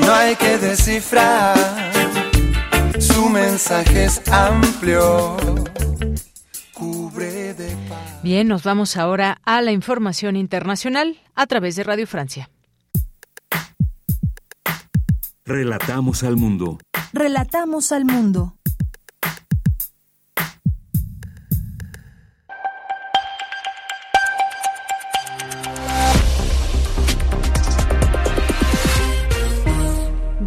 no 0.00 0.12
hay 0.12 0.34
que 0.34 0.58
descifrar, 0.58 1.56
su 3.18 3.28
mensaje 3.28 4.04
es 4.04 4.22
amplio 4.30 5.36
Bien, 8.22 8.46
nos 8.46 8.62
vamos 8.62 8.96
ahora 8.96 9.40
a 9.44 9.60
la 9.60 9.72
información 9.72 10.36
internacional 10.36 11.18
a 11.34 11.48
través 11.48 11.74
de 11.74 11.82
Radio 11.82 12.06
Francia. 12.06 12.48
Relatamos 15.44 16.22
al 16.22 16.36
mundo. 16.36 16.78
Relatamos 17.12 17.90
al 17.90 18.04
mundo. 18.04 18.57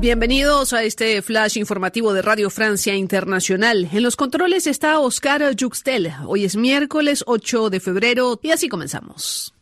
Bienvenidos 0.01 0.73
a 0.73 0.81
este 0.81 1.21
flash 1.21 1.59
informativo 1.59 2.11
de 2.11 2.23
Radio 2.23 2.49
Francia 2.49 2.95
Internacional. 2.95 3.87
En 3.93 4.01
los 4.01 4.15
controles 4.15 4.65
está 4.65 4.99
Oscar 4.99 5.55
Juxtel. 5.55 6.11
Hoy 6.25 6.43
es 6.43 6.55
miércoles 6.55 7.23
8 7.27 7.69
de 7.69 7.79
febrero 7.79 8.39
y 8.41 8.49
así 8.49 8.67
comenzamos. 8.67 9.53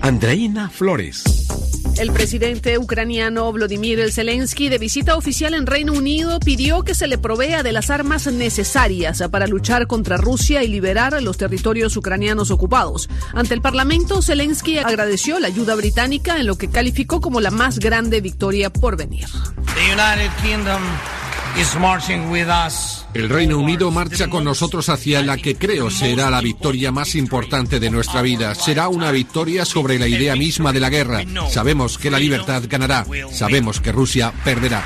Andreina 0.00 0.70
Flores. 0.70 1.43
El 1.96 2.10
presidente 2.12 2.76
ucraniano 2.76 3.52
Vladimir 3.52 4.12
Zelensky, 4.12 4.68
de 4.68 4.78
visita 4.78 5.16
oficial 5.16 5.54
en 5.54 5.64
Reino 5.64 5.92
Unido, 5.92 6.40
pidió 6.40 6.82
que 6.82 6.94
se 6.94 7.06
le 7.06 7.18
provea 7.18 7.62
de 7.62 7.70
las 7.70 7.88
armas 7.88 8.26
necesarias 8.26 9.22
para 9.30 9.46
luchar 9.46 9.86
contra 9.86 10.16
Rusia 10.16 10.64
y 10.64 10.68
liberar 10.68 11.22
los 11.22 11.38
territorios 11.38 11.96
ucranianos 11.96 12.50
ocupados. 12.50 13.08
Ante 13.32 13.54
el 13.54 13.62
Parlamento, 13.62 14.22
Zelensky 14.22 14.78
agradeció 14.78 15.38
la 15.38 15.46
ayuda 15.46 15.76
británica 15.76 16.36
en 16.36 16.46
lo 16.46 16.58
que 16.58 16.68
calificó 16.68 17.20
como 17.20 17.40
la 17.40 17.52
más 17.52 17.78
grande 17.78 18.20
victoria 18.20 18.70
por 18.70 18.96
venir. 18.96 19.26
El 23.14 23.28
Reino 23.28 23.58
Unido 23.58 23.90
marcha 23.92 24.28
con 24.28 24.42
nosotros 24.42 24.88
hacia 24.88 25.22
la 25.22 25.36
que 25.36 25.54
creo 25.54 25.88
será 25.88 26.28
la 26.28 26.40
victoria 26.40 26.90
más 26.90 27.14
importante 27.14 27.78
de 27.78 27.90
nuestra 27.90 28.22
vida. 28.22 28.56
Será 28.56 28.88
una 28.88 29.12
victoria 29.12 29.64
sobre 29.64 29.98
la 29.98 30.08
idea 30.08 30.34
misma 30.34 30.72
de 30.72 30.80
la 30.80 30.90
guerra. 30.90 31.22
Sabemos 31.48 31.96
que 31.96 32.10
la 32.10 32.18
libertad 32.18 32.64
ganará. 32.68 33.06
Sabemos 33.30 33.80
que 33.80 33.92
Rusia 33.92 34.32
perderá. 34.44 34.82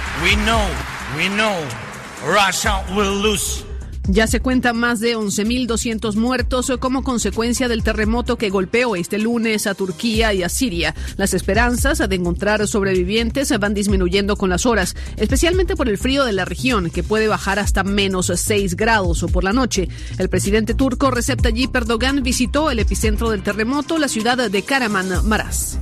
Ya 4.11 4.27
se 4.27 4.41
cuentan 4.41 4.79
más 4.79 5.01
de 5.01 5.19
11.200 5.19 6.17
muertos 6.17 6.73
como 6.81 7.05
consecuencia 7.05 7.69
del 7.69 7.83
terremoto 7.83 8.39
que 8.39 8.49
golpeó 8.49 8.97
este 8.97 9.19
lunes 9.19 9.67
a 9.67 9.75
Turquía 9.75 10.33
y 10.33 10.43
a 10.43 10.49
Siria. 10.49 10.95
Las 11.19 11.35
esperanzas 11.35 11.99
de 11.99 12.17
encontrar 12.17 12.67
sobrevivientes 12.67 13.53
van 13.61 13.75
disminuyendo 13.75 14.37
con 14.37 14.49
las 14.49 14.65
horas, 14.65 14.97
especialmente 15.19 15.77
por 15.77 15.91
el 15.91 15.99
frío 15.99 16.25
de 16.25 16.33
la 16.33 16.47
región, 16.47 16.89
que 16.89 17.03
puede 17.03 17.29
bajar 17.29 17.59
hasta 17.59 17.85
menos 17.85 18.33
6 18.35 18.77
grados 18.77 19.27
por 19.31 19.45
la 19.45 19.53
noche. 19.53 19.91
El 20.17 20.31
presidente 20.31 20.73
turco 20.73 21.11
Recep 21.11 21.43
Tayyip 21.43 21.77
Erdogan 21.77 22.23
visitó 22.23 22.71
el 22.71 22.79
epicentro 22.79 23.29
del 23.31 23.43
terremoto, 23.43 23.99
la 23.99 24.09
ciudad 24.09 24.51
de 24.51 24.63
Karaman 24.63 25.29
Maras. 25.29 25.79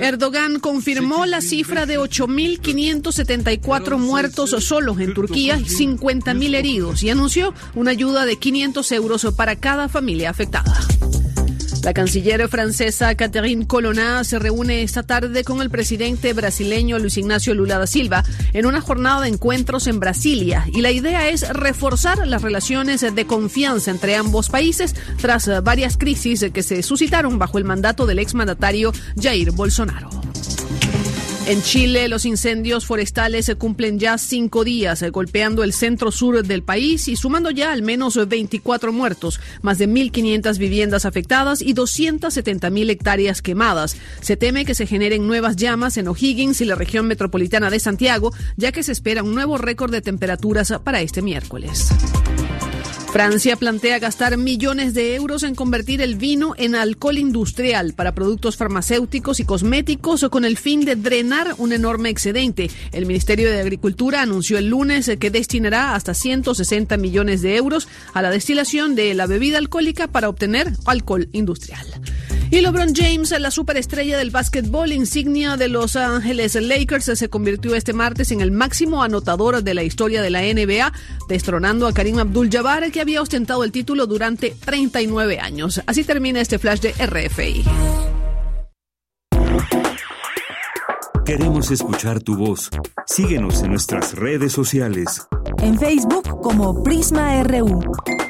Erdogan 0.00 0.60
confirmó 0.60 1.26
la 1.26 1.40
cifra 1.40 1.86
de 1.86 1.98
8.574 1.98 3.98
muertos 3.98 4.50
solo 4.64 4.96
en 4.98 5.14
Turquía 5.14 5.58
y 5.58 5.64
50.000 5.64 6.54
heridos 6.54 7.02
y 7.02 7.10
anunció 7.10 7.52
una 7.74 7.90
ayuda 7.90 8.24
de 8.24 8.36
500 8.36 8.92
euros 8.92 9.26
para 9.36 9.56
cada 9.56 9.88
familia 9.88 10.30
afectada. 10.30 10.72
La 11.82 11.94
canciller 11.94 12.46
francesa 12.48 13.14
Catherine 13.14 13.66
Colonna 13.66 14.22
se 14.24 14.38
reúne 14.38 14.82
esta 14.82 15.02
tarde 15.02 15.44
con 15.44 15.62
el 15.62 15.70
presidente 15.70 16.32
brasileño 16.34 16.98
Luis 16.98 17.16
Ignacio 17.16 17.54
Lula 17.54 17.78
da 17.78 17.86
Silva 17.86 18.22
en 18.52 18.66
una 18.66 18.82
jornada 18.82 19.22
de 19.22 19.28
encuentros 19.28 19.86
en 19.86 19.98
Brasilia 19.98 20.66
y 20.72 20.82
la 20.82 20.90
idea 20.90 21.30
es 21.30 21.48
reforzar 21.48 22.26
las 22.26 22.42
relaciones 22.42 23.00
de 23.00 23.26
confianza 23.26 23.90
entre 23.90 24.16
ambos 24.16 24.50
países 24.50 24.94
tras 25.20 25.50
varias 25.62 25.96
crisis 25.96 26.44
que 26.52 26.62
se 26.62 26.82
suscitaron 26.82 27.38
bajo 27.38 27.56
el 27.56 27.64
mandato 27.64 28.04
del 28.04 28.18
exmandatario 28.18 28.92
Jair 29.16 29.50
Bolsonaro. 29.52 30.10
En 31.50 31.64
Chile, 31.64 32.06
los 32.06 32.26
incendios 32.26 32.86
forestales 32.86 33.46
se 33.46 33.56
cumplen 33.56 33.98
ya 33.98 34.18
cinco 34.18 34.62
días, 34.62 35.02
eh, 35.02 35.10
golpeando 35.10 35.64
el 35.64 35.72
centro 35.72 36.12
sur 36.12 36.46
del 36.46 36.62
país 36.62 37.08
y 37.08 37.16
sumando 37.16 37.50
ya 37.50 37.72
al 37.72 37.82
menos 37.82 38.16
24 38.28 38.92
muertos, 38.92 39.40
más 39.60 39.76
de 39.78 39.88
1.500 39.88 40.58
viviendas 40.58 41.06
afectadas 41.06 41.60
y 41.60 41.74
270.000 41.74 42.90
hectáreas 42.90 43.42
quemadas. 43.42 43.96
Se 44.20 44.36
teme 44.36 44.64
que 44.64 44.76
se 44.76 44.86
generen 44.86 45.26
nuevas 45.26 45.56
llamas 45.56 45.96
en 45.96 46.06
O'Higgins 46.06 46.60
y 46.60 46.66
la 46.66 46.76
región 46.76 47.08
metropolitana 47.08 47.68
de 47.68 47.80
Santiago, 47.80 48.32
ya 48.56 48.70
que 48.70 48.84
se 48.84 48.92
espera 48.92 49.24
un 49.24 49.34
nuevo 49.34 49.58
récord 49.58 49.90
de 49.90 50.02
temperaturas 50.02 50.72
para 50.84 51.00
este 51.00 51.20
miércoles. 51.20 51.88
Francia 53.12 53.56
plantea 53.56 53.98
gastar 53.98 54.36
millones 54.36 54.94
de 54.94 55.16
euros 55.16 55.42
en 55.42 55.56
convertir 55.56 56.00
el 56.00 56.14
vino 56.14 56.54
en 56.56 56.76
alcohol 56.76 57.18
industrial 57.18 57.92
para 57.92 58.14
productos 58.14 58.56
farmacéuticos 58.56 59.40
y 59.40 59.44
cosméticos 59.44 60.24
con 60.30 60.44
el 60.44 60.56
fin 60.56 60.84
de 60.84 60.94
drenar 60.94 61.56
un 61.58 61.72
enorme 61.72 62.08
excedente. 62.08 62.70
El 62.92 63.06
Ministerio 63.06 63.50
de 63.50 63.60
Agricultura 63.60 64.22
anunció 64.22 64.58
el 64.58 64.68
lunes 64.68 65.10
que 65.18 65.30
destinará 65.30 65.96
hasta 65.96 66.14
160 66.14 66.96
millones 66.98 67.42
de 67.42 67.56
euros 67.56 67.88
a 68.14 68.22
la 68.22 68.30
destilación 68.30 68.94
de 68.94 69.12
la 69.14 69.26
bebida 69.26 69.58
alcohólica 69.58 70.06
para 70.06 70.28
obtener 70.28 70.72
alcohol 70.86 71.28
industrial. 71.32 71.86
Y 72.52 72.62
LeBron 72.62 72.96
James, 72.96 73.30
la 73.38 73.52
superestrella 73.52 74.18
del 74.18 74.32
básquetbol 74.32 74.90
insignia 74.90 75.56
de 75.56 75.68
Los 75.68 75.94
Ángeles 75.94 76.56
Lakers, 76.56 77.04
se 77.16 77.28
convirtió 77.28 77.76
este 77.76 77.92
martes 77.92 78.32
en 78.32 78.40
el 78.40 78.50
máximo 78.50 79.04
anotador 79.04 79.62
de 79.62 79.72
la 79.72 79.84
historia 79.84 80.20
de 80.20 80.30
la 80.30 80.40
NBA, 80.42 80.92
destronando 81.28 81.86
a 81.86 81.92
Karim 81.92 82.18
Abdul-Jabbar, 82.18 82.90
que 82.90 82.99
había 83.00 83.22
ostentado 83.22 83.64
el 83.64 83.72
título 83.72 84.06
durante 84.06 84.50
39 84.50 85.40
años. 85.40 85.80
Así 85.86 86.04
termina 86.04 86.40
este 86.40 86.58
flash 86.58 86.80
de 86.80 86.92
RFI. 86.92 87.64
Queremos 91.24 91.70
escuchar 91.70 92.20
tu 92.20 92.36
voz. 92.36 92.70
Síguenos 93.06 93.62
en 93.62 93.70
nuestras 93.70 94.14
redes 94.14 94.52
sociales. 94.52 95.28
En 95.58 95.78
Facebook 95.78 96.40
como 96.42 96.82
Prisma 96.82 97.42
RU 97.44 97.80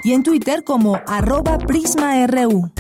y 0.05 0.13
en 0.13 0.23
Twitter 0.23 0.65
como 0.65 1.01
arroba 1.07 1.57
PrismaRU. 1.59 2.71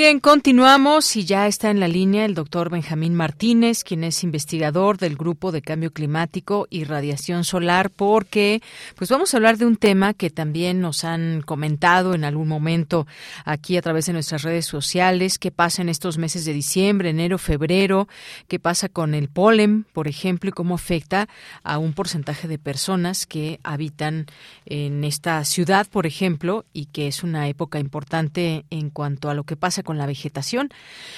Bien, 0.00 0.18
continuamos 0.18 1.14
y 1.14 1.26
ya 1.26 1.46
está 1.46 1.68
en 1.68 1.78
la 1.78 1.86
línea 1.86 2.24
el 2.24 2.32
doctor 2.32 2.70
Benjamín 2.70 3.14
Martínez, 3.14 3.84
quien 3.84 4.02
es 4.02 4.24
investigador 4.24 4.96
del 4.96 5.14
Grupo 5.14 5.52
de 5.52 5.60
Cambio 5.60 5.92
Climático 5.92 6.66
y 6.70 6.84
Radiación 6.84 7.44
Solar, 7.44 7.90
porque 7.90 8.62
pues 8.96 9.10
vamos 9.10 9.34
a 9.34 9.36
hablar 9.36 9.58
de 9.58 9.66
un 9.66 9.76
tema 9.76 10.14
que 10.14 10.30
también 10.30 10.80
nos 10.80 11.04
han 11.04 11.42
comentado 11.42 12.14
en 12.14 12.24
algún 12.24 12.48
momento 12.48 13.06
aquí 13.44 13.76
a 13.76 13.82
través 13.82 14.06
de 14.06 14.14
nuestras 14.14 14.42
redes 14.42 14.64
sociales, 14.64 15.38
qué 15.38 15.50
pasa 15.50 15.82
en 15.82 15.90
estos 15.90 16.16
meses 16.16 16.46
de 16.46 16.54
diciembre, 16.54 17.10
enero, 17.10 17.36
febrero, 17.36 18.08
qué 18.48 18.58
pasa 18.58 18.88
con 18.88 19.12
el 19.12 19.28
polen, 19.28 19.84
por 19.92 20.08
ejemplo, 20.08 20.48
y 20.48 20.54
cómo 20.54 20.76
afecta 20.76 21.28
a 21.62 21.76
un 21.76 21.92
porcentaje 21.92 22.48
de 22.48 22.58
personas 22.58 23.26
que 23.26 23.60
habitan 23.64 24.24
en 24.64 25.04
esta 25.04 25.44
ciudad, 25.44 25.86
por 25.86 26.06
ejemplo, 26.06 26.64
y 26.72 26.86
que 26.86 27.06
es 27.06 27.22
una 27.22 27.48
época 27.48 27.78
importante 27.78 28.64
en 28.70 28.88
cuanto 28.88 29.28
a 29.28 29.34
lo 29.34 29.44
que 29.44 29.56
pasa 29.56 29.82
con 29.90 29.98
la 29.98 30.06
vegetación. 30.06 30.68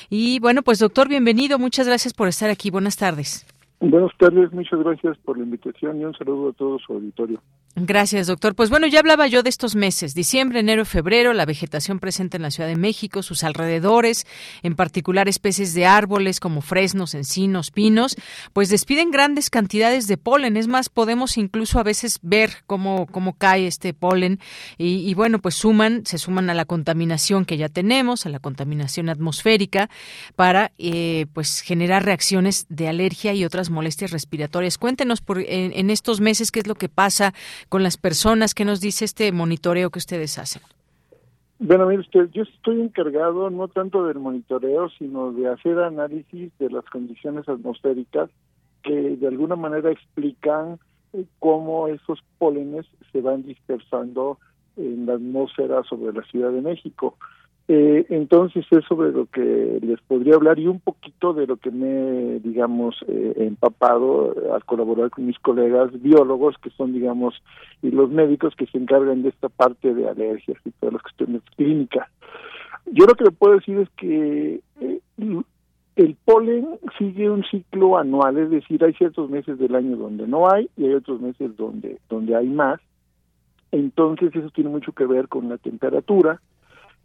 Y 0.09 0.41
bueno, 0.41 0.63
pues 0.63 0.79
doctor, 0.79 1.07
bienvenido. 1.07 1.59
Muchas 1.59 1.87
gracias 1.87 2.15
por 2.15 2.27
estar 2.27 2.49
aquí. 2.49 2.71
Buenas 2.71 2.97
tardes. 2.97 3.45
Buenas 3.81 4.17
tardes, 4.17 4.51
muchas 4.51 4.79
gracias 4.79 5.19
por 5.19 5.37
la 5.37 5.45
invitación 5.45 6.01
y 6.01 6.07
un 6.07 6.15
saludo 6.15 6.49
a 6.49 6.53
todo 6.55 6.79
su 6.79 6.95
auditorio. 6.95 7.43
Gracias, 7.75 8.27
doctor. 8.27 8.55
Pues 8.55 8.69
bueno, 8.69 8.87
ya 8.87 8.99
hablaba 8.99 9.27
yo 9.29 9.43
de 9.43 9.49
estos 9.49 9.77
meses, 9.77 10.15
diciembre, 10.15 10.61
enero, 10.61 10.85
febrero, 10.85 11.33
la 11.33 11.47
vegetación 11.47 12.01
presente 12.01 12.37
en 12.37 12.43
la 12.43 12.51
Ciudad 12.51 12.69
de 12.69 12.77
México, 12.77 13.23
sus 13.23 13.45
alrededores, 13.45 14.27
en 14.63 14.75
particular 14.75 15.27
especies 15.27 15.73
de 15.73 15.87
árboles 15.87 16.39
como 16.39 16.61
fresnos, 16.61 17.15
encinos, 17.15 17.71
pinos, 17.71 18.17
pues 18.53 18.69
despiden 18.69 19.11
grandes 19.11 19.49
cantidades 19.49 20.07
de 20.07 20.19
polen. 20.19 20.59
Es 20.59 20.69
más, 20.69 20.91
podemos 20.91 21.39
incluso 21.39 21.79
a 21.79 21.83
veces 21.83 22.19
ver 22.21 22.59
cómo, 22.67 23.07
cómo 23.07 23.39
cae 23.39 23.67
este 23.67 23.95
polen 23.95 24.39
y, 24.77 25.15
bueno, 25.15 25.39
pues 25.39 25.55
suman, 25.55 26.05
se 26.05 26.19
suman 26.19 26.51
a 26.51 26.55
la 26.55 26.67
contaminación 26.67 27.47
que 27.47 27.57
ya 27.57 27.71
tenemos, 27.71 28.27
a 28.27 28.29
la 28.29 28.39
contaminación 28.39 29.09
atmosférica, 29.09 29.89
para 30.37 30.73
eh, 30.77 31.25
pues 31.33 31.63
generar 31.63 32.05
reacciones 32.05 32.67
de 32.69 32.89
alergia 32.89 33.33
y 33.33 33.47
otras 33.47 33.71
molestias 33.71 34.11
respiratorias. 34.11 34.77
Cuéntenos 34.77 35.23
por, 35.23 35.39
en, 35.39 35.73
en 35.73 35.89
estos 35.89 36.21
meses 36.21 36.53
qué 36.53 36.61
es 36.61 36.67
lo 36.67 36.75
que 36.75 36.91
pasa 36.91 37.33
con 37.69 37.83
las 37.83 37.97
personas? 37.97 38.55
¿Qué 38.55 38.65
nos 38.65 38.81
dice 38.81 39.05
este 39.05 39.31
monitoreo 39.33 39.91
que 39.91 39.99
ustedes 39.99 40.39
hacen? 40.39 40.63
Bueno, 41.59 41.87
mire 41.87 42.01
usted, 42.01 42.29
yo 42.33 42.43
estoy 42.43 42.81
encargado 42.81 43.49
no 43.49 43.69
tanto 43.69 44.05
del 44.05 44.19
monitoreo, 44.19 44.89
sino 44.99 45.33
de 45.33 45.49
hacer 45.49 45.79
análisis 45.79 46.51
de 46.59 46.71
las 46.71 46.85
condiciones 46.87 47.49
atmosféricas 47.49 48.31
que 48.83 49.17
de 49.17 49.29
alguna 49.29 49.55
manera 49.55 49.93
explican 49.93 50.81
eh, 51.13 51.25
cómo 51.39 51.87
esos 51.87 52.21
pólenes 52.39 52.87
se 53.13 53.21
van 53.21 53.45
dispersando 53.45 54.39
en 54.77 55.07
la 55.07 55.15
atmósfera 55.15 55.85
sobre 55.85 56.13
la 56.13 56.25
Ciudad 56.25 56.51
de 56.51 56.63
México. 56.63 57.17
Eh, 57.75 58.05
entonces 58.11 58.67
es 58.71 58.85
sobre 58.85 59.13
lo 59.13 59.25
que 59.25 59.79
les 59.81 59.99
podría 60.03 60.35
hablar 60.35 60.59
y 60.59 60.67
un 60.67 60.79
poquito 60.79 61.33
de 61.33 61.47
lo 61.47 61.57
que 61.57 61.71
me, 61.71 62.39
digamos, 62.41 63.03
eh, 63.09 63.33
empapado 63.39 64.35
al 64.53 64.63
colaborar 64.67 65.09
con 65.09 65.25
mis 65.25 65.39
colegas 65.39 65.91
biólogos, 66.03 66.59
que 66.59 66.69
son, 66.69 66.93
digamos, 66.93 67.43
y 67.81 67.91
los 67.91 68.11
médicos 68.11 68.55
que 68.57 68.67
se 68.67 68.77
encargan 68.77 69.23
de 69.23 69.31
esta 69.31 69.49
parte 69.49 69.95
de 69.95 70.07
alergias 70.07 70.59
y 70.67 70.71
todas 70.73 70.93
las 70.93 71.03
cuestiones 71.03 71.41
clínicas. 71.57 72.07
Yo 72.93 73.07
lo 73.07 73.15
que 73.15 73.25
le 73.25 73.31
puedo 73.31 73.55
decir 73.55 73.79
es 73.79 73.89
que 73.97 74.61
eh, 74.83 75.01
el 75.97 76.17
polen 76.27 76.79
sigue 76.99 77.31
un 77.31 77.43
ciclo 77.45 77.97
anual, 77.97 78.37
es 78.37 78.51
decir, 78.51 78.85
hay 78.85 78.93
ciertos 78.93 79.31
meses 79.31 79.59
del 79.59 79.75
año 79.75 79.97
donde 79.97 80.27
no 80.27 80.51
hay 80.51 80.69
y 80.77 80.85
hay 80.85 80.93
otros 80.93 81.23
meses 81.23 81.57
donde, 81.57 81.99
donde 82.11 82.37
hay 82.37 82.49
más. 82.49 82.83
Entonces 83.71 84.37
eso 84.37 84.51
tiene 84.51 84.69
mucho 84.69 84.93
que 84.93 85.07
ver 85.07 85.29
con 85.29 85.49
la 85.49 85.57
temperatura, 85.57 86.39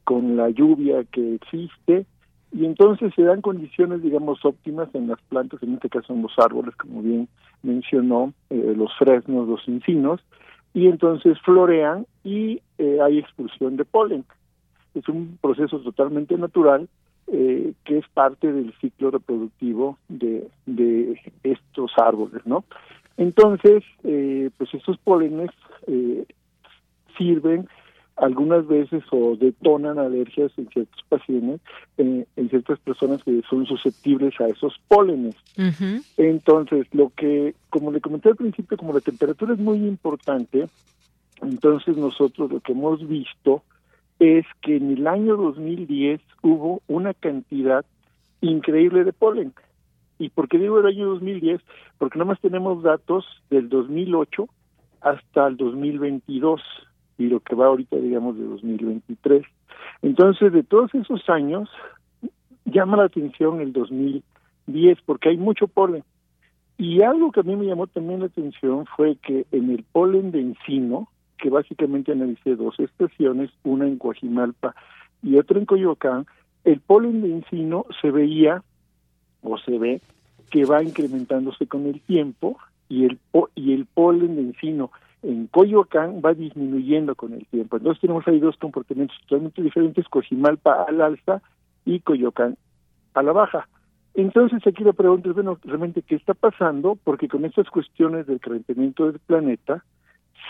con 0.08 0.38
la 0.38 0.50
lluvia 0.50 1.04
que 1.12 1.36
existe 1.36 2.06
y 2.54 2.64
entonces 2.64 3.14
se 3.14 3.24
dan 3.24 3.42
condiciones, 3.42 4.02
digamos, 4.02 4.40
óptimas 4.46 4.88
en 4.96 5.10
las 5.10 5.22
plantas, 5.24 5.62
en 5.62 5.74
este 5.74 5.90
caso 5.90 6.14
en 6.14 6.22
los 6.22 6.32
árboles, 6.40 6.74
como 6.78 7.02
bien 7.02 7.28
mencionó, 7.62 8.32
eh, 8.50 8.74
los 8.78 8.90
fresnos, 8.98 9.50
los 9.50 9.68
encinos, 9.68 10.22
y 10.74 10.88
entonces 10.88 11.38
florean 11.42 12.06
y 12.24 12.62
eh, 12.78 13.00
hay 13.04 13.18
expulsión 13.20 13.76
de 13.76 13.84
polen. 13.84 14.24
Es 14.96 15.10
un 15.10 15.38
proceso 15.42 15.82
totalmente 15.82 16.38
natural 16.38 16.88
eh, 17.30 17.74
que 17.84 17.98
es 17.98 18.08
parte 18.14 18.54
del 18.54 18.74
ciclo 18.80 19.12
reproductivo 19.12 19.98
de, 20.08 20.48
de 20.66 21.20
estos 21.44 21.92
árboles, 21.98 22.46
¿no? 22.46 22.64
Entonces, 23.18 23.84
pues 24.04 24.74
esos 24.74 24.98
pólenes 25.00 25.50
sirven 27.18 27.68
algunas 28.18 28.68
veces 28.68 29.04
o 29.12 29.36
detonan 29.36 30.00
alergias 30.00 30.52
en 30.58 30.68
ciertos 30.70 31.04
pacientes, 31.08 31.62
en 31.98 32.50
ciertas 32.50 32.80
personas 32.80 33.24
que 33.24 33.42
son 33.50 33.66
susceptibles 33.66 34.34
a 34.42 34.48
esos 34.48 34.80
pólenes. 34.88 35.36
Entonces, 36.18 36.88
lo 36.94 37.12
que, 37.16 37.56
como 37.70 37.92
le 37.92 38.02
comenté 38.02 38.30
al 38.30 38.36
principio, 38.36 38.78
como 38.78 38.94
la 38.94 39.02
temperatura 39.02 39.54
es 39.54 39.60
muy 39.60 39.78
importante, 39.78 40.68
entonces 41.42 41.96
nosotros 41.96 42.52
lo 42.52 42.60
que 42.60 42.72
hemos 42.72 43.08
visto 43.08 43.64
es 44.20 44.46
que 44.62 44.78
en 44.78 44.92
el 44.92 45.06
año 45.06 45.38
2010 45.38 46.20
hubo 46.42 46.82
una 46.88 47.14
cantidad 47.14 47.86
increíble 48.42 49.04
de 49.04 49.14
polen. 49.14 49.54
¿Y 50.18 50.30
por 50.30 50.48
qué 50.48 50.58
digo 50.58 50.80
el 50.80 50.88
año 50.88 51.10
2010? 51.10 51.62
Porque 52.00 52.18
nada 52.18 52.30
más 52.32 52.42
tenemos 52.42 52.82
datos 52.82 53.26
del 53.52 53.70
2008 53.70 54.48
hasta 55.02 55.46
el 55.46 55.58
2022 55.58 56.60
y 57.18 57.28
lo 57.28 57.40
que 57.40 57.56
va 57.56 57.68
ahorita, 57.68 57.98
digamos, 57.98 58.38
de 58.38 58.46
2023. 58.46 59.44
Entonces, 60.02 60.54
de 60.54 60.64
todos 60.64 60.94
esos 60.94 61.28
años, 61.30 61.70
llama 62.66 62.98
la 62.98 63.06
atención 63.06 63.62
el 63.62 63.74
2010 63.74 65.00
porque 65.06 65.30
hay 65.30 65.38
mucho 65.38 65.68
polen. 65.68 66.04
Y 66.78 67.02
algo 67.02 67.32
que 67.32 67.40
a 67.40 67.44
mí 67.44 67.56
me 67.56 67.66
llamó 67.66 67.88
también 67.88 68.20
la 68.20 68.28
atención 68.28 68.86
fue 68.96 69.16
que 69.16 69.48
en 69.52 69.72
el 69.72 69.84
polen 69.84 70.32
de 70.32 70.42
encino, 70.42 71.10
que 71.38 71.50
básicamente 71.50 72.12
analicé 72.12 72.56
dos 72.56 72.80
estaciones, 72.80 73.50
una 73.64 73.88
en 73.88 73.98
Coajimalpa 73.98 74.76
y 75.24 75.38
otra 75.38 75.58
en 75.58 75.66
Coyoacán, 75.66 76.28
el 76.64 76.80
polen 76.82 77.22
de 77.22 77.34
encino 77.34 77.86
se 78.02 78.12
veía 78.12 78.64
o 79.42 79.58
se 79.58 79.78
ve 79.80 80.02
que 80.52 80.66
va 80.66 80.84
incrementándose 80.84 81.66
con 81.66 81.88
el 81.88 82.00
tiempo 82.02 82.58
y 82.90 83.06
el 83.06 83.20
y 83.56 83.74
el 83.74 83.86
polen 83.86 84.36
de 84.36 84.42
encino 84.44 84.92
en 85.24 85.48
Coyoacán 85.48 86.22
va 86.24 86.34
disminuyendo 86.34 87.16
con 87.16 87.34
el 87.34 87.46
tiempo. 87.48 87.78
Entonces 87.78 88.02
tenemos 88.02 88.28
ahí 88.28 88.40
dos 88.40 88.58
comportamientos 88.58 89.18
totalmente 89.28 89.62
diferentes, 89.62 90.08
Coajimalpa 90.08 90.84
al 90.84 91.02
alza 91.02 91.42
y 91.86 92.00
Coyoacán 92.00 92.58
a 93.14 93.24
la 93.24 93.32
baja. 93.32 93.68
Entonces 94.14 94.66
aquí 94.66 94.84
la 94.84 94.94
pregunta 94.94 95.30
es, 95.30 95.36
bueno, 95.36 95.58
realmente, 95.64 96.02
¿qué 96.02 96.16
está 96.16 96.34
pasando? 96.34 96.98
Porque 97.04 97.28
con 97.28 97.46
estas 97.46 97.70
cuestiones 97.70 98.26
del 98.26 98.40
calentamiento 98.40 99.06
del 99.06 99.20
planeta, 99.20 99.84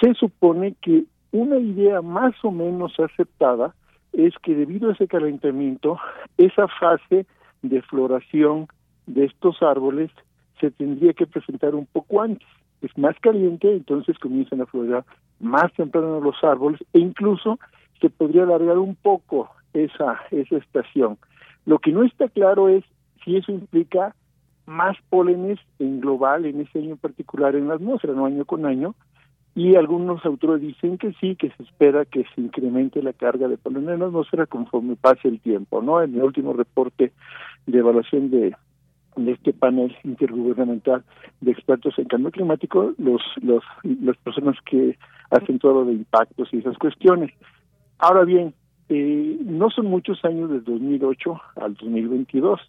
se 0.01 0.13
supone 0.13 0.75
que 0.81 1.03
una 1.31 1.57
idea 1.57 2.01
más 2.01 2.33
o 2.43 2.51
menos 2.51 2.97
aceptada 2.99 3.73
es 4.13 4.33
que 4.41 4.55
debido 4.55 4.89
a 4.89 4.93
ese 4.93 5.07
calentamiento, 5.07 5.99
esa 6.37 6.67
fase 6.67 7.25
de 7.61 7.81
floración 7.81 8.67
de 9.05 9.25
estos 9.25 9.61
árboles 9.61 10.11
se 10.59 10.71
tendría 10.71 11.13
que 11.13 11.27
presentar 11.27 11.75
un 11.75 11.85
poco 11.85 12.21
antes. 12.21 12.47
Es 12.81 12.95
más 12.97 13.15
caliente, 13.19 13.73
entonces 13.73 14.17
comienzan 14.19 14.61
a 14.61 14.65
florear 14.65 15.05
más 15.39 15.71
temprano 15.73 16.19
los 16.19 16.43
árboles 16.43 16.79
e 16.93 16.99
incluso 16.99 17.59
se 17.99 18.09
podría 18.09 18.43
alargar 18.43 18.77
un 18.77 18.95
poco 18.95 19.49
esa, 19.73 20.21
esa 20.31 20.57
estación. 20.57 21.17
Lo 21.65 21.79
que 21.79 21.91
no 21.91 22.03
está 22.03 22.27
claro 22.29 22.69
es 22.69 22.83
y 23.27 23.35
eso 23.35 23.51
implica 23.51 24.15
más 24.65 24.95
pólenes 25.09 25.59
en 25.79 25.99
global, 25.99 26.45
en 26.45 26.61
ese 26.61 26.79
año 26.79 26.95
particular 26.95 27.57
en 27.57 27.67
la 27.67 27.73
atmósfera, 27.73 28.13
no 28.13 28.25
año 28.25 28.45
con 28.45 28.65
año, 28.65 28.95
y 29.53 29.75
algunos 29.75 30.25
autores 30.25 30.61
dicen 30.61 30.97
que 30.97 31.11
sí, 31.19 31.35
que 31.35 31.49
se 31.51 31.63
espera 31.63 32.05
que 32.05 32.23
se 32.33 32.41
incremente 32.41 33.03
la 33.03 33.11
carga 33.11 33.49
de 33.49 33.57
polen 33.57 33.89
en 33.89 33.99
la 33.99 34.05
atmósfera 34.05 34.45
conforme 34.45 34.95
pase 34.95 35.27
el 35.27 35.41
tiempo, 35.41 35.81
¿no? 35.81 36.01
En 36.01 36.15
el 36.15 36.23
último 36.23 36.53
reporte 36.53 37.11
de 37.65 37.77
evaluación 37.77 38.31
de, 38.31 38.55
de 39.17 39.33
este 39.33 39.53
panel 39.53 39.95
intergubernamental 40.03 41.03
de 41.41 41.51
expertos 41.51 41.97
en 41.97 42.05
cambio 42.05 42.31
climático, 42.31 42.93
los, 42.97 43.21
los, 43.41 43.63
las 43.83 44.17
personas 44.17 44.55
que 44.65 44.97
hacen 45.31 45.59
todo 45.59 45.85
de 45.85 45.93
impactos 45.93 46.49
y 46.53 46.57
esas 46.57 46.77
cuestiones. 46.77 47.31
Ahora 47.99 48.23
bien, 48.23 48.53
eh, 48.89 49.37
no 49.43 49.69
son 49.69 49.87
muchos 49.87 50.23
años 50.23 50.49
desde 50.49 50.71
2008 50.71 51.41
al 51.57 51.73
2022 51.73 52.59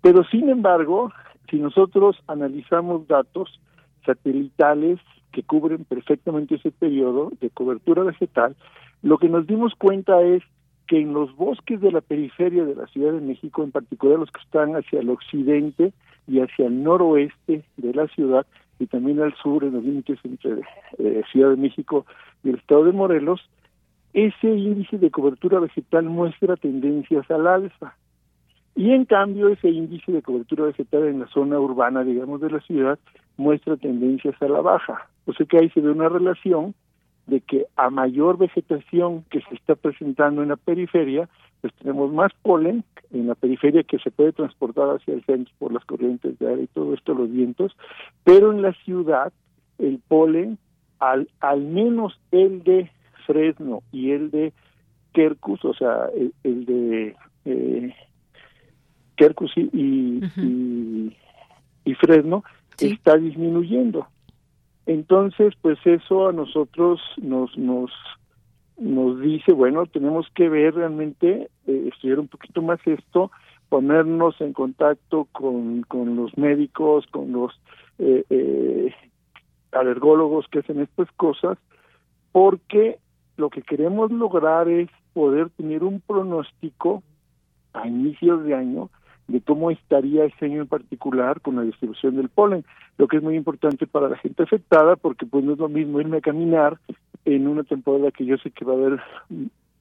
pero 0.00 0.24
sin 0.24 0.48
embargo, 0.48 1.12
si 1.50 1.58
nosotros 1.58 2.16
analizamos 2.26 3.06
datos 3.06 3.60
satelitales 4.04 4.98
que 5.32 5.42
cubren 5.42 5.84
perfectamente 5.84 6.56
ese 6.56 6.70
periodo 6.70 7.30
de 7.40 7.50
cobertura 7.50 8.02
vegetal, 8.02 8.56
lo 9.02 9.18
que 9.18 9.28
nos 9.28 9.46
dimos 9.46 9.74
cuenta 9.74 10.20
es 10.22 10.42
que 10.90 11.00
en 11.00 11.14
los 11.14 11.36
bosques 11.36 11.80
de 11.80 11.92
la 11.92 12.00
periferia 12.00 12.64
de 12.64 12.74
la 12.74 12.84
Ciudad 12.88 13.12
de 13.12 13.20
México, 13.20 13.62
en 13.62 13.70
particular 13.70 14.18
los 14.18 14.32
que 14.32 14.40
están 14.40 14.74
hacia 14.74 14.98
el 14.98 15.08
occidente 15.08 15.92
y 16.26 16.40
hacia 16.40 16.66
el 16.66 16.82
noroeste 16.82 17.62
de 17.76 17.94
la 17.94 18.08
ciudad, 18.08 18.44
y 18.80 18.86
también 18.86 19.20
al 19.20 19.32
sur, 19.36 19.62
en 19.62 19.74
los 19.74 19.84
límites 19.84 20.18
entre 20.24 20.62
eh, 20.98 21.22
Ciudad 21.30 21.50
de 21.50 21.58
México 21.58 22.06
y 22.42 22.48
el 22.48 22.56
estado 22.56 22.86
de 22.86 22.92
Morelos, 22.92 23.40
ese 24.14 24.48
índice 24.48 24.98
de 24.98 25.12
cobertura 25.12 25.60
vegetal 25.60 26.06
muestra 26.06 26.56
tendencias 26.56 27.30
al 27.30 27.46
alza. 27.46 27.94
Y 28.74 28.90
en 28.90 29.04
cambio 29.04 29.48
ese 29.48 29.68
índice 29.68 30.10
de 30.10 30.22
cobertura 30.22 30.64
vegetal 30.64 31.04
en 31.04 31.20
la 31.20 31.28
zona 31.28 31.60
urbana, 31.60 32.02
digamos, 32.02 32.40
de 32.40 32.50
la 32.50 32.60
ciudad, 32.62 32.98
muestra 33.36 33.76
tendencias 33.76 34.34
a 34.42 34.48
la 34.48 34.60
baja. 34.60 35.08
O 35.26 35.32
sea 35.34 35.46
que 35.46 35.58
ahí 35.58 35.70
se 35.70 35.80
ve 35.82 35.92
una 35.92 36.08
relación 36.08 36.74
de 37.30 37.40
que 37.40 37.66
a 37.76 37.90
mayor 37.90 38.36
vegetación 38.36 39.24
que 39.30 39.40
se 39.40 39.54
está 39.54 39.76
presentando 39.76 40.42
en 40.42 40.48
la 40.48 40.56
periferia, 40.56 41.28
pues 41.60 41.72
tenemos 41.74 42.12
más 42.12 42.32
polen 42.42 42.84
en 43.12 43.28
la 43.28 43.34
periferia 43.34 43.84
que 43.84 43.98
se 43.98 44.10
puede 44.10 44.32
transportar 44.32 44.88
hacia 44.90 45.14
el 45.14 45.24
centro 45.24 45.52
por 45.58 45.72
las 45.72 45.84
corrientes 45.84 46.38
de 46.38 46.48
aire 46.48 46.62
y 46.64 46.66
todo 46.66 46.92
esto, 46.92 47.14
los 47.14 47.30
vientos, 47.30 47.76
pero 48.24 48.52
en 48.52 48.62
la 48.62 48.72
ciudad 48.84 49.32
el 49.78 50.00
polen, 50.06 50.58
al, 50.98 51.30
al 51.40 51.60
menos 51.62 52.20
el 52.32 52.62
de 52.64 52.90
Fresno 53.26 53.82
y 53.92 54.10
el 54.10 54.30
de 54.30 54.52
Kerkus, 55.12 55.64
o 55.64 55.74
sea, 55.74 56.08
el, 56.42 56.66
de 56.66 57.16
eh, 57.44 57.94
Kerkus 59.16 59.52
y, 59.56 60.20
y, 61.84 61.94
Fresno 61.94 62.44
está 62.78 63.16
disminuyendo. 63.16 64.06
Entonces, 64.90 65.54
pues 65.62 65.78
eso 65.84 66.26
a 66.26 66.32
nosotros 66.32 67.00
nos 67.16 67.56
nos 67.56 67.92
nos 68.76 69.20
dice, 69.20 69.52
bueno, 69.52 69.86
tenemos 69.86 70.26
que 70.34 70.48
ver 70.48 70.74
realmente, 70.74 71.48
eh, 71.68 71.90
estudiar 71.92 72.18
un 72.18 72.26
poquito 72.26 72.60
más 72.60 72.80
esto, 72.84 73.30
ponernos 73.68 74.40
en 74.40 74.52
contacto 74.52 75.28
con, 75.30 75.82
con 75.82 76.16
los 76.16 76.36
médicos, 76.36 77.06
con 77.12 77.30
los 77.30 77.52
eh, 78.00 78.24
eh, 78.30 78.92
alergólogos 79.70 80.48
que 80.48 80.58
hacen 80.58 80.80
estas 80.80 81.08
cosas, 81.12 81.56
porque 82.32 82.98
lo 83.36 83.48
que 83.48 83.62
queremos 83.62 84.10
lograr 84.10 84.68
es 84.68 84.88
poder 85.12 85.50
tener 85.50 85.84
un 85.84 86.00
pronóstico 86.00 87.04
a 87.74 87.86
inicios 87.86 88.42
de 88.42 88.54
año 88.56 88.90
de 89.30 89.40
cómo 89.40 89.70
estaría 89.70 90.24
ese 90.24 90.46
año 90.46 90.62
en 90.62 90.66
particular 90.66 91.40
con 91.40 91.56
la 91.56 91.62
distribución 91.62 92.16
del 92.16 92.28
polen, 92.28 92.64
lo 92.98 93.06
que 93.06 93.18
es 93.18 93.22
muy 93.22 93.36
importante 93.36 93.86
para 93.86 94.08
la 94.08 94.16
gente 94.16 94.42
afectada 94.42 94.96
porque 94.96 95.24
pues 95.24 95.44
no 95.44 95.52
es 95.52 95.58
lo 95.58 95.68
mismo 95.68 96.00
irme 96.00 96.18
a 96.18 96.20
caminar 96.20 96.78
en 97.24 97.46
una 97.46 97.62
temporada 97.62 98.10
que 98.10 98.24
yo 98.24 98.36
sé 98.38 98.50
que 98.50 98.64
va 98.64 98.72
a 98.72 98.76
haber 98.76 99.00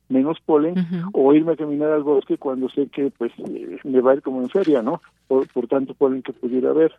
menos 0.07 0.39
polen 0.45 0.75
o 1.13 1.33
irme 1.33 1.53
a 1.53 1.57
caminar 1.57 1.91
al 1.91 2.03
bosque 2.03 2.37
cuando 2.37 2.69
sé 2.69 2.87
que 2.87 3.11
pues 3.17 3.31
eh, 3.39 3.79
me 3.83 4.01
va 4.01 4.11
a 4.11 4.15
ir 4.15 4.21
como 4.21 4.41
en 4.41 4.49
feria, 4.49 4.81
¿no? 4.81 5.01
Por, 5.27 5.47
por 5.47 5.67
tanto 5.67 5.93
polen 5.93 6.21
que 6.21 6.33
pudiera 6.33 6.69
haber. 6.69 6.93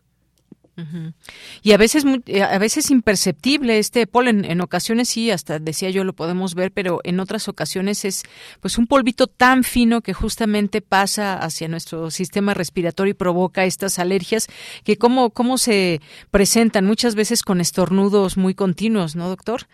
Y 1.62 1.72
a 1.72 1.76
veces, 1.76 2.04
eh, 2.26 2.42
a 2.42 2.58
veces 2.58 2.90
imperceptible 2.90 3.78
este 3.78 4.06
polen. 4.06 4.44
En 4.44 4.60
ocasiones 4.60 5.08
sí, 5.08 5.30
hasta 5.30 5.58
decía 5.58 5.90
yo 5.90 6.04
lo 6.04 6.14
podemos 6.14 6.54
ver, 6.54 6.72
pero 6.72 7.00
en 7.04 7.20
otras 7.20 7.48
ocasiones 7.48 8.04
es 8.04 8.22
pues 8.60 8.78
un 8.78 8.86
polvito 8.86 9.26
tan 9.26 9.64
fino 9.64 10.00
que 10.00 10.14
justamente 10.14 10.80
pasa 10.80 11.36
hacia 11.36 11.68
nuestro 11.68 12.10
sistema 12.10 12.54
respiratorio 12.54 13.10
y 13.12 13.14
provoca 13.14 13.64
estas 13.64 13.98
alergias 13.98 14.46
que 14.84 14.96
cómo, 14.96 15.30
cómo 15.30 15.58
se 15.58 16.00
presentan 16.30 16.86
muchas 16.86 17.14
veces 17.14 17.42
con 17.42 17.60
estornudos 17.60 18.36
muy 18.36 18.54
continuos, 18.54 19.16
¿no, 19.16 19.28
doctor? 19.28 19.66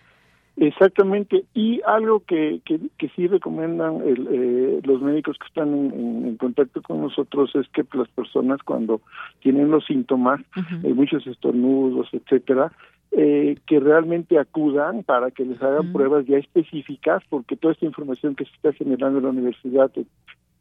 Exactamente, 0.58 1.44
y 1.52 1.82
algo 1.86 2.20
que, 2.20 2.62
que, 2.64 3.08
sí 3.10 3.26
recomiendan 3.26 4.00
eh, 4.06 4.80
los 4.84 5.02
médicos 5.02 5.36
que 5.38 5.46
están 5.48 5.74
en, 5.74 6.36
contacto 6.38 6.80
con 6.80 7.02
nosotros 7.02 7.54
es 7.54 7.68
que 7.68 7.84
las 7.92 8.08
personas 8.08 8.62
cuando 8.62 9.02
tienen 9.40 9.70
los 9.70 9.84
síntomas, 9.84 10.40
hay 10.82 10.94
muchos 10.94 11.26
estornudos, 11.26 12.08
etcétera, 12.12 12.72
eh, 13.12 13.58
que 13.66 13.80
realmente 13.80 14.38
acudan 14.38 15.02
para 15.02 15.30
que 15.30 15.44
les 15.44 15.60
hagan 15.62 15.92
pruebas 15.92 16.24
ya 16.24 16.38
específicas, 16.38 17.22
porque 17.28 17.56
toda 17.56 17.74
esta 17.74 17.84
información 17.84 18.34
que 18.34 18.46
se 18.46 18.52
está 18.52 18.72
generando 18.72 19.18
en 19.18 19.24
la 19.24 19.30
universidad, 19.30 19.90
eh, 19.94 20.04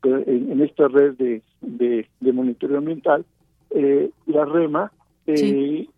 en, 0.03 0.59
esta 0.59 0.89
red 0.89 1.13
de, 1.13 1.41
de, 1.61 2.33
monitoreo 2.33 2.79
ambiental, 2.79 3.23
la 4.25 4.43
REMA, 4.43 4.91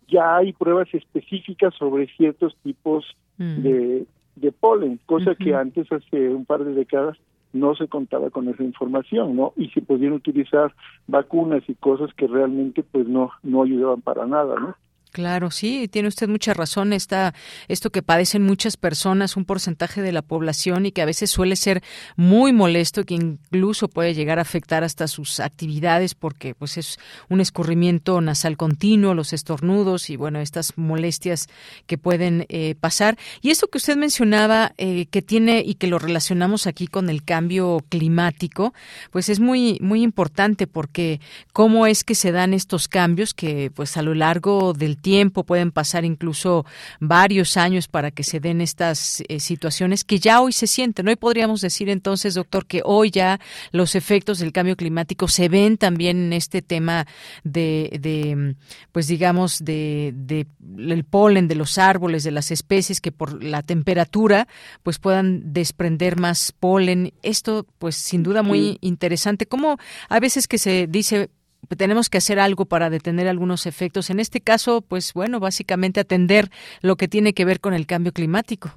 ya 0.08 0.36
hay 0.36 0.52
pruebas 0.52 0.88
específicas 0.94 1.74
sobre 1.74 2.06
ciertos 2.16 2.56
tipos 2.62 3.04
Mm. 3.38 3.62
de, 3.62 4.06
de 4.36 4.52
polen, 4.52 5.00
cosa 5.06 5.34
que 5.34 5.54
antes, 5.54 5.90
hace 5.90 6.28
un 6.28 6.44
par 6.44 6.64
de 6.64 6.74
décadas, 6.74 7.16
no 7.52 7.74
se 7.74 7.88
contaba 7.88 8.30
con 8.30 8.48
esa 8.48 8.62
información, 8.62 9.36
¿no? 9.36 9.52
Y 9.56 9.68
se 9.70 9.80
podían 9.80 10.12
utilizar 10.12 10.74
vacunas 11.06 11.62
y 11.66 11.74
cosas 11.74 12.12
que 12.14 12.26
realmente 12.26 12.82
pues 12.82 13.06
no 13.06 13.30
no 13.42 13.62
ayudaban 13.62 14.02
para 14.02 14.26
nada, 14.26 14.58
¿no? 14.60 14.76
Claro, 15.10 15.50
sí, 15.50 15.88
tiene 15.88 16.08
usted 16.08 16.28
mucha 16.28 16.52
razón. 16.54 16.92
Está 16.92 17.34
esto 17.66 17.90
que 17.90 18.02
padecen 18.02 18.42
muchas 18.42 18.76
personas, 18.76 19.36
un 19.36 19.44
porcentaje 19.44 20.02
de 20.02 20.12
la 20.12 20.22
población 20.22 20.86
y 20.86 20.92
que 20.92 21.02
a 21.02 21.06
veces 21.06 21.30
suele 21.30 21.56
ser 21.56 21.82
muy 22.16 22.52
molesto, 22.52 23.04
que 23.04 23.14
incluso 23.14 23.88
puede 23.88 24.14
llegar 24.14 24.38
a 24.38 24.42
afectar 24.42 24.84
hasta 24.84 25.08
sus 25.08 25.40
actividades 25.40 26.14
porque 26.14 26.54
pues 26.54 26.76
es 26.76 26.98
un 27.28 27.40
escurrimiento 27.40 28.20
nasal 28.20 28.56
continuo, 28.56 29.14
los 29.14 29.32
estornudos 29.32 30.10
y 30.10 30.16
bueno 30.16 30.40
estas 30.40 30.76
molestias 30.76 31.48
que 31.86 31.96
pueden 31.96 32.44
eh, 32.48 32.74
pasar. 32.78 33.16
Y 33.40 33.50
esto 33.50 33.68
que 33.68 33.78
usted 33.78 33.96
mencionaba 33.96 34.72
eh, 34.76 35.06
que 35.06 35.22
tiene 35.22 35.62
y 35.64 35.74
que 35.74 35.86
lo 35.86 35.98
relacionamos 35.98 36.66
aquí 36.66 36.86
con 36.86 37.08
el 37.08 37.24
cambio 37.24 37.82
climático, 37.88 38.74
pues 39.10 39.30
es 39.30 39.40
muy 39.40 39.78
muy 39.80 40.02
importante 40.02 40.66
porque 40.66 41.20
cómo 41.52 41.86
es 41.86 42.04
que 42.04 42.14
se 42.14 42.30
dan 42.30 42.52
estos 42.52 42.88
cambios 42.88 43.32
que 43.32 43.70
pues 43.74 43.96
a 43.96 44.02
lo 44.02 44.14
largo 44.14 44.74
del 44.74 44.97
tiempo, 44.98 45.44
pueden 45.44 45.72
pasar 45.72 46.04
incluso 46.04 46.66
varios 47.00 47.56
años 47.56 47.88
para 47.88 48.10
que 48.10 48.24
se 48.24 48.40
den 48.40 48.60
estas 48.60 49.22
eh, 49.28 49.40
situaciones 49.40 50.04
que 50.04 50.18
ya 50.18 50.40
hoy 50.40 50.52
se 50.52 50.66
sienten. 50.66 51.08
Hoy 51.08 51.16
podríamos 51.16 51.60
decir 51.60 51.88
entonces, 51.88 52.34
doctor, 52.34 52.66
que 52.66 52.82
hoy 52.84 53.10
ya 53.10 53.40
los 53.72 53.94
efectos 53.94 54.38
del 54.38 54.52
cambio 54.52 54.76
climático 54.76 55.28
se 55.28 55.48
ven 55.48 55.76
también 55.76 56.18
en 56.18 56.32
este 56.32 56.62
tema 56.62 57.06
de, 57.44 57.98
de 58.00 58.56
pues 58.92 59.06
digamos, 59.06 59.64
de, 59.64 60.12
de 60.14 60.46
el 60.78 61.04
polen 61.04 61.48
de 61.48 61.54
los 61.54 61.78
árboles, 61.78 62.24
de 62.24 62.30
las 62.30 62.50
especies 62.50 63.00
que 63.00 63.12
por 63.12 63.42
la 63.42 63.62
temperatura 63.62 64.48
pues 64.82 64.98
puedan 64.98 65.52
desprender 65.52 66.18
más 66.18 66.52
polen. 66.52 67.12
Esto 67.22 67.66
pues 67.78 67.96
sin 67.96 68.22
duda 68.22 68.42
muy 68.42 68.78
interesante. 68.80 69.46
Como 69.46 69.78
a 70.08 70.20
veces 70.20 70.48
que 70.48 70.58
se 70.58 70.86
dice 70.86 71.30
tenemos 71.76 72.08
que 72.08 72.18
hacer 72.18 72.40
algo 72.40 72.64
para 72.64 72.90
detener 72.90 73.28
algunos 73.28 73.66
efectos. 73.66 74.10
En 74.10 74.20
este 74.20 74.40
caso, 74.40 74.80
pues 74.80 75.12
bueno, 75.14 75.40
básicamente 75.40 76.00
atender 76.00 76.48
lo 76.82 76.96
que 76.96 77.08
tiene 77.08 77.32
que 77.32 77.44
ver 77.44 77.60
con 77.60 77.74
el 77.74 77.86
cambio 77.86 78.12
climático. 78.12 78.70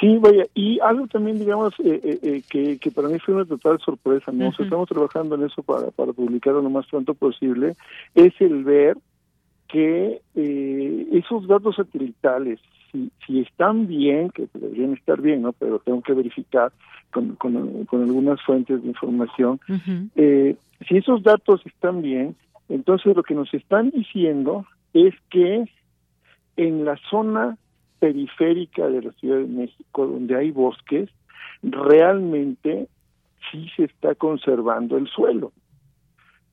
Sí, 0.00 0.16
vaya, 0.18 0.46
y 0.54 0.78
algo 0.80 1.08
también, 1.08 1.38
digamos, 1.40 1.74
eh, 1.80 2.00
eh, 2.04 2.18
eh, 2.22 2.42
que, 2.48 2.78
que 2.78 2.90
para 2.92 3.08
mí 3.08 3.18
fue 3.18 3.34
una 3.34 3.44
total 3.44 3.80
sorpresa, 3.80 4.30
¿no? 4.30 4.50
estamos 4.50 4.88
trabajando 4.88 5.34
en 5.34 5.44
eso 5.44 5.62
para, 5.62 5.90
para 5.90 6.12
publicarlo 6.12 6.62
lo 6.62 6.70
más 6.70 6.86
pronto 6.86 7.14
posible, 7.14 7.74
es 8.14 8.32
el 8.40 8.62
ver 8.62 8.96
que 9.66 10.22
esos 10.34 11.46
datos 11.48 11.76
satelitales, 11.76 12.60
si, 12.90 13.10
si 13.26 13.40
están 13.40 13.86
bien, 13.86 14.30
que 14.30 14.48
deberían 14.54 14.94
estar 14.94 15.20
bien, 15.20 15.42
¿no? 15.42 15.52
Pero 15.52 15.78
tengo 15.80 16.02
que 16.02 16.12
verificar 16.12 16.72
con, 17.12 17.36
con, 17.36 17.84
con 17.84 18.02
algunas 18.02 18.40
fuentes 18.42 18.82
de 18.82 18.88
información, 18.88 19.60
eh, 20.14 20.56
si 20.86 20.96
esos 20.96 21.22
datos 21.22 21.60
están 21.66 22.02
bien, 22.02 22.36
entonces 22.68 23.16
lo 23.16 23.22
que 23.22 23.34
nos 23.34 23.52
están 23.54 23.90
diciendo 23.90 24.66
es 24.92 25.14
que 25.30 25.64
en 26.56 26.84
la 26.84 26.96
zona 27.10 27.56
periférica 27.98 28.88
de 28.88 29.02
la 29.02 29.12
Ciudad 29.12 29.38
de 29.38 29.46
México, 29.46 30.06
donde 30.06 30.36
hay 30.36 30.50
bosques, 30.50 31.08
realmente 31.62 32.88
sí 33.50 33.68
se 33.76 33.84
está 33.84 34.14
conservando 34.14 34.96
el 34.96 35.08
suelo, 35.08 35.52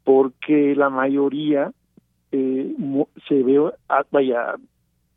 porque 0.03 0.75
la 0.75 0.89
mayoría 0.89 1.71
eh, 2.31 2.75
se 3.27 3.43
ve, 3.43 3.71
ah, 3.89 4.05
vaya, 4.11 4.55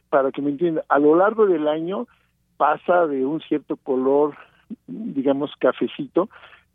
para 0.09 0.33
que 0.33 0.43
me 0.43 0.51
entiendan, 0.51 0.85
a 0.89 0.99
lo 0.99 1.17
largo 1.17 1.47
del 1.47 1.69
año 1.69 2.07
pasa 2.57 3.07
de 3.07 3.25
un 3.25 3.41
cierto 3.41 3.77
color, 3.77 4.35
digamos, 4.87 5.53
cafecito, 5.59 6.29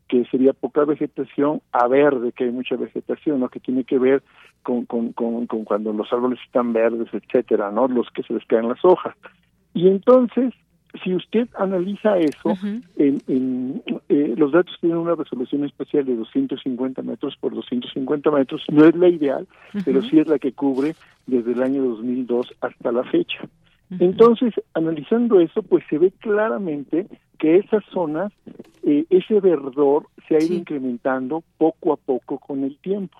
que 0.07 0.25
sería 0.25 0.53
poca 0.53 0.85
vegetación 0.85 1.61
a 1.71 1.87
verde, 1.87 2.31
que 2.31 2.45
hay 2.45 2.51
mucha 2.51 2.75
vegetación, 2.75 3.39
¿no? 3.39 3.49
que 3.49 3.59
tiene 3.59 3.83
que 3.83 3.97
ver 3.97 4.21
con, 4.61 4.85
con, 4.85 5.11
con, 5.13 5.45
cuando 5.47 5.93
los 5.93 6.11
árboles 6.11 6.39
están 6.45 6.73
verdes, 6.73 7.07
etcétera, 7.13 7.71
¿no? 7.71 7.87
los 7.87 8.09
que 8.11 8.23
se 8.23 8.33
les 8.33 8.45
caen 8.45 8.69
las 8.69 8.83
hojas. 8.83 9.15
Y 9.73 9.87
entonces, 9.87 10.53
si 11.01 11.15
usted 11.15 11.47
analiza 11.57 12.17
eso, 12.17 12.55
en, 12.97 13.81
eh, 14.09 14.33
los 14.37 14.51
datos 14.51 14.75
tienen 14.79 14.99
una 14.99 15.15
resolución 15.15 15.63
especial 15.63 16.05
de 16.05 16.15
250 16.15 17.01
metros 17.01 17.35
por 17.39 17.53
250 17.53 18.29
metros, 18.31 18.63
no 18.71 18.85
es 18.85 18.95
la 18.95 19.07
ideal, 19.07 19.47
pero 19.85 20.01
sí 20.03 20.19
es 20.19 20.27
la 20.27 20.37
que 20.37 20.51
cubre 20.51 20.95
desde 21.25 21.53
el 21.53 21.63
año 21.63 21.83
2002 21.83 22.53
hasta 22.61 22.91
la 22.91 23.03
fecha. 23.03 23.39
Entonces, 23.99 24.53
analizando 24.73 25.39
eso, 25.39 25.61
pues 25.61 25.83
se 25.89 25.99
ve 25.99 26.11
claramente 26.19 27.07
que 27.37 27.57
esas 27.57 27.83
zonas, 27.91 28.31
eh, 28.83 29.05
ese 29.09 29.39
verdor 29.39 30.07
se 30.27 30.35
ha 30.35 30.43
ido 30.43 30.55
incrementando 30.55 31.43
poco 31.57 31.93
a 31.93 31.97
poco 31.97 32.39
con 32.39 32.63
el 32.63 32.77
tiempo. 32.77 33.17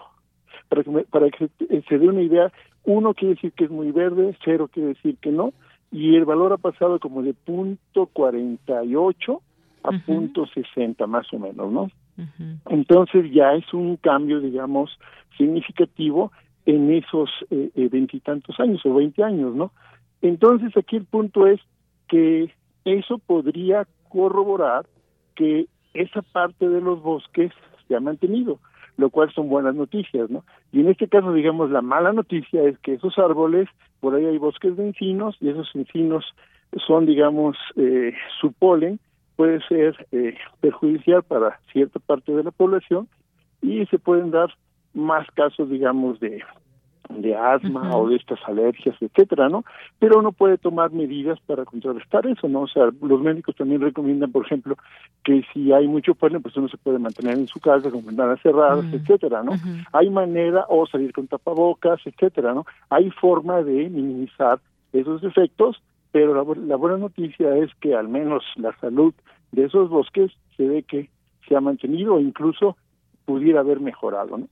Para 0.69 0.83
que, 0.83 0.91
para 1.11 1.29
que 1.29 1.49
se 1.87 1.99
dé 1.99 2.07
una 2.07 2.21
idea, 2.21 2.51
uno 2.85 3.13
quiere 3.13 3.35
decir 3.35 3.51
que 3.51 3.65
es 3.65 3.69
muy 3.69 3.91
verde, 3.91 4.35
cero 4.43 4.69
quiere 4.71 4.89
decir 4.89 5.17
que 5.17 5.31
no, 5.31 5.53
y 5.93 6.15
el 6.15 6.25
valor 6.25 6.51
ha 6.51 6.57
pasado 6.57 6.99
como 6.99 7.21
de 7.21 7.33
punto 7.33 8.07
48 8.07 9.41
a 9.83 9.91
punto 10.05 10.47
60 10.47 11.05
más 11.07 11.31
o 11.33 11.39
menos, 11.39 11.71
¿no? 11.71 11.91
Entonces 12.69 13.31
ya 13.31 13.53
es 13.53 13.73
un 13.73 13.97
cambio, 13.97 14.39
digamos, 14.39 14.97
significativo 15.37 16.31
en 16.65 16.91
esos 16.91 17.29
eh, 17.49 17.69
eh, 17.75 17.89
veintitantos 17.91 18.59
años 18.59 18.81
o 18.85 18.93
veinte 18.93 19.23
años, 19.23 19.53
¿no? 19.55 19.71
Entonces 20.21 20.75
aquí 20.77 20.95
el 20.95 21.05
punto 21.05 21.47
es 21.47 21.59
que 22.07 22.51
eso 22.85 23.19
podría 23.19 23.87
corroborar 24.09 24.85
que 25.35 25.67
esa 25.93 26.21
parte 26.21 26.69
de 26.69 26.81
los 26.81 27.01
bosques 27.01 27.51
se 27.87 27.95
ha 27.95 27.99
mantenido, 27.99 28.59
lo 28.97 29.09
cual 29.09 29.31
son 29.33 29.49
buenas 29.49 29.75
noticias, 29.75 30.29
¿no? 30.29 30.43
Y 30.71 30.81
en 30.81 30.89
este 30.89 31.07
caso, 31.07 31.33
digamos, 31.33 31.71
la 31.71 31.81
mala 31.81 32.13
noticia 32.13 32.63
es 32.63 32.77
que 32.79 32.93
esos 32.93 33.17
árboles, 33.17 33.67
por 33.99 34.15
ahí 34.15 34.25
hay 34.25 34.37
bosques 34.37 34.77
de 34.77 34.87
encinos, 34.87 35.35
y 35.41 35.49
esos 35.49 35.69
encinos 35.73 36.25
son, 36.85 37.05
digamos, 37.05 37.57
eh, 37.75 38.13
su 38.39 38.51
polen 38.53 38.99
puede 39.35 39.61
ser 39.67 40.07
eh, 40.11 40.35
perjudicial 40.61 41.23
para 41.23 41.59
cierta 41.71 41.99
parte 41.99 42.31
de 42.31 42.43
la 42.43 42.51
población 42.51 43.07
y 43.61 43.85
se 43.87 43.97
pueden 43.97 44.31
dar 44.31 44.53
más 44.93 45.27
casos, 45.31 45.69
digamos, 45.69 46.19
de 46.19 46.43
de 47.21 47.35
asma 47.35 47.95
o 47.95 48.09
de 48.09 48.15
estas 48.15 48.39
alergias, 48.45 48.95
etcétera, 49.01 49.49
¿no? 49.49 49.63
Pero 49.99 50.19
uno 50.19 50.31
puede 50.31 50.57
tomar 50.57 50.91
medidas 50.91 51.39
para 51.41 51.65
contrarrestar 51.65 52.25
eso, 52.27 52.47
¿no? 52.47 52.61
O 52.61 52.67
sea, 52.67 52.89
los 53.01 53.21
médicos 53.21 53.55
también 53.55 53.81
recomiendan, 53.81 54.31
por 54.31 54.45
ejemplo, 54.45 54.77
que 55.23 55.43
si 55.53 55.71
hay 55.71 55.87
mucho 55.87 56.15
polen, 56.15 56.41
pues 56.41 56.55
uno 56.57 56.67
se 56.69 56.77
puede 56.77 56.99
mantener 56.99 57.37
en 57.37 57.47
su 57.47 57.59
casa 57.59 57.89
con 57.89 58.05
ventanas 58.05 58.41
cerradas, 58.41 58.85
etcétera, 58.93 59.43
¿no? 59.43 59.53
Hay 59.91 60.09
manera 60.09 60.65
o 60.69 60.85
salir 60.85 61.13
con 61.13 61.27
tapabocas, 61.27 61.99
etcétera, 62.05 62.53
¿no? 62.53 62.65
Hay 62.89 63.09
forma 63.11 63.61
de 63.61 63.89
minimizar 63.89 64.59
esos 64.91 65.23
efectos, 65.23 65.81
pero 66.11 66.33
la, 66.33 66.61
la 66.67 66.75
buena 66.75 66.97
noticia 66.97 67.55
es 67.57 67.73
que 67.81 67.95
al 67.95 68.07
menos 68.07 68.43
la 68.55 68.75
salud 68.79 69.13
de 69.51 69.65
esos 69.65 69.89
bosques 69.89 70.31
se 70.57 70.67
ve 70.67 70.83
que 70.83 71.09
se 71.47 71.55
ha 71.55 71.61
mantenido 71.61 72.15
o 72.15 72.19
incluso 72.19 72.77
pudiera 73.25 73.61
haber 73.61 73.79
mejorado, 73.79 74.37
¿no? 74.37 74.47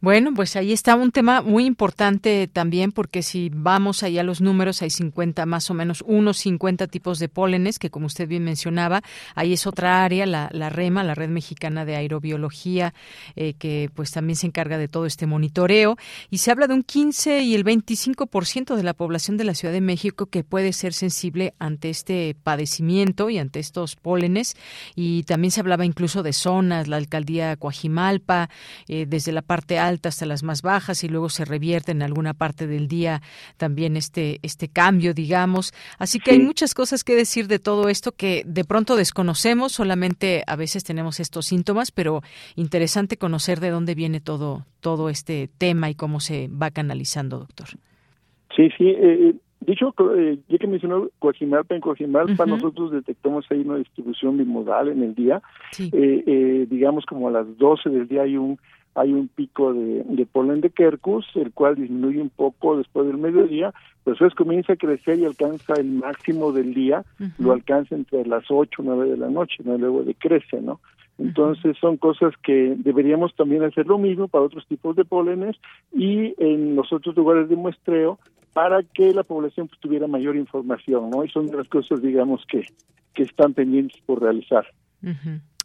Bueno, 0.00 0.34
pues 0.34 0.56
ahí 0.56 0.72
está 0.72 0.96
un 0.96 1.12
tema 1.12 1.40
muy 1.40 1.66
importante 1.66 2.48
también, 2.48 2.90
porque 2.90 3.22
si 3.22 3.48
vamos 3.54 4.02
ahí 4.02 4.18
a 4.18 4.24
los 4.24 4.40
números, 4.40 4.82
hay 4.82 4.90
50, 4.90 5.46
más 5.46 5.70
o 5.70 5.74
menos 5.74 6.02
unos 6.06 6.38
50 6.38 6.88
tipos 6.88 7.20
de 7.20 7.28
pólenes, 7.28 7.78
que 7.78 7.90
como 7.90 8.06
usted 8.06 8.26
bien 8.26 8.42
mencionaba, 8.42 9.02
ahí 9.36 9.52
es 9.52 9.66
otra 9.68 10.04
área, 10.04 10.26
la, 10.26 10.48
la 10.52 10.68
REMA, 10.68 11.04
la 11.04 11.14
Red 11.14 11.28
Mexicana 11.28 11.84
de 11.84 11.94
Aerobiología, 11.94 12.92
eh, 13.36 13.54
que 13.54 13.88
pues 13.94 14.10
también 14.10 14.36
se 14.36 14.48
encarga 14.48 14.78
de 14.78 14.88
todo 14.88 15.06
este 15.06 15.26
monitoreo, 15.26 15.96
y 16.28 16.38
se 16.38 16.50
habla 16.50 16.66
de 16.66 16.74
un 16.74 16.82
15 16.82 17.42
y 17.42 17.54
el 17.54 17.64
25% 17.64 18.74
de 18.74 18.82
la 18.82 18.94
población 18.94 19.36
de 19.36 19.44
la 19.44 19.54
Ciudad 19.54 19.72
de 19.72 19.80
México 19.80 20.26
que 20.26 20.42
puede 20.42 20.72
ser 20.72 20.92
sensible 20.92 21.54
ante 21.60 21.88
este 21.88 22.34
padecimiento 22.42 23.30
y 23.30 23.38
ante 23.38 23.60
estos 23.60 23.94
pólenes, 23.94 24.56
y 24.96 25.22
también 25.22 25.52
se 25.52 25.60
hablaba 25.60 25.84
incluso 25.84 26.24
de 26.24 26.32
zonas, 26.32 26.88
la 26.88 26.96
alcaldía 26.96 27.56
Coajimalpa, 27.56 28.50
eh, 28.88 29.06
desde 29.06 29.32
la 29.32 29.42
parte 29.42 29.78
alta 29.78 30.08
hasta 30.08 30.26
las 30.26 30.42
más 30.42 30.62
bajas 30.62 31.04
y 31.04 31.08
luego 31.08 31.28
se 31.28 31.44
revierte 31.44 31.92
en 31.92 32.02
alguna 32.02 32.34
parte 32.34 32.66
del 32.66 32.88
día 32.88 33.22
también 33.56 33.96
este, 33.96 34.38
este 34.42 34.68
cambio, 34.68 35.14
digamos. 35.14 35.72
Así 35.98 36.20
que 36.20 36.32
hay 36.32 36.38
muchas 36.38 36.74
cosas 36.74 37.04
que 37.04 37.14
decir 37.14 37.46
de 37.48 37.58
todo 37.58 37.88
esto 37.88 38.12
que 38.12 38.42
de 38.46 38.64
pronto 38.64 38.96
desconocemos, 38.96 39.72
solamente 39.72 40.42
a 40.46 40.56
veces 40.56 40.84
tenemos 40.84 41.20
estos 41.20 41.46
síntomas, 41.46 41.90
pero 41.90 42.22
interesante 42.56 43.16
conocer 43.16 43.60
de 43.60 43.70
dónde 43.70 43.94
viene 43.94 44.20
todo, 44.20 44.66
todo 44.80 45.08
este 45.08 45.48
tema 45.58 45.90
y 45.90 45.94
cómo 45.94 46.20
se 46.20 46.48
va 46.48 46.70
canalizando, 46.70 47.38
doctor. 47.38 47.68
Sí, 48.56 48.68
sí. 48.76 48.88
Eh, 48.88 49.34
dicho, 49.60 49.94
eh, 50.16 50.38
ya 50.48 50.58
que 50.58 50.66
mencionó 50.66 51.08
Coajimalpa, 51.18 51.74
en 51.74 51.80
Coajimalpa 51.80 52.46
nosotros 52.46 52.92
detectamos 52.92 53.46
ahí 53.50 53.60
una 53.60 53.76
distribución 53.76 54.36
bimodal 54.36 54.88
en 54.88 55.02
el 55.02 55.14
día. 55.14 55.42
Eh, 55.78 56.66
digamos 56.70 57.04
como 57.06 57.28
a 57.28 57.30
las 57.30 57.58
12 57.58 57.90
del 57.90 58.08
día 58.08 58.22
hay 58.22 58.36
un 58.36 58.58
hay 58.94 59.12
un 59.12 59.28
pico 59.28 59.72
de, 59.72 60.02
de 60.04 60.26
polen 60.26 60.60
de 60.60 60.70
Quercus, 60.70 61.24
el 61.36 61.52
cual 61.52 61.76
disminuye 61.76 62.20
un 62.20 62.30
poco 62.30 62.76
después 62.76 63.06
del 63.06 63.18
mediodía, 63.18 63.72
pero 64.02 64.14
después 64.14 64.34
comienza 64.34 64.72
a 64.72 64.76
crecer 64.76 65.18
y 65.20 65.24
alcanza 65.24 65.74
el 65.74 65.86
máximo 65.86 66.50
del 66.52 66.74
día, 66.74 67.04
lo 67.38 67.52
alcanza 67.52 67.94
entre 67.94 68.26
las 68.26 68.44
8 68.48 68.82
o 68.82 68.84
9 68.84 69.10
de 69.10 69.16
la 69.16 69.28
noche, 69.28 69.58
¿no? 69.64 69.78
luego 69.78 70.02
decrece, 70.02 70.60
¿no? 70.60 70.80
Entonces 71.18 71.76
son 71.80 71.96
cosas 71.96 72.32
que 72.44 72.74
deberíamos 72.78 73.34
también 73.34 73.64
hacer 73.64 73.86
lo 73.86 73.98
mismo 73.98 74.28
para 74.28 74.44
otros 74.44 74.66
tipos 74.66 74.94
de 74.94 75.04
pólenes 75.04 75.56
y 75.92 76.34
en 76.38 76.76
los 76.76 76.92
otros 76.92 77.16
lugares 77.16 77.48
de 77.48 77.56
muestreo 77.56 78.20
para 78.58 78.82
que 78.82 79.12
la 79.12 79.22
población 79.22 79.68
pues, 79.68 79.78
tuviera 79.78 80.08
mayor 80.08 80.34
información, 80.34 81.10
¿no? 81.10 81.24
Y 81.24 81.28
son 81.28 81.46
las 81.56 81.68
cosas, 81.68 82.02
digamos, 82.02 82.44
que, 82.50 82.66
que 83.14 83.22
están 83.22 83.54
pendientes 83.54 84.00
por 84.04 84.20
realizar. 84.20 84.66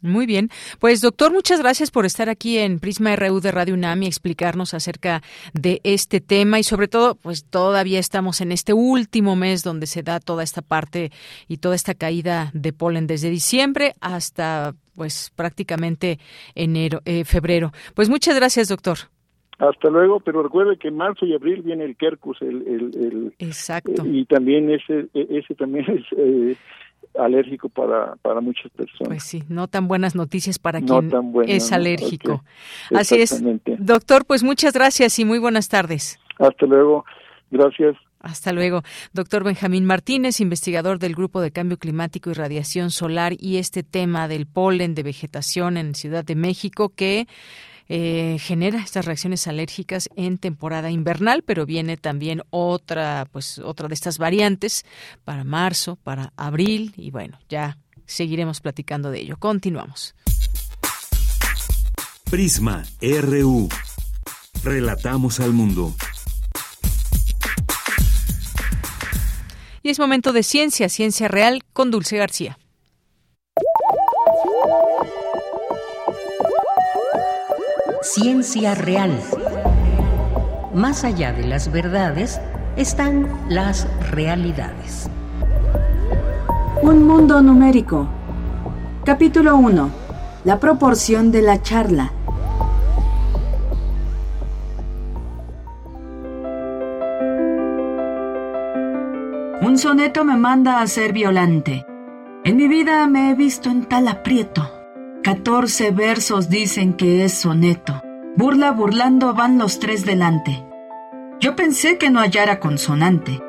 Muy 0.00 0.26
bien. 0.26 0.48
Pues 0.78 1.00
doctor, 1.00 1.32
muchas 1.32 1.58
gracias 1.58 1.90
por 1.90 2.06
estar 2.06 2.28
aquí 2.28 2.56
en 2.56 2.78
Prisma 2.78 3.16
RU 3.16 3.40
de 3.40 3.50
Radio 3.50 3.74
UNAM 3.74 4.04
y 4.04 4.06
explicarnos 4.06 4.74
acerca 4.74 5.24
de 5.54 5.80
este 5.82 6.20
tema 6.20 6.60
y 6.60 6.62
sobre 6.62 6.86
todo, 6.86 7.16
pues 7.16 7.44
todavía 7.44 7.98
estamos 7.98 8.40
en 8.40 8.52
este 8.52 8.74
último 8.74 9.34
mes 9.34 9.64
donde 9.64 9.88
se 9.88 10.04
da 10.04 10.20
toda 10.20 10.44
esta 10.44 10.62
parte 10.62 11.10
y 11.48 11.56
toda 11.56 11.74
esta 11.74 11.94
caída 11.94 12.52
de 12.54 12.72
polen 12.72 13.08
desde 13.08 13.28
diciembre 13.28 13.94
hasta 14.00 14.76
pues 14.94 15.32
prácticamente 15.34 16.20
enero, 16.54 17.00
eh, 17.06 17.24
febrero. 17.24 17.72
Pues 17.96 18.08
muchas 18.08 18.36
gracias, 18.36 18.68
doctor. 18.68 19.13
Hasta 19.58 19.88
luego, 19.88 20.20
pero 20.20 20.42
recuerde 20.42 20.76
que 20.76 20.88
en 20.88 20.96
marzo 20.96 21.26
y 21.26 21.34
abril 21.34 21.62
viene 21.62 21.84
el 21.84 21.96
Kerkus, 21.96 22.42
el, 22.42 22.66
el, 22.66 23.34
Exacto. 23.38 24.04
y 24.04 24.24
también 24.24 24.70
ese, 24.70 25.06
ese 25.14 25.54
también 25.54 25.86
es 25.90 26.04
eh, 26.18 26.56
alérgico 27.18 27.68
para, 27.68 28.16
para 28.16 28.40
muchas 28.40 28.70
personas. 28.72 29.08
Pues 29.08 29.22
sí, 29.22 29.44
no 29.48 29.68
tan 29.68 29.86
buenas 29.86 30.14
noticias 30.14 30.58
para 30.58 30.80
quien 30.80 31.10
es 31.46 31.72
alérgico. 31.72 32.42
Así 32.94 33.20
es. 33.20 33.42
Doctor, 33.78 34.24
pues 34.26 34.42
muchas 34.42 34.72
gracias 34.72 35.18
y 35.18 35.24
muy 35.24 35.38
buenas 35.38 35.68
tardes. 35.68 36.18
Hasta 36.38 36.66
luego. 36.66 37.04
Gracias. 37.50 37.96
Hasta 38.24 38.52
luego. 38.52 38.82
Doctor 39.12 39.44
Benjamín 39.44 39.84
Martínez, 39.84 40.40
investigador 40.40 40.98
del 40.98 41.14
Grupo 41.14 41.42
de 41.42 41.50
Cambio 41.52 41.76
Climático 41.76 42.30
y 42.30 42.32
Radiación 42.32 42.90
Solar 42.90 43.34
y 43.38 43.58
este 43.58 43.82
tema 43.82 44.28
del 44.28 44.46
polen 44.46 44.94
de 44.94 45.02
vegetación 45.02 45.76
en 45.76 45.94
Ciudad 45.94 46.24
de 46.24 46.34
México 46.34 46.90
que 46.96 47.26
eh, 47.88 48.38
genera 48.40 48.80
estas 48.80 49.04
reacciones 49.04 49.46
alérgicas 49.46 50.08
en 50.16 50.38
temporada 50.38 50.90
invernal, 50.90 51.42
pero 51.42 51.66
viene 51.66 51.96
también 51.96 52.42
otra, 52.50 53.26
pues 53.30 53.58
otra 53.58 53.88
de 53.88 53.94
estas 53.94 54.18
variantes 54.18 54.84
para 55.24 55.44
marzo, 55.44 55.96
para 55.96 56.32
abril 56.36 56.94
y 56.96 57.10
bueno, 57.10 57.38
ya 57.48 57.78
seguiremos 58.06 58.60
platicando 58.60 59.10
de 59.10 59.20
ello. 59.20 59.36
Continuamos. 59.38 60.14
Prisma 62.30 62.84
RU. 63.00 63.68
Relatamos 64.62 65.40
al 65.40 65.52
mundo. 65.52 65.94
Y 69.82 69.90
es 69.90 69.98
momento 69.98 70.32
de 70.32 70.42
ciencia, 70.42 70.88
ciencia 70.88 71.28
real 71.28 71.62
con 71.74 71.90
Dulce 71.90 72.16
García. 72.16 72.58
Ciencia 78.14 78.76
real. 78.76 79.10
Más 80.72 81.02
allá 81.02 81.32
de 81.32 81.48
las 81.48 81.72
verdades 81.72 82.40
están 82.76 83.28
las 83.48 83.88
realidades. 84.12 85.10
Un 86.80 87.02
mundo 87.08 87.42
numérico. 87.42 88.06
Capítulo 89.04 89.56
1. 89.56 89.90
La 90.44 90.60
proporción 90.60 91.32
de 91.32 91.42
la 91.42 91.60
charla. 91.60 92.12
Un 99.60 99.76
soneto 99.76 100.24
me 100.24 100.36
manda 100.36 100.80
a 100.80 100.86
ser 100.86 101.12
violante. 101.12 101.84
En 102.44 102.56
mi 102.58 102.68
vida 102.68 103.08
me 103.08 103.32
he 103.32 103.34
visto 103.34 103.70
en 103.70 103.86
tal 103.86 104.06
aprieto. 104.06 104.70
Catorce 105.24 105.90
versos 105.90 106.48
dicen 106.48 106.92
que 106.92 107.24
es 107.24 107.32
soneto. 107.32 108.03
Burla 108.36 108.72
burlando 108.72 109.34
van 109.34 109.58
los 109.58 109.78
tres 109.78 110.04
delante. 110.04 110.66
Yo 111.40 111.54
pensé 111.54 111.98
que 111.98 112.10
no 112.10 112.20
hallara 112.20 112.58
consonante, 112.58 113.40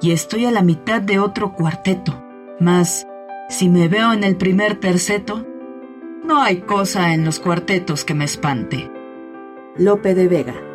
y 0.00 0.10
estoy 0.10 0.46
a 0.46 0.50
la 0.50 0.62
mitad 0.62 1.00
de 1.00 1.18
otro 1.18 1.52
cuarteto. 1.52 2.24
Mas, 2.58 3.06
si 3.48 3.68
me 3.68 3.88
veo 3.88 4.12
en 4.12 4.24
el 4.24 4.36
primer 4.36 4.80
terceto, 4.80 5.46
no 6.24 6.42
hay 6.42 6.62
cosa 6.62 7.14
en 7.14 7.24
los 7.24 7.38
cuartetos 7.38 8.04
que 8.04 8.14
me 8.14 8.24
espante. 8.24 8.90
Lope 9.76 10.14
de 10.14 10.28
Vega 10.28 10.71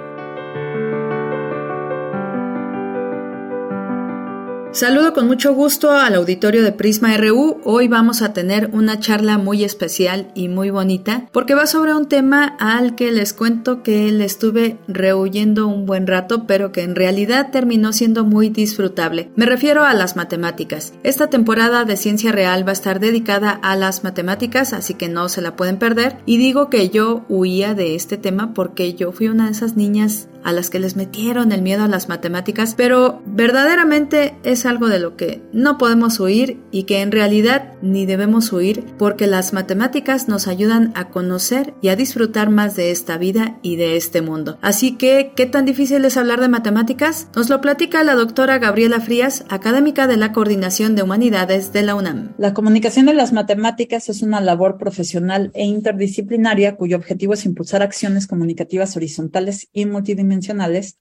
Saludo 4.77 5.11
con 5.11 5.25
mucho 5.25 5.55
gusto 5.55 5.89
al 5.89 6.13
auditorio 6.13 6.61
de 6.61 6.71
Prisma 6.71 7.17
RU. 7.17 7.61
Hoy 7.63 7.87
vamos 7.87 8.21
a 8.21 8.31
tener 8.33 8.69
una 8.73 8.99
charla 8.99 9.39
muy 9.39 9.63
especial 9.63 10.31
y 10.35 10.49
muy 10.49 10.69
bonita 10.69 11.27
porque 11.31 11.55
va 11.55 11.65
sobre 11.65 11.95
un 11.95 12.07
tema 12.07 12.55
al 12.59 12.93
que 12.93 13.11
les 13.11 13.33
cuento 13.33 13.81
que 13.81 14.11
le 14.11 14.23
estuve 14.23 14.77
rehuyendo 14.87 15.65
un 15.67 15.87
buen 15.87 16.05
rato 16.05 16.45
pero 16.45 16.71
que 16.71 16.83
en 16.83 16.93
realidad 16.93 17.49
terminó 17.51 17.91
siendo 17.91 18.23
muy 18.23 18.49
disfrutable. 18.49 19.31
Me 19.35 19.47
refiero 19.47 19.83
a 19.83 19.95
las 19.95 20.15
matemáticas. 20.15 20.93
Esta 21.01 21.25
temporada 21.25 21.83
de 21.83 21.97
Ciencia 21.97 22.31
Real 22.31 22.63
va 22.63 22.69
a 22.69 22.73
estar 22.73 22.99
dedicada 22.99 23.49
a 23.49 23.75
las 23.75 24.03
matemáticas 24.03 24.73
así 24.73 24.93
que 24.93 25.09
no 25.09 25.27
se 25.27 25.41
la 25.41 25.55
pueden 25.55 25.79
perder 25.79 26.17
y 26.27 26.37
digo 26.37 26.69
que 26.69 26.91
yo 26.91 27.25
huía 27.29 27.73
de 27.73 27.95
este 27.95 28.17
tema 28.17 28.53
porque 28.53 28.93
yo 28.93 29.11
fui 29.11 29.27
una 29.27 29.45
de 29.45 29.53
esas 29.53 29.75
niñas 29.75 30.27
a 30.47 30.53
las 30.53 30.69
que 30.69 30.79
les 30.79 30.95
metieron 30.95 31.51
el 31.51 31.61
miedo 31.61 31.83
a 31.83 31.89
las 31.89 32.07
matemáticas 32.07 32.73
pero 32.77 33.21
verdaderamente 33.25 34.33
es 34.43 34.65
algo 34.65 34.87
de 34.87 34.99
lo 34.99 35.17
que 35.17 35.41
no 35.51 35.77
podemos 35.77 36.21
huir 36.21 36.57
y 36.71 36.83
que 36.83 37.01
en 37.01 37.11
realidad 37.11 37.73
ni 37.81 38.05
debemos 38.05 38.53
huir 38.53 38.85
porque 38.97 39.27
las 39.27 39.51
matemáticas 39.51 40.29
nos 40.29 40.47
ayudan 40.47 40.93
a 40.95 41.09
conocer 41.09 41.73
y 41.81 41.89
a 41.89 41.97
disfrutar 41.97 42.49
más 42.49 42.77
de 42.77 42.91
esta 42.91 43.17
vida 43.17 43.59
y 43.61 43.75
de 43.75 43.97
este 43.97 44.21
mundo. 44.21 44.57
Así 44.61 44.93
que, 44.95 45.33
¿qué 45.35 45.47
tan 45.47 45.65
difícil 45.65 46.05
es 46.05 46.15
hablar 46.15 46.39
de 46.39 46.47
matemáticas? 46.47 47.27
Nos 47.35 47.49
lo 47.49 47.59
platica 47.59 48.05
la 48.05 48.15
doctora 48.15 48.57
Gabriela 48.57 49.01
Frías, 49.01 49.43
académica 49.49 50.07
de 50.07 50.15
la 50.15 50.31
Coordinación 50.31 50.95
de 50.95 51.03
Humanidades 51.03 51.73
de 51.73 51.81
la 51.81 51.95
UNAM. 51.95 52.33
La 52.37 52.53
comunicación 52.53 53.07
de 53.07 53.13
las 53.13 53.33
matemáticas 53.33 54.07
es 54.07 54.21
una 54.21 54.39
labor 54.39 54.77
profesional 54.77 55.51
e 55.53 55.65
interdisciplinaria 55.65 56.77
cuyo 56.77 56.95
objetivo 56.95 57.33
es 57.33 57.45
impulsar 57.45 57.83
acciones 57.83 58.27
comunicativas 58.27 58.95
horizontales 58.95 59.67
y 59.73 59.85
multidimensionales 59.85 60.36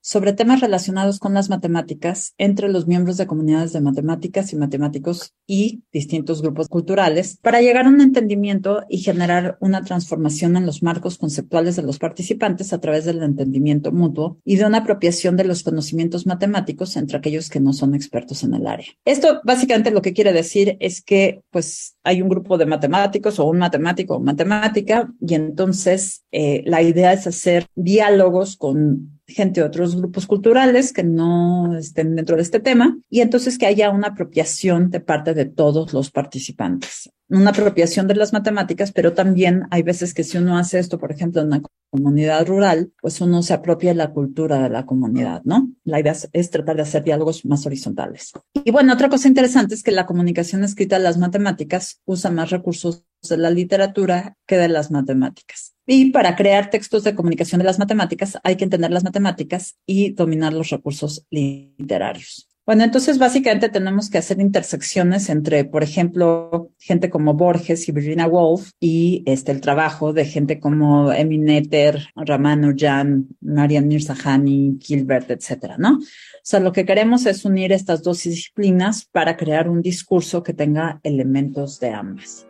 sobre 0.01 0.33
temas 0.33 0.61
relacionados 0.61 1.19
con 1.19 1.35
las 1.35 1.51
matemáticas 1.51 2.35
entre 2.39 2.69
los 2.69 2.87
miembros 2.87 3.17
de 3.17 3.27
comunidades 3.27 3.73
de 3.73 3.81
matemáticas 3.81 4.53
y 4.53 4.57
matemáticos 4.57 5.35
y 5.47 5.83
distintos 5.93 6.43
grupos 6.43 6.69
culturales 6.69 7.39
para 7.43 7.61
llegar 7.61 7.87
a 7.87 7.89
un 7.89 8.01
entendimiento 8.01 8.85
y 8.89 8.99
generar 8.99 9.57
una 9.61 9.83
transformación 9.83 10.57
en 10.57 10.67
los 10.67 10.83
marcos 10.83 11.19
conceptuales 11.19 11.77
de 11.77 11.83
los 11.83 11.99
participantes 11.99 12.73
a 12.73 12.81
través 12.81 13.05
del 13.05 13.23
entendimiento 13.23 13.93
mutuo 13.93 14.39
y 14.45 14.57
de 14.57 14.65
una 14.65 14.79
apropiación 14.79 15.37
de 15.37 15.45
los 15.45 15.63
conocimientos 15.63 16.27
matemáticos 16.27 16.97
entre 16.97 17.19
aquellos 17.19 17.51
que 17.51 17.61
no 17.61 17.73
son 17.73 17.95
expertos 17.95 18.43
en 18.45 18.55
el 18.55 18.67
área. 18.67 18.87
Esto 19.05 19.41
básicamente 19.45 19.91
lo 19.91 20.03
que 20.03 20.13
quiere 20.13 20.33
decir 20.33 20.77
es 20.81 21.03
que 21.03 21.43
pues 21.51 21.97
hay 22.03 22.23
un 22.23 22.29
grupo 22.29 22.59
de 22.59 22.67
matemáticos 22.67 23.39
o 23.39 23.47
un 23.47 23.59
matemático 23.59 24.17
o 24.17 24.21
matemática 24.21 25.13
y 25.21 25.35
entonces 25.35 26.25
eh, 26.33 26.63
la 26.67 26.83
idea 26.83 27.13
es 27.13 27.27
hacer 27.27 27.67
diálogos 27.75 28.57
con 28.57 29.21
gente 29.27 29.61
de 29.61 29.67
otros 29.67 29.97
grupos 29.97 30.27
culturales 30.27 30.93
que 30.93 31.03
no 31.03 31.77
estén 31.77 32.15
dentro 32.15 32.37
de 32.37 32.43
este 32.43 32.61
tema 32.61 32.99
y 33.11 33.21
entonces 33.21 33.59
que 33.59 33.67
haya 33.67 33.91
una 33.91 34.09
apropiación 34.09 34.91
de 34.91 35.01
parte 35.01 35.35
de 35.35 35.47
todos 35.47 35.93
los 35.93 36.11
participantes. 36.11 37.11
Una 37.29 37.51
apropiación 37.51 38.07
de 38.07 38.15
las 38.15 38.33
matemáticas, 38.33 38.93
pero 38.93 39.13
también 39.13 39.65
hay 39.71 39.83
veces 39.83 40.15
que 40.15 40.23
si 40.23 40.39
uno 40.39 40.57
hace 40.57 40.79
esto, 40.79 40.99
por 40.99 41.11
ejemplo, 41.11 41.41
en 41.41 41.49
una 41.49 41.63
comunidad 41.91 42.47
rural, 42.47 42.93
pues 43.01 43.21
uno 43.21 43.43
se 43.43 43.53
apropia 43.53 43.95
la 43.95 44.13
cultura 44.13 44.63
de 44.63 44.71
la 44.71 44.87
comunidad, 44.87 45.43
¿no? 45.45 45.73
La 45.83 45.99
idea 45.99 46.15
es, 46.33 46.51
tratar 46.51 46.77
de 46.77 46.83
hacer 46.83 47.03
diálogos 47.03 47.45
más 47.45 47.67
horizontales. 47.67 48.33
Y 48.65 48.71
bueno, 48.71 48.93
otra 48.93 49.09
cosa 49.09 49.27
interesante 49.27 49.75
es 49.75 49.83
que 49.83 49.91
la 49.91 50.07
comunicación 50.07 50.63
escrita 50.63 50.99
de 50.99 51.03
las 51.03 51.19
matemáticas 51.19 52.01
usa 52.05 52.31
más 52.31 52.51
recursos 52.51 53.03
de 53.29 53.39
la 53.39 53.51
literatura 53.51 54.37
que 54.47 54.57
de 54.57 54.69
las 54.69 54.91
matemáticas. 54.91 55.75
Y 55.87 56.11
para 56.11 56.37
crear 56.37 56.71
textos 56.71 57.05
de 57.05 57.15
comunicación 57.15 57.61
de 57.61 57.65
las 57.65 57.79
matemáticas 57.79 58.39
hay 58.43 58.57
que 58.57 58.65
entender 58.65 58.91
las 58.91 59.05
matemáticas 59.05 59.77
y 59.87 60.13
dominar 60.13 60.53
los 60.53 60.71
recursos 60.71 61.25
literarios. 61.31 62.49
Bueno, 62.67 62.83
entonces 62.83 63.19
básicamente 63.19 63.69
tenemos 63.69 64.11
que 64.11 64.19
hacer 64.19 64.41
intersecciones 64.41 65.29
entre, 65.29 65.65
por 65.65 65.85
ejemplo, 65.85 66.73
gente 66.81 67.11
como 67.11 67.35
Borges 67.35 67.89
y 67.89 67.93
Virginia 67.93 68.27
Woolf 68.27 68.71
y 68.81 69.23
este, 69.25 69.53
el 69.53 69.61
trabajo 69.61 70.13
de 70.13 70.25
gente 70.25 70.59
como 70.59 71.13
Emi 71.13 71.39
Netter, 71.39 72.09
Ramanujan, 72.17 73.29
Marian 73.41 73.87
Mirzahani, 73.87 74.79
Gilbert, 74.81 75.31
etcétera, 75.31 75.77
¿no? 75.79 75.99
O 75.99 76.01
sea, 76.43 76.59
lo 76.59 76.73
que 76.73 76.85
queremos 76.85 77.25
es 77.27 77.45
unir 77.45 77.71
estas 77.71 78.03
dos 78.03 78.25
disciplinas 78.25 79.05
para 79.05 79.37
crear 79.37 79.69
un 79.69 79.81
discurso 79.81 80.43
que 80.43 80.53
tenga 80.53 80.99
elementos 81.05 81.79
de 81.79 81.91
ambas. 81.91 82.49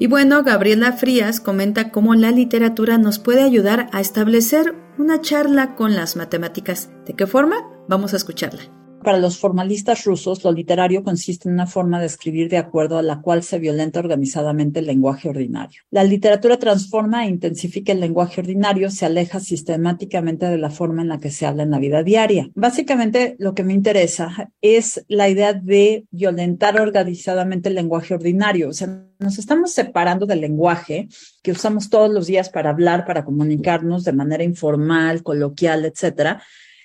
Y 0.00 0.06
bueno, 0.06 0.42
Gabriela 0.42 0.92
Frías 0.92 1.40
comenta 1.40 1.90
cómo 1.90 2.14
la 2.14 2.30
literatura 2.30 2.96
nos 2.96 3.18
puede 3.18 3.42
ayudar 3.42 3.90
a 3.92 4.00
establecer 4.00 4.74
una 4.96 5.20
charla 5.20 5.74
con 5.74 5.94
las 5.94 6.16
matemáticas. 6.16 6.88
¿De 7.04 7.12
qué 7.12 7.26
forma? 7.26 7.56
Vamos 7.86 8.14
a 8.14 8.16
escucharla. 8.16 8.79
Para 9.02 9.18
los 9.18 9.38
formalistas 9.38 10.04
rusos, 10.04 10.44
lo 10.44 10.52
literario 10.52 11.02
consiste 11.02 11.48
en 11.48 11.54
una 11.54 11.66
forma 11.66 11.98
de 11.98 12.06
escribir 12.06 12.50
de 12.50 12.58
acuerdo 12.58 12.98
a 12.98 13.02
la 13.02 13.22
cual 13.22 13.42
se 13.42 13.58
violenta 13.58 13.98
organizadamente 13.98 14.80
el 14.80 14.86
lenguaje 14.86 15.30
ordinario. 15.30 15.82
La 15.90 16.04
literatura 16.04 16.58
transforma 16.58 17.24
e 17.24 17.30
intensifica 17.30 17.92
el 17.92 18.00
lenguaje 18.00 18.42
ordinario, 18.42 18.90
se 18.90 19.06
aleja 19.06 19.40
sistemáticamente 19.40 20.46
de 20.46 20.58
la 20.58 20.68
forma 20.68 21.00
en 21.00 21.08
la 21.08 21.18
que 21.18 21.30
se 21.30 21.46
habla 21.46 21.62
en 21.62 21.70
la 21.70 21.78
vida 21.78 22.02
diaria. 22.02 22.50
Básicamente, 22.54 23.36
lo 23.38 23.54
que 23.54 23.64
me 23.64 23.72
interesa 23.72 24.50
es 24.60 25.02
la 25.08 25.30
idea 25.30 25.54
de 25.54 26.04
violentar 26.10 26.78
organizadamente 26.78 27.70
el 27.70 27.76
lenguaje 27.76 28.12
ordinario. 28.12 28.68
O 28.68 28.72
sea, 28.74 29.02
nos 29.18 29.38
estamos 29.38 29.72
separando 29.72 30.26
del 30.26 30.42
lenguaje 30.42 31.08
que 31.42 31.52
usamos 31.52 31.88
todos 31.88 32.10
los 32.10 32.26
días 32.26 32.50
para 32.50 32.70
hablar, 32.70 33.06
para 33.06 33.24
comunicarnos 33.24 34.04
de 34.04 34.12
manera 34.12 34.44
informal, 34.44 35.22
coloquial, 35.22 35.86
etcétera. 35.86 36.42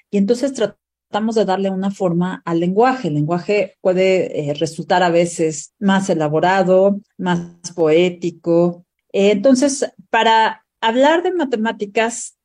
Y 0.10 0.18
entonces 0.18 0.54
tratamos 0.54 0.85
tratamos 1.16 1.36
de 1.36 1.46
darle 1.46 1.70
una 1.70 1.92
forma 1.92 2.42
al 2.44 2.60
lenguaje. 2.60 3.08
El 3.08 3.14
lenguaje 3.14 3.78
puede 3.80 4.50
eh, 4.50 4.54
resultar 4.54 5.02
a 5.02 5.10
veces 5.10 5.74
más 5.80 6.10
elaborado, 6.10 7.00
más 7.18 7.40
poético. 7.74 8.86
Entonces, 9.14 9.90
para 10.10 10.66
hablar 10.82 11.24
de 11.24 11.32
matemáticas 11.32 12.36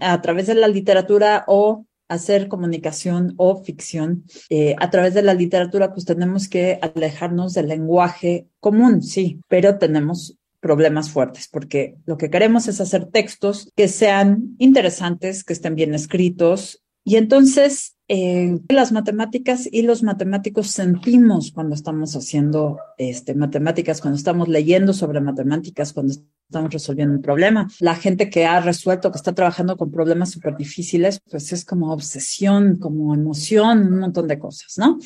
a 0.00 0.20
través 0.20 0.48
de 0.48 0.54
la 0.54 0.68
literatura 0.68 1.44
o 1.46 1.86
hacer 2.06 2.48
comunicación 2.48 3.32
o 3.38 3.64
ficción 3.64 4.24
eh, 4.50 4.76
a 4.78 4.90
través 4.90 5.14
de 5.14 5.22
la 5.22 5.32
literatura, 5.32 5.94
pues 5.94 6.04
tenemos 6.04 6.46
que 6.46 6.78
alejarnos 6.82 7.54
del 7.54 7.68
lenguaje 7.68 8.48
común, 8.60 9.02
sí, 9.02 9.40
pero 9.48 9.78
tenemos 9.78 10.36
problemas 10.60 11.10
fuertes, 11.10 11.48
porque 11.48 11.96
lo 12.04 12.18
que 12.18 12.30
queremos 12.30 12.68
es 12.68 12.80
hacer 12.80 13.06
textos 13.06 13.70
que 13.76 13.88
sean 13.88 14.56
interesantes, 14.58 15.44
que 15.44 15.52
estén 15.54 15.74
bien 15.74 15.94
escritos, 15.94 16.83
y 17.04 17.16
entonces, 17.16 17.96
eh, 18.08 18.58
las 18.68 18.92
matemáticas 18.92 19.68
y 19.70 19.82
los 19.82 20.02
matemáticos 20.02 20.68
sentimos 20.70 21.52
cuando 21.52 21.74
estamos 21.74 22.16
haciendo 22.16 22.78
este, 22.98 23.34
matemáticas, 23.34 24.00
cuando 24.00 24.16
estamos 24.16 24.48
leyendo 24.48 24.92
sobre 24.92 25.20
matemáticas, 25.20 25.92
cuando 25.92 26.12
estamos 26.12 26.72
resolviendo 26.72 27.14
un 27.14 27.22
problema. 27.22 27.68
La 27.80 27.94
gente 27.94 28.30
que 28.30 28.46
ha 28.46 28.60
resuelto, 28.60 29.10
que 29.10 29.18
está 29.18 29.34
trabajando 29.34 29.76
con 29.76 29.90
problemas 29.90 30.30
súper 30.30 30.56
difíciles, 30.56 31.20
pues 31.30 31.52
es 31.52 31.64
como 31.64 31.92
obsesión, 31.92 32.76
como 32.76 33.14
emoción, 33.14 33.92
un 33.92 33.98
montón 34.00 34.28
de 34.28 34.38
cosas, 34.38 34.78
¿no? 34.78 34.98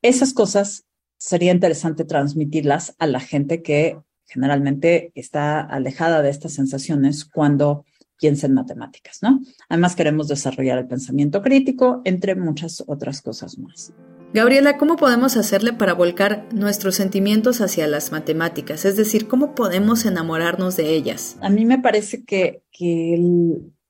Esas 0.00 0.32
cosas 0.32 0.84
sería 1.16 1.52
interesante 1.52 2.04
transmitirlas 2.04 2.94
a 2.98 3.06
la 3.06 3.20
gente 3.20 3.62
que 3.62 3.98
generalmente 4.26 5.12
está 5.14 5.60
alejada 5.60 6.22
de 6.22 6.30
estas 6.30 6.54
sensaciones 6.54 7.24
cuando 7.24 7.84
piensa 8.22 8.46
en 8.46 8.54
matemáticas, 8.54 9.18
¿no? 9.20 9.40
Además 9.68 9.96
queremos 9.96 10.28
desarrollar 10.28 10.78
el 10.78 10.86
pensamiento 10.86 11.42
crítico, 11.42 12.02
entre 12.04 12.36
muchas 12.36 12.84
otras 12.86 13.20
cosas 13.20 13.58
más. 13.58 13.92
Gabriela, 14.32 14.78
¿cómo 14.78 14.94
podemos 14.94 15.36
hacerle 15.36 15.72
para 15.72 15.92
volcar 15.92 16.46
nuestros 16.54 16.94
sentimientos 16.94 17.60
hacia 17.60 17.88
las 17.88 18.12
matemáticas? 18.12 18.84
Es 18.84 18.96
decir, 18.96 19.26
¿cómo 19.26 19.56
podemos 19.56 20.06
enamorarnos 20.06 20.76
de 20.76 20.94
ellas? 20.94 21.36
A 21.40 21.50
mí 21.50 21.64
me 21.64 21.80
parece 21.80 22.24
que, 22.24 22.62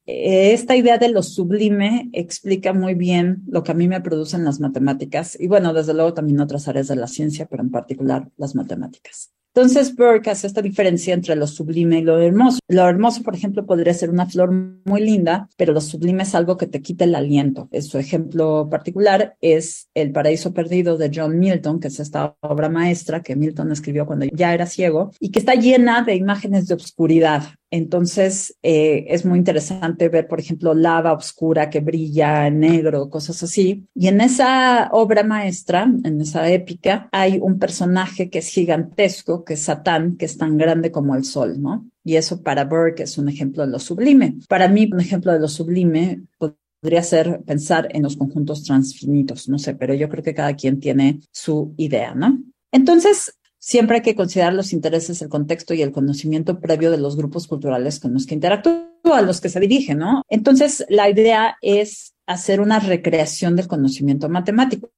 esta 0.07 0.77
idea 0.77 0.97
de 0.97 1.11
lo 1.11 1.23
sublime 1.23 2.09
explica 2.13 2.73
muy 2.73 2.95
bien 2.95 3.43
lo 3.47 3.63
que 3.63 3.73
a 3.73 3.75
mí 3.75 3.87
me 3.87 4.01
producen 4.01 4.45
las 4.45 4.61
matemáticas 4.61 5.39
y 5.39 5.47
bueno, 5.47 5.75
desde 5.75 5.95
luego 5.95 6.15
también 6.15 6.41
otras 6.41 6.67
áreas 6.69 6.89
de 6.89 6.97
la 6.97 7.07
ciencia, 7.07 7.47
pero 7.47 7.63
en 7.63 7.71
particular 7.71 8.31
las 8.39 8.55
matemáticas. 8.55 9.31
Entonces 9.55 9.95
Burke 9.95 10.31
hace 10.31 10.47
esta 10.47 10.63
diferencia 10.63 11.13
entre 11.13 11.37
lo 11.37 11.47
sublime 11.47 11.99
y 11.99 12.03
lo 12.03 12.19
hermoso. 12.19 12.59
Lo 12.69 12.89
hermoso, 12.89 13.23
por 13.23 13.35
ejemplo, 13.35 13.67
podría 13.67 13.93
ser 13.93 14.09
una 14.09 14.27
flor 14.27 14.51
muy 14.51 15.03
linda, 15.03 15.49
pero 15.59 15.75
lo 15.75 15.83
sublime 15.83 16.23
es 16.23 16.35
algo 16.35 16.57
que 16.57 16.67
te 16.67 16.81
quita 16.81 17.05
el 17.05 17.15
aliento. 17.15 17.69
Su 17.83 17.99
ejemplo 17.99 18.69
particular 18.71 19.37
es 19.43 19.91
El 19.93 20.11
paraíso 20.11 20.55
perdido 20.55 20.97
de 20.97 21.11
John 21.15 21.39
Milton, 21.39 21.81
que 21.81 21.89
es 21.89 22.01
esta 22.01 22.35
obra 22.41 22.71
maestra 22.71 23.23
que 23.23 23.37
Milton 23.37 23.73
escribió 23.73 24.07
cuando 24.07 24.25
ya 24.33 24.55
era 24.55 24.65
ciego 24.65 25.11
y 25.21 25.31
que 25.31 25.39
está 25.39 25.55
llena 25.55 26.03
de 26.03 26.15
imágenes 26.15 26.67
de 26.67 26.75
obscuridad. 26.75 27.43
Entonces, 27.73 28.59
eh, 28.63 29.07
es 29.09 29.25
muy 29.25 29.39
interesante 29.39 30.11
ver, 30.11 30.29
por 30.29 30.39
ejemplo, 30.39 30.75
lava 30.75 31.15
oscura 31.15 31.71
que 31.71 31.81
brilla 31.81 32.51
negro, 32.51 33.09
cosas 33.09 33.43
así. 33.43 33.89
Y 33.95 34.09
en 34.09 34.21
esa 34.21 34.91
obra 34.93 35.23
maestra, 35.25 35.91
en 36.05 36.21
esa 36.21 36.51
épica, 36.51 37.09
hay 37.13 37.39
un 37.41 37.59
personaje 37.59 38.29
que 38.29 38.41
es 38.41 38.49
gigantesco, 38.49 39.43
que 39.43 39.55
es 39.55 39.63
Satán, 39.63 40.19
que 40.19 40.27
es 40.27 40.37
tan 40.37 40.59
grande 40.59 40.93
como 40.93 41.15
el 41.17 41.25
sol, 41.25 41.63
¿no? 41.63 41.89
Y 42.05 42.17
eso 42.17 42.43
para 42.43 42.67
Burke 42.67 43.05
es 43.05 43.17
un 43.17 43.31
ejemplo 43.31 43.65
de 43.65 43.73
lo 43.73 43.79
sublime. 43.79 44.37
Para 44.51 44.69
mí, 44.69 44.91
un 44.93 45.01
ejemplo 45.01 45.33
de 45.33 45.41
lo 45.41 45.49
sublime 45.49 46.25
podría 46.37 47.03
ser 47.03 47.41
pensar 47.47 47.89
en 47.93 48.03
los 48.03 48.19
conjuntos 48.19 48.65
transfinitos, 48.65 49.49
no 49.49 49.59
sé, 49.59 49.75
pero 49.77 49.95
yo 49.95 50.11
creo 50.11 50.23
que 50.23 50.35
cada 50.35 50.55
quien 50.57 50.79
tiene 50.79 51.21
su 51.31 51.73
idea, 51.79 52.15
¿no? 52.15 52.39
Entonces, 52.71 53.39
siempre 53.63 53.99
hay 53.99 54.03
que 54.03 54.17
considerar 54.17 54.55
los 54.55 54.73
intereses, 54.73 55.23
el 55.23 55.29
contexto 55.29 55.73
y 55.73 55.83
el 55.83 55.93
conocimiento 55.93 56.59
previo 56.59 56.91
de 56.91 56.99
los 56.99 57.17
grupos 57.17 57.47
culturales 57.47 58.01
con 58.01 58.13
los 58.13 58.27
que 58.27 58.35
interactúa, 58.35 58.83
a 59.05 59.23
los 59.23 59.41
que 59.41 59.49
se 59.49 59.61
dirige, 59.61 59.95
¿no? 59.95 60.23
Entonces, 60.29 60.85
la 60.89 61.09
idea 61.09 61.57
es 61.63 62.15
hacer 62.27 62.61
una 62.61 62.81
recreación 62.81 63.55
del 63.55 63.69
conocimiento 63.69 64.29
matemático. 64.29 64.91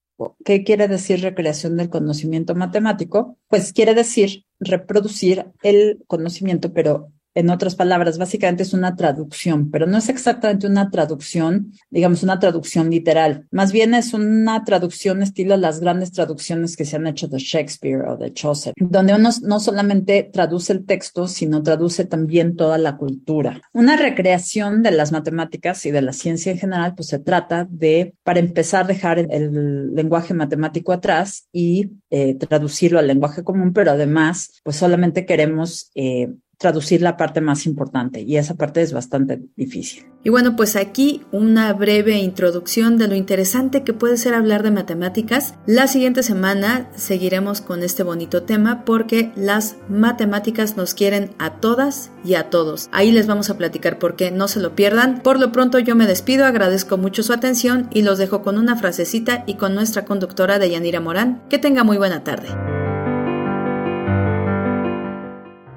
¿Qué 0.45 0.65
quiere 0.65 0.89
decir 0.89 1.21
recreación 1.21 1.77
del 1.77 1.91
conocimiento 1.91 2.55
matemático? 2.55 3.37
Pues 3.49 3.73
quiere 3.75 3.95
decir 3.95 4.45
reproducir 4.61 5.47
el 5.63 6.03
conocimiento, 6.07 6.73
pero 6.73 7.13
en 7.35 7.51
otras 7.51 7.75
palabras, 7.75 8.19
básicamente 8.19 8.63
es 8.63 8.73
una 8.73 8.97
traducción, 8.97 9.71
pero 9.71 9.87
no 9.87 9.99
es 9.99 10.09
exactamente 10.09 10.67
una 10.67 10.91
traducción, 10.91 11.73
digamos, 11.91 12.23
una 12.23 12.39
traducción 12.39 12.91
literal. 12.91 13.47
Más 13.51 13.73
bien 13.73 13.95
es 13.95 14.15
una 14.15 14.65
traducción 14.65 15.23
estilo 15.23 15.57
las 15.57 15.81
grandes 15.81 16.13
traducciones 16.13 16.77
que 16.77 16.85
se 16.85 16.97
han 16.97 17.07
hecho 17.07 17.29
de 17.29 17.39
Shakespeare 17.39 18.03
o 18.09 18.17
de 18.17 18.33
Chaucer, 18.33 18.75
donde 18.77 19.15
uno 19.15 19.31
no 19.43 19.61
solamente 19.61 20.31
traduce 20.33 20.73
el 20.73 20.85
texto, 20.85 21.27
sino 21.29 21.63
traduce 21.63 22.05
también 22.05 22.57
toda 22.57 22.79
la 22.79 22.97
cultura. 22.97 23.61
Una 23.73 23.97
recreación 23.97 24.83
de 24.83 24.93
las 24.93 25.13
matemáticas 25.13 25.85
y 25.87 25.91
de 25.91 26.03
la 26.03 26.13
ciencia 26.13 26.53
en 26.53 26.59
general, 26.59 26.95
pues 26.95 27.09
se 27.09 27.19
trata 27.19 27.67
de, 27.69 28.15
para 28.23 28.41
empezar, 28.41 28.87
dejar 28.87 29.19
el, 29.19 29.95
lenguaje 29.95 30.35
matemático 30.35 30.93
atrás 30.93 31.49
y 31.53 31.91
eh, 32.11 32.35
traducirlo 32.35 32.99
al 32.99 33.07
lenguaje 33.07 33.43
común, 33.43 33.73
pero 33.73 33.91
además, 33.91 34.61
pues 34.63 34.77
solamente 34.77 35.27
queremos 35.27 35.91
eh, 35.95 36.33
traducir 36.65 37.03
la 37.03 37.19
parte 37.19 37.43
más 37.43 37.67
importante 37.67 38.23
y 38.23 38.39
esa 38.39 38.55
parte 38.55 38.81
es 38.81 38.95
bastante 38.95 39.43
difícil. 39.55 40.07
Y 40.23 40.31
bueno, 40.31 40.57
pues 40.57 40.77
aquí 40.77 41.21
una 41.31 41.71
breve 41.75 42.17
introducción 42.17 42.97
de 42.97 43.07
lo 43.07 43.15
interesante 43.15 43.85
que 43.85 43.93
puede 43.93 44.17
ser 44.17 44.33
hablar 44.33 44.63
de 44.63 44.71
matemáticas. 44.71 45.57
La 45.67 45.89
siguiente 45.89 46.23
semana 46.23 46.89
seguiremos 46.97 47.61
con 47.61 47.83
este 47.83 48.03
bonito 48.03 48.45
tema 48.45 48.87
porque 48.87 49.31
las 49.37 49.77
matemáticas 49.91 50.79
nos 50.79 50.95
quieren 50.95 51.33
a 51.39 51.61
todas 51.61 52.11
y 52.25 52.37
a 52.37 52.49
todos. 52.49 52.89
Ahí 52.93 53.13
les 53.13 53.27
vamos 53.27 53.51
a 53.51 53.59
platicar 53.59 53.99
por 53.99 54.17
qué, 54.17 54.31
no 54.31 54.49
se 54.49 54.61
lo 54.61 54.75
pierdan. 54.75 55.21
Por 55.21 55.39
lo 55.39 55.53
pronto 55.53 55.79
yo 55.79 55.95
me 55.95 56.07
despido, 56.07 56.47
agradezco 56.47 56.97
mucho 56.97 57.23
su 57.23 57.35
atención 57.35 57.91
y 57.93 58.01
los 58.01 58.17
dejo 58.17 58.41
con 58.41 58.57
una 58.57 58.77
frasecita 58.77 59.45
y 59.47 59.57
con 59.57 59.75
nuestra 59.75 60.07
conductora 60.07 60.59
de 60.59 60.71
Yanira 60.71 61.01
Morán. 61.01 61.43
Que 61.51 61.59
tenga 61.59 61.85
muy 61.85 61.99
buena 61.99 62.25
tarde. 62.25 62.49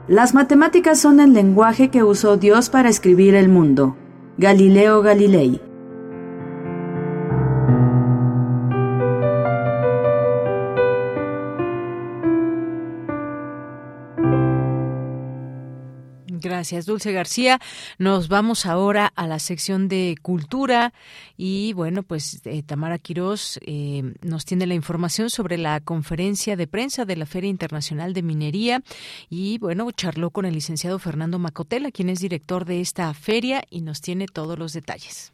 Las 0.08 0.34
matemáticas 0.34 1.02
son 1.02 1.20
el 1.20 1.34
lenguaje 1.34 1.90
que 1.90 2.02
usó 2.02 2.38
Dios 2.38 2.70
para 2.70 2.88
escribir 2.88 3.36
el 3.36 3.50
mundo. 3.50 3.98
Galileo 4.38 5.02
Galilei 5.02 5.66
Gracias, 16.58 16.88
Dulce 16.88 17.12
García. 17.12 17.60
Nos 18.00 18.30
vamos 18.30 18.66
ahora 18.66 19.14
a 19.16 19.28
la 19.28 19.38
sección 19.38 19.88
de 19.88 20.16
cultura 20.24 20.92
y 21.38 21.74
bueno, 21.74 22.02
pues 22.02 22.42
eh, 22.46 22.64
Tamara 22.64 22.98
Quirós 22.98 23.60
eh, 23.62 24.16
nos 24.24 24.44
tiene 24.44 24.66
la 24.66 24.74
información 24.74 25.30
sobre 25.30 25.60
la 25.60 25.80
conferencia 25.82 26.56
de 26.56 26.66
prensa 26.66 27.06
de 27.06 27.16
la 27.16 27.28
Feria 27.28 27.52
Internacional 27.52 28.16
de 28.16 28.24
Minería 28.24 28.82
y 29.30 29.60
bueno, 29.60 29.92
charló 29.92 30.32
con 30.32 30.46
el 30.46 30.56
licenciado 30.56 30.98
Fernando 30.98 31.38
Macotela, 31.38 31.92
quien 31.92 32.10
es 32.10 32.22
director 32.22 32.66
de 32.66 32.82
esta 32.82 33.14
feria 33.14 33.62
y 33.70 33.82
nos 33.82 34.02
tiene 34.02 34.26
todos 34.26 34.58
los 34.58 34.74
detalles. 34.74 35.34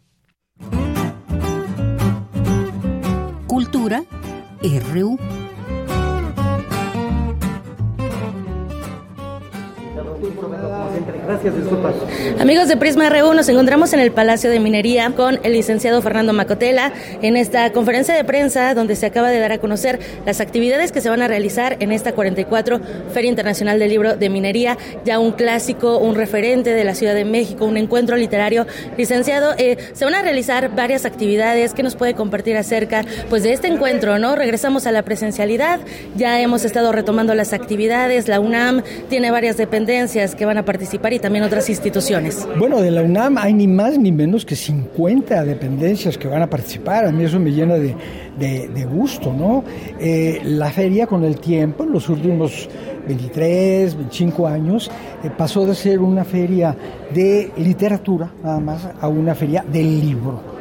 Cultura 3.47 4.03
RU. 4.61 5.17
Gracias, 11.25 11.55
disculpas. 11.57 11.95
Amigos 12.39 12.69
de 12.69 12.77
Prisma 12.77 13.09
RU, 13.09 13.33
nos 13.33 13.49
encontramos 13.49 13.91
en 13.91 13.99
el 13.99 14.11
Palacio 14.11 14.49
de 14.49 14.59
Minería 14.59 15.11
con 15.11 15.39
el 15.43 15.51
licenciado 15.51 16.01
Fernando 16.01 16.31
Macotela 16.31 16.93
en 17.21 17.35
esta 17.35 17.73
conferencia 17.73 18.15
de 18.15 18.23
prensa 18.23 18.73
donde 18.73 18.95
se 18.95 19.05
acaba 19.05 19.29
de 19.29 19.39
dar 19.39 19.51
a 19.51 19.57
conocer 19.57 19.99
las 20.25 20.39
actividades 20.39 20.93
que 20.93 21.01
se 21.01 21.09
van 21.09 21.21
a 21.21 21.27
realizar 21.27 21.75
en 21.81 21.91
esta 21.91 22.13
44 22.13 22.79
Feria 23.13 23.29
Internacional 23.29 23.79
del 23.79 23.89
Libro 23.89 24.15
de 24.15 24.29
Minería, 24.29 24.77
ya 25.03 25.19
un 25.19 25.33
clásico, 25.33 25.97
un 25.97 26.15
referente 26.15 26.73
de 26.73 26.83
la 26.85 26.95
Ciudad 26.95 27.15
de 27.15 27.25
México, 27.25 27.65
un 27.65 27.75
encuentro 27.75 28.15
literario. 28.15 28.65
Licenciado, 28.97 29.53
eh, 29.57 29.77
se 29.91 30.05
van 30.05 30.15
a 30.15 30.21
realizar 30.21 30.73
varias 30.73 31.05
actividades 31.05 31.73
que 31.73 31.83
nos 31.83 31.95
puede 31.95 32.13
compartir 32.13 32.55
acerca 32.55 33.03
pues 33.29 33.43
de 33.43 33.51
este 33.51 33.67
encuentro, 33.67 34.19
¿no? 34.19 34.35
Regresamos 34.37 34.87
a 34.87 34.93
la 34.93 35.01
presencialidad, 35.01 35.81
ya 36.15 36.39
hemos 36.39 36.63
estado 36.63 36.93
retomando 36.93 37.35
las 37.35 37.51
actividades, 37.51 38.29
la 38.29 38.39
UNAM 38.39 38.83
tiene 39.09 39.29
varias 39.29 39.57
dependencias 39.57 40.12
que 40.13 40.45
van 40.45 40.57
a 40.57 40.65
participar 40.65 41.11
y 41.13 41.19
también 41.19 41.43
otras 41.43 41.69
instituciones. 41.69 42.47
Bueno, 42.59 42.81
de 42.81 42.91
la 42.91 43.01
UNAM 43.01 43.37
hay 43.39 43.53
ni 43.53 43.67
más 43.67 43.97
ni 43.97 44.11
menos 44.11 44.45
que 44.45 44.55
50 44.55 45.43
dependencias 45.43 46.19
que 46.19 46.27
van 46.27 46.43
a 46.43 46.49
participar. 46.49 47.05
A 47.05 47.11
mí 47.11 47.23
eso 47.23 47.39
me 47.39 47.51
llena 47.51 47.75
de, 47.75 47.95
de, 48.37 48.85
gusto, 48.85 49.33
¿no? 49.33 49.63
Eh, 49.99 50.39
la 50.43 50.69
feria 50.69 51.07
con 51.07 51.23
el 51.23 51.39
tiempo, 51.39 51.83
en 51.83 51.91
los 51.91 52.09
últimos 52.09 52.69
23, 53.07 53.95
25 53.95 54.47
años, 54.47 54.91
eh, 55.23 55.31
pasó 55.35 55.65
de 55.65 55.73
ser 55.73 55.99
una 55.99 56.23
feria 56.23 56.77
de 57.11 57.51
literatura, 57.57 58.31
nada 58.43 58.59
más, 58.59 58.87
a 59.01 59.07
una 59.07 59.33
feria 59.33 59.65
del 59.67 59.99
libro. 59.99 60.52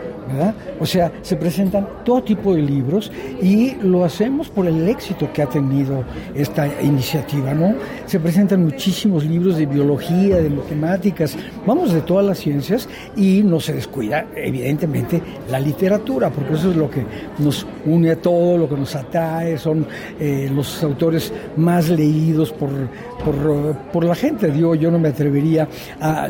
O 0.80 0.86
sea, 0.86 1.12
se 1.22 1.36
presentan 1.36 1.86
todo 2.04 2.22
tipo 2.22 2.54
de 2.54 2.62
libros 2.62 3.10
y 3.40 3.74
lo 3.82 4.04
hacemos 4.04 4.48
por 4.48 4.66
el 4.66 4.88
éxito 4.88 5.32
que 5.32 5.42
ha 5.42 5.46
tenido 5.46 6.04
esta 6.34 6.66
iniciativa, 6.82 7.54
¿no? 7.54 7.74
Se 8.06 8.18
presentan 8.20 8.64
muchísimos 8.64 9.24
libros 9.24 9.56
de 9.56 9.66
biología, 9.66 10.36
de 10.36 10.50
matemáticas, 10.50 11.36
vamos 11.66 11.92
de 11.92 12.00
todas 12.00 12.24
las 12.24 12.38
ciencias 12.38 12.88
y 13.16 13.42
no 13.42 13.60
se 13.60 13.74
descuida, 13.74 14.26
evidentemente, 14.34 15.20
la 15.50 15.60
literatura, 15.60 16.30
porque 16.30 16.54
eso 16.54 16.70
es 16.70 16.76
lo 16.76 16.90
que 16.90 17.04
nos 17.38 17.66
une 17.86 18.12
a 18.12 18.16
todo, 18.16 18.58
lo 18.58 18.68
que 18.68 18.76
nos 18.76 18.94
atrae, 18.94 19.58
son 19.58 19.86
eh, 20.18 20.50
los 20.52 20.82
autores 20.82 21.32
más 21.56 21.88
leídos 21.88 22.52
por, 22.52 22.70
por, 23.24 23.76
por 23.92 24.04
la 24.04 24.14
gente. 24.14 24.50
Digo, 24.50 24.74
yo 24.74 24.90
no 24.90 24.98
me 24.98 25.08
atrevería 25.08 25.68
a, 26.00 26.28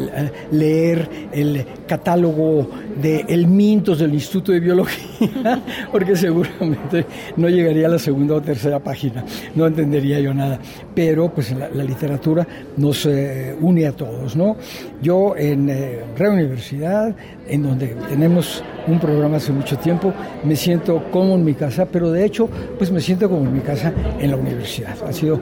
leer 0.51 1.09
el 1.33 1.65
catálogo 1.87 2.69
de 3.01 3.25
El 3.29 3.49
Del 3.83 4.15
Instituto 4.15 4.53
de 4.53 4.61
Biología, 4.61 5.61
porque 5.93 6.15
seguramente 6.15 7.05
no 7.37 7.49
llegaría 7.49 7.89
a 7.89 7.91
la 7.91 7.99
segunda 7.99 8.37
o 8.37 8.41
tercera 8.41 8.79
página, 8.79 9.25
no 9.57 9.67
entendería 9.67 10.21
yo 10.21 10.33
nada. 10.33 10.61
Pero 10.95 11.35
pues 11.35 11.53
la, 11.53 11.83
literatura 11.83 12.47
nos 12.77 13.05
eh, 13.07 13.57
une 13.61 13.87
a 13.89 13.93
todos, 13.93 14.37
¿no? 14.37 14.57
Yo 15.03 15.35
en 15.37 15.69
eh, 15.69 16.01
Reuniversidad, 16.17 17.15
en 17.53 17.63
donde 17.63 17.89
tenemos 18.09 18.65
un 18.87 18.99
programa 18.99 19.37
hace 19.37 19.53
mucho 19.53 19.77
tiempo, 19.77 20.13
me 20.43 20.57
siento 20.57 21.05
como 21.11 21.35
en 21.35 21.45
mi 21.45 21.53
casa, 21.53 21.87
pero 21.87 22.11
de 22.11 22.25
hecho, 22.25 22.49
pues 22.79 22.91
me 22.91 23.01
siento 23.01 23.29
como 23.29 23.43
en 23.43 23.53
mi 23.53 23.61
casa 23.61 23.93
en 24.19 24.31
la 24.31 24.37
universidad. 24.37 24.97
Ha 25.07 25.13
sido, 25.13 25.39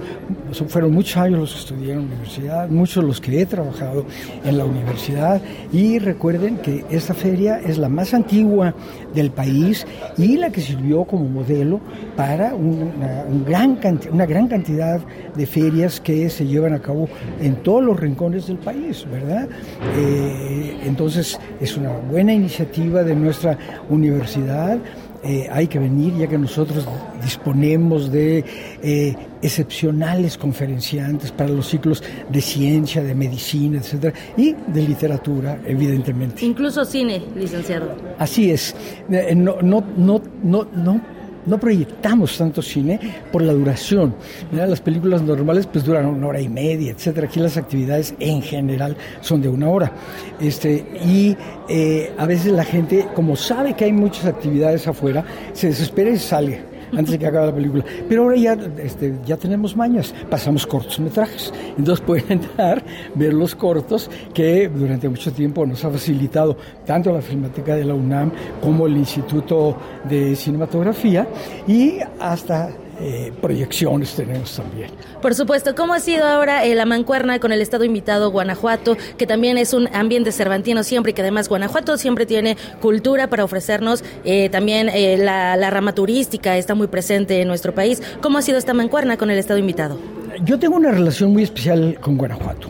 fueron 0.66 0.92
muchos 0.92 1.16
años 1.16 1.38
los 1.38 1.52
que 1.52 1.58
estudié 1.60 1.92
en 1.92 1.98
la 1.98 2.04
universidad, 2.04 2.68
muchos 2.68 3.04
los 3.04 3.20
que 3.20 3.40
he 3.40 3.46
trabajado 3.46 4.04
en 4.44 4.58
la 4.58 4.64
universidad 4.64 5.40
y 5.72 6.00
recuerden 6.00 6.58
que 6.58 6.84
esta 6.90 7.14
feria 7.14 7.60
es 7.60 7.78
la 7.78 7.88
más 7.88 8.12
antigua 8.12 8.74
del 9.14 9.30
país 9.30 9.86
y 10.18 10.36
la 10.36 10.50
que 10.50 10.60
sirvió 10.60 11.04
como 11.04 11.24
modelo 11.26 11.80
para 12.16 12.54
una, 12.54 13.24
gran, 13.46 13.78
una 14.12 14.26
gran 14.26 14.48
cantidad 14.48 15.00
de 15.36 15.46
ferias 15.46 16.00
que 16.00 16.28
se 16.28 16.44
llevan 16.44 16.74
a 16.74 16.80
cabo 16.80 17.08
en 17.40 17.56
todos 17.62 17.84
los 17.84 17.98
rincones 17.98 18.48
del 18.48 18.58
país, 18.58 19.06
¿verdad? 19.10 19.48
Eh, 19.96 20.80
entonces 20.84 21.38
es 21.60 21.76
una 21.76 21.99
buena 22.00 22.32
iniciativa 22.32 23.02
de 23.02 23.14
nuestra 23.14 23.56
universidad. 23.88 24.78
Eh, 25.22 25.48
hay 25.52 25.66
que 25.66 25.78
venir 25.78 26.16
ya 26.16 26.26
que 26.26 26.38
nosotros 26.38 26.86
disponemos 27.22 28.10
de 28.10 28.42
eh, 28.82 29.14
excepcionales 29.42 30.38
conferenciantes 30.38 31.30
para 31.30 31.50
los 31.50 31.68
ciclos 31.68 32.02
de 32.30 32.40
ciencia, 32.40 33.02
de 33.02 33.14
medicina, 33.14 33.78
etcétera, 33.80 34.14
y 34.38 34.54
de 34.66 34.82
literatura, 34.82 35.60
evidentemente. 35.66 36.44
Incluso 36.46 36.86
cine, 36.86 37.22
licenciado. 37.36 37.94
Así 38.18 38.50
es. 38.50 38.74
Eh, 39.10 39.34
no, 39.34 39.60
no, 39.60 39.84
no, 39.96 40.22
no, 40.42 40.66
no 40.74 41.19
no 41.46 41.58
proyectamos 41.58 42.36
tanto 42.38 42.62
cine 42.62 42.98
por 43.32 43.42
la 43.42 43.52
duración. 43.52 44.14
las 44.52 44.80
películas 44.80 45.22
normales 45.22 45.66
pues 45.66 45.84
duran 45.84 46.06
una 46.06 46.28
hora 46.28 46.40
y 46.40 46.48
media, 46.48 46.92
etcétera. 46.92 47.26
Aquí 47.26 47.40
las 47.40 47.56
actividades 47.56 48.14
en 48.18 48.42
general 48.42 48.96
son 49.20 49.42
de 49.42 49.48
una 49.48 49.68
hora. 49.68 49.92
Este, 50.40 50.86
y 51.04 51.36
eh, 51.68 52.12
a 52.16 52.26
veces 52.26 52.52
la 52.52 52.64
gente, 52.64 53.06
como 53.14 53.36
sabe 53.36 53.74
que 53.74 53.84
hay 53.84 53.92
muchas 53.92 54.26
actividades 54.26 54.86
afuera, 54.86 55.24
se 55.52 55.68
desespera 55.68 56.10
y 56.10 56.18
sale 56.18 56.69
antes 56.92 57.10
de 57.10 57.18
que 57.18 57.26
acabe 57.26 57.46
la 57.46 57.54
película. 57.54 57.84
Pero 58.08 58.24
ahora 58.24 58.36
ya, 58.36 58.58
este, 58.82 59.14
ya 59.26 59.36
tenemos 59.36 59.76
mañas, 59.76 60.14
pasamos 60.28 60.66
cortometrajes. 60.66 61.52
Entonces 61.76 62.04
pueden 62.04 62.32
entrar, 62.40 62.82
ver 63.14 63.34
los 63.34 63.54
cortos 63.54 64.10
que 64.34 64.68
durante 64.68 65.08
mucho 65.08 65.32
tiempo 65.32 65.66
nos 65.66 65.84
ha 65.84 65.90
facilitado 65.90 66.56
tanto 66.86 67.12
la 67.12 67.20
Filmoteca 67.20 67.76
de 67.76 67.84
la 67.84 67.94
UNAM 67.94 68.32
como 68.62 68.86
el 68.86 68.96
Instituto 68.96 69.76
de 70.08 70.34
Cinematografía 70.36 71.26
y 71.66 71.98
hasta 72.18 72.70
eh, 73.00 73.32
proyecciones 73.40 74.14
tenemos 74.14 74.54
también. 74.54 74.90
Por 75.22 75.34
supuesto, 75.34 75.74
¿cómo 75.74 75.94
ha 75.94 76.00
sido 76.00 76.26
ahora 76.26 76.64
eh, 76.64 76.74
la 76.74 76.84
mancuerna 76.84 77.38
con 77.38 77.50
el 77.50 77.62
Estado 77.62 77.84
invitado 77.84 78.30
Guanajuato, 78.30 78.96
que 79.16 79.26
también 79.26 79.56
es 79.56 79.72
un 79.72 79.88
ambiente 79.94 80.32
cervantino 80.32 80.82
siempre 80.82 81.12
y 81.12 81.14
que 81.14 81.22
además 81.22 81.48
Guanajuato 81.48 81.96
siempre 81.96 82.26
tiene 82.26 82.58
cultura 82.80 83.28
para 83.28 83.44
ofrecernos, 83.44 84.04
eh, 84.24 84.50
también 84.50 84.90
la, 85.24 85.56
la 85.56 85.70
rama 85.70 85.94
turística 85.94 86.58
está 86.58 86.74
muy 86.74 86.88
presente 86.88 87.40
en 87.40 87.48
nuestro 87.48 87.74
país. 87.74 88.02
¿Cómo 88.20 88.38
ha 88.38 88.42
sido 88.42 88.58
esta 88.58 88.74
mancuerna 88.74 89.16
con 89.16 89.30
el 89.30 89.38
Estado 89.38 89.58
invitado? 89.58 89.98
Yo 90.44 90.58
tengo 90.58 90.76
una 90.76 90.90
relación 90.90 91.32
muy 91.32 91.42
especial 91.42 91.98
con 92.00 92.18
Guanajuato. 92.18 92.68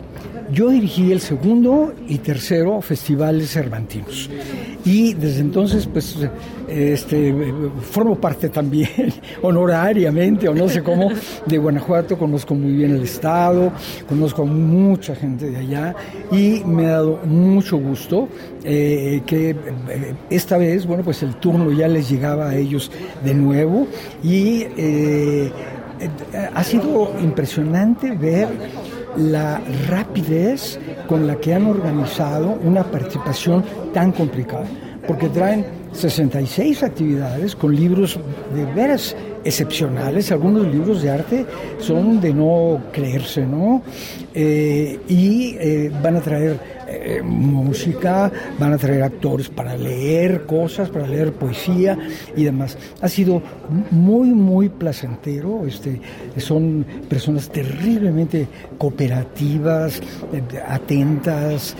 Yo 0.51 0.69
dirigí 0.69 1.13
el 1.13 1.21
segundo 1.21 1.93
y 2.09 2.17
tercero 2.17 2.81
festivales 2.81 3.51
cervantinos. 3.51 4.29
Y 4.83 5.13
desde 5.13 5.39
entonces, 5.39 5.87
pues, 5.87 6.17
este, 6.71 7.33
formo 7.81 8.15
parte 8.15 8.49
también, 8.49 8.89
honorariamente, 9.41 10.47
o 10.47 10.53
no 10.53 10.69
sé 10.69 10.81
cómo, 10.81 11.09
de 11.45 11.57
Guanajuato. 11.57 12.17
Conozco 12.17 12.55
muy 12.55 12.73
bien 12.73 12.95
el 12.95 13.03
Estado, 13.03 13.71
conozco 14.07 14.43
a 14.43 14.45
mucha 14.45 15.15
gente 15.15 15.51
de 15.51 15.57
allá 15.57 15.95
y 16.31 16.63
me 16.65 16.87
ha 16.87 16.91
dado 16.91 17.19
mucho 17.25 17.77
gusto 17.77 18.27
eh, 18.63 19.21
que 19.25 19.49
eh, 19.51 19.55
esta 20.29 20.57
vez, 20.57 20.85
bueno, 20.85 21.03
pues 21.03 21.23
el 21.23 21.35
turno 21.35 21.71
ya 21.71 21.87
les 21.87 22.09
llegaba 22.09 22.49
a 22.49 22.55
ellos 22.55 22.91
de 23.23 23.33
nuevo 23.33 23.87
y 24.23 24.65
eh, 24.77 25.51
ha 26.53 26.63
sido 26.63 27.13
impresionante 27.21 28.11
ver 28.11 28.47
la 29.17 29.61
rapidez 29.87 30.79
con 31.07 31.27
la 31.27 31.35
que 31.35 31.53
han 31.53 31.65
organizado 31.65 32.57
una 32.63 32.83
participación 32.83 33.63
tan 33.93 34.11
complicada, 34.11 34.65
porque 35.07 35.29
traen 35.29 35.65
66 35.93 36.83
actividades 36.83 37.55
con 37.55 37.75
libros 37.75 38.19
de 38.55 38.65
veras 38.73 39.15
excepcionales, 39.43 40.31
algunos 40.31 40.67
libros 40.67 41.01
de 41.01 41.09
arte 41.09 41.45
son 41.79 42.21
de 42.21 42.33
no 42.33 42.81
creerse, 42.91 43.45
¿no? 43.45 43.81
Eh, 44.33 44.99
y 45.07 45.55
eh, 45.59 45.91
van 46.01 46.17
a 46.17 46.21
traer 46.21 46.80
eh, 46.91 47.21
música, 47.23 48.31
van 48.59 48.73
a 48.73 48.77
traer 48.77 49.03
actores 49.03 49.49
para 49.49 49.75
leer 49.75 50.45
cosas, 50.45 50.89
para 50.89 51.07
leer 51.07 51.33
poesía 51.33 51.97
y 52.35 52.43
demás. 52.43 52.77
Ha 53.01 53.07
sido 53.07 53.41
muy, 53.91 54.29
muy 54.29 54.69
placentero. 54.69 55.65
Este, 55.65 56.01
son 56.37 56.85
personas 57.09 57.49
terriblemente 57.49 58.47
cooperativas, 58.77 60.01
atentas. 60.67 61.75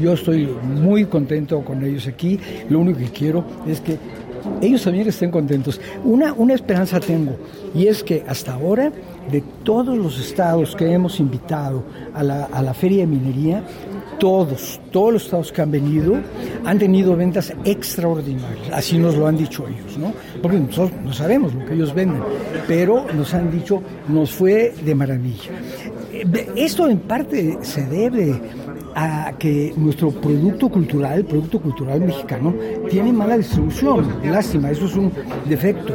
yo 0.00 0.12
estoy 0.12 0.46
muy 0.46 1.04
contento 1.06 1.62
con 1.64 1.84
ellos 1.84 2.06
aquí. 2.06 2.38
Lo 2.68 2.80
único 2.80 2.98
que 2.98 3.10
quiero 3.10 3.44
es 3.66 3.80
que 3.80 3.98
ellos 4.60 4.82
también 4.82 5.08
estén 5.08 5.30
contentos. 5.30 5.80
Una, 6.04 6.32
una 6.32 6.54
esperanza 6.54 7.00
tengo, 7.00 7.36
y 7.74 7.86
es 7.86 8.02
que 8.02 8.24
hasta 8.26 8.54
ahora, 8.54 8.92
de 9.30 9.42
todos 9.62 9.96
los 9.96 10.18
estados 10.18 10.74
que 10.74 10.90
hemos 10.90 11.20
invitado 11.20 11.84
a 12.14 12.22
la, 12.22 12.44
a 12.44 12.62
la 12.62 12.74
Feria 12.74 13.00
de 13.00 13.06
Minería, 13.06 13.62
todos, 14.18 14.80
todos 14.90 15.12
los 15.12 15.24
estados 15.24 15.52
que 15.52 15.62
han 15.62 15.70
venido 15.70 16.16
han 16.64 16.78
tenido 16.78 17.16
ventas 17.16 17.52
extraordinarias, 17.64 18.70
así 18.72 18.98
nos 18.98 19.16
lo 19.16 19.26
han 19.26 19.36
dicho 19.36 19.66
ellos, 19.66 19.96
¿no? 19.98 20.12
Porque 20.42 20.58
nosotros 20.58 20.92
no 21.04 21.12
sabemos 21.12 21.54
lo 21.54 21.64
que 21.64 21.74
ellos 21.74 21.94
venden, 21.94 22.22
pero 22.66 23.06
nos 23.14 23.32
han 23.34 23.50
dicho, 23.50 23.82
nos 24.08 24.32
fue 24.32 24.74
de 24.84 24.94
maravilla. 24.94 25.50
Esto 26.56 26.88
en 26.88 26.98
parte 27.00 27.58
se 27.62 27.86
debe 27.86 28.40
a 28.94 29.32
que 29.38 29.72
nuestro 29.76 30.10
producto 30.10 30.68
cultural, 30.68 31.18
el 31.18 31.24
producto 31.24 31.60
cultural 31.60 32.00
mexicano, 32.00 32.52
tiene 32.90 33.12
mala 33.12 33.36
distribución. 33.36 34.06
Lástima, 34.24 34.70
eso 34.70 34.86
es 34.86 34.96
un 34.96 35.12
defecto. 35.48 35.94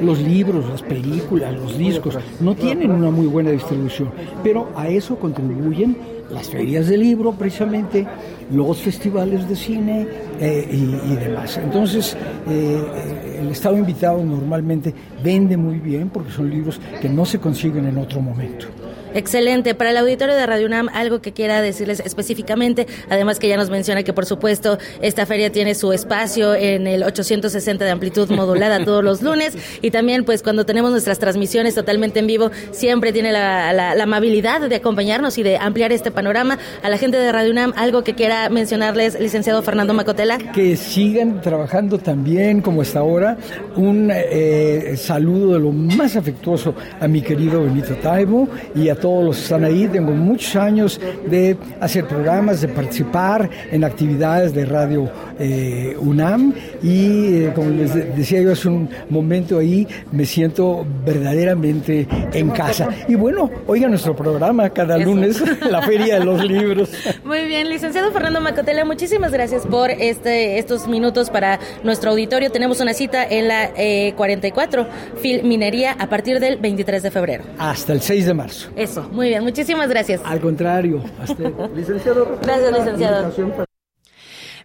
Los 0.00 0.20
libros, 0.20 0.68
las 0.68 0.82
películas, 0.82 1.54
los 1.54 1.76
discos 1.76 2.16
no 2.40 2.54
tienen 2.54 2.92
una 2.92 3.10
muy 3.10 3.26
buena 3.26 3.50
distribución, 3.50 4.10
pero 4.44 4.68
a 4.76 4.88
eso 4.88 5.18
contribuyen 5.18 5.96
las 6.30 6.48
ferias 6.48 6.88
de 6.88 6.96
libro 6.96 7.32
precisamente, 7.32 8.06
los 8.52 8.78
festivales 8.78 9.48
de 9.48 9.56
cine 9.56 10.06
eh, 10.40 10.68
y, 10.70 11.14
demás. 11.16 11.58
Entonces, 11.58 12.16
eh, 12.48 13.38
el 13.40 13.48
Estado 13.48 13.76
invitado 13.76 14.22
normalmente 14.24 14.94
vende 15.22 15.56
muy 15.56 15.78
bien 15.78 16.10
porque 16.10 16.30
son 16.30 16.50
libros 16.50 16.80
que 17.00 17.08
no 17.08 17.24
se 17.24 17.38
consiguen 17.38 17.86
en 17.86 17.98
otro 17.98 18.20
momento. 18.20 18.66
Excelente. 19.14 19.74
Para 19.74 19.90
el 19.90 19.96
auditorio 19.96 20.34
de 20.34 20.46
Radio 20.46 20.66
UNAM, 20.66 20.88
algo 20.92 21.20
que 21.20 21.32
quiera 21.32 21.60
decirles 21.60 22.00
específicamente, 22.00 22.86
además 23.08 23.38
que 23.38 23.48
ya 23.48 23.56
nos 23.56 23.70
menciona 23.70 24.02
que 24.02 24.12
por 24.12 24.26
supuesto 24.26 24.78
esta 25.00 25.26
feria 25.26 25.50
tiene 25.50 25.74
su 25.74 25.92
espacio 25.92 26.54
en 26.54 26.86
el 26.86 27.02
860 27.02 27.84
de 27.84 27.90
amplitud 27.90 28.30
modulada 28.30 28.78
todos 28.84 29.02
los 29.04 29.22
lunes 29.22 29.56
y 29.82 29.90
también 29.90 30.24
pues 30.24 30.42
cuando 30.42 30.64
tenemos 30.64 30.90
nuestras 30.90 31.18
transmisiones 31.18 31.74
totalmente 31.74 32.20
en 32.20 32.26
vivo, 32.26 32.50
siempre 32.70 33.12
tiene 33.12 33.32
la, 33.32 33.92
amabilidad 34.02 34.68
de 34.68 34.76
acompañarnos 34.76 35.38
y 35.38 35.42
de 35.42 35.56
ampliar 35.56 35.92
este 35.92 36.10
panorama. 36.10 36.58
A 36.82 36.88
la 36.88 36.98
gente 36.98 37.16
de 37.16 37.32
Radio 37.32 37.50
UNAM, 37.50 37.72
algo 37.76 38.04
que 38.04 38.14
quiera 38.14 38.48
mencionarles, 38.48 39.18
licenciado 39.20 39.62
Fernando 39.62 39.94
Macotela. 39.94 40.38
Que 40.38 40.76
sigan 40.76 41.40
trabajando 41.40 41.98
también 41.98 42.60
como 42.60 42.82
hasta 42.82 43.00
ahora. 43.00 43.36
Un 43.76 44.10
eh, 44.12 44.94
saludo 44.96 45.54
de 45.54 45.60
lo 45.60 45.72
más 45.72 46.16
afectuoso 46.16 46.74
a 47.00 47.08
mi 47.08 47.22
querido 47.22 47.64
Benito 47.64 47.94
Taibo 47.96 48.48
y 48.74 48.88
a 48.88 48.96
todos 49.00 49.24
los 49.24 49.36
que 49.36 49.42
están 49.42 49.64
ahí. 49.64 49.88
Tengo 49.88 50.12
muchos 50.12 50.56
años 50.56 51.00
de 51.28 51.56
hacer 51.80 52.06
programas, 52.06 52.60
de 52.60 52.68
participar 52.68 53.48
en 53.70 53.84
actividades 53.84 54.54
de 54.54 54.64
Radio 54.64 55.10
eh, 55.38 55.96
UNAM 55.98 56.52
y 56.82 57.44
eh, 57.44 57.52
como 57.54 57.70
les 57.70 57.94
decía 57.94 58.40
yo 58.40 58.52
hace 58.52 58.68
un 58.68 58.88
momento 59.08 59.58
ahí, 59.58 59.86
me 60.12 60.24
siento 60.24 60.86
verdaderamente 61.04 62.06
en 62.32 62.50
casa. 62.50 62.88
Y 63.08 63.14
bueno, 63.14 63.50
oiga 63.66 63.88
nuestro 63.88 64.16
programa 64.16 64.70
cada 64.70 64.98
lunes, 64.98 65.42
la 65.70 65.82
Feria 65.82 66.18
de 66.18 66.24
los 66.24 66.44
Libros. 66.44 66.90
Muy 67.24 67.46
bien, 67.46 67.68
licenciado 67.68 68.10
Fernando 68.12 68.40
Macotela, 68.40 68.84
muchísimas 68.84 69.32
gracias 69.32 69.66
por 69.66 69.90
este, 69.90 70.58
estos 70.58 70.88
minutos 70.88 71.30
para 71.30 71.58
nuestro 71.84 72.10
auditorio. 72.10 72.50
Tenemos 72.50 72.80
una 72.80 72.92
cita 72.92 73.24
en 73.24 73.48
la 73.48 73.70
44 74.16 74.86
eh, 75.22 75.42
Minería 75.44 75.92
a 75.92 76.08
partir 76.08 76.40
del 76.40 76.58
23 76.58 77.02
de 77.02 77.10
febrero. 77.10 77.44
Hasta 77.58 77.92
el 77.92 78.00
6 78.00 78.26
de 78.26 78.34
marzo 78.34 78.70
muy 79.12 79.28
bien, 79.28 79.42
muchísimas 79.42 79.88
gracias. 79.88 80.20
Al 80.24 80.40
contrario, 80.40 81.02
hasta, 81.20 81.50
licenciado. 81.74 82.38
Gracias, 82.42 82.72
licenciado. 82.72 83.67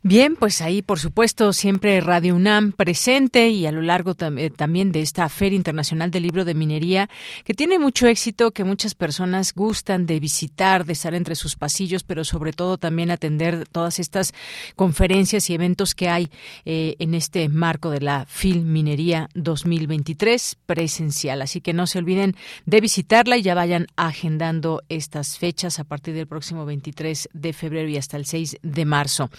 Bien, 0.05 0.35
pues 0.35 0.59
ahí 0.59 0.81
por 0.81 0.99
supuesto 0.99 1.53
siempre 1.53 2.01
Radio 2.01 2.35
UNAM 2.35 2.73
presente 2.73 3.47
y 3.47 3.65
a 3.67 3.71
lo 3.71 3.81
largo 3.81 4.17
eh, 4.37 4.49
también 4.49 4.91
de 4.91 4.99
esta 4.99 5.29
Feria 5.29 5.55
Internacional 5.55 6.11
del 6.11 6.23
Libro 6.23 6.43
de 6.43 6.53
Minería 6.53 7.09
que 7.45 7.53
tiene 7.53 7.79
mucho 7.79 8.07
éxito, 8.07 8.51
que 8.51 8.65
muchas 8.65 8.95
personas 8.95 9.53
gustan 9.53 10.05
de 10.05 10.19
visitar, 10.19 10.83
de 10.83 10.91
estar 10.91 11.13
entre 11.13 11.35
sus 11.35 11.55
pasillos, 11.55 12.03
pero 12.03 12.25
sobre 12.25 12.51
todo 12.51 12.77
también 12.77 13.11
atender 13.11 13.65
todas 13.71 13.97
estas 13.97 14.33
conferencias 14.75 15.49
y 15.49 15.53
eventos 15.53 15.95
que 15.95 16.09
hay 16.09 16.29
eh, 16.65 16.97
en 16.99 17.13
este 17.13 17.47
marco 17.47 17.89
de 17.89 18.01
la 18.01 18.25
FIL 18.25 18.65
Minería 18.65 19.29
2023 19.35 20.57
presencial. 20.65 21.41
Así 21.41 21.61
que 21.61 21.71
no 21.71 21.87
se 21.87 21.99
olviden 21.99 22.35
de 22.65 22.81
visitarla 22.81 23.37
y 23.37 23.41
ya 23.41 23.55
vayan 23.55 23.87
agendando 23.95 24.83
estas 24.89 25.37
fechas 25.37 25.79
a 25.79 25.85
partir 25.85 26.13
del 26.13 26.27
próximo 26.27 26.65
23 26.65 27.29
de 27.31 27.53
febrero 27.53 27.87
y 27.87 27.95
hasta 27.95 28.17
el 28.17 28.25
6 28.25 28.57
de 28.61 28.83
marzo. 28.83 29.29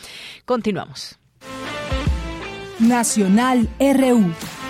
Continuamos. 0.54 1.18
Nacional 2.78 3.68
RU. 3.80 4.63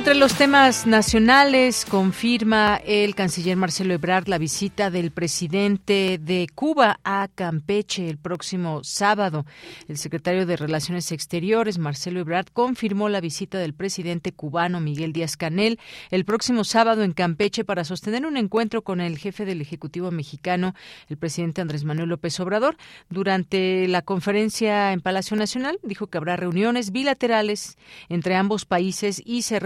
Entre 0.00 0.14
los 0.14 0.32
temas 0.34 0.86
nacionales, 0.86 1.84
confirma 1.84 2.80
el 2.86 3.14
canciller 3.14 3.58
Marcelo 3.58 3.92
Ebrard 3.92 4.28
la 4.28 4.38
visita 4.38 4.90
del 4.90 5.10
presidente 5.10 6.18
de 6.18 6.46
Cuba 6.54 6.98
a 7.04 7.28
Campeche 7.34 8.08
el 8.08 8.16
próximo 8.16 8.82
sábado. 8.82 9.44
El 9.88 9.98
secretario 9.98 10.46
de 10.46 10.56
Relaciones 10.56 11.12
Exteriores, 11.12 11.76
Marcelo 11.76 12.18
Ebrard, 12.20 12.46
confirmó 12.50 13.10
la 13.10 13.20
visita 13.20 13.58
del 13.58 13.74
presidente 13.74 14.32
cubano 14.32 14.80
Miguel 14.80 15.12
Díaz 15.12 15.36
Canel 15.36 15.78
el 16.10 16.24
próximo 16.24 16.64
sábado 16.64 17.02
en 17.02 17.12
Campeche 17.12 17.66
para 17.66 17.84
sostener 17.84 18.24
un 18.24 18.38
encuentro 18.38 18.80
con 18.80 19.02
el 19.02 19.18
jefe 19.18 19.44
del 19.44 19.60
Ejecutivo 19.60 20.10
mexicano, 20.10 20.74
el 21.10 21.18
presidente 21.18 21.60
Andrés 21.60 21.84
Manuel 21.84 22.08
López 22.08 22.40
Obrador. 22.40 22.78
Durante 23.10 23.86
la 23.86 24.00
conferencia 24.00 24.94
en 24.94 25.02
Palacio 25.02 25.36
Nacional, 25.36 25.78
dijo 25.82 26.06
que 26.06 26.16
habrá 26.16 26.36
reuniones 26.36 26.90
bilaterales 26.90 27.76
entre 28.08 28.34
ambos 28.34 28.64
países 28.64 29.20
y 29.26 29.42
se 29.42 29.60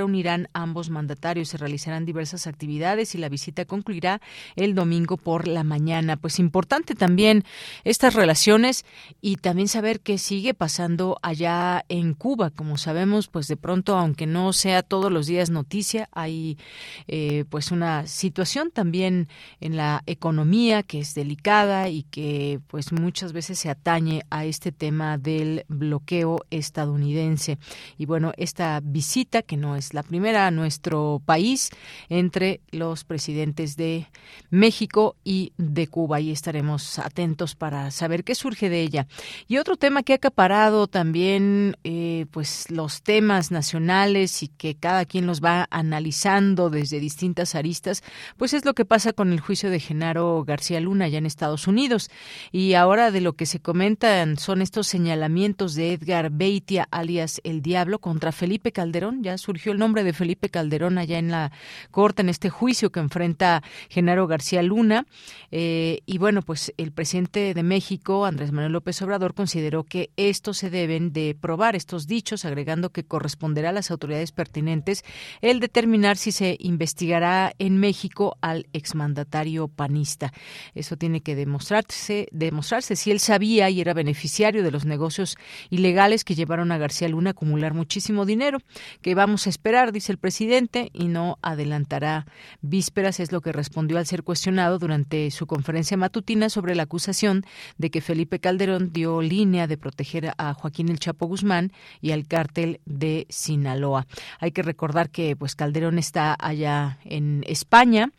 ambos 0.53 0.91
mandatarios. 0.91 1.49
Se 1.49 1.59
realizarán 1.59 2.05
diversas 2.05 2.47
actividades 2.47 3.15
y 3.15 3.19
la 3.19 3.29
visita 3.29 3.65
concluirá 3.65 4.21
el 4.57 4.75
domingo 4.75 5.17
por 5.17 5.49
la 5.49 5.65
mañana. 5.65 6.17
Pues 6.17 6.39
importante 6.39 6.95
también 6.95 7.45
estas 7.85 8.15
relaciones 8.15 8.85
y 9.21 9.37
también 9.37 9.69
saber 9.69 10.01
qué 10.01 10.19
sigue 10.19 10.55
pasando 10.55 11.19
allá 11.23 11.85
en 11.89 12.15
Cuba. 12.15 12.51
Como 12.51 12.79
sabemos, 12.79 13.29
pues 13.29 13.49
de 13.49 13.57
pronto, 13.57 13.97
aunque 13.97 14.27
no 14.27 14.53
sea 14.53 14.83
todos 14.83 15.11
los 15.11 15.27
días 15.27 15.51
noticia, 15.51 16.09
hay 16.13 16.59
eh, 17.07 17.45
pues 17.49 17.71
una 17.71 18.07
situación 18.07 18.71
también 18.71 19.29
en 19.61 19.77
la 19.77 20.03
economía 20.07 20.83
que 20.83 21.01
es 21.01 21.15
delicada 21.15 21.89
y 21.89 22.05
que 22.05 22.61
pues 22.69 22.93
muchas 22.93 23.33
veces 23.33 23.59
se 23.59 23.71
atañe 23.71 24.23
a 24.31 24.45
este 24.45 24.73
tema 24.73 25.19
del 25.19 25.65
bloqueo 25.69 26.41
estadounidense. 26.51 27.59
Y 27.99 28.07
bueno, 28.07 28.33
esta 28.37 28.81
visita, 28.83 29.43
que 29.43 29.57
no 29.57 29.77
es 29.77 29.95
la 29.95 30.03
primera 30.03 30.14
a 30.15 30.51
nuestro 30.51 31.21
país 31.25 31.71
entre 32.09 32.61
los 32.71 33.03
presidentes 33.05 33.77
de 33.77 34.07
México 34.49 35.17
y 35.25 35.53
de 35.57 35.89
Cuba. 35.89 36.21
Y 36.21 36.31
estaremos 36.31 36.99
atentos 36.99 37.57
para 37.57 37.91
saber 37.91 38.23
qué 38.23 38.35
surge 38.35 38.69
de 38.69 38.81
ella. 38.81 39.07
Y 39.49 39.59
otro 39.59 39.77
tema 39.77 40.03
que 40.03 40.13
ha 40.13 40.17
acaparado 40.17 40.87
también 40.87 41.77
eh, 41.83 42.27
pues 42.31 42.71
los 42.71 43.03
temas 43.03 43.51
nacionales 43.51 44.43
y 44.43 44.49
que 44.49 44.77
cada 44.77 45.05
quien 45.05 45.27
los 45.27 45.43
va 45.43 45.67
analizando 45.71 46.71
desde 46.71 47.01
distintas 47.01 47.57
aristas, 47.57 48.03
pues 48.37 48.55
es 48.55 48.65
lo 48.65 48.75
que 48.75 48.85
pasa 48.85 49.13
con 49.13 49.33
el 49.33 49.41
juicio 49.41 49.69
de 49.69 49.81
Genaro 49.81 50.45
García 50.45 50.81
Luna 50.81 51.07
allá 51.07 51.19
en 51.19 51.27
Estados 51.27 51.67
Unidos. 51.67 52.09
Y 52.53 52.75
ahora 52.75 53.11
de 53.11 53.21
lo 53.21 53.33
que 53.33 53.47
se 53.47 53.59
comentan 53.59 54.39
son 54.39 54.63
estos 54.63 54.87
señalamientos 54.87 55.75
de 55.75 55.93
Edgar 55.93 56.31
Beitia, 56.31 56.87
alias 56.93 57.41
El 57.43 57.63
Diablo, 57.63 57.99
contra 57.99 58.31
Felipe 58.31 58.71
Calderón. 58.71 59.25
Ya 59.25 59.39
surgió 59.39 59.73
el 59.73 59.79
nombre 59.79 60.04
de 60.05 60.13
Felipe 60.13 60.49
Calderón 60.49 60.99
allá 60.99 61.19
en 61.19 61.31
la 61.31 61.53
corte, 61.91 62.23
en 62.23 62.29
este 62.29 62.51
juicio 62.51 62.91
que 62.91 63.01
enfrenta 63.01 63.63
Genaro 63.89 64.27
García 64.27 64.63
Luna. 64.63 65.07
Eh, 65.51 66.01
y 66.07 66.19
bueno, 66.19 66.43
pues 66.43 66.73
el 66.77 66.93
presidente 66.93 67.55
de 67.55 67.63
México, 67.63 68.27
Andrés 68.27 68.53
Manuel 68.53 68.73
López 68.73 69.01
Obrador, 69.03 69.35
consideró 69.35 69.85
que 69.85 70.11
estos 70.17 70.59
se 70.59 70.71
deben 70.71 71.13
de 71.13 71.37
probar, 71.41 71.77
estos 71.77 72.07
dichos, 72.07 72.45
agregando 72.45 72.91
que 72.91 73.05
corresponderá 73.05 73.71
a 73.71 73.73
las 73.73 73.91
autoridades 73.91 74.33
pertinentes 74.33 75.05
el 75.41 75.61
determinar 75.61 76.17
si 76.17 76.33
se 76.33 76.57
investigará 76.61 77.53
en 77.59 77.79
México 77.79 78.37
al 78.41 78.67
exmandatario 78.73 79.69
panista. 79.69 80.33
Eso 80.75 80.97
tiene 80.97 81.23
que 81.23 81.35
demostrarse, 81.35 82.29
demostrarse 82.31 82.97
si 82.97 83.11
él 83.11 83.21
sabía 83.21 83.71
y 83.71 83.81
era 83.81 83.95
beneficiario 83.95 84.63
de 84.63 84.71
los 84.71 84.85
negocios 84.85 85.37
ilegales 85.71 86.25
que 86.25 86.35
llevaron 86.35 86.73
a 86.73 86.79
García 86.79 87.09
Luna 87.09 87.31
a 87.31 87.33
acumular 87.33 87.75
muchísimo 87.75 88.27
dinero, 88.27 88.59
que 89.01 89.15
vamos 89.15 89.47
a 89.47 89.51
esperar 89.51 89.93
dice 89.95 90.13
el 90.13 90.19
presidente, 90.19 90.91
y 90.93 91.09
no 91.09 91.39
adelantará 91.41 92.27
vísperas, 92.61 93.21
es 93.21 93.33
lo 93.33 93.41
que 93.41 93.53
respondió 93.53 93.97
al 93.97 94.07
ser 94.07 94.23
cuestionado 94.23 94.79
durante 94.79 95.31
su 95.31 95.47
conferencia 95.47 95.97
matutina 95.97 96.51
sobre 96.51 96.75
la 96.75 96.83
acusación 96.83 97.45
de 97.79 97.91
que 97.91 98.03
Felipe 98.03 98.39
Calderón 98.39 98.93
dio 98.93 99.23
línea 99.23 99.67
de 99.67 99.79
proteger 99.79 100.33
a 100.37 100.53
Joaquín 100.53 100.91
El 100.91 100.99
Chapo 100.99 101.27
Guzmán 101.27 101.73
y 102.03 102.11
al 102.11 102.27
cártel 102.27 102.81
de 102.85 103.27
Sinaloa. 103.31 104.07
Hay 104.41 104.53
que 104.53 104.63
recordar 104.63 105.11
que 105.11 105.37
pues 105.37 105.55
Calderón 105.55 105.99
está 105.99 106.37
allá 106.39 106.99
en 107.05 107.45
España 107.47 108.11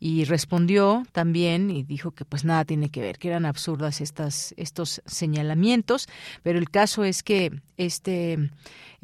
y 0.00 0.24
respondió 0.24 1.04
también 1.12 1.70
y 1.70 1.82
dijo 1.82 2.12
que 2.12 2.24
pues 2.24 2.44
nada 2.44 2.64
tiene 2.64 2.88
que 2.88 3.00
ver, 3.00 3.18
que 3.18 3.28
eran 3.28 3.44
absurdas 3.44 4.00
estas 4.00 4.54
estos 4.56 5.02
señalamientos, 5.06 6.08
pero 6.42 6.58
el 6.58 6.70
caso 6.70 7.04
es 7.04 7.22
que 7.22 7.50
este 7.76 8.50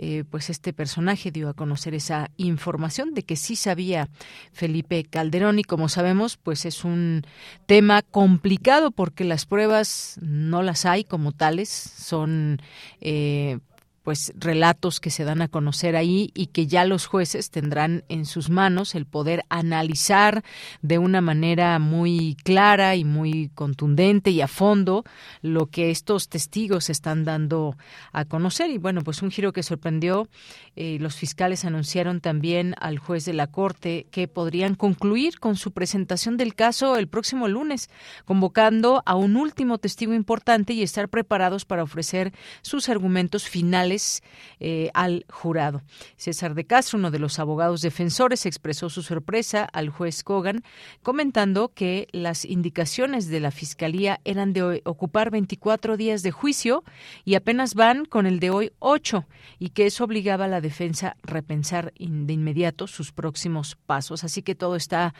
eh, 0.02 0.24
pues 0.30 0.48
este 0.48 0.72
personaje 0.72 1.30
dio 1.30 1.50
a 1.50 1.52
conocer 1.52 1.92
esa 1.92 2.30
información 2.38 3.12
de 3.12 3.22
que 3.22 3.36
sí 3.36 3.54
sabía 3.54 4.08
Felipe 4.50 5.04
Calderón 5.04 5.58
y 5.58 5.62
como 5.62 5.90
sabemos 5.90 6.38
pues 6.38 6.64
es 6.64 6.84
un 6.84 7.26
tema 7.66 8.00
complicado 8.00 8.92
porque 8.92 9.24
las 9.24 9.44
pruebas 9.44 10.16
no 10.22 10.62
las 10.62 10.86
hay 10.86 11.04
como 11.04 11.32
tales 11.32 11.68
son 11.68 12.62
eh, 13.02 13.58
pues 14.02 14.32
relatos 14.36 14.98
que 14.98 15.10
se 15.10 15.24
dan 15.24 15.42
a 15.42 15.48
conocer 15.48 15.94
ahí 15.94 16.30
y 16.34 16.46
que 16.46 16.66
ya 16.66 16.84
los 16.84 17.06
jueces 17.06 17.50
tendrán 17.50 18.04
en 18.08 18.24
sus 18.24 18.48
manos 18.48 18.94
el 18.94 19.04
poder 19.04 19.44
analizar 19.50 20.42
de 20.80 20.98
una 20.98 21.20
manera 21.20 21.78
muy 21.78 22.36
clara 22.42 22.96
y 22.96 23.04
muy 23.04 23.50
contundente 23.54 24.30
y 24.30 24.40
a 24.40 24.48
fondo 24.48 25.04
lo 25.42 25.66
que 25.66 25.90
estos 25.90 26.28
testigos 26.28 26.88
están 26.88 27.24
dando 27.24 27.76
a 28.12 28.24
conocer. 28.24 28.70
Y 28.70 28.78
bueno 28.78 29.02
pues 29.02 29.20
un 29.22 29.30
giro 29.30 29.52
que 29.52 29.62
sorprendió 29.62 30.28
eh, 30.76 30.96
los 31.00 31.16
fiscales 31.16 31.64
anunciaron 31.64 32.20
también 32.20 32.74
al 32.80 32.98
juez 32.98 33.26
de 33.26 33.34
la 33.34 33.48
corte 33.48 34.06
que 34.10 34.28
podrían 34.28 34.76
concluir 34.76 35.38
con 35.40 35.56
su 35.56 35.72
presentación 35.72 36.38
del 36.38 36.54
caso 36.54 36.96
el 36.96 37.08
próximo 37.08 37.48
lunes 37.48 37.90
convocando 38.24 39.02
a 39.04 39.14
un 39.14 39.36
último 39.36 39.78
testigo 39.78 40.14
importante 40.14 40.72
y 40.72 40.82
estar 40.82 41.08
preparados 41.08 41.64
para 41.66 41.82
ofrecer 41.82 42.32
sus 42.62 42.88
argumentos 42.88 43.48
finales 43.48 43.89
eh, 44.60 44.90
al 44.94 45.26
jurado. 45.28 45.82
César 46.16 46.54
de 46.54 46.64
Castro, 46.64 46.98
uno 46.98 47.10
de 47.10 47.18
los 47.18 47.38
abogados 47.38 47.82
defensores, 47.82 48.46
expresó 48.46 48.88
su 48.88 49.02
sorpresa 49.02 49.64
al 49.64 49.88
juez 49.88 50.22
Kogan, 50.22 50.62
comentando 51.02 51.72
que 51.74 52.08
las 52.12 52.44
indicaciones 52.44 53.28
de 53.28 53.40
la 53.40 53.50
Fiscalía 53.50 54.20
eran 54.24 54.52
de 54.52 54.82
ocupar 54.84 55.30
24 55.30 55.96
días 55.96 56.22
de 56.22 56.30
juicio 56.30 56.84
y 57.24 57.34
apenas 57.34 57.74
van 57.74 58.04
con 58.04 58.26
el 58.26 58.40
de 58.40 58.50
hoy 58.50 58.72
8 58.78 59.26
y 59.58 59.70
que 59.70 59.86
eso 59.86 60.04
obligaba 60.04 60.44
a 60.44 60.48
la 60.48 60.60
defensa 60.60 61.08
a 61.08 61.16
repensar 61.22 61.92
de 61.98 62.32
inmediato 62.32 62.86
sus 62.86 63.12
próximos 63.12 63.76
pasos. 63.86 64.24
Así 64.24 64.42
que 64.42 64.54
todo 64.54 64.76
está 64.76 65.14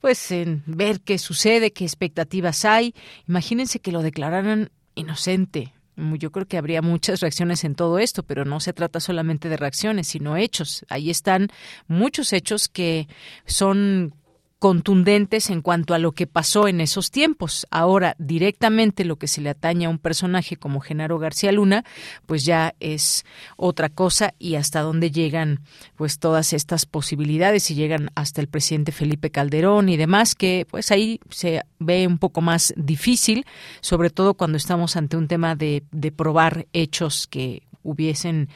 pues 0.00 0.30
en 0.30 0.62
ver 0.66 1.00
qué 1.00 1.18
sucede, 1.18 1.72
qué 1.72 1.84
expectativas 1.84 2.64
hay. 2.64 2.94
Imagínense 3.28 3.80
que 3.80 3.92
lo 3.92 4.02
declararan 4.02 4.70
inocente, 4.94 5.72
yo 5.96 6.30
creo 6.30 6.46
que 6.46 6.58
habría 6.58 6.82
muchas 6.82 7.20
reacciones 7.20 7.64
en 7.64 7.74
todo 7.74 7.98
esto, 7.98 8.22
pero 8.22 8.44
no 8.44 8.60
se 8.60 8.72
trata 8.72 9.00
solamente 9.00 9.48
de 9.48 9.56
reacciones, 9.56 10.08
sino 10.08 10.36
hechos. 10.36 10.84
Ahí 10.88 11.10
están 11.10 11.48
muchos 11.88 12.32
hechos 12.32 12.68
que 12.68 13.08
son 13.46 14.14
contundentes 14.58 15.50
en 15.50 15.60
cuanto 15.60 15.92
a 15.92 15.98
lo 15.98 16.12
que 16.12 16.26
pasó 16.26 16.66
en 16.66 16.80
esos 16.80 17.10
tiempos. 17.10 17.66
Ahora, 17.70 18.16
directamente 18.18 19.04
lo 19.04 19.16
que 19.16 19.28
se 19.28 19.40
le 19.40 19.50
atañe 19.50 19.86
a 19.86 19.90
un 19.90 19.98
personaje 19.98 20.56
como 20.56 20.80
Genaro 20.80 21.18
García 21.18 21.52
Luna, 21.52 21.84
pues 22.24 22.44
ya 22.44 22.74
es 22.80 23.24
otra 23.56 23.90
cosa 23.90 24.34
y 24.38 24.54
hasta 24.54 24.80
dónde 24.80 25.10
llegan 25.10 25.60
pues 25.96 26.18
todas 26.18 26.52
estas 26.52 26.86
posibilidades 26.86 27.70
y 27.70 27.74
llegan 27.74 28.10
hasta 28.14 28.40
el 28.40 28.48
presidente 28.48 28.92
Felipe 28.92 29.30
Calderón 29.30 29.88
y 29.88 29.96
demás 29.96 30.34
que 30.34 30.66
pues 30.70 30.90
ahí 30.90 31.20
se 31.30 31.62
ve 31.78 32.06
un 32.06 32.18
poco 32.18 32.40
más 32.40 32.72
difícil, 32.76 33.44
sobre 33.80 34.10
todo 34.10 34.34
cuando 34.34 34.56
estamos 34.56 34.96
ante 34.96 35.16
un 35.16 35.28
tema 35.28 35.54
de, 35.54 35.82
de 35.92 36.12
probar 36.12 36.66
hechos 36.72 37.26
que 37.26 37.62
hubiesen 37.82 38.48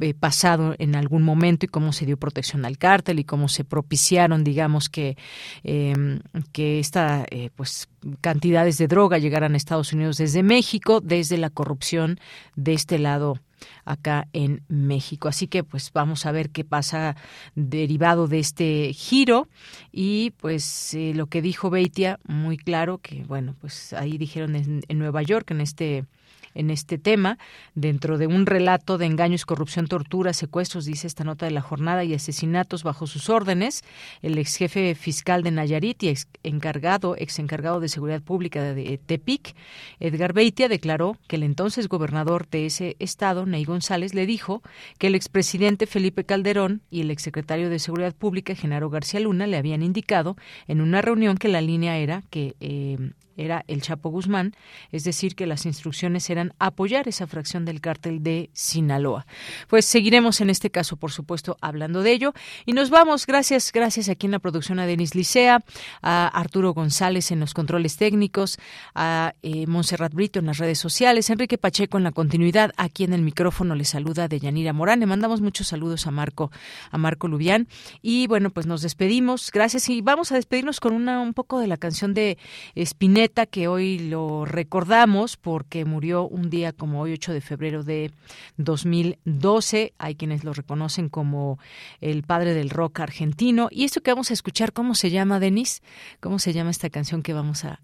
eh, 0.00 0.14
pasado 0.14 0.74
en 0.78 0.96
algún 0.96 1.22
momento 1.22 1.66
y 1.66 1.68
cómo 1.68 1.92
se 1.92 2.06
dio 2.06 2.16
protección 2.16 2.64
al 2.64 2.78
cártel 2.78 3.18
y 3.18 3.24
cómo 3.24 3.48
se 3.48 3.64
propiciaron, 3.64 4.44
digamos, 4.44 4.88
que, 4.88 5.16
em, 5.62 6.20
que 6.52 6.78
esta, 6.78 7.26
eh, 7.30 7.50
pues, 7.54 7.88
cantidades 8.20 8.78
de 8.78 8.88
droga 8.88 9.18
llegaran 9.18 9.54
a 9.54 9.56
Estados 9.56 9.92
Unidos 9.92 10.16
desde 10.16 10.42
México, 10.42 11.00
desde 11.00 11.38
la 11.38 11.50
corrupción 11.50 12.18
de 12.56 12.72
este 12.72 12.98
lado 12.98 13.38
acá 13.84 14.28
en 14.32 14.62
México. 14.68 15.28
Así 15.28 15.46
que 15.46 15.64
pues 15.64 15.92
vamos 15.92 16.26
a 16.26 16.32
ver 16.32 16.50
qué 16.50 16.64
pasa 16.64 17.16
derivado 17.54 18.26
de 18.26 18.38
este 18.38 18.92
giro 18.94 19.48
y 19.92 20.30
pues 20.38 20.94
eh, 20.94 21.12
lo 21.14 21.26
que 21.26 21.42
dijo 21.42 21.70
Beitia 21.70 22.18
muy 22.26 22.56
claro 22.56 22.98
que 22.98 23.24
bueno 23.24 23.54
pues 23.60 23.92
ahí 23.92 24.16
dijeron 24.18 24.56
en 24.56 24.98
Nueva 24.98 25.22
York 25.22 25.50
en 25.50 25.60
este 25.60 26.06
en 26.54 26.70
este 26.70 26.98
tema, 26.98 27.38
dentro 27.74 28.18
de 28.18 28.26
un 28.26 28.46
relato 28.46 28.98
de 28.98 29.06
engaños, 29.06 29.46
corrupción, 29.46 29.86
tortura, 29.86 30.32
secuestros, 30.32 30.84
dice 30.84 31.06
esta 31.06 31.24
nota 31.24 31.46
de 31.46 31.52
la 31.52 31.60
jornada, 31.60 32.04
y 32.04 32.14
asesinatos 32.14 32.82
bajo 32.82 33.06
sus 33.06 33.28
órdenes. 33.28 33.82
El 34.22 34.38
ex 34.38 34.56
jefe 34.56 34.94
fiscal 34.94 35.42
de 35.42 35.50
Nayarit 35.50 36.02
y 36.02 36.08
ex 36.08 36.28
encargado, 36.42 37.14
ex 37.16 37.38
encargado 37.38 37.80
de 37.80 37.88
seguridad 37.88 38.22
pública 38.22 38.62
de 38.74 38.98
Tepic, 38.98 39.54
Edgar 39.98 40.32
Beitia, 40.32 40.68
declaró 40.68 41.16
que 41.28 41.36
el 41.36 41.42
entonces 41.42 41.88
gobernador 41.88 42.48
de 42.48 42.66
ese 42.66 42.96
estado, 42.98 43.46
Ney 43.46 43.64
González, 43.64 44.14
le 44.14 44.26
dijo 44.26 44.62
que 44.98 45.08
el 45.08 45.14
expresidente 45.14 45.86
Felipe 45.86 46.24
Calderón 46.24 46.82
y 46.90 47.02
el 47.02 47.10
exsecretario 47.10 47.70
de 47.70 47.78
Seguridad 47.78 48.14
Pública, 48.14 48.54
Genaro 48.54 48.90
García 48.90 49.20
Luna, 49.20 49.46
le 49.46 49.56
habían 49.56 49.82
indicado 49.82 50.36
en 50.66 50.80
una 50.80 51.02
reunión 51.02 51.36
que 51.36 51.48
la 51.48 51.60
línea 51.60 51.98
era 51.98 52.22
que 52.30 52.56
eh, 52.60 53.12
era 53.36 53.64
el 53.68 53.82
Chapo 53.82 54.10
Guzmán, 54.10 54.54
es 54.92 55.04
decir, 55.04 55.34
que 55.34 55.46
las 55.46 55.66
instrucciones 55.66 56.28
eran 56.30 56.52
apoyar 56.58 57.08
esa 57.08 57.26
fracción 57.26 57.64
del 57.64 57.80
cártel 57.80 58.22
de 58.22 58.50
Sinaloa. 58.52 59.26
Pues 59.68 59.84
seguiremos 59.84 60.40
en 60.40 60.50
este 60.50 60.70
caso, 60.70 60.96
por 60.96 61.12
supuesto, 61.12 61.56
hablando 61.60 62.02
de 62.02 62.12
ello. 62.12 62.32
Y 62.66 62.72
nos 62.72 62.90
vamos, 62.90 63.26
gracias, 63.26 63.72
gracias 63.72 64.08
aquí 64.08 64.26
en 64.26 64.32
la 64.32 64.38
producción 64.38 64.78
a 64.78 64.86
Denis 64.86 65.14
Licea, 65.14 65.62
a 66.02 66.28
Arturo 66.28 66.74
González 66.74 67.30
en 67.30 67.40
los 67.40 67.54
controles 67.54 67.96
técnicos, 67.96 68.58
a 68.94 69.34
eh, 69.42 69.66
Montserrat 69.66 70.12
Brito 70.12 70.38
en 70.40 70.46
las 70.46 70.58
redes 70.58 70.78
sociales, 70.78 71.30
Enrique 71.30 71.58
Pacheco 71.58 71.98
en 71.98 72.04
la 72.04 72.12
continuidad, 72.12 72.72
aquí 72.76 73.04
en 73.04 73.12
el 73.12 73.22
micrófono 73.22 73.74
le 73.74 73.84
saluda 73.84 74.28
de 74.28 74.40
Yanira 74.40 74.72
Morán. 74.72 75.00
Le 75.00 75.06
mandamos 75.06 75.40
muchos 75.40 75.68
saludos 75.68 76.06
a 76.06 76.10
Marco, 76.10 76.50
a 76.90 76.98
Marco 76.98 77.28
Lubián. 77.28 77.68
Y 78.02 78.26
bueno, 78.26 78.50
pues 78.50 78.66
nos 78.66 78.82
despedimos. 78.82 79.50
Gracias 79.52 79.88
y 79.88 80.00
vamos 80.00 80.32
a 80.32 80.34
despedirnos 80.34 80.80
con 80.80 80.92
una, 80.92 81.20
un 81.20 81.34
poco 81.34 81.60
de 81.60 81.66
la 81.66 81.76
canción 81.76 82.14
de 82.14 82.38
Spinetta 82.74 83.19
que 83.28 83.68
hoy 83.68 83.98
lo 83.98 84.44
recordamos 84.46 85.36
porque 85.36 85.84
murió 85.84 86.26
un 86.26 86.48
día 86.48 86.72
como 86.72 87.00
hoy, 87.00 87.12
8 87.12 87.32
de 87.34 87.40
febrero 87.40 87.82
de 87.82 88.12
2012. 88.56 89.92
Hay 89.98 90.14
quienes 90.14 90.42
lo 90.42 90.54
reconocen 90.54 91.08
como 91.08 91.58
el 92.00 92.22
padre 92.22 92.54
del 92.54 92.70
rock 92.70 93.00
argentino. 93.00 93.68
Y 93.70 93.84
esto 93.84 94.00
que 94.00 94.10
vamos 94.10 94.30
a 94.30 94.34
escuchar, 94.34 94.72
¿cómo 94.72 94.94
se 94.94 95.10
llama, 95.10 95.38
Denis? 95.38 95.82
¿Cómo 96.20 96.38
se 96.38 96.52
llama 96.52 96.70
esta 96.70 96.88
canción 96.88 97.22
que 97.22 97.34
vamos 97.34 97.64
a... 97.64 97.82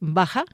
¿Baja? 0.00 0.44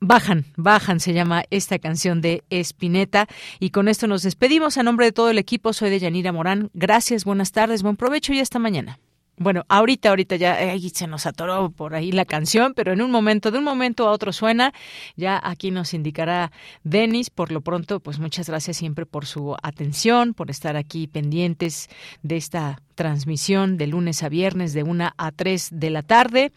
Bajan, 0.00 0.46
bajan, 0.56 0.98
se 0.98 1.12
llama 1.12 1.44
esta 1.50 1.78
canción 1.78 2.22
de 2.22 2.42
Espineta. 2.48 3.28
Y 3.58 3.70
con 3.70 3.88
esto 3.88 4.06
nos 4.06 4.22
despedimos. 4.22 4.78
A 4.78 4.82
nombre 4.82 5.04
de 5.04 5.12
todo 5.12 5.28
el 5.28 5.38
equipo, 5.38 5.74
soy 5.74 5.90
de 5.90 5.98
Yanira 5.98 6.32
Morán. 6.32 6.70
Gracias, 6.72 7.26
buenas 7.26 7.52
tardes, 7.52 7.82
buen 7.82 7.96
provecho 7.96 8.32
y 8.32 8.40
hasta 8.40 8.58
mañana. 8.58 8.98
Bueno, 9.42 9.64
ahorita, 9.70 10.10
ahorita 10.10 10.36
ya 10.36 10.58
se 10.92 11.06
nos 11.06 11.24
atoró 11.24 11.70
por 11.70 11.94
ahí 11.94 12.12
la 12.12 12.26
canción, 12.26 12.74
pero 12.74 12.92
en 12.92 13.00
un 13.00 13.10
momento, 13.10 13.50
de 13.50 13.56
un 13.56 13.64
momento 13.64 14.06
a 14.06 14.10
otro 14.10 14.34
suena. 14.34 14.74
Ya 15.16 15.40
aquí 15.42 15.70
nos 15.70 15.94
indicará 15.94 16.52
Denis. 16.84 17.30
Por 17.30 17.50
lo 17.50 17.62
pronto, 17.62 18.00
pues 18.00 18.18
muchas 18.18 18.50
gracias 18.50 18.76
siempre 18.76 19.06
por 19.06 19.24
su 19.24 19.56
atención, 19.62 20.34
por 20.34 20.50
estar 20.50 20.76
aquí 20.76 21.06
pendientes 21.06 21.88
de 22.22 22.36
esta 22.36 22.82
transmisión 23.00 23.78
de 23.78 23.86
lunes 23.86 24.22
a 24.22 24.28
viernes 24.28 24.74
de 24.74 24.82
una 24.82 25.14
a 25.16 25.32
3 25.32 25.70
de 25.72 25.88
la 25.88 26.02
tarde. 26.02 26.52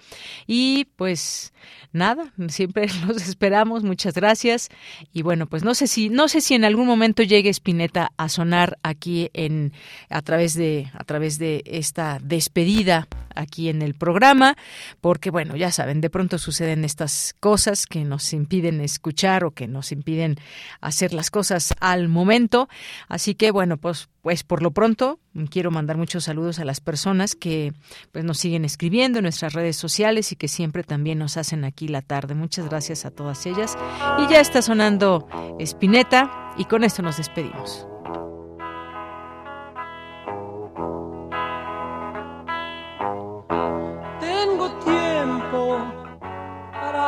Y 0.45 0.89
pues 0.97 1.53
nada, 1.93 2.33
siempre 2.49 2.87
los 3.07 3.25
esperamos. 3.29 3.83
Muchas 3.83 4.13
gracias. 4.13 4.67
Y 5.13 5.21
bueno, 5.21 5.47
pues 5.47 5.63
no 5.63 5.73
sé 5.73 5.87
si, 5.87 6.09
no 6.09 6.27
sé 6.27 6.41
si 6.41 6.53
en 6.53 6.65
algún 6.65 6.85
momento 6.85 7.23
llegue 7.23 7.49
Spinetta 7.49 8.11
a 8.17 8.27
sonar 8.27 8.77
aquí 8.83 9.29
en 9.33 9.71
a 10.09 10.21
través 10.21 10.53
de, 10.53 10.91
a 10.93 11.05
través 11.05 11.39
de 11.39 11.63
esta 11.65 12.19
despedida 12.21 13.07
aquí 13.35 13.69
en 13.69 13.81
el 13.81 13.93
programa, 13.93 14.55
porque 15.01 15.29
bueno, 15.29 15.55
ya 15.55 15.71
saben, 15.71 16.01
de 16.01 16.09
pronto 16.09 16.37
suceden 16.37 16.85
estas 16.85 17.35
cosas 17.39 17.85
que 17.85 18.03
nos 18.03 18.33
impiden 18.33 18.81
escuchar 18.81 19.43
o 19.43 19.51
que 19.51 19.67
nos 19.67 19.91
impiden 19.91 20.37
hacer 20.81 21.13
las 21.13 21.31
cosas 21.31 21.73
al 21.79 22.07
momento. 22.07 22.69
Así 23.07 23.35
que 23.35 23.51
bueno, 23.51 23.77
pues 23.77 24.09
pues 24.23 24.43
por 24.43 24.63
lo 24.63 24.71
pronto 24.71 25.19
quiero 25.49 25.69
mandar 25.69 25.97
muchos 25.97 26.23
saludos 26.23 26.57
a 26.59 26.65
las 26.65 26.79
personas 26.79 27.35
que 27.35 27.73
pues 28.13 28.23
nos 28.23 28.37
siguen 28.37 28.63
escribiendo 28.63 29.19
en 29.19 29.23
nuestras 29.23 29.53
redes 29.53 29.75
sociales 29.75 30.31
y 30.31 30.37
que 30.37 30.47
siempre 30.47 30.83
también 30.83 31.19
nos 31.19 31.35
hacen 31.35 31.65
aquí 31.65 31.89
la 31.89 32.01
tarde. 32.01 32.33
Muchas 32.33 32.69
gracias 32.69 33.05
a 33.05 33.11
todas 33.11 33.45
ellas. 33.45 33.77
Y 34.19 34.31
ya 34.31 34.39
está 34.39 34.61
sonando 34.61 35.27
Espineta 35.59 36.53
y 36.57 36.65
con 36.65 36.85
esto 36.85 37.01
nos 37.01 37.17
despedimos. 37.17 37.85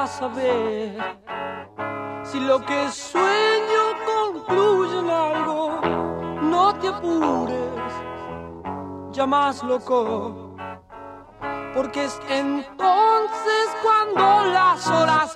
Saber 0.08 0.98
si 2.24 2.40
lo 2.40 2.60
que 2.66 2.90
sueño 2.90 3.84
concluye 4.06 5.00
en 5.00 5.10
algo. 5.10 5.82
No 6.42 6.74
te 6.76 6.88
apures, 6.88 7.94
ya 9.12 9.26
más 9.26 9.64
loco 9.64 10.46
porque 11.76 12.06
es 12.06 12.20
entonces 12.30 13.76
cuando 13.84 14.46
las 14.46 14.88
horas 14.88 15.36